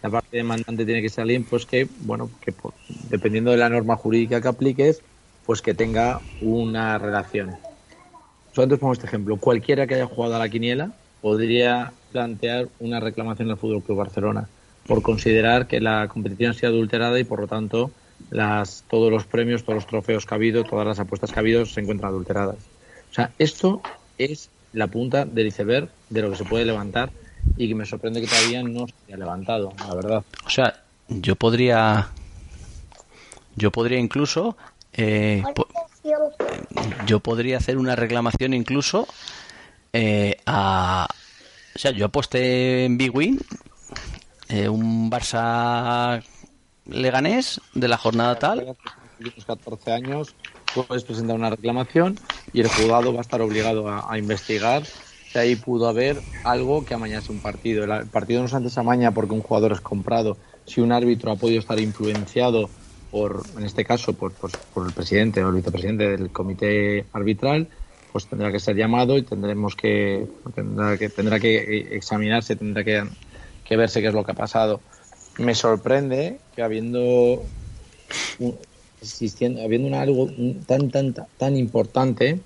la 0.00 0.10
parte 0.10 0.36
demandante 0.36 0.84
tiene 0.84 1.02
que 1.02 1.08
ser 1.08 1.22
alguien 1.22 1.42
pues 1.42 1.66
que 1.66 1.88
bueno 2.02 2.30
que 2.40 2.52
por- 2.52 2.72
dependiendo 3.10 3.50
de 3.50 3.56
la 3.56 3.68
norma 3.68 3.96
jurídica 3.96 4.40
que 4.40 4.46
apliques 4.46 5.02
pues 5.44 5.60
que 5.60 5.74
tenga 5.74 6.20
una 6.40 6.98
relación 6.98 7.56
solamente 8.58 8.78
pongo 8.78 8.92
este 8.92 9.06
ejemplo 9.06 9.36
cualquiera 9.36 9.86
que 9.86 9.94
haya 9.94 10.06
jugado 10.06 10.34
a 10.34 10.40
la 10.40 10.48
quiniela 10.48 10.90
podría 11.20 11.92
plantear 12.10 12.68
una 12.80 12.98
reclamación 12.98 13.48
al 13.50 13.56
Fútbol 13.56 13.84
Club 13.84 13.98
Barcelona 13.98 14.48
por 14.84 15.00
considerar 15.02 15.68
que 15.68 15.80
la 15.80 16.08
competición 16.08 16.50
ha 16.50 16.54
sido 16.54 16.72
adulterada 16.72 17.20
y 17.20 17.22
por 17.24 17.40
lo 17.40 17.46
tanto 17.46 17.92
las 18.30 18.84
todos 18.88 19.12
los 19.12 19.26
premios 19.26 19.62
todos 19.62 19.76
los 19.76 19.86
trofeos 19.86 20.26
que 20.26 20.34
ha 20.34 20.36
habido 20.36 20.64
todas 20.64 20.84
las 20.84 20.98
apuestas 20.98 21.30
que 21.30 21.38
ha 21.38 21.40
habido 21.40 21.64
se 21.66 21.80
encuentran 21.80 22.10
adulteradas 22.10 22.56
o 23.10 23.14
sea 23.14 23.32
esto 23.38 23.80
es 24.16 24.50
la 24.72 24.88
punta 24.88 25.24
del 25.24 25.46
iceberg 25.46 25.90
de 26.08 26.22
lo 26.22 26.30
que 26.30 26.36
se 26.38 26.44
puede 26.44 26.64
levantar 26.64 27.12
y 27.56 27.68
que 27.68 27.76
me 27.76 27.86
sorprende 27.86 28.20
que 28.20 28.26
todavía 28.26 28.64
no 28.64 28.86
se 28.88 28.94
haya 29.06 29.16
levantado, 29.18 29.72
la 29.86 29.94
verdad. 29.94 30.24
O 30.46 30.50
sea, 30.50 30.74
yo 31.08 31.34
podría. 31.34 32.08
Yo 33.56 33.72
podría 33.72 33.98
incluso. 33.98 34.56
eh, 34.92 35.42
po- 35.54 35.66
yo 37.06 37.20
podría 37.20 37.58
hacer 37.58 37.78
una 37.78 37.96
reclamación 37.96 38.54
incluso 38.54 39.06
eh, 39.92 40.36
a. 40.46 41.08
O 41.74 41.78
sea, 41.78 41.92
yo 41.92 42.06
aposté 42.06 42.84
en 42.84 42.98
Big 42.98 43.14
Win 43.14 43.38
eh, 44.48 44.68
un 44.68 45.10
Barça 45.10 46.22
Leganés 46.86 47.60
de 47.74 47.88
la 47.88 47.96
jornada 47.98 48.38
tal. 48.38 48.76
Tienes 49.18 49.44
14 49.44 49.92
años, 49.92 50.34
puedes 50.74 51.04
presentar 51.04 51.36
una 51.36 51.50
reclamación 51.50 52.18
y 52.52 52.60
el 52.60 52.68
juzgado 52.68 53.12
va 53.12 53.18
a 53.18 53.22
estar 53.22 53.40
obligado 53.40 53.88
a, 53.88 54.10
a 54.12 54.18
investigar 54.18 54.84
si 54.84 55.38
ahí 55.38 55.56
pudo 55.56 55.88
haber 55.88 56.20
algo 56.44 56.84
que 56.84 56.94
amañase 56.94 57.30
un 57.30 57.40
partido. 57.40 57.84
El, 57.84 57.90
el 57.90 58.06
partido 58.06 58.42
no 58.42 58.68
se 58.68 58.80
amaña 58.80 59.12
porque 59.12 59.34
un 59.34 59.42
jugador 59.42 59.72
es 59.72 59.80
comprado. 59.80 60.36
Si 60.64 60.80
un 60.80 60.92
árbitro 60.92 61.32
ha 61.32 61.36
podido 61.36 61.60
estar 61.60 61.78
influenciado 61.78 62.70
por, 63.10 63.42
en 63.56 63.64
este 63.64 63.84
caso, 63.84 64.12
por, 64.12 64.32
por, 64.32 64.50
por 64.74 64.86
el 64.86 64.92
presidente 64.92 65.42
o 65.42 65.48
el 65.48 65.56
vicepresidente 65.56 66.08
del 66.08 66.30
comité 66.30 67.06
arbitral, 67.12 67.68
pues 68.12 68.26
tendrá 68.26 68.50
que 68.50 68.60
ser 68.60 68.76
llamado 68.76 69.16
y 69.16 69.22
tendremos 69.22 69.76
que 69.76 70.26
tendrá 70.54 70.96
que 70.96 71.08
tendrá 71.08 71.40
que 71.40 71.88
examinarse, 71.92 72.56
tendrá 72.56 72.84
que, 72.84 73.76
verse 73.76 74.00
qué 74.00 74.08
es 74.08 74.14
lo 74.14 74.24
que 74.24 74.32
ha 74.32 74.34
pasado. 74.34 74.80
Me 75.38 75.54
sorprende 75.54 76.38
que 76.54 76.62
habiendo 76.62 77.44
existiendo, 79.00 79.62
habiendo 79.62 79.88
un 79.88 79.94
algo 79.94 80.28
tan, 80.66 80.90
tan, 80.90 81.12
tan, 81.12 81.26
tan 81.36 81.56
importante, 81.56 82.40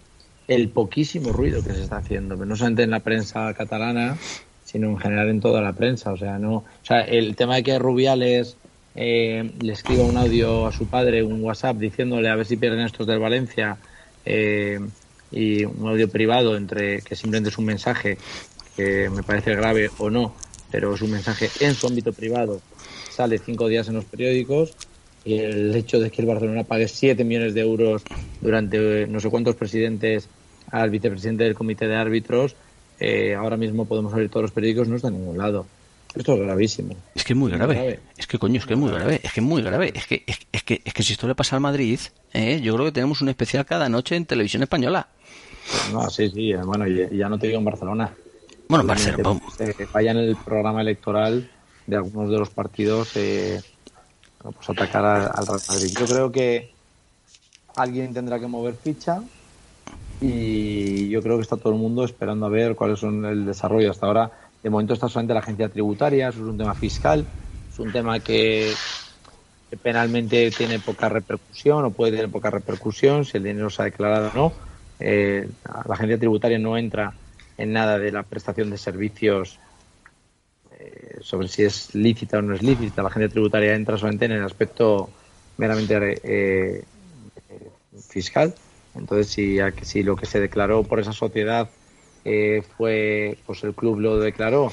el 0.49 0.69
poquísimo 0.69 1.33
ruido 1.33 1.63
que 1.63 1.73
se 1.73 1.83
está 1.83 1.99
haciendo, 1.99 2.37
no 2.37 2.57
solamente 2.57 2.83
en 2.83 2.91
la 2.91 3.01
prensa 3.01 3.55
catalana, 3.55 4.19
sino 4.65 4.89
en 4.89 4.99
general 4.99 5.29
en 5.29 5.41
toda 5.41 5.61
la 5.61 5.73
prensa. 5.73 6.13
O 6.13 6.17
sea, 6.17 6.39
no, 6.39 6.57
o 6.57 6.65
sea, 6.83 7.01
el 7.03 7.37
tema 7.37 7.57
de 7.57 7.63
que 7.63 7.79
Rubiales 7.79 8.57
eh, 8.95 9.51
le 9.61 9.73
escriba 9.73 10.05
un 10.05 10.17
audio 10.17 10.67
a 10.67 10.73
su 10.73 10.87
padre, 10.87 11.23
un 11.23 11.43
WhatsApp, 11.43 11.77
diciéndole 11.79 12.29
a 12.29 12.37
ver 12.37 12.47
si 12.47 12.57
pierden 12.57 12.81
estos 12.81 13.07
del 13.07 13.19
Valencia, 13.19 13.79
eh, 14.25 14.79
y 15.31 15.65
un 15.65 15.89
audio 15.89 16.09
privado 16.09 16.57
entre 16.57 17.01
que 17.03 17.17
simplemente 17.17 17.49
es 17.51 17.59
un 17.59 17.65
mensaje 17.65 18.19
que 18.77 19.09
me 19.11 19.23
parece 19.23 19.55
grave 19.55 19.91
o 19.99 20.11
no, 20.11 20.35
pero 20.71 20.95
es 20.95 21.03
un 21.03 21.11
mensaje 21.11 21.49
en 21.61 21.75
su 21.75 21.87
ámbito 21.87 22.13
privado, 22.13 22.61
sale 23.11 23.39
cinco 23.39 23.69
días 23.69 23.89
en 23.89 23.95
los 23.95 24.05
periódicos 24.05 24.75
y 25.25 25.39
el 25.39 25.75
hecho 25.75 26.01
de 26.01 26.11
que 26.11 26.23
el 26.23 26.29
Barcelona 26.29 26.65
pague 26.65 26.89
7 26.89 27.25
millones 27.25 27.55
de 27.55 27.61
euros 27.61 28.03
durante 28.41 29.07
no 29.07 29.21
sé 29.21 29.31
cuántos 29.31 29.55
presidentes 29.57 30.29
al 30.71 30.91
vicepresidente 30.91 31.45
del 31.45 31.55
comité 31.55 31.87
de 31.87 31.97
árbitros, 31.97 32.57
eh, 32.99 33.35
ahora 33.35 33.57
mismo 33.57 33.85
podemos 33.85 34.13
abrir 34.13 34.31
todos 34.31 34.43
los 34.43 34.53
periódicos, 34.53 34.89
no 34.89 34.97
está 34.97 35.09
en 35.09 35.15
ningún 35.15 35.39
lado. 35.39 35.67
Esto 36.15 36.35
es 36.35 36.41
gravísimo. 36.41 36.95
Es 37.15 37.25
que 37.25 37.33
es 37.33 37.39
muy 37.39 37.51
Muy 37.51 37.59
grave. 37.59 38.01
Es 38.17 38.27
que 38.27 38.39
coño, 38.39 38.59
es 38.59 38.67
que 38.67 38.75
es 38.75 38.79
muy 38.79 38.91
grave. 38.91 39.21
Es 39.23 39.33
que 39.33 39.41
es 39.41 39.47
muy 39.47 39.63
grave. 39.63 39.93
Es 39.95 40.07
que, 40.07 40.23
es, 40.27 40.39
es 40.53 40.63
que, 40.63 40.83
es 40.85 40.93
que 40.93 41.03
si 41.03 41.13
esto 41.15 41.27
le 41.27 41.35
pasa 41.35 41.57
al 41.57 41.63
Madrid, 41.63 41.99
eh, 42.35 42.61
yo 42.63 42.75
creo 42.75 42.87
que 42.87 42.93
tenemos 42.93 43.21
un 43.23 43.29
especial 43.31 43.65
cada 43.65 43.89
noche 43.89 44.17
en 44.17 44.27
televisión 44.27 44.63
española. 44.63 45.09
No, 45.93 46.11
sí, 46.11 46.29
sí, 46.31 46.53
eh, 46.53 46.57
bueno, 46.63 46.87
y, 46.87 47.01
y 47.11 47.17
ya 47.17 47.29
no 47.29 47.39
te 47.39 47.47
digo 47.47 47.59
en 47.59 47.65
Barcelona. 47.65 48.13
Bueno, 48.69 48.85
Obviamente, 48.85 49.23
Barcelona, 49.23 49.41
pues, 49.57 49.71
eh, 49.81 49.87
vaya 49.93 50.11
en 50.11 50.19
el 50.19 50.37
programa 50.37 50.81
electoral 50.83 51.51
de 51.87 51.97
algunos 51.97 52.31
de 52.31 52.39
los 52.39 52.51
partidos 52.51 53.11
eh, 53.17 53.61
pues 54.43 54.69
atacar 54.71 55.05
a- 55.05 55.27
al 55.29 55.47
Real 55.47 55.61
Madrid. 55.69 55.97
Yo 55.99 56.07
creo 56.07 56.31
que 56.33 56.73
alguien 57.77 58.13
tendrá 58.13 58.39
que 58.39 58.47
mover 58.47 58.75
ficha 58.75 59.23
y 60.21 61.09
yo 61.09 61.23
creo 61.23 61.37
que 61.37 61.43
está 61.43 61.57
todo 61.57 61.73
el 61.73 61.79
mundo 61.79 62.05
esperando 62.05 62.47
a 62.47 62.49
ver 62.49 62.75
cuáles 62.77 62.99
son 63.01 63.25
el 63.25 63.45
desarrollo. 63.47 63.91
Hasta 63.91 64.07
ahora, 64.07 64.31
de 64.63 64.71
momento 64.71 64.95
está 64.95 65.09
solamente 65.09 65.35
la 65.35 65.41
agencia 65.41 65.69
tributaria, 65.69 66.29
eso 66.29 66.41
es 66.41 66.47
un 66.47 66.59
tema 66.59 66.75
fiscal, 66.75 67.27
es 67.71 67.79
un 67.79 67.91
tema 67.91 68.21
que, 68.21 68.73
penalmente 69.83 70.51
tiene 70.51 70.79
poca 70.79 71.09
repercusión 71.09 71.85
o 71.87 71.91
puede 71.91 72.13
tener 72.13 72.31
poca 72.31 72.51
repercusión 72.51 73.25
si 73.25 73.39
el 73.39 73.45
dinero 73.45 73.71
se 73.71 73.81
ha 73.81 73.85
declarado 73.87 74.29
o 74.29 74.35
no. 74.35 74.53
Eh, 75.01 75.49
la 75.65 75.95
agencia 75.95 76.19
tributaria 76.19 76.59
no 76.59 76.77
entra 76.77 77.15
en 77.57 77.73
nada 77.73 77.99
de 77.99 78.13
la 78.13 78.23
prestación 78.23 78.69
de 78.69 78.77
servicios 78.77 79.59
eh, 80.79 81.17
sobre 81.23 81.49
si 81.49 81.63
es 81.63 81.95
lícita 81.95 82.39
o 82.39 82.43
no 82.43 82.55
es 82.55 82.63
lícita. 82.63 83.03
La 83.03 83.09
agencia 83.09 83.31
tributaria 83.31 83.75
entra 83.75 83.97
solamente 83.97 84.27
en 84.27 84.33
el 84.33 84.45
aspecto 84.45 85.09
meramente 85.57 86.21
eh, 86.23 86.85
fiscal. 88.11 88.55
Entonces, 88.95 89.29
si 89.83 90.03
lo 90.03 90.17
que 90.17 90.27
se 90.27 90.39
declaró 90.39 90.83
por 90.83 91.01
esa 91.01 91.15
sociedad 91.15 91.71
eh, 92.25 92.63
fue, 92.77 93.39
pues 93.47 93.65
el 93.65 93.75
club 93.75 94.01
lo 94.01 94.19
declaró 94.19 94.71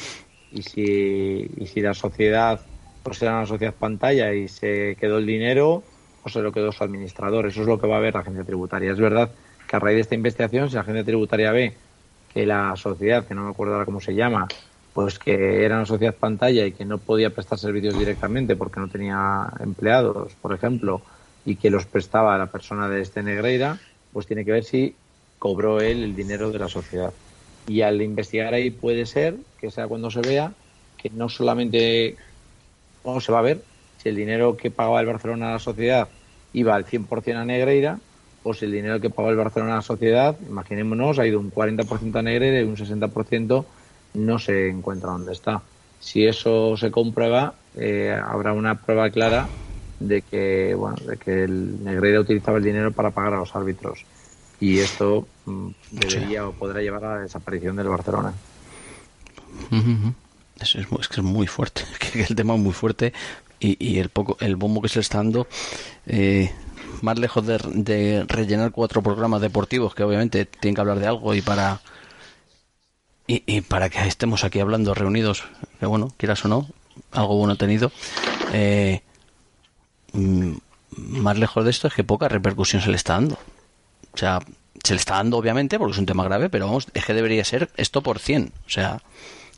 y 0.51 0.61
si, 0.61 1.49
y 1.57 1.67
si 1.67 1.81
la 1.81 1.93
sociedad 1.93 2.61
pues 3.03 3.21
era 3.21 3.37
una 3.37 3.45
sociedad 3.45 3.73
pantalla 3.73 4.33
y 4.33 4.47
se 4.47 4.95
quedó 4.99 5.17
el 5.17 5.25
dinero, 5.25 5.83
o 6.23 6.29
se 6.29 6.41
lo 6.41 6.51
quedó 6.51 6.71
su 6.71 6.83
administrador. 6.83 7.47
Eso 7.47 7.61
es 7.61 7.67
lo 7.67 7.79
que 7.79 7.87
va 7.87 7.97
a 7.97 7.99
ver 7.99 8.13
la 8.13 8.21
agencia 8.21 8.43
tributaria. 8.43 8.91
Es 8.91 8.99
verdad 8.99 9.31
que 9.67 9.75
a 9.75 9.79
raíz 9.79 9.95
de 9.95 10.01
esta 10.01 10.15
investigación, 10.15 10.69
si 10.69 10.75
la 10.75 10.81
agencia 10.81 11.03
tributaria 11.03 11.51
ve 11.51 11.77
que 12.27 12.45
la 12.45 12.75
sociedad, 12.75 13.25
que 13.25 13.35
no 13.35 13.43
me 13.43 13.51
acuerdo 13.51 13.73
ahora 13.73 13.85
cómo 13.85 14.01
se 14.01 14.13
llama, 14.13 14.47
pues 14.93 15.17
que 15.17 15.63
era 15.63 15.77
una 15.77 15.85
sociedad 15.85 16.15
pantalla 16.15 16.65
y 16.65 16.73
que 16.73 16.85
no 16.85 16.97
podía 16.99 17.33
prestar 17.33 17.57
servicios 17.57 17.97
directamente 17.97 18.55
porque 18.55 18.79
no 18.79 18.89
tenía 18.89 19.51
empleados, 19.59 20.35
por 20.35 20.53
ejemplo, 20.53 21.01
y 21.45 21.55
que 21.55 21.69
los 21.69 21.85
prestaba 21.85 22.35
a 22.35 22.37
la 22.37 22.51
persona 22.51 22.89
de 22.89 23.01
este 23.01 23.23
Negreira, 23.23 23.79
pues 24.11 24.27
tiene 24.27 24.45
que 24.45 24.51
ver 24.51 24.63
si 24.63 24.95
cobró 25.37 25.79
él 25.79 26.03
el 26.03 26.15
dinero 26.15 26.51
de 26.51 26.59
la 26.59 26.67
sociedad. 26.67 27.13
Y 27.67 27.81
al 27.81 28.01
investigar 28.01 28.53
ahí 28.53 28.71
puede 28.71 29.05
ser 29.05 29.35
que 29.59 29.69
sea 29.69 29.87
cuando 29.87 30.09
se 30.09 30.21
vea 30.21 30.53
que 30.97 31.09
no 31.09 31.29
solamente 31.29 32.17
no 33.05 33.19
se 33.21 33.31
va 33.31 33.39
a 33.39 33.43
ver 33.43 33.63
si 33.97 34.09
el 34.09 34.15
dinero 34.15 34.57
que 34.57 34.71
pagaba 34.71 34.99
el 34.99 35.07
Barcelona 35.07 35.49
a 35.49 35.53
la 35.53 35.59
sociedad 35.59 36.09
iba 36.53 36.75
al 36.75 36.85
100% 36.85 37.37
a 37.37 37.45
Negreira 37.45 37.99
o 38.43 38.53
si 38.53 38.65
el 38.65 38.71
dinero 38.71 38.99
que 38.99 39.09
pagó 39.09 39.29
el 39.29 39.35
Barcelona 39.35 39.73
a 39.73 39.75
la 39.77 39.81
sociedad, 39.81 40.37
imaginémonos, 40.47 41.19
ha 41.19 41.27
ido 41.27 41.39
un 41.39 41.51
40% 41.51 42.17
a 42.17 42.21
Negreira 42.21 42.61
y 42.61 42.63
un 42.63 42.77
60% 42.77 43.65
no 44.13 44.39
se 44.39 44.69
encuentra 44.69 45.11
dónde 45.11 45.33
está. 45.33 45.61
Si 45.99 46.25
eso 46.25 46.77
se 46.77 46.89
comprueba, 46.91 47.55
eh, 47.75 48.17
habrá 48.23 48.53
una 48.53 48.81
prueba 48.81 49.09
clara 49.09 49.51
de 49.99 50.21
que 50.21 50.73
bueno 50.75 50.95
de 51.05 51.17
que 51.17 51.43
el 51.43 51.83
Negreira 51.83 52.21
utilizaba 52.21 52.57
el 52.57 52.63
dinero 52.63 52.93
para 52.93 53.11
pagar 53.11 53.33
a 53.33 53.37
los 53.37 53.53
árbitros 53.55 54.05
y 54.59 54.79
esto 54.79 55.27
mm, 55.45 55.69
debería 55.91 56.47
o 56.47 56.53
podrá 56.53 56.81
llevar 56.81 57.05
a 57.05 57.15
la 57.15 57.21
desaparición 57.21 57.75
del 57.75 57.87
Barcelona. 57.87 58.33
Eso 60.59 60.79
es, 60.79 60.87
es, 60.99 61.07
que 61.07 61.21
es 61.21 61.23
muy 61.23 61.47
fuerte, 61.47 61.83
que 61.99 62.21
el 62.21 62.35
tema 62.35 62.55
es 62.55 62.59
muy 62.59 62.73
fuerte 62.73 63.13
y, 63.59 63.77
y, 63.85 63.99
el 63.99 64.09
poco 64.09 64.37
el 64.39 64.55
bombo 64.55 64.81
que 64.81 64.89
se 64.89 64.99
le 64.99 65.01
está 65.01 65.17
dando 65.17 65.47
eh, 66.05 66.51
más 67.01 67.19
lejos 67.19 67.45
de, 67.45 67.57
de, 67.73 68.25
rellenar 68.27 68.71
cuatro 68.71 69.01
programas 69.01 69.41
deportivos 69.41 69.95
que 69.95 70.03
obviamente 70.03 70.45
tienen 70.45 70.75
que 70.75 70.81
hablar 70.81 70.99
de 70.99 71.07
algo 71.07 71.33
y 71.33 71.41
para 71.41 71.81
y, 73.27 73.43
y, 73.45 73.61
para 73.61 73.89
que 73.89 73.99
estemos 74.07 74.43
aquí 74.43 74.59
hablando 74.59 74.93
reunidos 74.93 75.43
que 75.79 75.85
bueno 75.85 76.13
quieras 76.17 76.43
o 76.45 76.47
no 76.47 76.67
algo 77.11 77.37
bueno 77.37 77.57
tenido 77.57 77.91
eh, 78.53 79.01
mm, 80.13 80.53
más 80.97 81.37
lejos 81.37 81.63
de 81.65 81.71
esto 81.71 81.87
es 81.87 81.93
que 81.93 82.03
poca 82.03 82.29
repercusión 82.29 82.81
se 82.81 82.89
le 82.89 82.95
está 82.95 83.13
dando 83.13 83.37
o 84.13 84.17
sea 84.17 84.39
se 84.83 84.93
le 84.93 84.99
está 84.99 85.15
dando 85.15 85.37
obviamente 85.37 85.77
porque 85.77 85.93
es 85.93 85.97
un 85.97 86.05
tema 86.05 86.23
grave 86.23 86.49
pero 86.49 86.67
vamos 86.67 86.87
es 86.93 87.05
que 87.05 87.13
debería 87.13 87.43
ser 87.43 87.69
esto 87.77 88.01
por 88.01 88.19
cien 88.19 88.51
o 88.65 88.69
sea 88.69 89.01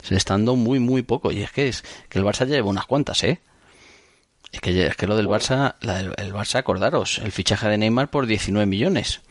se 0.01 0.11
le 0.11 0.17
está 0.17 0.33
dando 0.33 0.55
muy 0.55 0.79
muy 0.79 1.03
poco 1.03 1.31
y 1.31 1.41
es 1.41 1.51
que 1.51 1.67
es 1.67 1.83
que 2.09 2.19
el 2.19 2.25
Barça 2.25 2.45
lleva 2.45 2.69
unas 2.69 2.85
cuantas 2.85 3.23
eh 3.23 3.39
es 4.51 4.59
que, 4.59 4.87
es 4.87 4.95
que 4.97 5.07
lo 5.07 5.15
del 5.15 5.27
Barça, 5.27 5.75
la, 5.81 5.99
el, 5.99 6.13
el, 6.17 6.33
Barça, 6.33 6.55
acordaros, 6.55 7.19
el 7.19 7.31
fichaje 7.31 7.69
de 7.69 7.77
Neymar 7.77 8.09
por 8.09 8.25
19 8.25 8.65
millones, 8.65 9.21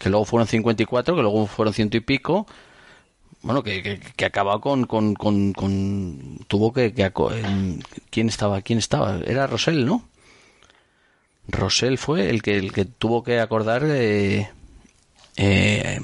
que 0.00 0.10
luego 0.10 0.24
fueron 0.24 0.46
54, 0.46 1.16
que 1.16 1.22
luego 1.22 1.46
fueron 1.46 1.74
ciento 1.74 1.96
y 1.96 2.00
pico, 2.00 2.46
bueno, 3.42 3.62
que, 3.62 3.82
que, 3.82 3.98
que 3.98 4.24
acabó 4.24 4.60
con, 4.60 4.84
con, 4.86 5.14
con, 5.14 5.52
con, 5.54 6.38
tuvo 6.46 6.72
que, 6.72 6.92
que 6.92 7.10
¿quién 8.10 8.28
estaba? 8.28 8.60
¿Quién 8.62 8.78
estaba? 8.78 9.18
Era 9.26 9.46
Rosell, 9.46 9.86
¿no? 9.86 10.08
Rosell 11.48 11.98
fue 11.98 12.30
el 12.30 12.42
que, 12.42 12.56
el 12.56 12.72
que 12.72 12.84
tuvo 12.84 13.24
que 13.24 13.40
acordar, 13.40 13.82
eh, 13.86 14.50
eh, 15.40 16.00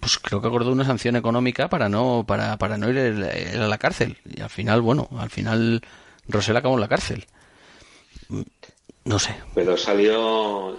pues 0.00 0.18
creo 0.18 0.40
que 0.40 0.48
acordó 0.48 0.72
una 0.72 0.84
sanción 0.84 1.16
económica 1.16 1.68
para 1.68 1.88
no, 1.88 2.24
para, 2.26 2.56
para 2.58 2.76
no 2.78 2.90
ir 2.90 2.98
a 2.98 3.66
la 3.66 3.78
cárcel. 3.78 4.18
Y 4.24 4.40
al 4.40 4.50
final, 4.50 4.80
bueno, 4.80 5.08
al 5.18 5.30
final 5.30 5.82
Rosell 6.28 6.56
acabó 6.56 6.74
en 6.74 6.80
la 6.80 6.88
cárcel 6.88 7.26
no 9.06 9.18
sé. 9.18 9.34
Pero 9.54 9.76
salió, 9.76 10.76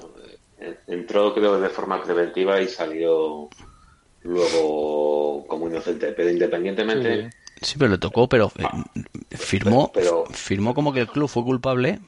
entró 0.88 1.34
creo 1.34 1.59
de 1.59 1.69
forma 1.69 2.03
preventiva 2.03 2.61
y 2.61 2.68
salió 2.68 3.49
luego 4.23 5.45
como 5.47 5.68
inocente. 5.68 6.11
Pero 6.11 6.30
independientemente. 6.30 7.23
Sí, 7.23 7.30
sí 7.61 7.76
pero 7.80 7.91
le 7.91 7.97
tocó, 7.97 8.27
pero 8.27 8.51
firmó, 9.31 9.91
pero, 9.93 10.26
pero, 10.26 10.38
firmó 10.38 10.73
como 10.73 10.93
que 10.93 11.01
el 11.01 11.07
club 11.07 11.30
fue 11.30 11.43
culpable 11.43 11.99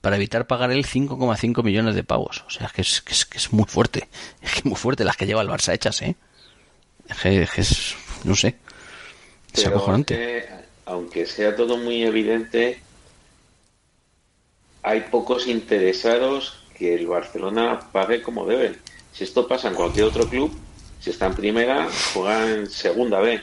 para 0.00 0.16
evitar 0.16 0.46
pagar 0.46 0.70
él 0.70 0.84
5,5 0.84 1.62
millones 1.62 1.94
de 1.94 2.04
pavos. 2.04 2.44
O 2.46 2.50
sea, 2.50 2.70
que 2.74 2.82
es, 2.82 3.02
que 3.02 3.12
es, 3.12 3.26
que 3.26 3.38
es 3.38 3.52
muy 3.52 3.66
fuerte. 3.66 4.08
Es 4.42 4.52
que 4.52 4.58
es 4.60 4.64
muy 4.64 4.76
fuerte 4.76 5.04
las 5.04 5.16
que 5.16 5.26
lleva 5.26 5.42
el 5.42 5.48
Barça 5.48 5.74
hechas, 5.74 6.00
¿eh? 6.02 6.16
Es 7.08 7.18
que 7.18 7.42
es, 7.42 7.50
que 7.50 7.60
es 7.60 7.96
no 8.24 8.34
sé. 8.34 8.56
Es 9.52 9.66
acojonante. 9.66 10.48
aunque 10.86 11.26
sea 11.26 11.56
todo 11.56 11.76
muy 11.76 12.02
evidente, 12.04 12.80
hay 14.82 15.00
pocos 15.02 15.46
interesados 15.46 16.60
que 16.76 16.94
el 16.94 17.06
Barcelona 17.06 17.80
pague 17.92 18.22
como 18.22 18.46
debe. 18.46 18.76
Si 19.12 19.24
esto 19.24 19.46
pasa 19.46 19.68
en 19.68 19.74
cualquier 19.74 20.06
otro 20.06 20.28
club, 20.28 20.56
si 21.00 21.10
está 21.10 21.26
en 21.26 21.34
primera, 21.34 21.88
juega 22.14 22.50
en 22.50 22.70
segunda 22.70 23.20
B, 23.20 23.40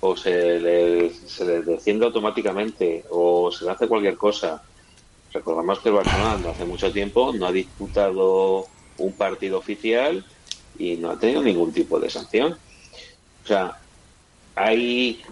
o 0.00 0.16
se 0.16 0.58
le, 0.60 1.12
se 1.12 1.44
le 1.44 1.62
desciende 1.62 2.06
automáticamente, 2.06 3.04
o 3.10 3.50
se 3.50 3.64
le 3.64 3.72
hace 3.72 3.88
cualquier 3.88 4.16
cosa. 4.16 4.62
Recordamos 5.32 5.78
que 5.80 5.88
el 5.88 5.94
Barcelona 5.94 6.38
no 6.42 6.50
hace 6.50 6.64
mucho 6.64 6.92
tiempo 6.92 7.32
no 7.32 7.46
ha 7.46 7.52
disputado 7.52 8.66
un 8.98 9.12
partido 9.12 9.58
oficial 9.58 10.24
y 10.78 10.96
no 10.96 11.10
ha 11.10 11.18
tenido 11.18 11.42
ningún 11.42 11.72
tipo 11.72 11.98
de 11.98 12.10
sanción. 12.10 12.56
O 13.44 13.46
sea, 13.46 13.78
hay 14.54 15.22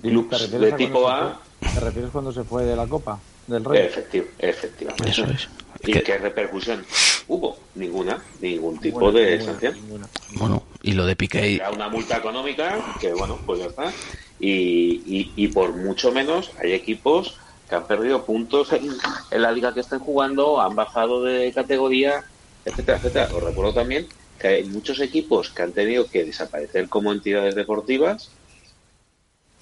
clubes 0.00 0.50
de 0.50 0.72
tipo 0.72 1.08
A. 1.08 1.40
¿Te 1.60 1.80
refieres 1.80 2.10
cuando 2.10 2.32
se 2.32 2.44
fue 2.44 2.64
de 2.64 2.76
la 2.76 2.86
Copa? 2.86 3.18
del 3.46 3.64
rey. 3.64 3.86
Efectiv 3.86 4.30
efectivamente. 4.38 5.10
Eso 5.10 5.24
es. 5.24 5.48
¿Y 5.84 5.92
qué 5.92 6.18
repercusión 6.18 6.84
hubo? 7.28 7.58
Ninguna, 7.74 8.22
ningún 8.40 8.78
tipo 8.78 9.00
ninguna, 9.00 9.18
de 9.18 9.30
ninguna, 9.30 9.52
sanción. 9.52 9.74
Ninguna. 9.74 10.08
Bueno, 10.34 10.62
y 10.82 10.92
lo 10.92 11.06
de 11.06 11.16
Piqué. 11.16 11.56
Era 11.56 11.70
una 11.70 11.88
multa 11.88 12.18
económica 12.18 12.78
que, 13.00 13.12
bueno, 13.14 13.38
pues 13.44 13.60
ya 13.60 13.66
está. 13.66 13.92
Y, 14.38 15.02
y, 15.06 15.32
y, 15.36 15.48
por 15.48 15.74
mucho 15.74 16.12
menos 16.12 16.50
hay 16.60 16.72
equipos 16.72 17.36
que 17.72 17.76
han 17.76 17.86
perdido 17.86 18.26
puntos 18.26 18.70
en, 18.74 18.90
la 19.30 19.50
liga 19.50 19.72
que 19.72 19.80
están 19.80 20.00
jugando, 20.00 20.60
han 20.60 20.76
bajado 20.76 21.22
de 21.24 21.50
categoría, 21.54 22.22
etcétera, 22.66 22.98
etcétera. 22.98 23.30
Os 23.34 23.42
recuerdo 23.42 23.72
también 23.72 24.06
que 24.38 24.48
hay 24.48 24.64
muchos 24.64 25.00
equipos 25.00 25.48
que 25.48 25.62
han 25.62 25.72
tenido 25.72 26.06
que 26.06 26.22
desaparecer 26.22 26.90
como 26.90 27.12
entidades 27.12 27.54
deportivas 27.54 28.30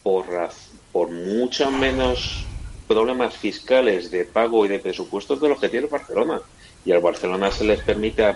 por, 0.02 0.26
por 0.90 1.12
mucho 1.12 1.70
menos 1.70 2.46
problemas 2.88 3.36
fiscales 3.36 4.10
de 4.10 4.24
pago 4.24 4.66
y 4.66 4.68
de 4.70 4.80
presupuestos 4.80 5.40
de 5.40 5.48
los 5.48 5.60
que 5.60 5.68
tiene 5.68 5.86
Barcelona. 5.86 6.40
Y 6.84 6.90
al 6.90 6.98
Barcelona 6.98 7.52
se 7.52 7.62
les 7.62 7.80
permite 7.80 8.34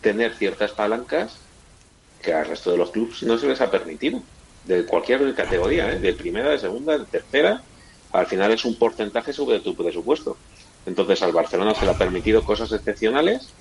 tener 0.00 0.34
ciertas 0.34 0.72
palancas 0.72 1.38
que 2.20 2.34
al 2.34 2.46
resto 2.46 2.72
de 2.72 2.78
los 2.78 2.90
clubes 2.90 3.22
no 3.22 3.38
se 3.38 3.46
les 3.46 3.60
ha 3.60 3.70
permitido. 3.70 4.20
De 4.64 4.84
cualquier 4.86 5.32
categoría, 5.36 5.92
¿eh? 5.92 6.00
de 6.00 6.14
primera, 6.14 6.50
de 6.50 6.58
segunda, 6.58 6.98
de 6.98 7.04
tercera, 7.04 7.62
al 8.12 8.26
final 8.26 8.52
es 8.52 8.64
un 8.64 8.76
porcentaje 8.78 9.32
sobre 9.32 9.60
tu 9.60 9.76
presupuesto. 9.76 10.36
Entonces 10.86 11.22
al 11.22 11.32
Barcelona 11.32 11.74
se 11.74 11.84
le 11.84 11.92
ha 11.92 11.98
permitido 11.98 12.44
cosas 12.44 12.72
excepcionales, 12.72 13.54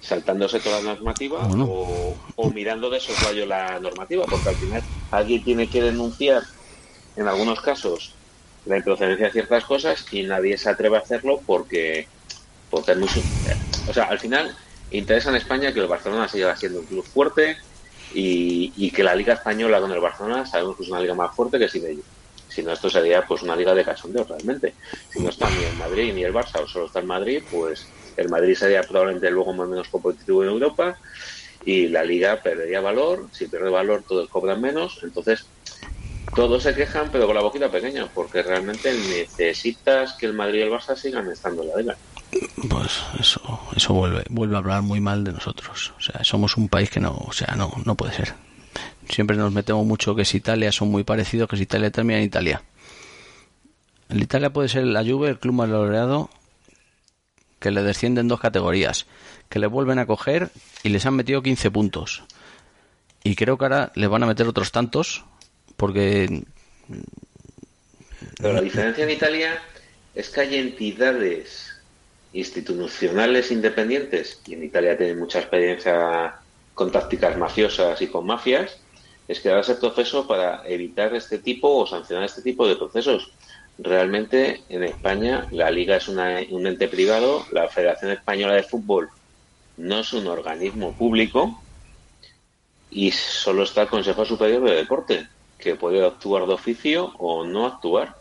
saltándose 0.00 0.60
toda 0.60 0.80
la 0.82 0.94
normativa 0.94 1.46
Bueno. 1.46 1.66
o, 1.68 2.16
o 2.34 2.50
mirando 2.50 2.90
de 2.90 3.00
soslayo 3.00 3.46
la 3.46 3.80
normativa, 3.80 4.28
porque 4.28 4.50
al 4.50 4.56
final 4.56 4.84
alguien 5.10 5.44
tiene 5.44 5.68
que 5.70 5.82
denunciar, 5.82 6.42
en 7.16 7.28
algunos 7.28 7.60
casos, 7.60 8.18
la 8.64 8.78
improcedencia 8.78 9.26
de 9.26 9.32
ciertas 9.32 9.64
cosas 9.64 10.06
y 10.12 10.22
nadie 10.24 10.56
se 10.58 10.68
atreve 10.70 10.96
a 10.96 11.00
hacerlo 11.00 11.42
porque, 11.46 12.08
porque 12.70 12.92
es 12.92 12.98
muy, 12.98 13.08
o 13.86 13.92
sea, 13.92 14.04
al 14.04 14.18
final 14.20 14.56
interesa 14.90 15.30
en 15.30 15.36
España 15.36 15.72
que 15.72 15.80
el 15.80 15.88
Barcelona 15.88 16.28
siga 16.28 16.56
siendo 16.56 16.80
un 16.80 16.86
club 16.86 17.04
fuerte 17.04 17.56
y, 18.10 18.72
y, 18.76 18.90
que 18.92 19.02
la 19.04 19.14
Liga 19.14 19.34
Española 19.34 19.80
con 19.80 19.90
el 19.92 20.00
Barcelona 20.00 20.46
sabemos 20.46 20.76
que 20.76 20.84
es 20.84 20.90
una 20.90 21.00
liga 21.00 21.14
más 21.14 21.34
fuerte 21.34 21.58
que 21.58 21.68
sin 21.68 21.86
ello. 21.86 22.04
Si 22.52 22.62
no, 22.62 22.72
esto 22.72 22.90
sería 22.90 23.26
pues 23.26 23.42
una 23.42 23.56
liga 23.56 23.74
de 23.74 23.84
cachondeo 23.84 24.24
realmente. 24.24 24.74
Si 25.10 25.20
no 25.20 25.30
está 25.30 25.48
ni 25.50 25.64
el 25.64 25.76
Madrid 25.76 26.12
ni 26.14 26.24
el 26.24 26.34
Barça 26.34 26.62
o 26.62 26.66
solo 26.66 26.86
está 26.86 27.00
el 27.00 27.06
Madrid, 27.06 27.42
pues 27.50 27.88
el 28.16 28.28
Madrid 28.28 28.54
sería 28.54 28.82
probablemente 28.82 29.30
luego 29.30 29.52
más 29.54 29.68
menos 29.68 29.88
competitivo 29.88 30.42
en 30.42 30.50
Europa 30.50 30.98
y 31.64 31.88
la 31.88 32.04
liga 32.04 32.42
perdería 32.42 32.80
valor. 32.80 33.28
Si 33.32 33.46
pierde 33.46 33.70
valor, 33.70 34.04
todos 34.06 34.28
cobran 34.28 34.60
menos. 34.60 35.00
Entonces, 35.02 35.46
todos 36.34 36.62
se 36.62 36.74
quejan, 36.74 37.10
pero 37.10 37.26
con 37.26 37.36
la 37.36 37.42
boquita 37.42 37.70
pequeña, 37.70 38.08
porque 38.12 38.42
realmente 38.42 38.92
necesitas 38.92 40.14
que 40.14 40.26
el 40.26 40.34
Madrid 40.34 40.60
y 40.60 40.62
el 40.62 40.70
Barça 40.70 40.96
sigan 40.96 41.30
estando 41.30 41.62
en 41.62 41.68
la 41.68 41.76
liga. 41.76 41.96
Pues 42.68 43.02
eso, 43.20 43.60
eso 43.76 43.92
vuelve, 43.92 44.24
vuelve 44.30 44.56
a 44.56 44.58
hablar 44.58 44.82
muy 44.82 45.00
mal 45.00 45.24
de 45.24 45.32
nosotros. 45.32 45.92
O 45.98 46.00
sea, 46.00 46.24
somos 46.24 46.56
un 46.56 46.68
país 46.68 46.90
que 46.90 47.00
no, 47.00 47.12
o 47.26 47.32
sea, 47.32 47.54
no, 47.56 47.72
no 47.84 47.94
puede 47.94 48.14
ser. 48.14 48.34
Siempre 49.08 49.36
nos 49.36 49.52
metemos 49.52 49.84
mucho 49.84 50.14
que 50.14 50.24
si 50.24 50.38
Italia 50.38 50.72
son 50.72 50.90
muy 50.90 51.04
parecidos, 51.04 51.48
que 51.48 51.56
si 51.56 51.64
Italia 51.64 51.90
termina 51.90 52.18
en 52.18 52.24
Italia. 52.24 52.62
En 54.08 54.20
Italia 54.20 54.52
puede 54.52 54.68
ser 54.68 54.84
la 54.84 55.04
Juve 55.04 55.30
el 55.30 55.38
club 55.38 55.54
más 55.54 55.68
laureado 55.68 56.30
que 57.58 57.70
le 57.70 57.82
descienden 57.82 58.28
dos 58.28 58.40
categorías, 58.40 59.06
que 59.48 59.58
le 59.58 59.66
vuelven 59.66 59.98
a 59.98 60.06
coger 60.06 60.50
y 60.82 60.88
les 60.88 61.06
han 61.06 61.14
metido 61.14 61.42
15 61.42 61.70
puntos. 61.70 62.24
Y 63.22 63.36
creo 63.36 63.56
que 63.56 63.64
ahora 63.64 63.92
le 63.94 64.08
van 64.08 64.22
a 64.22 64.26
meter 64.26 64.48
otros 64.48 64.72
tantos 64.72 65.24
porque 65.76 66.44
pero 68.38 68.52
la 68.52 68.60
diferencia 68.60 69.04
en 69.04 69.10
Italia 69.10 69.62
es 70.14 70.28
que 70.28 70.40
hay 70.40 70.56
entidades 70.56 71.70
institucionales 72.32 73.50
independientes, 73.50 74.40
y 74.46 74.54
en 74.54 74.64
Italia 74.64 74.96
tienen 74.96 75.18
mucha 75.18 75.40
experiencia 75.40 76.36
con 76.74 76.90
tácticas 76.90 77.36
mafiosas 77.36 78.00
y 78.00 78.06
con 78.06 78.26
mafias, 78.26 78.78
es 79.32 79.40
crear 79.40 79.58
ese 79.60 79.74
proceso 79.74 80.26
para 80.26 80.62
evitar 80.66 81.14
este 81.14 81.38
tipo 81.38 81.68
o 81.76 81.86
sancionar 81.86 82.24
este 82.24 82.42
tipo 82.42 82.66
de 82.66 82.76
procesos. 82.76 83.32
Realmente 83.78 84.62
en 84.68 84.84
España 84.84 85.46
la 85.50 85.70
liga 85.70 85.96
es 85.96 86.08
un 86.08 86.66
ente 86.66 86.88
privado, 86.88 87.44
la 87.50 87.68
Federación 87.68 88.12
Española 88.12 88.54
de 88.54 88.62
Fútbol 88.62 89.08
no 89.76 90.00
es 90.00 90.12
un 90.12 90.26
organismo 90.26 90.92
público 90.92 91.62
y 92.90 93.10
solo 93.10 93.62
está 93.62 93.82
el 93.82 93.88
Consejo 93.88 94.24
Superior 94.24 94.62
de 94.64 94.76
Deporte, 94.76 95.26
que 95.58 95.76
puede 95.76 96.04
actuar 96.04 96.46
de 96.46 96.52
oficio 96.52 97.12
o 97.18 97.44
no 97.44 97.66
actuar. 97.66 98.16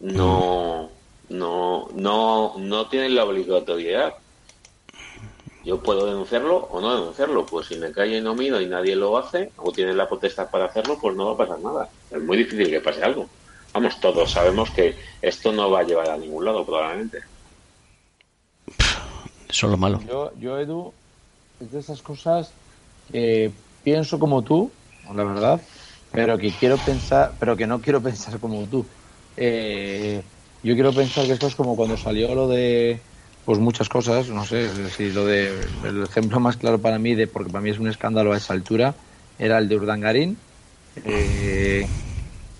No, 0.00 0.90
no, 1.28 1.88
no, 1.94 2.54
no 2.58 2.88
tienen 2.88 3.14
la 3.14 3.24
obligatoriedad. 3.24 4.14
Yo 5.64 5.80
puedo 5.82 6.06
denunciarlo 6.06 6.56
o 6.56 6.80
no 6.80 6.94
denunciarlo. 6.94 7.46
Pues 7.46 7.66
si 7.66 7.76
me 7.76 7.92
callo 7.92 8.16
y 8.16 8.20
no 8.20 8.34
miro 8.34 8.60
y 8.60 8.66
nadie 8.66 8.96
lo 8.96 9.16
hace, 9.16 9.52
o 9.56 9.72
tienen 9.72 9.96
la 9.96 10.08
potestad 10.08 10.50
para 10.50 10.66
hacerlo, 10.66 10.98
pues 11.00 11.14
no 11.16 11.26
va 11.26 11.32
a 11.32 11.36
pasar 11.36 11.60
nada. 11.60 11.88
Es 12.10 12.20
muy 12.20 12.36
difícil 12.36 12.68
que 12.70 12.80
pase 12.80 13.02
algo. 13.02 13.28
Vamos, 13.72 13.98
todos 14.00 14.30
sabemos 14.30 14.70
que 14.70 14.96
esto 15.20 15.52
no 15.52 15.70
va 15.70 15.80
a 15.80 15.84
llevar 15.84 16.10
a 16.10 16.18
ningún 16.18 16.44
lado, 16.44 16.66
probablemente. 16.66 17.18
Eso 19.48 19.66
es 19.66 19.70
lo 19.70 19.76
malo. 19.76 20.00
Yo, 20.06 20.32
yo 20.38 20.58
Edu, 20.58 20.92
es 21.60 21.70
de 21.70 21.78
esas 21.78 22.02
cosas 22.02 22.54
que 23.06 23.52
pienso 23.82 24.18
como 24.18 24.42
tú, 24.42 24.72
la 25.14 25.24
verdad, 25.24 25.60
pero 26.10 26.38
que 26.38 26.52
quiero 26.52 26.76
pensar, 26.78 27.36
pero 27.38 27.56
que 27.56 27.66
no 27.66 27.80
quiero 27.80 28.02
pensar 28.02 28.40
como 28.40 28.68
tú. 28.68 28.86
Eh, 29.36 30.22
yo 30.62 30.74
quiero 30.74 30.92
pensar 30.92 31.26
que 31.26 31.32
esto 31.32 31.46
es 31.46 31.54
como 31.54 31.76
cuando 31.76 31.96
salió 31.96 32.34
lo 32.34 32.48
de 32.48 33.02
pues 33.44 33.58
muchas 33.58 33.88
cosas, 33.88 34.28
no 34.30 34.44
sé, 34.46 34.90
si 34.90 35.10
lo 35.10 35.24
de 35.26 35.48
el 35.82 36.02
ejemplo 36.04 36.40
más 36.40 36.56
claro 36.56 36.80
para 36.82 36.98
mí 36.98 37.14
de 37.14 37.26
porque 37.28 37.50
para 37.50 37.62
mí 37.62 37.70
es 37.70 37.78
un 37.78 37.88
escándalo 37.88 38.32
a 38.32 38.36
esa 38.38 38.52
altura 38.54 38.98
era 39.38 39.58
el 39.58 39.68
de 39.68 39.76
Urdangarín, 39.76 40.44
eh, 40.94 41.90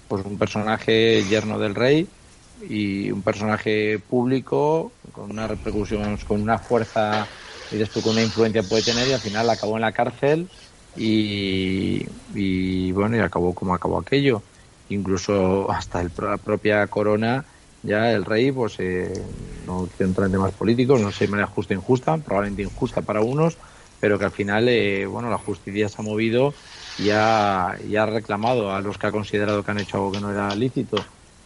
pues 0.07 0.25
un 0.25 0.39
personaje 0.39 1.25
yerno 1.27 1.59
del 1.59 1.75
rey 1.75 2.15
y 2.57 3.11
un 3.11 3.23
personaje 3.23 3.99
público 4.01 4.99
con 5.13 5.31
una 5.31 5.49
repercusión, 5.49 6.17
con 6.27 6.43
una 6.43 6.59
fuerza 6.59 7.33
y 7.71 7.79
después 7.79 8.03
con 8.03 8.13
una 8.13 8.23
influencia 8.23 8.69
puede 8.69 8.83
tener 8.83 9.09
y 9.09 9.13
al 9.13 9.23
final 9.23 9.49
acabó 9.51 9.77
en 9.77 9.83
la 9.83 9.93
cárcel 9.93 10.53
y, 10.95 12.07
y 12.35 12.93
bueno 12.93 13.17
y 13.17 13.21
acabó 13.21 13.55
como 13.55 13.75
acabó 13.75 13.99
aquello. 14.01 14.47
Incluso 14.89 15.71
hasta 15.71 16.01
el, 16.03 16.13
la 16.19 16.39
propia 16.39 16.87
corona 16.89 17.47
ya 17.83 18.13
el 18.13 18.25
rey 18.25 18.53
pues 18.53 18.79
eh, 18.81 19.13
no 19.65 19.89
quiero 19.97 20.11
entrar 20.11 20.27
en 20.27 20.33
temas 20.33 20.53
políticos 20.55 21.01
no 21.01 21.11
sé 21.11 21.25
de 21.25 21.31
manera 21.31 21.49
justa 21.49 21.75
o 21.75 21.77
injusta 21.77 22.19
probablemente 22.19 22.63
injusta 22.63 23.03
para 23.03 23.21
unos 23.23 23.59
pero 24.01 24.19
que 24.19 24.25
al 24.25 24.33
final 24.33 24.69
eh, 24.69 25.07
bueno 25.07 25.31
la 25.31 25.39
justicia 25.39 25.89
se 25.89 26.01
ha 26.01 26.05
movido 26.05 26.55
y 26.99 27.11
ha, 27.11 27.79
y 27.85 27.97
ha 27.97 28.07
reclamado 28.07 28.73
a 28.73 28.81
los 28.81 28.99
que 28.99 29.07
ha 29.07 29.13
considerado 29.13 29.63
que 29.63 29.71
han 29.71 29.79
hecho 29.79 29.97
algo 29.97 30.13
que 30.13 30.21
no 30.21 30.31
era 30.31 30.55
lícito 30.55 30.99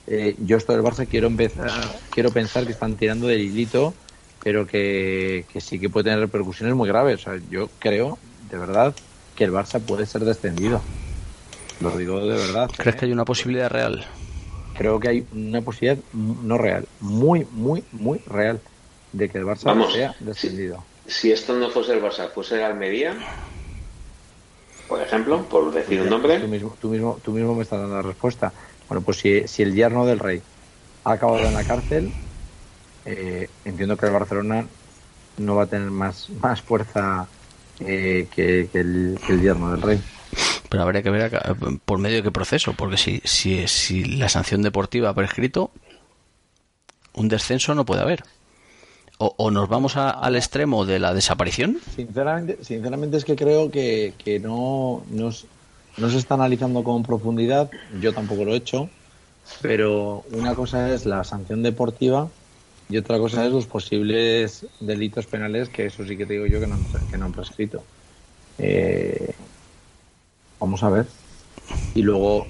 eh, 0.06 0.36
yo 0.38 0.56
esto 0.56 0.72
del 0.72 0.82
Barça 0.82 1.06
quiero 1.08 1.26
empezar 1.26 2.00
quiero 2.10 2.30
pensar 2.32 2.64
que 2.64 2.72
están 2.72 2.96
tirando 2.96 3.26
del 3.26 3.40
hilito 3.40 3.94
pero 4.42 4.66
que, 4.66 5.46
que 5.52 5.60
sí 5.60 5.80
que 5.80 5.90
puede 5.90 6.04
tener 6.04 6.20
repercusiones 6.20 6.74
muy 6.74 6.88
graves 6.88 7.26
o 7.26 7.30
sea, 7.30 7.42
yo 7.48 7.68
creo 7.78 8.18
de 8.22 8.58
verdad 8.58 8.96
que 9.34 9.44
el 9.44 9.52
Barça 9.52 9.84
puede 9.84 10.06
ser 10.06 10.22
descendido 10.24 10.82
lo 11.80 11.96
digo 11.96 12.20
de 12.26 12.36
verdad 12.38 12.70
¿Crees 12.78 12.96
¿eh? 12.96 12.98
que 12.98 13.04
hay 13.06 13.12
una 13.12 13.24
posibilidad 13.24 13.70
real? 13.70 14.04
Creo 14.76 15.00
que 15.00 15.08
hay 15.08 15.26
una 15.32 15.60
posibilidad 15.60 16.02
no 16.12 16.58
real, 16.58 16.86
muy, 17.00 17.46
muy, 17.52 17.84
muy 17.92 18.18
real, 18.26 18.60
de 19.12 19.28
que 19.28 19.38
el 19.38 19.44
Barça 19.44 19.64
Vamos, 19.64 19.92
sea 19.92 20.14
descendido. 20.20 20.84
Si 21.06 21.32
esto 21.32 21.54
no 21.54 21.70
fuese 21.70 21.92
el 21.92 22.02
Barça, 22.02 22.28
fuese 22.30 22.56
el 22.56 22.62
Almería, 22.62 23.16
por 24.88 25.00
ejemplo, 25.00 25.42
por 25.48 25.72
decir 25.72 26.00
un 26.00 26.10
nombre, 26.10 26.38
Tú 26.38 26.48
mismo, 26.48 26.76
tú 26.80 26.88
mismo, 26.88 27.18
tú 27.24 27.32
mismo 27.32 27.54
me 27.54 27.62
estás 27.62 27.80
dando 27.80 27.96
la 27.96 28.02
respuesta. 28.02 28.52
Bueno, 28.88 29.02
pues 29.02 29.18
si, 29.18 29.48
si 29.48 29.62
el 29.62 29.74
yerno 29.74 30.06
del 30.06 30.18
rey 30.18 30.42
ha 31.04 31.12
acabado 31.12 31.44
en 31.44 31.54
la 31.54 31.64
cárcel, 31.64 32.10
eh, 33.04 33.48
entiendo 33.64 33.96
que 33.96 34.06
el 34.06 34.12
Barcelona 34.12 34.66
no 35.38 35.56
va 35.56 35.64
a 35.64 35.66
tener 35.66 35.90
más, 35.90 36.30
más 36.30 36.62
fuerza 36.62 37.26
eh, 37.80 38.28
que, 38.34 38.68
que 38.72 38.80
el, 38.80 39.18
que 39.26 39.32
el 39.32 39.42
yerno 39.42 39.72
del 39.72 39.82
rey. 39.82 40.00
Pero 40.76 40.84
habría 40.84 41.02
que 41.02 41.08
ver 41.08 41.32
por 41.86 41.98
medio 41.98 42.18
de 42.18 42.22
qué 42.22 42.30
proceso, 42.30 42.74
porque 42.74 42.98
si, 42.98 43.22
si, 43.24 43.66
si 43.66 44.04
la 44.04 44.28
sanción 44.28 44.60
deportiva 44.60 45.08
ha 45.08 45.14
prescrito, 45.14 45.70
un 47.14 47.28
descenso 47.28 47.74
no 47.74 47.86
puede 47.86 48.02
haber. 48.02 48.24
O, 49.16 49.34
o 49.38 49.50
nos 49.50 49.70
vamos 49.70 49.96
a- 49.96 50.10
al 50.10 50.36
extremo 50.36 50.84
de 50.84 50.98
la 50.98 51.14
desaparición, 51.14 51.78
Sinceramente, 51.94 52.58
sinceramente 52.62 53.16
es 53.16 53.24
que 53.24 53.36
creo 53.36 53.70
que, 53.70 54.12
que 54.22 54.38
no, 54.38 55.02
no, 55.08 55.30
no 55.96 56.10
se 56.10 56.18
está 56.18 56.34
analizando 56.34 56.84
con 56.84 57.02
profundidad, 57.02 57.70
yo 57.98 58.12
tampoco 58.12 58.44
lo 58.44 58.52
he 58.52 58.56
hecho, 58.58 58.90
pero 59.62 60.24
una 60.32 60.54
cosa 60.54 60.92
es 60.92 61.06
la 61.06 61.24
sanción 61.24 61.62
deportiva 61.62 62.28
y 62.90 62.98
otra 62.98 63.16
cosa 63.18 63.46
es 63.46 63.52
los 63.52 63.64
posibles 63.66 64.66
delitos 64.80 65.24
penales, 65.26 65.70
que 65.70 65.86
eso 65.86 66.04
sí 66.04 66.18
que 66.18 66.26
te 66.26 66.34
digo 66.34 66.44
yo 66.44 66.60
que 66.60 66.66
no, 66.66 66.76
que 67.10 67.16
no 67.16 67.24
han 67.24 67.32
prescrito. 67.32 67.82
Eh, 68.58 69.34
vamos 70.60 70.82
a 70.82 70.90
ver. 70.90 71.06
Y 71.94 72.02
luego, 72.02 72.46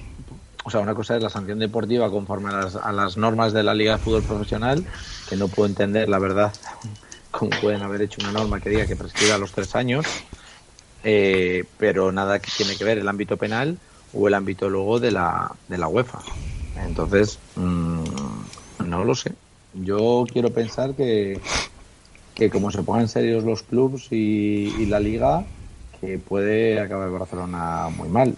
o 0.63 0.69
sea, 0.69 0.79
una 0.79 0.95
cosa 0.95 1.15
es 1.15 1.23
la 1.23 1.29
sanción 1.29 1.59
deportiva 1.59 2.09
conforme 2.09 2.49
a 2.49 2.61
las, 2.61 2.75
a 2.75 2.91
las 2.91 3.17
normas 3.17 3.53
de 3.53 3.63
la 3.63 3.73
Liga 3.73 3.93
de 3.93 4.03
Fútbol 4.03 4.23
Profesional, 4.23 4.85
que 5.29 5.35
no 5.35 5.47
puedo 5.47 5.67
entender, 5.67 6.09
la 6.09 6.19
verdad, 6.19 6.53
cómo 7.31 7.51
pueden 7.61 7.81
haber 7.81 8.01
hecho 8.01 8.21
una 8.21 8.31
norma 8.31 8.59
que 8.59 8.69
diga 8.69 8.85
que 8.85 8.95
prescribe 8.95 9.33
a 9.33 9.37
los 9.37 9.51
tres 9.51 9.75
años, 9.75 10.05
eh, 11.03 11.65
pero 11.77 12.11
nada 12.11 12.39
que 12.39 12.51
tiene 12.55 12.75
que 12.75 12.83
ver 12.83 12.97
el 12.97 13.07
ámbito 13.07 13.37
penal 13.37 13.77
o 14.13 14.27
el 14.27 14.33
ámbito 14.33 14.69
luego 14.69 14.99
de 14.99 15.11
la, 15.11 15.51
de 15.67 15.77
la 15.77 15.87
UEFA. 15.87 16.19
Entonces, 16.85 17.39
mm, 17.55 18.03
no 18.85 19.03
lo 19.03 19.15
sé. 19.15 19.33
Yo 19.73 20.25
quiero 20.31 20.51
pensar 20.51 20.95
que, 20.95 21.39
que 22.35 22.49
como 22.49 22.71
se 22.71 22.83
pongan 22.83 23.07
serios 23.07 23.43
los 23.43 23.63
clubs 23.63 24.07
y, 24.11 24.73
y 24.77 24.85
la 24.85 24.99
liga, 24.99 25.45
que 25.99 26.19
puede 26.19 26.79
acabar 26.79 27.09
Barcelona 27.09 27.89
muy 27.89 28.09
mal. 28.09 28.33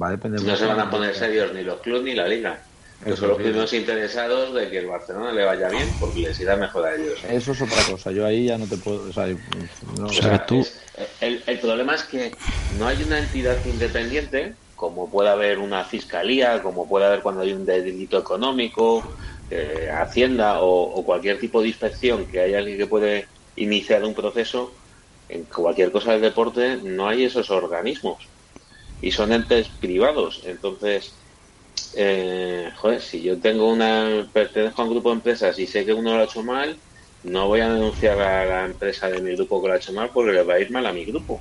Va 0.00 0.08
a 0.08 0.10
depender 0.12 0.42
no 0.42 0.56
se 0.56 0.66
van 0.66 0.80
a 0.80 0.90
poner 0.90 1.14
serios 1.14 1.52
ni 1.52 1.62
los 1.62 1.80
clubes 1.80 2.02
ni 2.02 2.14
la 2.14 2.26
liga. 2.26 2.62
Que 3.02 3.16
son 3.16 3.28
los 3.30 3.38
primeros 3.38 3.72
interesados 3.72 4.54
de 4.54 4.68
que 4.70 4.78
el 4.78 4.86
Barcelona 4.86 5.32
le 5.32 5.44
vaya 5.44 5.70
bien 5.70 5.96
porque 5.98 6.20
les 6.20 6.38
irá 6.38 6.56
mejor 6.56 6.84
a 6.86 6.94
ellos. 6.94 7.24
Eso 7.30 7.52
es 7.52 7.62
otra 7.62 7.82
cosa. 7.84 8.10
Yo 8.12 8.26
ahí 8.26 8.46
ya 8.46 8.58
no 8.58 8.66
te 8.66 8.76
puedo. 8.76 9.08
O 9.08 9.12
sea, 9.12 9.26
no- 9.26 10.04
O 10.04 10.12
sea, 10.12 10.38
que 10.38 10.44
tú- 10.46 10.60
es- 10.60 10.82
el, 11.22 11.42
el 11.46 11.58
problema 11.60 11.94
es 11.94 12.02
que 12.02 12.30
no 12.68 12.86
hay 12.86 13.02
una 13.02 13.18
entidad 13.18 13.64
independiente, 13.64 14.56
como 14.74 15.10
puede 15.10 15.30
haber 15.30 15.58
una 15.58 15.84
fiscalía, 15.84 16.62
como 16.62 16.86
puede 16.88 17.06
haber 17.06 17.22
cuando 17.22 17.40
hay 17.40 17.52
un 17.52 17.64
delito 17.64 18.18
económico, 18.18 19.14
eh, 19.48 19.88
Hacienda 19.90 20.60
o, 20.60 20.82
o 20.94 21.04
cualquier 21.04 21.38
tipo 21.38 21.62
de 21.62 21.68
inspección 21.68 22.26
que 22.26 22.40
haya 22.40 22.58
alguien 22.58 22.76
que 22.78 22.86
puede 22.86 23.28
iniciar 23.56 24.04
un 24.04 24.14
proceso. 24.14 24.79
En 25.30 25.44
cualquier 25.44 25.92
cosa 25.92 26.12
del 26.12 26.22
deporte 26.22 26.78
no 26.82 27.08
hay 27.08 27.24
esos 27.24 27.50
organismos 27.50 28.26
y 29.00 29.12
son 29.12 29.32
entes 29.32 29.68
privados. 29.68 30.42
Entonces, 30.44 31.12
eh, 31.94 32.68
joder, 32.76 33.00
si 33.00 33.22
yo 33.22 33.38
tengo 33.38 33.70
una 33.72 34.28
pertenezco 34.32 34.82
a 34.82 34.84
un 34.86 34.90
grupo 34.90 35.10
de 35.10 35.16
empresas 35.16 35.56
y 35.58 35.68
sé 35.68 35.86
que 35.86 35.92
uno 35.94 36.14
lo 36.14 36.20
ha 36.20 36.24
hecho 36.24 36.42
mal, 36.42 36.76
no 37.22 37.46
voy 37.46 37.60
a 37.60 37.72
denunciar 37.72 38.20
a 38.20 38.44
la 38.44 38.64
empresa 38.64 39.08
de 39.08 39.20
mi 39.20 39.36
grupo 39.36 39.62
que 39.62 39.68
lo 39.68 39.74
ha 39.74 39.76
hecho 39.76 39.92
mal 39.92 40.10
porque 40.12 40.32
le 40.32 40.42
va 40.42 40.54
a 40.54 40.60
ir 40.60 40.70
mal 40.72 40.84
a 40.86 40.92
mi 40.92 41.04
grupo. 41.04 41.40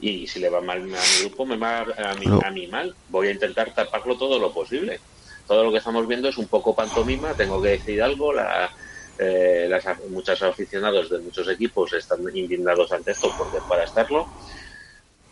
Y 0.00 0.26
si 0.26 0.40
le 0.40 0.50
va 0.50 0.60
mal 0.60 0.78
a 0.80 0.84
mi 0.84 1.20
grupo, 1.20 1.46
me 1.46 1.56
va 1.56 1.80
a 1.82 2.14
mí, 2.14 2.26
No. 2.26 2.40
a 2.44 2.50
mí 2.50 2.66
mal. 2.66 2.94
Voy 3.10 3.28
a 3.28 3.32
intentar 3.32 3.72
taparlo 3.72 4.16
todo 4.16 4.40
lo 4.40 4.52
posible. 4.52 4.98
Todo 5.46 5.62
lo 5.64 5.70
que 5.70 5.78
estamos 5.78 6.06
viendo 6.08 6.28
es 6.28 6.38
un 6.38 6.48
poco 6.48 6.74
pantomima, 6.74 7.34
tengo 7.34 7.62
que 7.62 7.70
decir 7.70 8.02
algo, 8.02 8.32
la, 8.32 8.70
eh, 9.18 9.66
las, 9.68 9.84
muchos 10.08 10.42
aficionados 10.42 11.10
de 11.10 11.18
muchos 11.18 11.48
equipos 11.48 11.92
están 11.92 12.20
indignados 12.34 12.92
ante 12.92 13.12
esto 13.12 13.32
porque 13.36 13.58
para 13.68 13.84
estarlo. 13.84 14.28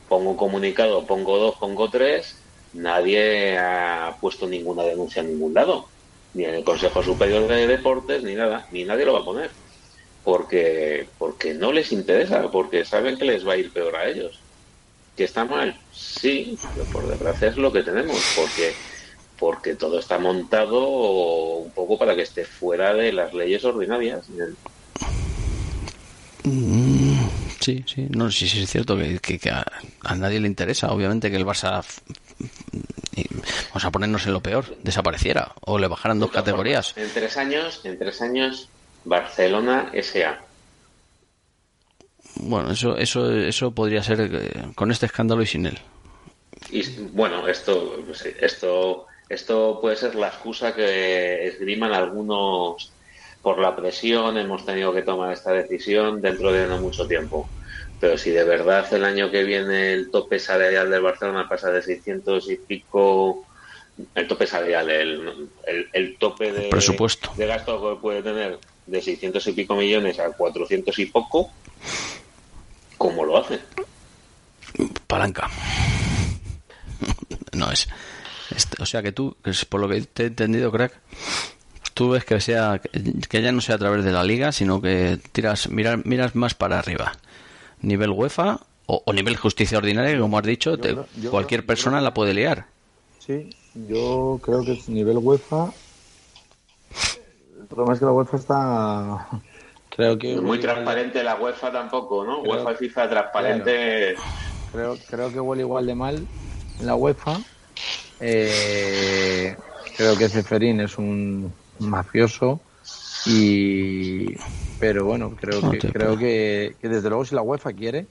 Pongo 0.08 0.30
un 0.30 0.36
comunicado, 0.36 1.06
pongo 1.06 1.38
dos, 1.38 1.56
pongo 1.56 1.90
tres, 1.90 2.36
nadie 2.72 3.58
ha 3.58 4.16
puesto 4.20 4.46
ninguna 4.46 4.82
denuncia 4.82 5.20
en 5.20 5.28
ningún 5.28 5.54
lado, 5.54 5.88
ni 6.34 6.44
en 6.44 6.54
el 6.54 6.64
Consejo 6.64 7.02
Superior 7.02 7.46
de 7.46 7.66
Deportes, 7.66 8.22
ni 8.22 8.34
nada, 8.34 8.66
ni 8.72 8.84
nadie 8.84 9.04
lo 9.04 9.12
va 9.12 9.20
a 9.20 9.24
poner, 9.24 9.50
porque, 10.24 11.06
porque 11.18 11.54
no 11.54 11.72
les 11.72 11.92
interesa, 11.92 12.50
porque 12.50 12.84
saben 12.84 13.18
que 13.18 13.26
les 13.26 13.46
va 13.46 13.52
a 13.52 13.56
ir 13.58 13.72
peor 13.72 13.96
a 13.96 14.08
ellos. 14.08 14.40
¿Que 15.16 15.24
está 15.24 15.44
mal? 15.44 15.78
Sí, 15.92 16.56
pero 16.74 16.86
por 16.86 17.08
desgracia 17.08 17.48
es 17.48 17.56
lo 17.56 17.72
que 17.72 17.82
tenemos, 17.82 18.18
porque 18.36 18.72
porque 19.38 19.74
todo 19.74 19.98
está 19.98 20.18
montado 20.18 20.80
un 21.58 21.70
poco 21.72 21.98
para 21.98 22.14
que 22.16 22.22
esté 22.22 22.44
fuera 22.44 22.92
de 22.94 23.12
las 23.12 23.32
leyes 23.34 23.64
ordinarias. 23.64 24.26
Mm, 26.44 27.28
Sí, 27.60 27.84
sí, 27.86 28.06
no, 28.10 28.30
sí, 28.30 28.48
sí 28.48 28.62
es 28.62 28.70
cierto 28.70 28.96
que, 28.96 29.18
que- 29.18 29.38
que 29.38 29.50
a, 29.50 29.66
a 30.04 30.14
nadie 30.14 30.38
le 30.40 30.46
interesa, 30.46 30.90
obviamente, 30.92 31.28
que 31.30 31.36
el 31.36 31.44
Barça, 31.44 31.84
vamos 33.70 33.84
a 33.84 33.90
ponernos 33.90 34.26
en 34.26 34.32
lo 34.32 34.40
peor, 34.40 34.64
desapareciera 34.82 35.52
o 35.62 35.76
le 35.78 35.88
bajaran 35.88 36.20
dos 36.20 36.30
categorías. 36.30 36.96
En 36.96 37.10
tres 37.12 37.36
años, 37.36 37.80
en 37.84 37.98
tres 37.98 38.22
años 38.22 38.68
Barcelona 39.04 39.90
SA. 39.92 40.40
Bueno, 42.36 42.70
eso, 42.70 42.96
eso, 42.96 43.30
eso 43.34 43.72
podría 43.72 44.02
ser 44.02 44.20
eh, 44.32 44.52
con 44.76 44.90
este 44.92 45.06
escándalo 45.06 45.42
y 45.42 45.46
sin 45.46 45.66
él. 45.66 45.78
Y 46.70 46.82
bueno, 47.12 47.48
esto, 47.48 47.96
esto, 48.40 49.06
esto 49.28 49.78
puede 49.80 49.96
ser 49.96 50.14
la 50.14 50.28
excusa 50.28 50.74
que 50.74 51.46
esgriman 51.46 51.92
algunos 51.92 52.92
por 53.42 53.58
la 53.58 53.76
presión. 53.76 54.38
Hemos 54.38 54.64
tenido 54.64 54.92
que 54.92 55.02
tomar 55.02 55.32
esta 55.32 55.52
decisión 55.52 56.20
dentro 56.20 56.52
de 56.52 56.66
no 56.66 56.78
mucho 56.78 57.06
tiempo. 57.06 57.48
Pero 58.00 58.16
si 58.16 58.30
de 58.30 58.44
verdad 58.44 58.92
el 58.94 59.04
año 59.04 59.30
que 59.30 59.44
viene 59.44 59.92
el 59.92 60.10
tope 60.10 60.38
salarial 60.38 60.90
del 60.90 61.02
Barcelona 61.02 61.48
pasa 61.48 61.70
de 61.70 61.82
600 61.82 62.50
y 62.50 62.56
pico, 62.56 63.44
el 64.14 64.28
tope 64.28 64.46
salarial, 64.46 64.88
el, 64.88 65.50
el, 65.92 66.16
tope 66.16 66.52
de, 66.52 66.68
presupuesto 66.68 67.32
de 67.36 67.46
gasto 67.46 67.96
que 67.96 68.00
puede 68.00 68.22
tener 68.22 68.58
de 68.86 69.02
600 69.02 69.44
y 69.48 69.52
pico 69.52 69.74
millones 69.74 70.18
a 70.20 70.30
400 70.30 70.96
y 70.98 71.06
poco, 71.06 71.50
¿cómo 72.96 73.24
lo 73.24 73.38
hace? 73.38 73.58
Palanca. 75.08 75.50
no 77.52 77.72
es. 77.72 77.88
O 78.78 78.86
sea 78.86 79.02
que 79.02 79.12
tú, 79.12 79.36
por 79.68 79.80
lo 79.80 79.88
que 79.88 80.00
te 80.02 80.24
he 80.24 80.26
entendido, 80.26 80.70
crack, 80.70 80.92
tú 81.94 82.10
ves 82.10 82.24
que 82.24 82.40
sea 82.40 82.80
que 82.80 83.42
ya 83.42 83.52
no 83.52 83.60
sea 83.60 83.76
a 83.76 83.78
través 83.78 84.04
de 84.04 84.12
la 84.12 84.24
liga, 84.24 84.52
sino 84.52 84.80
que 84.80 85.18
tiras 85.32 85.68
miras, 85.70 86.04
miras 86.04 86.34
más 86.34 86.54
para 86.54 86.78
arriba 86.78 87.12
nivel 87.80 88.10
UEFA 88.10 88.60
o, 88.86 89.12
nivel 89.12 89.36
justicia 89.36 89.76
ordinaria, 89.76 90.18
como 90.18 90.38
has 90.38 90.44
dicho, 90.44 90.78
cualquier 91.30 91.66
persona 91.66 92.00
la 92.00 92.14
puede 92.14 92.32
liar. 92.32 92.66
Sí, 93.18 93.50
yo 93.74 94.40
creo 94.42 94.64
que 94.64 94.72
es 94.72 94.88
nivel 94.88 95.18
UEFA. 95.18 95.70
El 97.60 97.66
problema 97.66 97.92
es 97.92 97.98
que 97.98 98.06
la 98.06 98.12
UEFA 98.12 98.36
está. 98.38 99.28
Creo 99.90 100.18
que. 100.18 100.40
Muy 100.40 100.58
transparente 100.58 101.22
la 101.22 101.36
UEFA 101.36 101.70
tampoco, 101.70 102.24
¿no? 102.24 102.40
UEFA 102.40 102.72
y 102.72 102.76
FIFA 102.76 103.10
transparente. 103.10 104.14
Creo, 104.72 104.96
creo 105.10 105.32
que 105.32 105.40
huele 105.40 105.62
igual 105.62 105.86
de 105.86 105.94
mal 105.94 106.26
en 106.80 106.86
la 106.86 106.94
UEFA. 106.94 107.36
Eh, 108.20 109.54
creo 109.96 110.16
que 110.16 110.28
Ceferín 110.28 110.80
es 110.80 110.98
un 110.98 111.52
mafioso 111.78 112.60
y 113.26 114.36
pero 114.78 115.04
bueno, 115.04 115.34
creo 115.34 115.70
que 115.70 115.78
creo 115.78 116.16
que, 116.16 116.76
desde 116.80 117.08
luego 117.08 117.24
si 117.24 117.34
la 117.34 117.42
UEFA 117.42 117.72
quiere, 117.72 118.06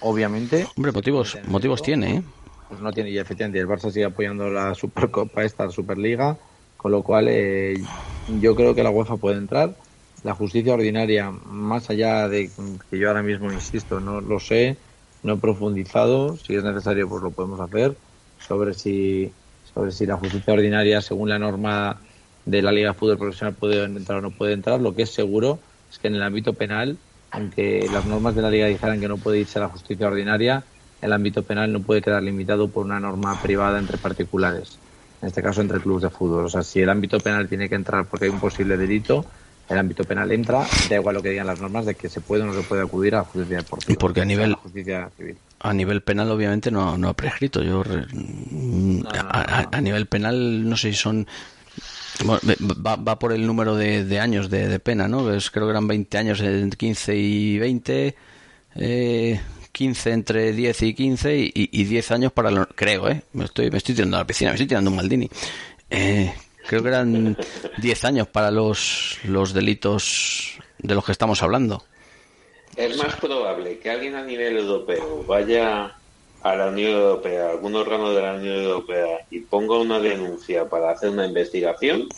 obviamente. 0.00 0.66
Hombre, 0.76 0.92
motivos 0.92 1.38
motivos 1.46 1.82
tiene, 1.82 2.16
¿eh? 2.16 2.22
Pues 2.68 2.80
no 2.80 2.92
tiene 2.92 3.10
y 3.10 3.18
efectivamente 3.18 3.60
el 3.60 3.68
Barça 3.68 3.90
sigue 3.90 4.06
apoyando 4.06 4.50
la 4.50 4.74
Supercopa 4.74 5.44
esta 5.44 5.70
Superliga, 5.70 6.36
con 6.76 6.90
lo 6.90 7.02
cual 7.02 7.28
eh, 7.28 7.74
yo 8.40 8.56
creo 8.56 8.74
que 8.74 8.82
la 8.82 8.90
UEFA 8.90 9.16
puede 9.16 9.36
entrar. 9.36 9.76
La 10.24 10.34
justicia 10.34 10.74
ordinaria, 10.74 11.30
más 11.30 11.88
allá 11.88 12.28
de 12.28 12.50
que 12.90 12.98
yo 12.98 13.08
ahora 13.08 13.22
mismo 13.22 13.52
insisto, 13.52 14.00
no 14.00 14.20
lo 14.20 14.40
sé, 14.40 14.76
no 15.22 15.34
he 15.34 15.36
profundizado, 15.36 16.36
si 16.36 16.56
es 16.56 16.64
necesario 16.64 17.08
pues 17.08 17.22
lo 17.22 17.30
podemos 17.30 17.60
hacer 17.60 17.96
sobre 18.46 18.74
si 18.74 19.32
sobre 19.74 19.92
si 19.92 20.06
la 20.06 20.16
justicia 20.16 20.54
ordinaria 20.54 21.02
según 21.02 21.28
la 21.28 21.38
norma 21.38 21.98
de 22.46 22.62
la 22.62 22.72
Liga 22.72 22.92
de 22.92 22.94
Fútbol 22.94 23.18
Profesional 23.18 23.54
puede 23.54 23.84
entrar 23.84 24.18
o 24.18 24.22
no 24.22 24.30
puede 24.30 24.54
entrar. 24.54 24.80
Lo 24.80 24.94
que 24.94 25.02
es 25.02 25.10
seguro 25.10 25.58
es 25.90 25.98
que 25.98 26.08
en 26.08 26.14
el 26.14 26.22
ámbito 26.22 26.54
penal, 26.54 26.96
aunque 27.30 27.86
las 27.92 28.06
normas 28.06 28.34
de 28.34 28.42
la 28.42 28.50
Liga 28.50 28.66
dijeran 28.66 29.00
que 29.00 29.08
no 29.08 29.18
puede 29.18 29.40
irse 29.40 29.58
a 29.58 29.62
la 29.62 29.68
justicia 29.68 30.06
ordinaria, 30.06 30.64
el 31.02 31.12
ámbito 31.12 31.42
penal 31.42 31.72
no 31.72 31.80
puede 31.80 32.00
quedar 32.00 32.22
limitado 32.22 32.68
por 32.68 32.86
una 32.86 32.98
norma 32.98 33.40
privada 33.42 33.78
entre 33.78 33.98
particulares, 33.98 34.78
en 35.20 35.28
este 35.28 35.42
caso 35.42 35.60
entre 35.60 35.80
clubes 35.80 36.04
de 36.04 36.10
fútbol. 36.10 36.46
O 36.46 36.48
sea, 36.48 36.62
si 36.62 36.80
el 36.80 36.88
ámbito 36.88 37.20
penal 37.20 37.48
tiene 37.48 37.68
que 37.68 37.74
entrar 37.74 38.06
porque 38.06 38.26
hay 38.26 38.30
un 38.30 38.40
posible 38.40 38.76
delito, 38.76 39.26
el 39.68 39.78
ámbito 39.78 40.04
penal 40.04 40.30
entra, 40.30 40.64
da 40.88 40.96
igual 40.96 41.16
lo 41.16 41.22
que 41.22 41.30
digan 41.30 41.46
las 41.46 41.60
normas 41.60 41.84
de 41.84 41.96
que 41.96 42.08
se 42.08 42.20
puede 42.20 42.44
o 42.44 42.46
no 42.46 42.54
se 42.54 42.62
puede 42.62 42.82
acudir 42.82 43.14
a 43.16 43.18
la 43.18 43.24
justicia 43.24 43.58
deportiva. 43.58 43.92
Y 43.92 43.96
porque 43.96 44.20
a 44.20 44.24
nivel, 44.24 44.54
justicia 44.54 45.10
civil. 45.16 45.36
A 45.58 45.72
nivel 45.72 46.02
penal, 46.02 46.30
obviamente, 46.30 46.70
no, 46.70 46.98
no 46.98 47.08
ha 47.08 47.14
prescrito. 47.14 47.62
Yo, 47.62 47.82
a, 49.18 49.80
nivel 49.80 50.06
penal, 50.06 50.68
no 50.68 50.76
sé 50.76 50.90
si 50.92 50.98
son 50.98 51.26
Va, 52.24 52.96
va, 52.96 53.18
por 53.18 53.32
el 53.32 53.46
número 53.46 53.76
de, 53.76 54.20
años 54.20 54.48
de, 54.48 54.78
pena, 54.80 55.06
¿no? 55.08 55.24
creo 55.24 55.66
que 55.66 55.70
eran 55.70 55.86
20 55.86 56.18
años, 56.18 56.40
entre 56.40 56.78
15 56.78 57.16
y 57.16 57.58
20, 57.58 58.16
eh, 58.76 59.40
15 59.72 60.10
entre 60.12 60.52
10 60.52 60.82
y 60.82 60.94
15 60.94 61.36
y, 61.36 61.52
y, 61.54 61.84
10 61.84 62.10
años 62.12 62.32
para 62.32 62.50
lo, 62.50 62.66
creo, 62.68 63.08
¿eh? 63.08 63.22
Me 63.34 63.44
estoy, 63.44 63.70
me 63.70 63.78
estoy 63.78 63.94
tirando 63.94 64.16
a 64.16 64.20
la 64.20 64.26
piscina, 64.26 64.50
me 64.50 64.54
estoy 64.54 64.66
tirando 64.66 64.90
un 64.90 64.96
Maldini. 64.96 65.28
Eh, 65.90 66.32
creo 66.66 66.82
que 66.82 66.88
eran 66.88 67.36
10 67.78 68.04
años 68.04 68.28
para 68.28 68.50
los, 68.50 69.18
los 69.24 69.52
delitos 69.52 70.58
de 70.78 70.94
los 70.94 71.04
que 71.04 71.12
estamos 71.12 71.42
hablando. 71.42 71.84
Es 72.76 72.96
más 72.96 73.16
probable 73.16 73.78
que 73.78 73.90
alguien 73.90 74.14
a 74.14 74.22
nivel 74.22 74.58
europeo 74.58 75.24
vaya 75.26 75.96
a 76.42 76.56
la 76.56 76.66
Unión 76.68 76.92
Europea, 76.92 77.50
algún 77.50 77.74
órgano 77.74 78.12
de 78.12 78.22
la 78.22 78.34
Unión 78.34 78.56
Europea 78.56 79.26
y 79.30 79.40
ponga 79.40 79.78
una 79.78 79.98
denuncia 79.98 80.68
para 80.68 80.90
hacer 80.90 81.10
una 81.10 81.26
investigación, 81.26 82.08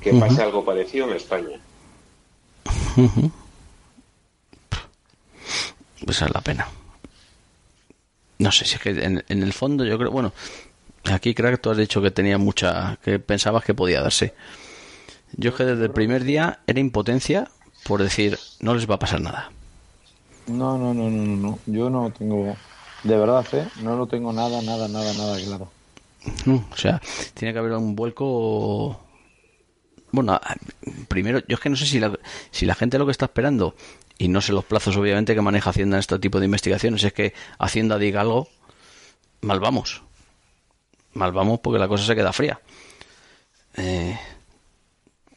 que 0.00 0.14
pase 0.14 0.42
algo 0.42 0.64
parecido 0.64 1.08
en 1.08 1.16
España. 1.16 1.60
Pues 6.04 6.22
es 6.22 6.32
la 6.32 6.40
pena. 6.40 6.68
No 8.38 8.50
sé 8.50 8.64
si 8.64 8.76
es 8.76 8.80
que 8.80 8.90
en, 8.90 9.22
el 9.28 9.52
fondo 9.52 9.84
yo 9.84 9.98
creo, 9.98 10.10
bueno, 10.10 10.32
aquí 11.04 11.34
creo 11.34 11.50
que 11.52 11.58
tú 11.58 11.70
has 11.70 11.76
dicho 11.76 12.02
que 12.02 12.10
tenía 12.10 12.38
mucha, 12.38 12.98
que 13.04 13.18
pensabas 13.18 13.64
que 13.64 13.74
podía 13.74 14.00
darse. 14.00 14.34
Yo 15.32 15.50
es 15.50 15.56
que 15.56 15.64
desde 15.64 15.84
el 15.84 15.92
primer 15.92 16.24
día 16.24 16.60
era 16.66 16.80
impotencia 16.80 17.48
por 17.84 18.02
decir, 18.02 18.38
no 18.60 18.74
les 18.74 18.88
va 18.88 18.96
a 18.96 18.98
pasar 18.98 19.20
nada. 19.20 19.50
No, 20.46 20.76
no, 20.78 20.92
no, 20.92 21.10
no, 21.10 21.36
no. 21.36 21.58
Yo 21.66 21.90
no 21.90 22.10
tengo 22.10 22.56
de 23.04 23.16
verdad, 23.16 23.46
¿eh? 23.52 23.68
No 23.82 23.96
lo 23.96 24.06
tengo 24.06 24.32
nada, 24.32 24.62
nada, 24.62 24.86
nada, 24.88 25.12
nada 25.14 25.38
claro. 25.44 25.70
o 26.70 26.76
sea, 26.76 27.00
tiene 27.34 27.52
que 27.52 27.58
haber 27.58 27.72
un 27.72 27.96
vuelco. 27.96 29.00
Bueno, 30.12 30.40
primero, 31.08 31.40
yo 31.48 31.54
es 31.54 31.60
que 31.60 31.70
no 31.70 31.76
sé 31.76 31.86
si 31.86 31.98
la, 31.98 32.16
si 32.50 32.66
la 32.66 32.74
gente 32.74 32.98
lo 32.98 33.06
que 33.06 33.12
está 33.12 33.24
esperando, 33.26 33.74
y 34.18 34.28
no 34.28 34.40
sé 34.40 34.52
los 34.52 34.64
plazos 34.64 34.96
obviamente 34.96 35.34
que 35.34 35.40
maneja 35.40 35.70
Hacienda 35.70 35.96
en 35.96 36.00
este 36.00 36.18
tipo 36.18 36.38
de 36.38 36.44
investigaciones, 36.44 37.02
es 37.02 37.12
que 37.12 37.34
Hacienda 37.58 37.98
diga 37.98 38.20
algo, 38.20 38.48
mal 39.40 39.58
vamos. 39.58 40.02
Mal 41.14 41.32
vamos 41.32 41.60
porque 41.60 41.78
la 41.78 41.88
cosa 41.88 42.04
se 42.04 42.14
queda 42.14 42.32
fría. 42.32 42.60
Eh, 43.76 44.16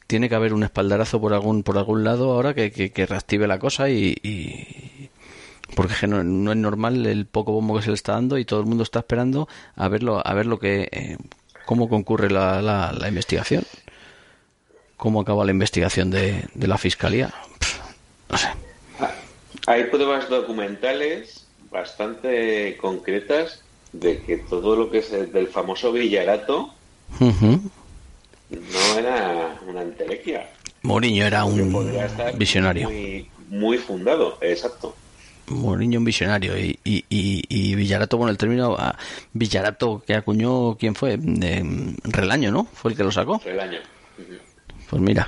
tiene 0.07 0.29
que 0.29 0.35
haber 0.35 0.53
un 0.53 0.63
espaldarazo 0.63 1.19
por 1.19 1.33
algún 1.33 1.63
por 1.63 1.77
algún 1.77 2.03
lado 2.03 2.31
ahora 2.33 2.53
que, 2.53 2.71
que, 2.71 3.05
reactive 3.05 3.47
la 3.47 3.59
cosa 3.59 3.89
y, 3.89 4.84
porque 5.75 6.07
no, 6.07 6.23
no, 6.23 6.51
es 6.51 6.57
normal 6.57 7.05
el 7.05 7.25
poco 7.25 7.51
bombo 7.51 7.75
que 7.75 7.83
se 7.83 7.89
le 7.89 7.95
está 7.95 8.13
dando 8.13 8.37
y 8.37 8.45
todo 8.45 8.59
el 8.61 8.65
mundo 8.65 8.83
está 8.83 8.99
esperando 8.99 9.47
a 9.75 9.87
verlo 9.87 10.21
a 10.25 10.33
ver 10.33 10.45
lo 10.45 10.59
que 10.59 10.87
eh, 10.91 11.17
cómo 11.65 11.89
concurre 11.89 12.29
la, 12.31 12.61
la, 12.61 13.07
investigación. 13.07 13.63
Cómo 14.97 15.21
acaba 15.21 15.43
la 15.43 15.51
investigación 15.51 16.09
de, 16.09 16.45
de 16.53 16.67
la 16.67 16.77
fiscalía. 16.77 17.33
No 18.29 18.37
sé. 18.37 18.47
Hay 19.67 19.85
pruebas 19.85 20.29
documentales 20.29 21.45
bastante 21.71 22.77
concretas 22.77 23.61
de 23.91 24.21
que 24.21 24.37
todo 24.37 24.75
lo 24.75 24.89
que 24.89 24.99
es 24.99 25.11
el, 25.11 25.31
del 25.31 25.47
famoso 25.47 25.91
Villarato 25.91 26.73
no 27.19 28.97
era 28.97 29.59
una 29.67 29.81
entelequia. 29.81 30.49
Mourinho 30.83 31.25
era 31.25 31.45
un 31.45 31.91
visionario. 32.37 32.89
muy, 32.89 33.29
muy 33.49 33.77
fundado 33.77 34.37
exacto 34.41 34.95
Mourinho 35.47 35.99
un 35.99 36.05
visionario 36.05 36.57
y, 36.57 36.79
y, 36.83 37.05
y, 37.09 37.75
Villarato, 37.75 38.17
bueno, 38.17 38.31
el 38.31 38.37
término 38.37 38.75
a 38.77 38.97
Villarato 39.33 40.01
que 40.05 40.15
acuñó, 40.15 40.75
¿quién 40.75 40.95
fue? 40.95 41.19
Relaño, 42.03 42.51
¿no? 42.51 42.65
Fue 42.65 42.91
el 42.91 42.97
que 42.97 43.03
lo 43.03 43.11
sacó. 43.11 43.39
Relaño. 43.43 43.79
Pues 44.89 45.01
mira, 45.01 45.27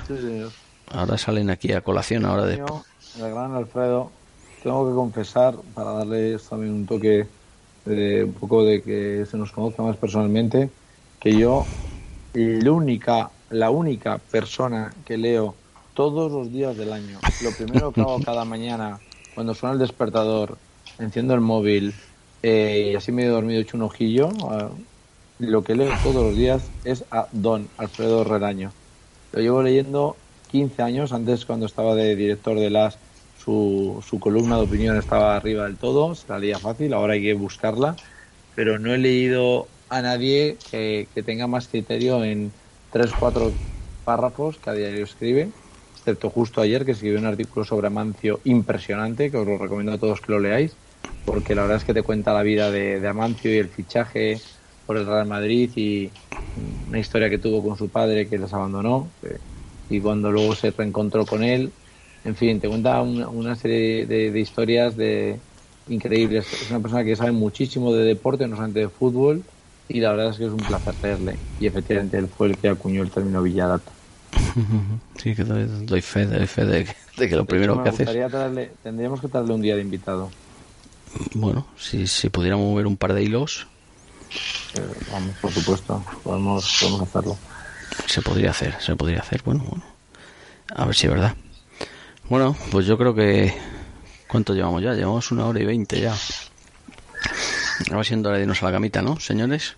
ahora 0.90 1.18
salen 1.18 1.50
aquí 1.50 1.72
a 1.72 1.80
colación 1.80 2.24
ahora 2.24 2.46
de... 2.46 2.54
El 2.54 3.30
gran 3.30 3.54
Alfredo, 3.54 4.10
tengo 4.62 4.88
que 4.88 4.94
confesar, 4.94 5.56
para 5.74 5.92
darle 5.92 6.38
también 6.38 6.72
un 6.72 6.86
toque 6.86 7.26
de 7.84 8.24
un 8.24 8.32
poco 8.34 8.64
de 8.64 8.82
que 8.82 9.26
se 9.28 9.36
nos 9.36 9.50
conozca 9.52 9.82
más 9.82 9.96
personalmente, 9.96 10.70
que 11.20 11.36
yo, 11.36 11.66
la 12.34 12.70
única, 12.70 13.30
la 13.50 13.70
única 13.70 14.18
persona 14.18 14.92
que 15.04 15.16
leo 15.16 15.54
todos 15.94 16.30
los 16.30 16.52
días 16.52 16.76
del 16.76 16.92
año, 16.92 17.18
lo 17.42 17.50
primero 17.52 17.92
que 17.92 18.00
hago 18.00 18.20
cada 18.24 18.44
mañana 18.44 19.00
cuando 19.38 19.54
suena 19.54 19.74
el 19.74 19.78
despertador, 19.78 20.58
enciendo 20.98 21.32
el 21.32 21.40
móvil 21.40 21.94
eh, 22.42 22.90
y 22.90 22.96
así 22.96 23.12
medio 23.12 23.34
dormido 23.34 23.60
hecho 23.60 23.76
un 23.76 23.84
ojillo, 23.84 24.30
lo 25.38 25.62
que 25.62 25.76
leo 25.76 25.92
todos 26.02 26.26
los 26.26 26.36
días 26.36 26.72
es 26.82 27.04
a 27.12 27.28
Don 27.30 27.68
Alfredo 27.76 28.24
Relaño. 28.24 28.72
Lo 29.30 29.40
llevo 29.40 29.62
leyendo 29.62 30.16
15 30.50 30.82
años, 30.82 31.12
antes 31.12 31.46
cuando 31.46 31.66
estaba 31.66 31.94
de 31.94 32.16
director 32.16 32.58
de 32.58 32.68
las, 32.68 32.98
su, 33.36 34.02
columna 34.18 34.56
de 34.56 34.62
opinión 34.62 34.96
estaba 34.96 35.36
arriba 35.36 35.66
del 35.66 35.76
todo, 35.76 36.16
se 36.16 36.26
la 36.26 36.40
leía 36.40 36.58
fácil, 36.58 36.92
ahora 36.92 37.12
hay 37.12 37.22
que 37.22 37.34
buscarla, 37.34 37.94
pero 38.56 38.80
no 38.80 38.92
he 38.92 38.98
leído 38.98 39.68
a 39.88 40.02
nadie 40.02 40.58
que, 40.68 41.06
que 41.14 41.22
tenga 41.22 41.46
más 41.46 41.68
criterio 41.68 42.24
en 42.24 42.50
tres, 42.90 43.12
cuatro 43.16 43.52
párrafos 44.02 44.58
que 44.58 44.70
a 44.70 44.72
diario 44.72 45.04
escribe 45.04 45.52
excepto 46.10 46.30
justo 46.30 46.60
ayer 46.60 46.84
que 46.84 46.92
escribió 46.92 47.18
un 47.18 47.26
artículo 47.26 47.64
sobre 47.64 47.86
Amancio 47.88 48.40
impresionante, 48.44 49.30
que 49.30 49.36
os 49.36 49.46
lo 49.46 49.58
recomiendo 49.58 49.92
a 49.92 49.98
todos 49.98 50.20
que 50.20 50.32
lo 50.32 50.40
leáis, 50.40 50.78
porque 51.24 51.54
la 51.54 51.62
verdad 51.62 51.76
es 51.78 51.84
que 51.84 51.94
te 51.94 52.02
cuenta 52.02 52.32
la 52.34 52.42
vida 52.42 52.70
de, 52.70 53.00
de 53.00 53.08
Amancio 53.08 53.52
y 53.54 53.58
el 53.58 53.70
fichaje 53.70 54.44
por 54.84 54.96
el 54.96 55.06
Real 55.06 55.26
Madrid 55.26 55.72
y 55.76 56.18
una 56.54 56.98
historia 56.98 57.30
que 57.30 57.38
tuvo 57.38 57.62
con 57.62 57.76
su 57.76 57.90
padre 57.90 58.28
que 58.28 58.38
les 58.38 58.52
abandonó 58.52 59.16
eh, 59.22 59.40
y 59.88 60.00
cuando 60.00 60.30
luego 60.32 60.54
se 60.54 60.70
reencontró 60.70 61.26
con 61.26 61.42
él. 61.42 61.76
En 62.24 62.36
fin, 62.36 62.60
te 62.60 62.68
cuenta 62.68 63.00
una, 63.02 63.28
una 63.28 63.54
serie 63.56 64.06
de, 64.06 64.30
de 64.32 64.40
historias 64.40 64.96
de 64.96 65.44
increíbles. 65.86 66.52
Es 66.54 66.70
una 66.70 66.80
persona 66.80 67.04
que 67.04 67.16
sabe 67.16 67.32
muchísimo 67.32 67.94
de 67.94 68.04
deporte, 68.04 68.46
no 68.48 68.56
solamente 68.56 68.80
de 68.80 68.90
fútbol, 68.90 69.46
y 69.86 70.00
la 70.00 70.10
verdad 70.10 70.30
es 70.30 70.38
que 70.38 70.44
es 70.46 70.52
un 70.52 70.66
placer 70.66 70.96
leerle. 71.02 71.42
Y 71.58 71.66
efectivamente 71.66 72.18
él 72.18 72.28
fue 72.28 72.48
el 72.48 72.58
que 72.58 72.68
acuñó 72.68 73.02
el 73.02 73.10
término 73.10 73.42
Villadata. 73.42 73.97
Sí, 75.18 75.34
que 75.34 75.42
doy, 75.44 75.66
doy 75.86 76.00
fe, 76.00 76.26
doy 76.26 76.46
fe 76.46 76.64
de, 76.64 76.84
que- 76.84 76.96
de 77.16 77.28
que 77.28 77.34
lo 77.36 77.42
De 77.42 77.46
primero 77.48 77.72
hecho, 77.74 77.82
me 77.82 77.90
que 77.90 78.04
haces. 78.04 78.06
tendríamos 78.82 79.20
que 79.20 79.28
traerle 79.28 79.54
un 79.54 79.60
día 79.62 79.74
de 79.76 79.82
invitado. 79.82 80.30
Bueno, 81.34 81.66
si, 81.76 82.06
si 82.06 82.28
pudiéramos 82.28 82.66
mover 82.66 82.86
un 82.86 82.96
par 82.96 83.12
de 83.14 83.22
hilos, 83.22 83.66
Eh, 84.74 84.80
vamos, 85.10 85.36
por 85.40 85.50
supuesto, 85.50 86.04
podemos, 86.22 86.78
podemos 86.80 87.08
hacerlo. 87.08 87.36
se 88.06 88.20
podría 88.22 88.50
hacer, 88.50 88.80
se 88.80 88.94
podría 88.94 89.20
hacer. 89.20 89.42
Bueno, 89.42 89.64
bueno. 89.68 89.84
A 90.74 90.84
ver 90.84 90.94
si 90.94 91.06
es 91.06 91.12
verdad. 91.12 91.34
Bueno, 92.28 92.54
pues 92.70 92.86
yo 92.86 92.98
creo 92.98 93.14
que. 93.14 93.54
¿Cuánto 94.28 94.52
llevamos 94.52 94.82
ya? 94.82 94.92
Llevamos 94.92 95.30
una 95.32 95.46
hora 95.46 95.60
y 95.60 95.64
veinte 95.64 95.98
ya. 96.00 96.14
Va 97.92 98.04
siendo 98.04 98.28
hora 98.28 98.36
de 98.36 98.42
irnos 98.44 98.62
a 98.62 98.66
la 98.66 98.72
camita, 98.72 99.00
¿no, 99.00 99.18
señores? 99.18 99.76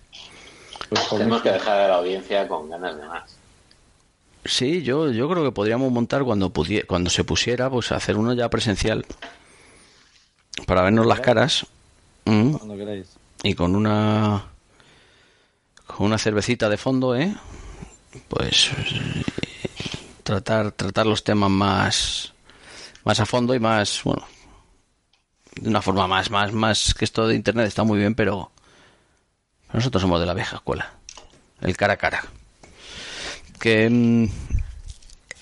Pues, 0.89 1.07
Tenemos 1.09 1.41
que 1.41 1.51
dejar 1.51 1.79
a 1.79 1.87
la 1.87 1.95
audiencia 1.95 2.45
con 2.49 2.69
ganas 2.69 2.97
de 2.97 3.05
más. 3.07 3.40
Sí, 4.45 4.81
yo, 4.81 5.11
yo 5.11 5.29
creo 5.29 5.43
que 5.43 5.51
podríamos 5.51 5.91
montar 5.91 6.23
cuando 6.23 6.51
pudie- 6.51 6.85
cuando 6.85 7.09
se 7.09 7.23
pusiera, 7.23 7.69
pues 7.69 7.91
hacer 7.91 8.17
uno 8.17 8.33
ya 8.33 8.49
presencial 8.49 9.05
para 10.65 10.81
vernos 10.81 11.05
las 11.05 11.19
caras 11.19 11.65
mm, 12.25 12.51
cuando 12.53 12.75
queráis. 12.75 13.07
y 13.43 13.53
con 13.53 13.75
una 13.75 14.45
con 15.85 16.05
una 16.07 16.17
cervecita 16.17 16.69
de 16.69 16.77
fondo, 16.77 17.15
¿eh? 17.15 17.35
Pues 18.27 18.71
tratar 20.23 20.71
tratar 20.71 21.05
los 21.05 21.23
temas 21.23 21.49
más 21.51 22.33
más 23.03 23.19
a 23.19 23.25
fondo 23.25 23.53
y 23.55 23.59
más 23.59 24.01
bueno 24.03 24.25
de 25.55 25.69
una 25.69 25.81
forma 25.81 26.07
más 26.07 26.29
más 26.31 26.51
más 26.51 26.93
que 26.93 27.05
esto 27.05 27.27
de 27.27 27.35
internet 27.35 27.67
está 27.67 27.83
muy 27.83 27.99
bien, 27.99 28.15
pero 28.15 28.51
nosotros 29.73 30.01
somos 30.01 30.19
de 30.19 30.25
la 30.25 30.33
vieja 30.33 30.57
escuela, 30.57 30.93
el 31.61 31.77
cara 31.77 31.93
a 31.93 31.97
cara 31.97 32.23
que 33.61 33.89
mm, 33.89 34.25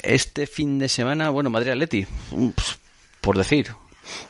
este 0.03 0.45
fin 0.45 0.77
de 0.77 0.89
semana, 0.89 1.29
bueno, 1.29 1.49
Madrid 1.49 1.71
Atleti, 1.71 2.05
mm, 2.31 2.49
por 3.21 3.37
decir, 3.37 3.73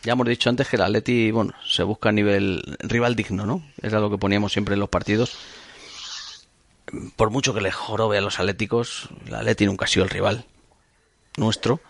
ya 0.03 0.13
hemos 0.13 0.27
dicho 0.27 0.49
antes 0.49 0.67
que 0.69 0.75
el 0.75 0.83
Atleti, 0.83 1.31
bueno, 1.31 1.53
se 1.65 1.83
busca 1.83 2.09
a 2.09 2.11
nivel 2.11 2.77
rival 2.79 3.15
digno, 3.15 3.45
¿no? 3.45 3.63
Era 3.81 3.99
lo 3.99 4.09
que 4.09 4.17
poníamos 4.17 4.53
siempre 4.53 4.75
en 4.75 4.79
los 4.79 4.89
partidos. 4.89 5.37
Por 7.15 7.29
mucho 7.29 7.53
que 7.53 7.61
le 7.61 7.71
jorobe 7.71 8.17
a 8.17 8.21
los 8.21 8.39
atléticos, 8.39 9.09
el 9.25 9.35
Atleti 9.35 9.65
nunca 9.65 9.85
ha 9.85 9.87
sido 9.87 10.05
el 10.05 10.09
rival 10.09 10.45
nuestro. 11.37 11.81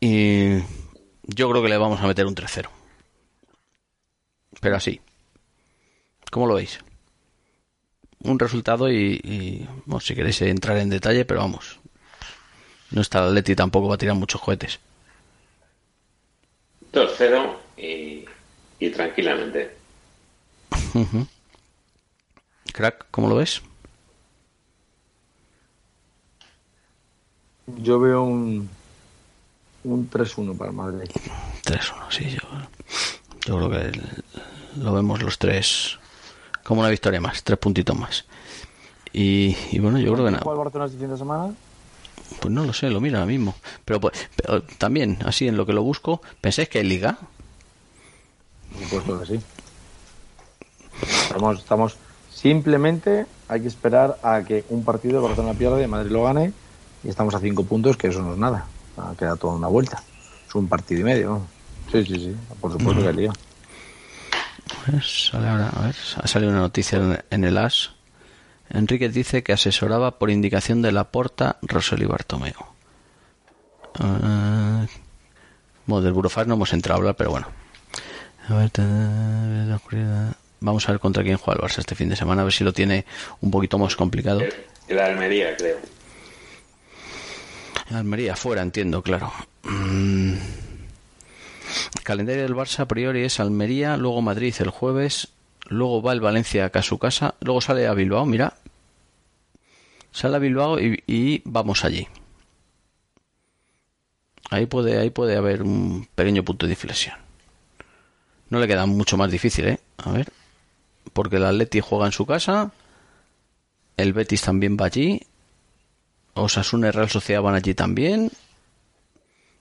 Y 0.00 0.58
yo 1.22 1.50
creo 1.50 1.62
que 1.62 1.68
le 1.68 1.78
vamos 1.78 2.00
a 2.00 2.06
meter 2.06 2.26
un 2.26 2.34
3-0. 2.34 2.68
Pero 4.60 4.76
así. 4.76 5.00
¿Cómo 6.30 6.46
lo 6.46 6.54
veis? 6.54 6.80
Un 8.20 8.38
resultado 8.38 8.90
y, 8.90 9.20
y, 9.22 9.68
bueno, 9.86 10.00
si 10.00 10.14
queréis 10.14 10.40
entrar 10.42 10.76
en 10.78 10.90
detalle, 10.90 11.24
pero 11.24 11.40
vamos. 11.40 11.78
No 12.90 13.00
está 13.02 13.18
el 13.20 13.26
Atleti 13.28 13.54
tampoco 13.54 13.88
va 13.88 13.94
a 13.94 13.98
tirar 13.98 14.16
muchos 14.16 14.40
cohetes. 14.40 14.80
2-0 16.92 17.56
y, 17.76 18.24
y 18.80 18.90
tranquilamente. 18.90 19.76
Crack, 22.72 23.06
¿cómo 23.10 23.28
lo 23.28 23.36
ves? 23.36 23.62
Yo 27.82 28.00
veo 28.00 28.22
un, 28.22 28.68
un 29.84 30.10
3-1 30.10 30.56
para 30.56 30.70
el 30.70 30.76
Madrid. 30.76 31.10
3-1, 31.64 32.10
sí, 32.10 32.30
yo, 32.30 32.48
yo 33.46 33.56
creo 33.56 33.70
que 33.70 33.88
el- 33.88 34.24
lo 34.82 34.92
vemos 34.94 35.22
los 35.22 35.38
tres 35.38 35.97
como 36.68 36.82
una 36.82 36.90
victoria 36.90 37.18
más, 37.18 37.42
tres 37.42 37.58
puntitos 37.58 37.98
más. 37.98 38.26
Y, 39.10 39.56
y 39.72 39.78
bueno, 39.78 39.98
yo 39.98 40.12
creo 40.12 40.26
que 40.26 40.32
nada. 40.32 40.44
¿Cuál 40.44 40.58
Barcelona 40.58 40.84
este 40.84 40.98
fin 40.98 41.08
de 41.08 41.16
semana? 41.16 41.54
Pues 42.40 42.52
no 42.52 42.62
lo 42.62 42.74
sé, 42.74 42.90
lo 42.90 43.00
mira 43.00 43.20
ahora 43.20 43.26
mismo. 43.26 43.54
Pero, 43.86 44.02
pues, 44.02 44.28
pero 44.36 44.62
también, 44.76 45.16
así 45.24 45.48
en 45.48 45.56
lo 45.56 45.64
que 45.64 45.72
lo 45.72 45.82
busco, 45.82 46.20
¿pensáis 46.42 46.68
que 46.68 46.80
hay 46.80 46.84
liga? 46.84 47.16
Por 48.70 48.82
supuesto 48.82 49.20
que 49.20 49.26
sí. 49.26 49.40
Estamos, 51.22 51.58
estamos 51.58 51.96
simplemente 52.30 53.24
hay 53.48 53.62
que 53.62 53.68
esperar 53.68 54.18
a 54.22 54.42
que 54.42 54.66
un 54.68 54.84
partido 54.84 55.20
el 55.20 55.24
Barcelona 55.24 55.58
pierda 55.58 55.82
y 55.82 55.86
Madrid 55.86 56.10
lo 56.10 56.24
gane 56.24 56.52
y 57.02 57.08
estamos 57.08 57.34
a 57.34 57.40
cinco 57.40 57.64
puntos 57.64 57.96
que 57.96 58.08
eso 58.08 58.20
no 58.20 58.34
es 58.34 58.38
nada. 58.38 58.66
Queda 59.18 59.36
toda 59.36 59.54
una 59.54 59.68
vuelta. 59.68 60.02
Es 60.46 60.54
un 60.54 60.68
partido 60.68 61.00
y 61.00 61.04
medio. 61.04 61.40
Sí, 61.90 62.04
sí, 62.04 62.14
sí. 62.16 62.36
Por 62.60 62.72
supuesto 62.72 63.00
que 63.00 63.08
hay 63.08 63.14
liga. 63.14 63.32
Ver, 64.90 65.02
sale 65.02 65.48
ahora, 65.48 65.68
a 65.68 65.86
ver, 65.86 65.96
ha 66.16 66.26
salido 66.26 66.50
una 66.50 66.60
noticia 66.60 66.98
en, 66.98 67.22
en 67.30 67.44
el 67.44 67.58
AS. 67.58 67.92
Enrique 68.70 69.08
dice 69.08 69.42
que 69.42 69.52
asesoraba 69.52 70.18
por 70.18 70.30
indicación 70.30 70.82
de 70.82 70.92
la 70.92 71.04
porta 71.04 71.58
Roseli 71.62 72.06
Bartomeu. 72.06 72.54
Ah, 73.98 74.86
bueno, 75.86 76.02
del 76.02 76.12
Burofar 76.12 76.46
no 76.46 76.54
hemos 76.54 76.72
entrado 76.72 76.96
a 76.96 76.98
hablar, 76.98 77.16
pero 77.16 77.30
bueno. 77.30 77.48
A 78.48 78.54
ver. 78.54 78.70
Vamos 80.60 80.88
a 80.88 80.92
ver 80.92 81.00
contra 81.00 81.22
quién 81.22 81.36
juega 81.36 81.60
el 81.60 81.68
Barça 81.68 81.78
este 81.78 81.94
fin 81.94 82.08
de 82.08 82.16
semana, 82.16 82.42
a 82.42 82.44
ver 82.44 82.52
si 82.52 82.64
lo 82.64 82.72
tiene 82.72 83.06
un 83.40 83.50
poquito 83.50 83.78
más 83.78 83.96
complicado. 83.96 84.40
El, 84.40 84.52
el 84.88 84.98
Almería, 84.98 85.56
creo. 85.56 85.78
Almería, 87.90 88.36
fuera, 88.36 88.62
entiendo, 88.62 89.02
claro. 89.02 89.32
Mm. 89.62 90.34
El 91.96 92.02
calendario 92.02 92.42
del 92.42 92.54
Barça 92.54 92.80
a 92.80 92.88
priori 92.88 93.24
es 93.24 93.40
Almería, 93.40 93.96
luego 93.96 94.22
Madrid 94.22 94.54
el 94.60 94.70
jueves, 94.70 95.28
luego 95.68 96.02
va 96.02 96.12
el 96.12 96.20
Valencia 96.20 96.64
acá 96.64 96.80
a 96.80 96.82
su 96.82 96.98
casa, 96.98 97.34
luego 97.40 97.60
sale 97.60 97.86
a 97.86 97.94
Bilbao, 97.94 98.24
mira. 98.26 98.54
Sale 100.10 100.36
a 100.36 100.38
Bilbao 100.38 100.78
y, 100.80 101.42
vamos 101.44 101.84
allí. 101.84 102.08
Ahí 104.50 104.66
puede, 104.66 104.98
ahí 104.98 105.10
puede 105.10 105.36
haber 105.36 105.62
un 105.62 106.08
pequeño 106.14 106.42
punto 106.42 106.66
de 106.66 106.72
inflexión. 106.72 107.16
No 108.48 108.60
le 108.60 108.66
queda 108.66 108.86
mucho 108.86 109.18
más 109.18 109.30
difícil, 109.30 109.68
¿eh? 109.68 109.78
A 109.98 110.10
ver. 110.12 110.32
Porque 111.12 111.36
el 111.36 111.44
Atleti 111.44 111.80
juega 111.80 112.06
en 112.06 112.12
su 112.12 112.24
casa, 112.24 112.72
el 113.96 114.14
Betis 114.14 114.42
también 114.42 114.76
va 114.80 114.86
allí, 114.86 115.20
Osasuna 116.34 116.88
y 116.88 116.90
Real 116.92 117.10
Sociedad 117.10 117.42
van 117.42 117.54
allí 117.54 117.74
también. 117.74 118.30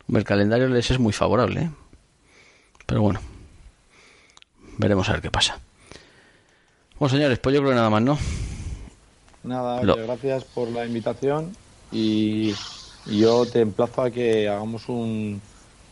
El 0.08 0.24
calendario 0.24 0.70
les 0.70 0.92
es 0.92 1.00
muy 1.00 1.12
favorable. 1.12 1.62
¿eh? 1.64 1.72
Pero 2.88 3.01
bueno. 3.01 3.19
Veremos 4.77 5.07
a 5.09 5.14
ver 5.14 5.22
qué 5.22 5.30
pasa. 5.30 5.59
Bueno, 6.97 7.14
señores, 7.14 7.38
pues 7.38 7.53
yo 7.53 7.61
creo 7.61 7.72
que 7.72 7.76
nada 7.76 7.91
más, 7.91 8.01
¿no? 8.01 8.18
Nada, 9.43 9.84
Lo- 9.84 9.95
gracias 9.95 10.43
por 10.45 10.69
la 10.69 10.85
invitación 10.85 11.55
y, 11.91 12.53
yo 13.05 13.45
te 13.45 13.61
emplazo 13.61 14.01
a 14.01 14.11
que 14.11 14.49
hagamos 14.49 14.89
un, 14.89 15.39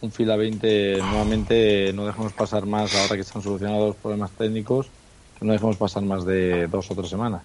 un 0.01 0.11
fila 0.11 0.35
20 0.35 0.97
nuevamente, 0.97 1.93
no 1.93 2.05
dejemos 2.05 2.33
pasar 2.33 2.65
más, 2.65 2.93
ahora 2.95 3.15
que 3.15 3.21
están 3.21 3.41
solucionados 3.41 3.87
los 3.89 3.95
problemas 3.95 4.31
técnicos, 4.31 4.87
que 5.39 5.45
no 5.45 5.53
dejemos 5.53 5.77
pasar 5.77 6.03
más 6.03 6.25
de 6.25 6.67
dos 6.67 6.89
o 6.91 6.95
tres 6.95 7.09
semanas. 7.09 7.43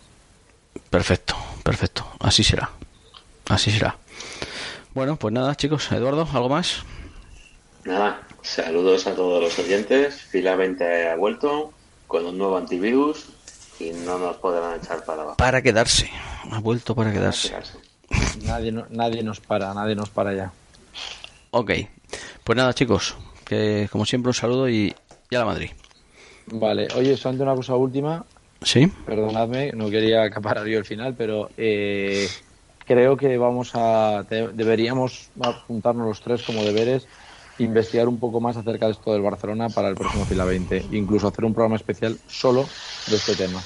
Perfecto, 0.89 1.37
perfecto. 1.63 2.05
Así 2.19 2.43
será. 2.43 2.71
Así 3.49 3.71
será. 3.71 3.97
Bueno, 4.95 5.17
pues 5.17 5.33
nada, 5.33 5.55
chicos. 5.55 5.93
Eduardo, 5.93 6.27
¿algo 6.33 6.49
más? 6.49 6.83
Nada, 7.85 8.21
saludos 8.43 9.07
a 9.07 9.15
todos 9.15 9.43
los 9.43 9.59
oyentes. 9.59 10.15
Fila 10.23 10.57
20 10.57 11.09
ha 11.11 11.17
vuelto 11.17 11.73
con 12.07 12.27
un 12.27 12.39
nuevo 12.39 12.57
antivirus 12.57 13.27
y 13.79 13.91
no 13.91 14.19
nos 14.19 14.37
podrán 14.37 14.79
echar 14.81 15.05
para 15.05 15.23
abajo. 15.23 15.37
Para 15.37 15.63
quedarse. 15.63 16.11
Ha 16.51 16.59
vuelto 16.61 16.95
para 16.95 17.13
quedarse. 17.13 17.55
Nadie, 18.45 18.73
no- 18.73 18.87
nadie 18.91 19.23
nos 19.23 19.41
para, 19.41 19.73
nadie 19.75 19.95
nos 19.95 20.11
para 20.11 20.35
ya. 20.35 20.53
Ok. 21.51 21.71
Pues 22.45 22.57
nada, 22.57 22.73
chicos. 22.75 23.17
Que 23.45 23.89
como 23.91 24.05
siempre 24.07 24.31
un 24.31 24.35
saludo 24.35 24.69
y, 24.69 24.95
y 25.31 25.35
a 25.37 25.41
la 25.41 25.45
Madrid. 25.45 25.71
Vale, 26.47 26.89
oye, 26.97 27.17
solamente 27.17 27.45
una 27.45 27.55
cosa 27.55 27.77
última, 27.77 28.25
¿Sí? 28.63 28.87
perdonadme, 29.07 29.71
no 29.73 29.89
quería 29.89 30.23
acaparar 30.25 30.67
yo 30.67 30.79
el 30.79 30.85
final, 30.85 31.15
pero 31.17 31.49
eh, 31.57 32.29
creo 32.85 33.17
que 33.17 33.37
vamos 33.39 33.71
a 33.75 34.25
te- 34.29 34.49
deberíamos 34.49 35.31
apuntarnos 35.41 36.07
los 36.09 36.21
tres 36.21 36.43
como 36.43 36.65
deberes 36.65 37.07
investigar 37.61 38.09
un 38.09 38.19
poco 38.19 38.41
más 38.41 38.57
acerca 38.57 38.87
de 38.87 38.93
esto 38.93 39.13
del 39.13 39.23
Barcelona 39.23 39.69
para 39.69 39.89
el 39.89 39.95
próximo 39.95 40.25
fila 40.25 40.45
20 40.45 40.87
incluso 40.93 41.29
hacer 41.29 41.45
un 41.45 41.53
programa 41.55 41.77
especial 41.77 42.19
solo 42.29 42.67
de 43.07 43.17
este 43.17 43.37
tema 43.37 43.63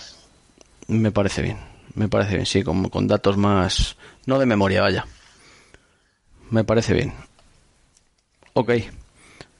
Me 0.88 1.10
parece 1.12 1.42
bien. 1.42 1.58
Me 1.94 2.08
parece 2.08 2.34
bien, 2.34 2.46
sí, 2.46 2.62
con, 2.64 2.88
con 2.88 3.06
datos 3.06 3.36
más... 3.36 3.96
No 4.26 4.38
de 4.38 4.46
memoria, 4.46 4.82
vaya. 4.82 5.06
Me 6.50 6.64
parece 6.64 6.92
bien. 6.92 7.12
Ok. 8.54 8.72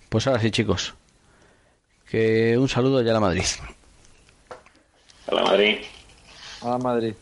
Pues 0.09 0.27
ahora 0.27 0.40
sí, 0.40 0.51
chicos. 0.51 0.94
Que 2.11 2.59
un 2.59 2.69
saludo 2.69 3.02
ya 3.02 3.12
a 3.12 3.15
la 3.15 3.20
Madrid. 3.20 3.44
A 5.28 5.35
la 5.35 5.43
Madrid. 5.43 5.77
A 6.62 6.78
Madrid. 6.78 7.15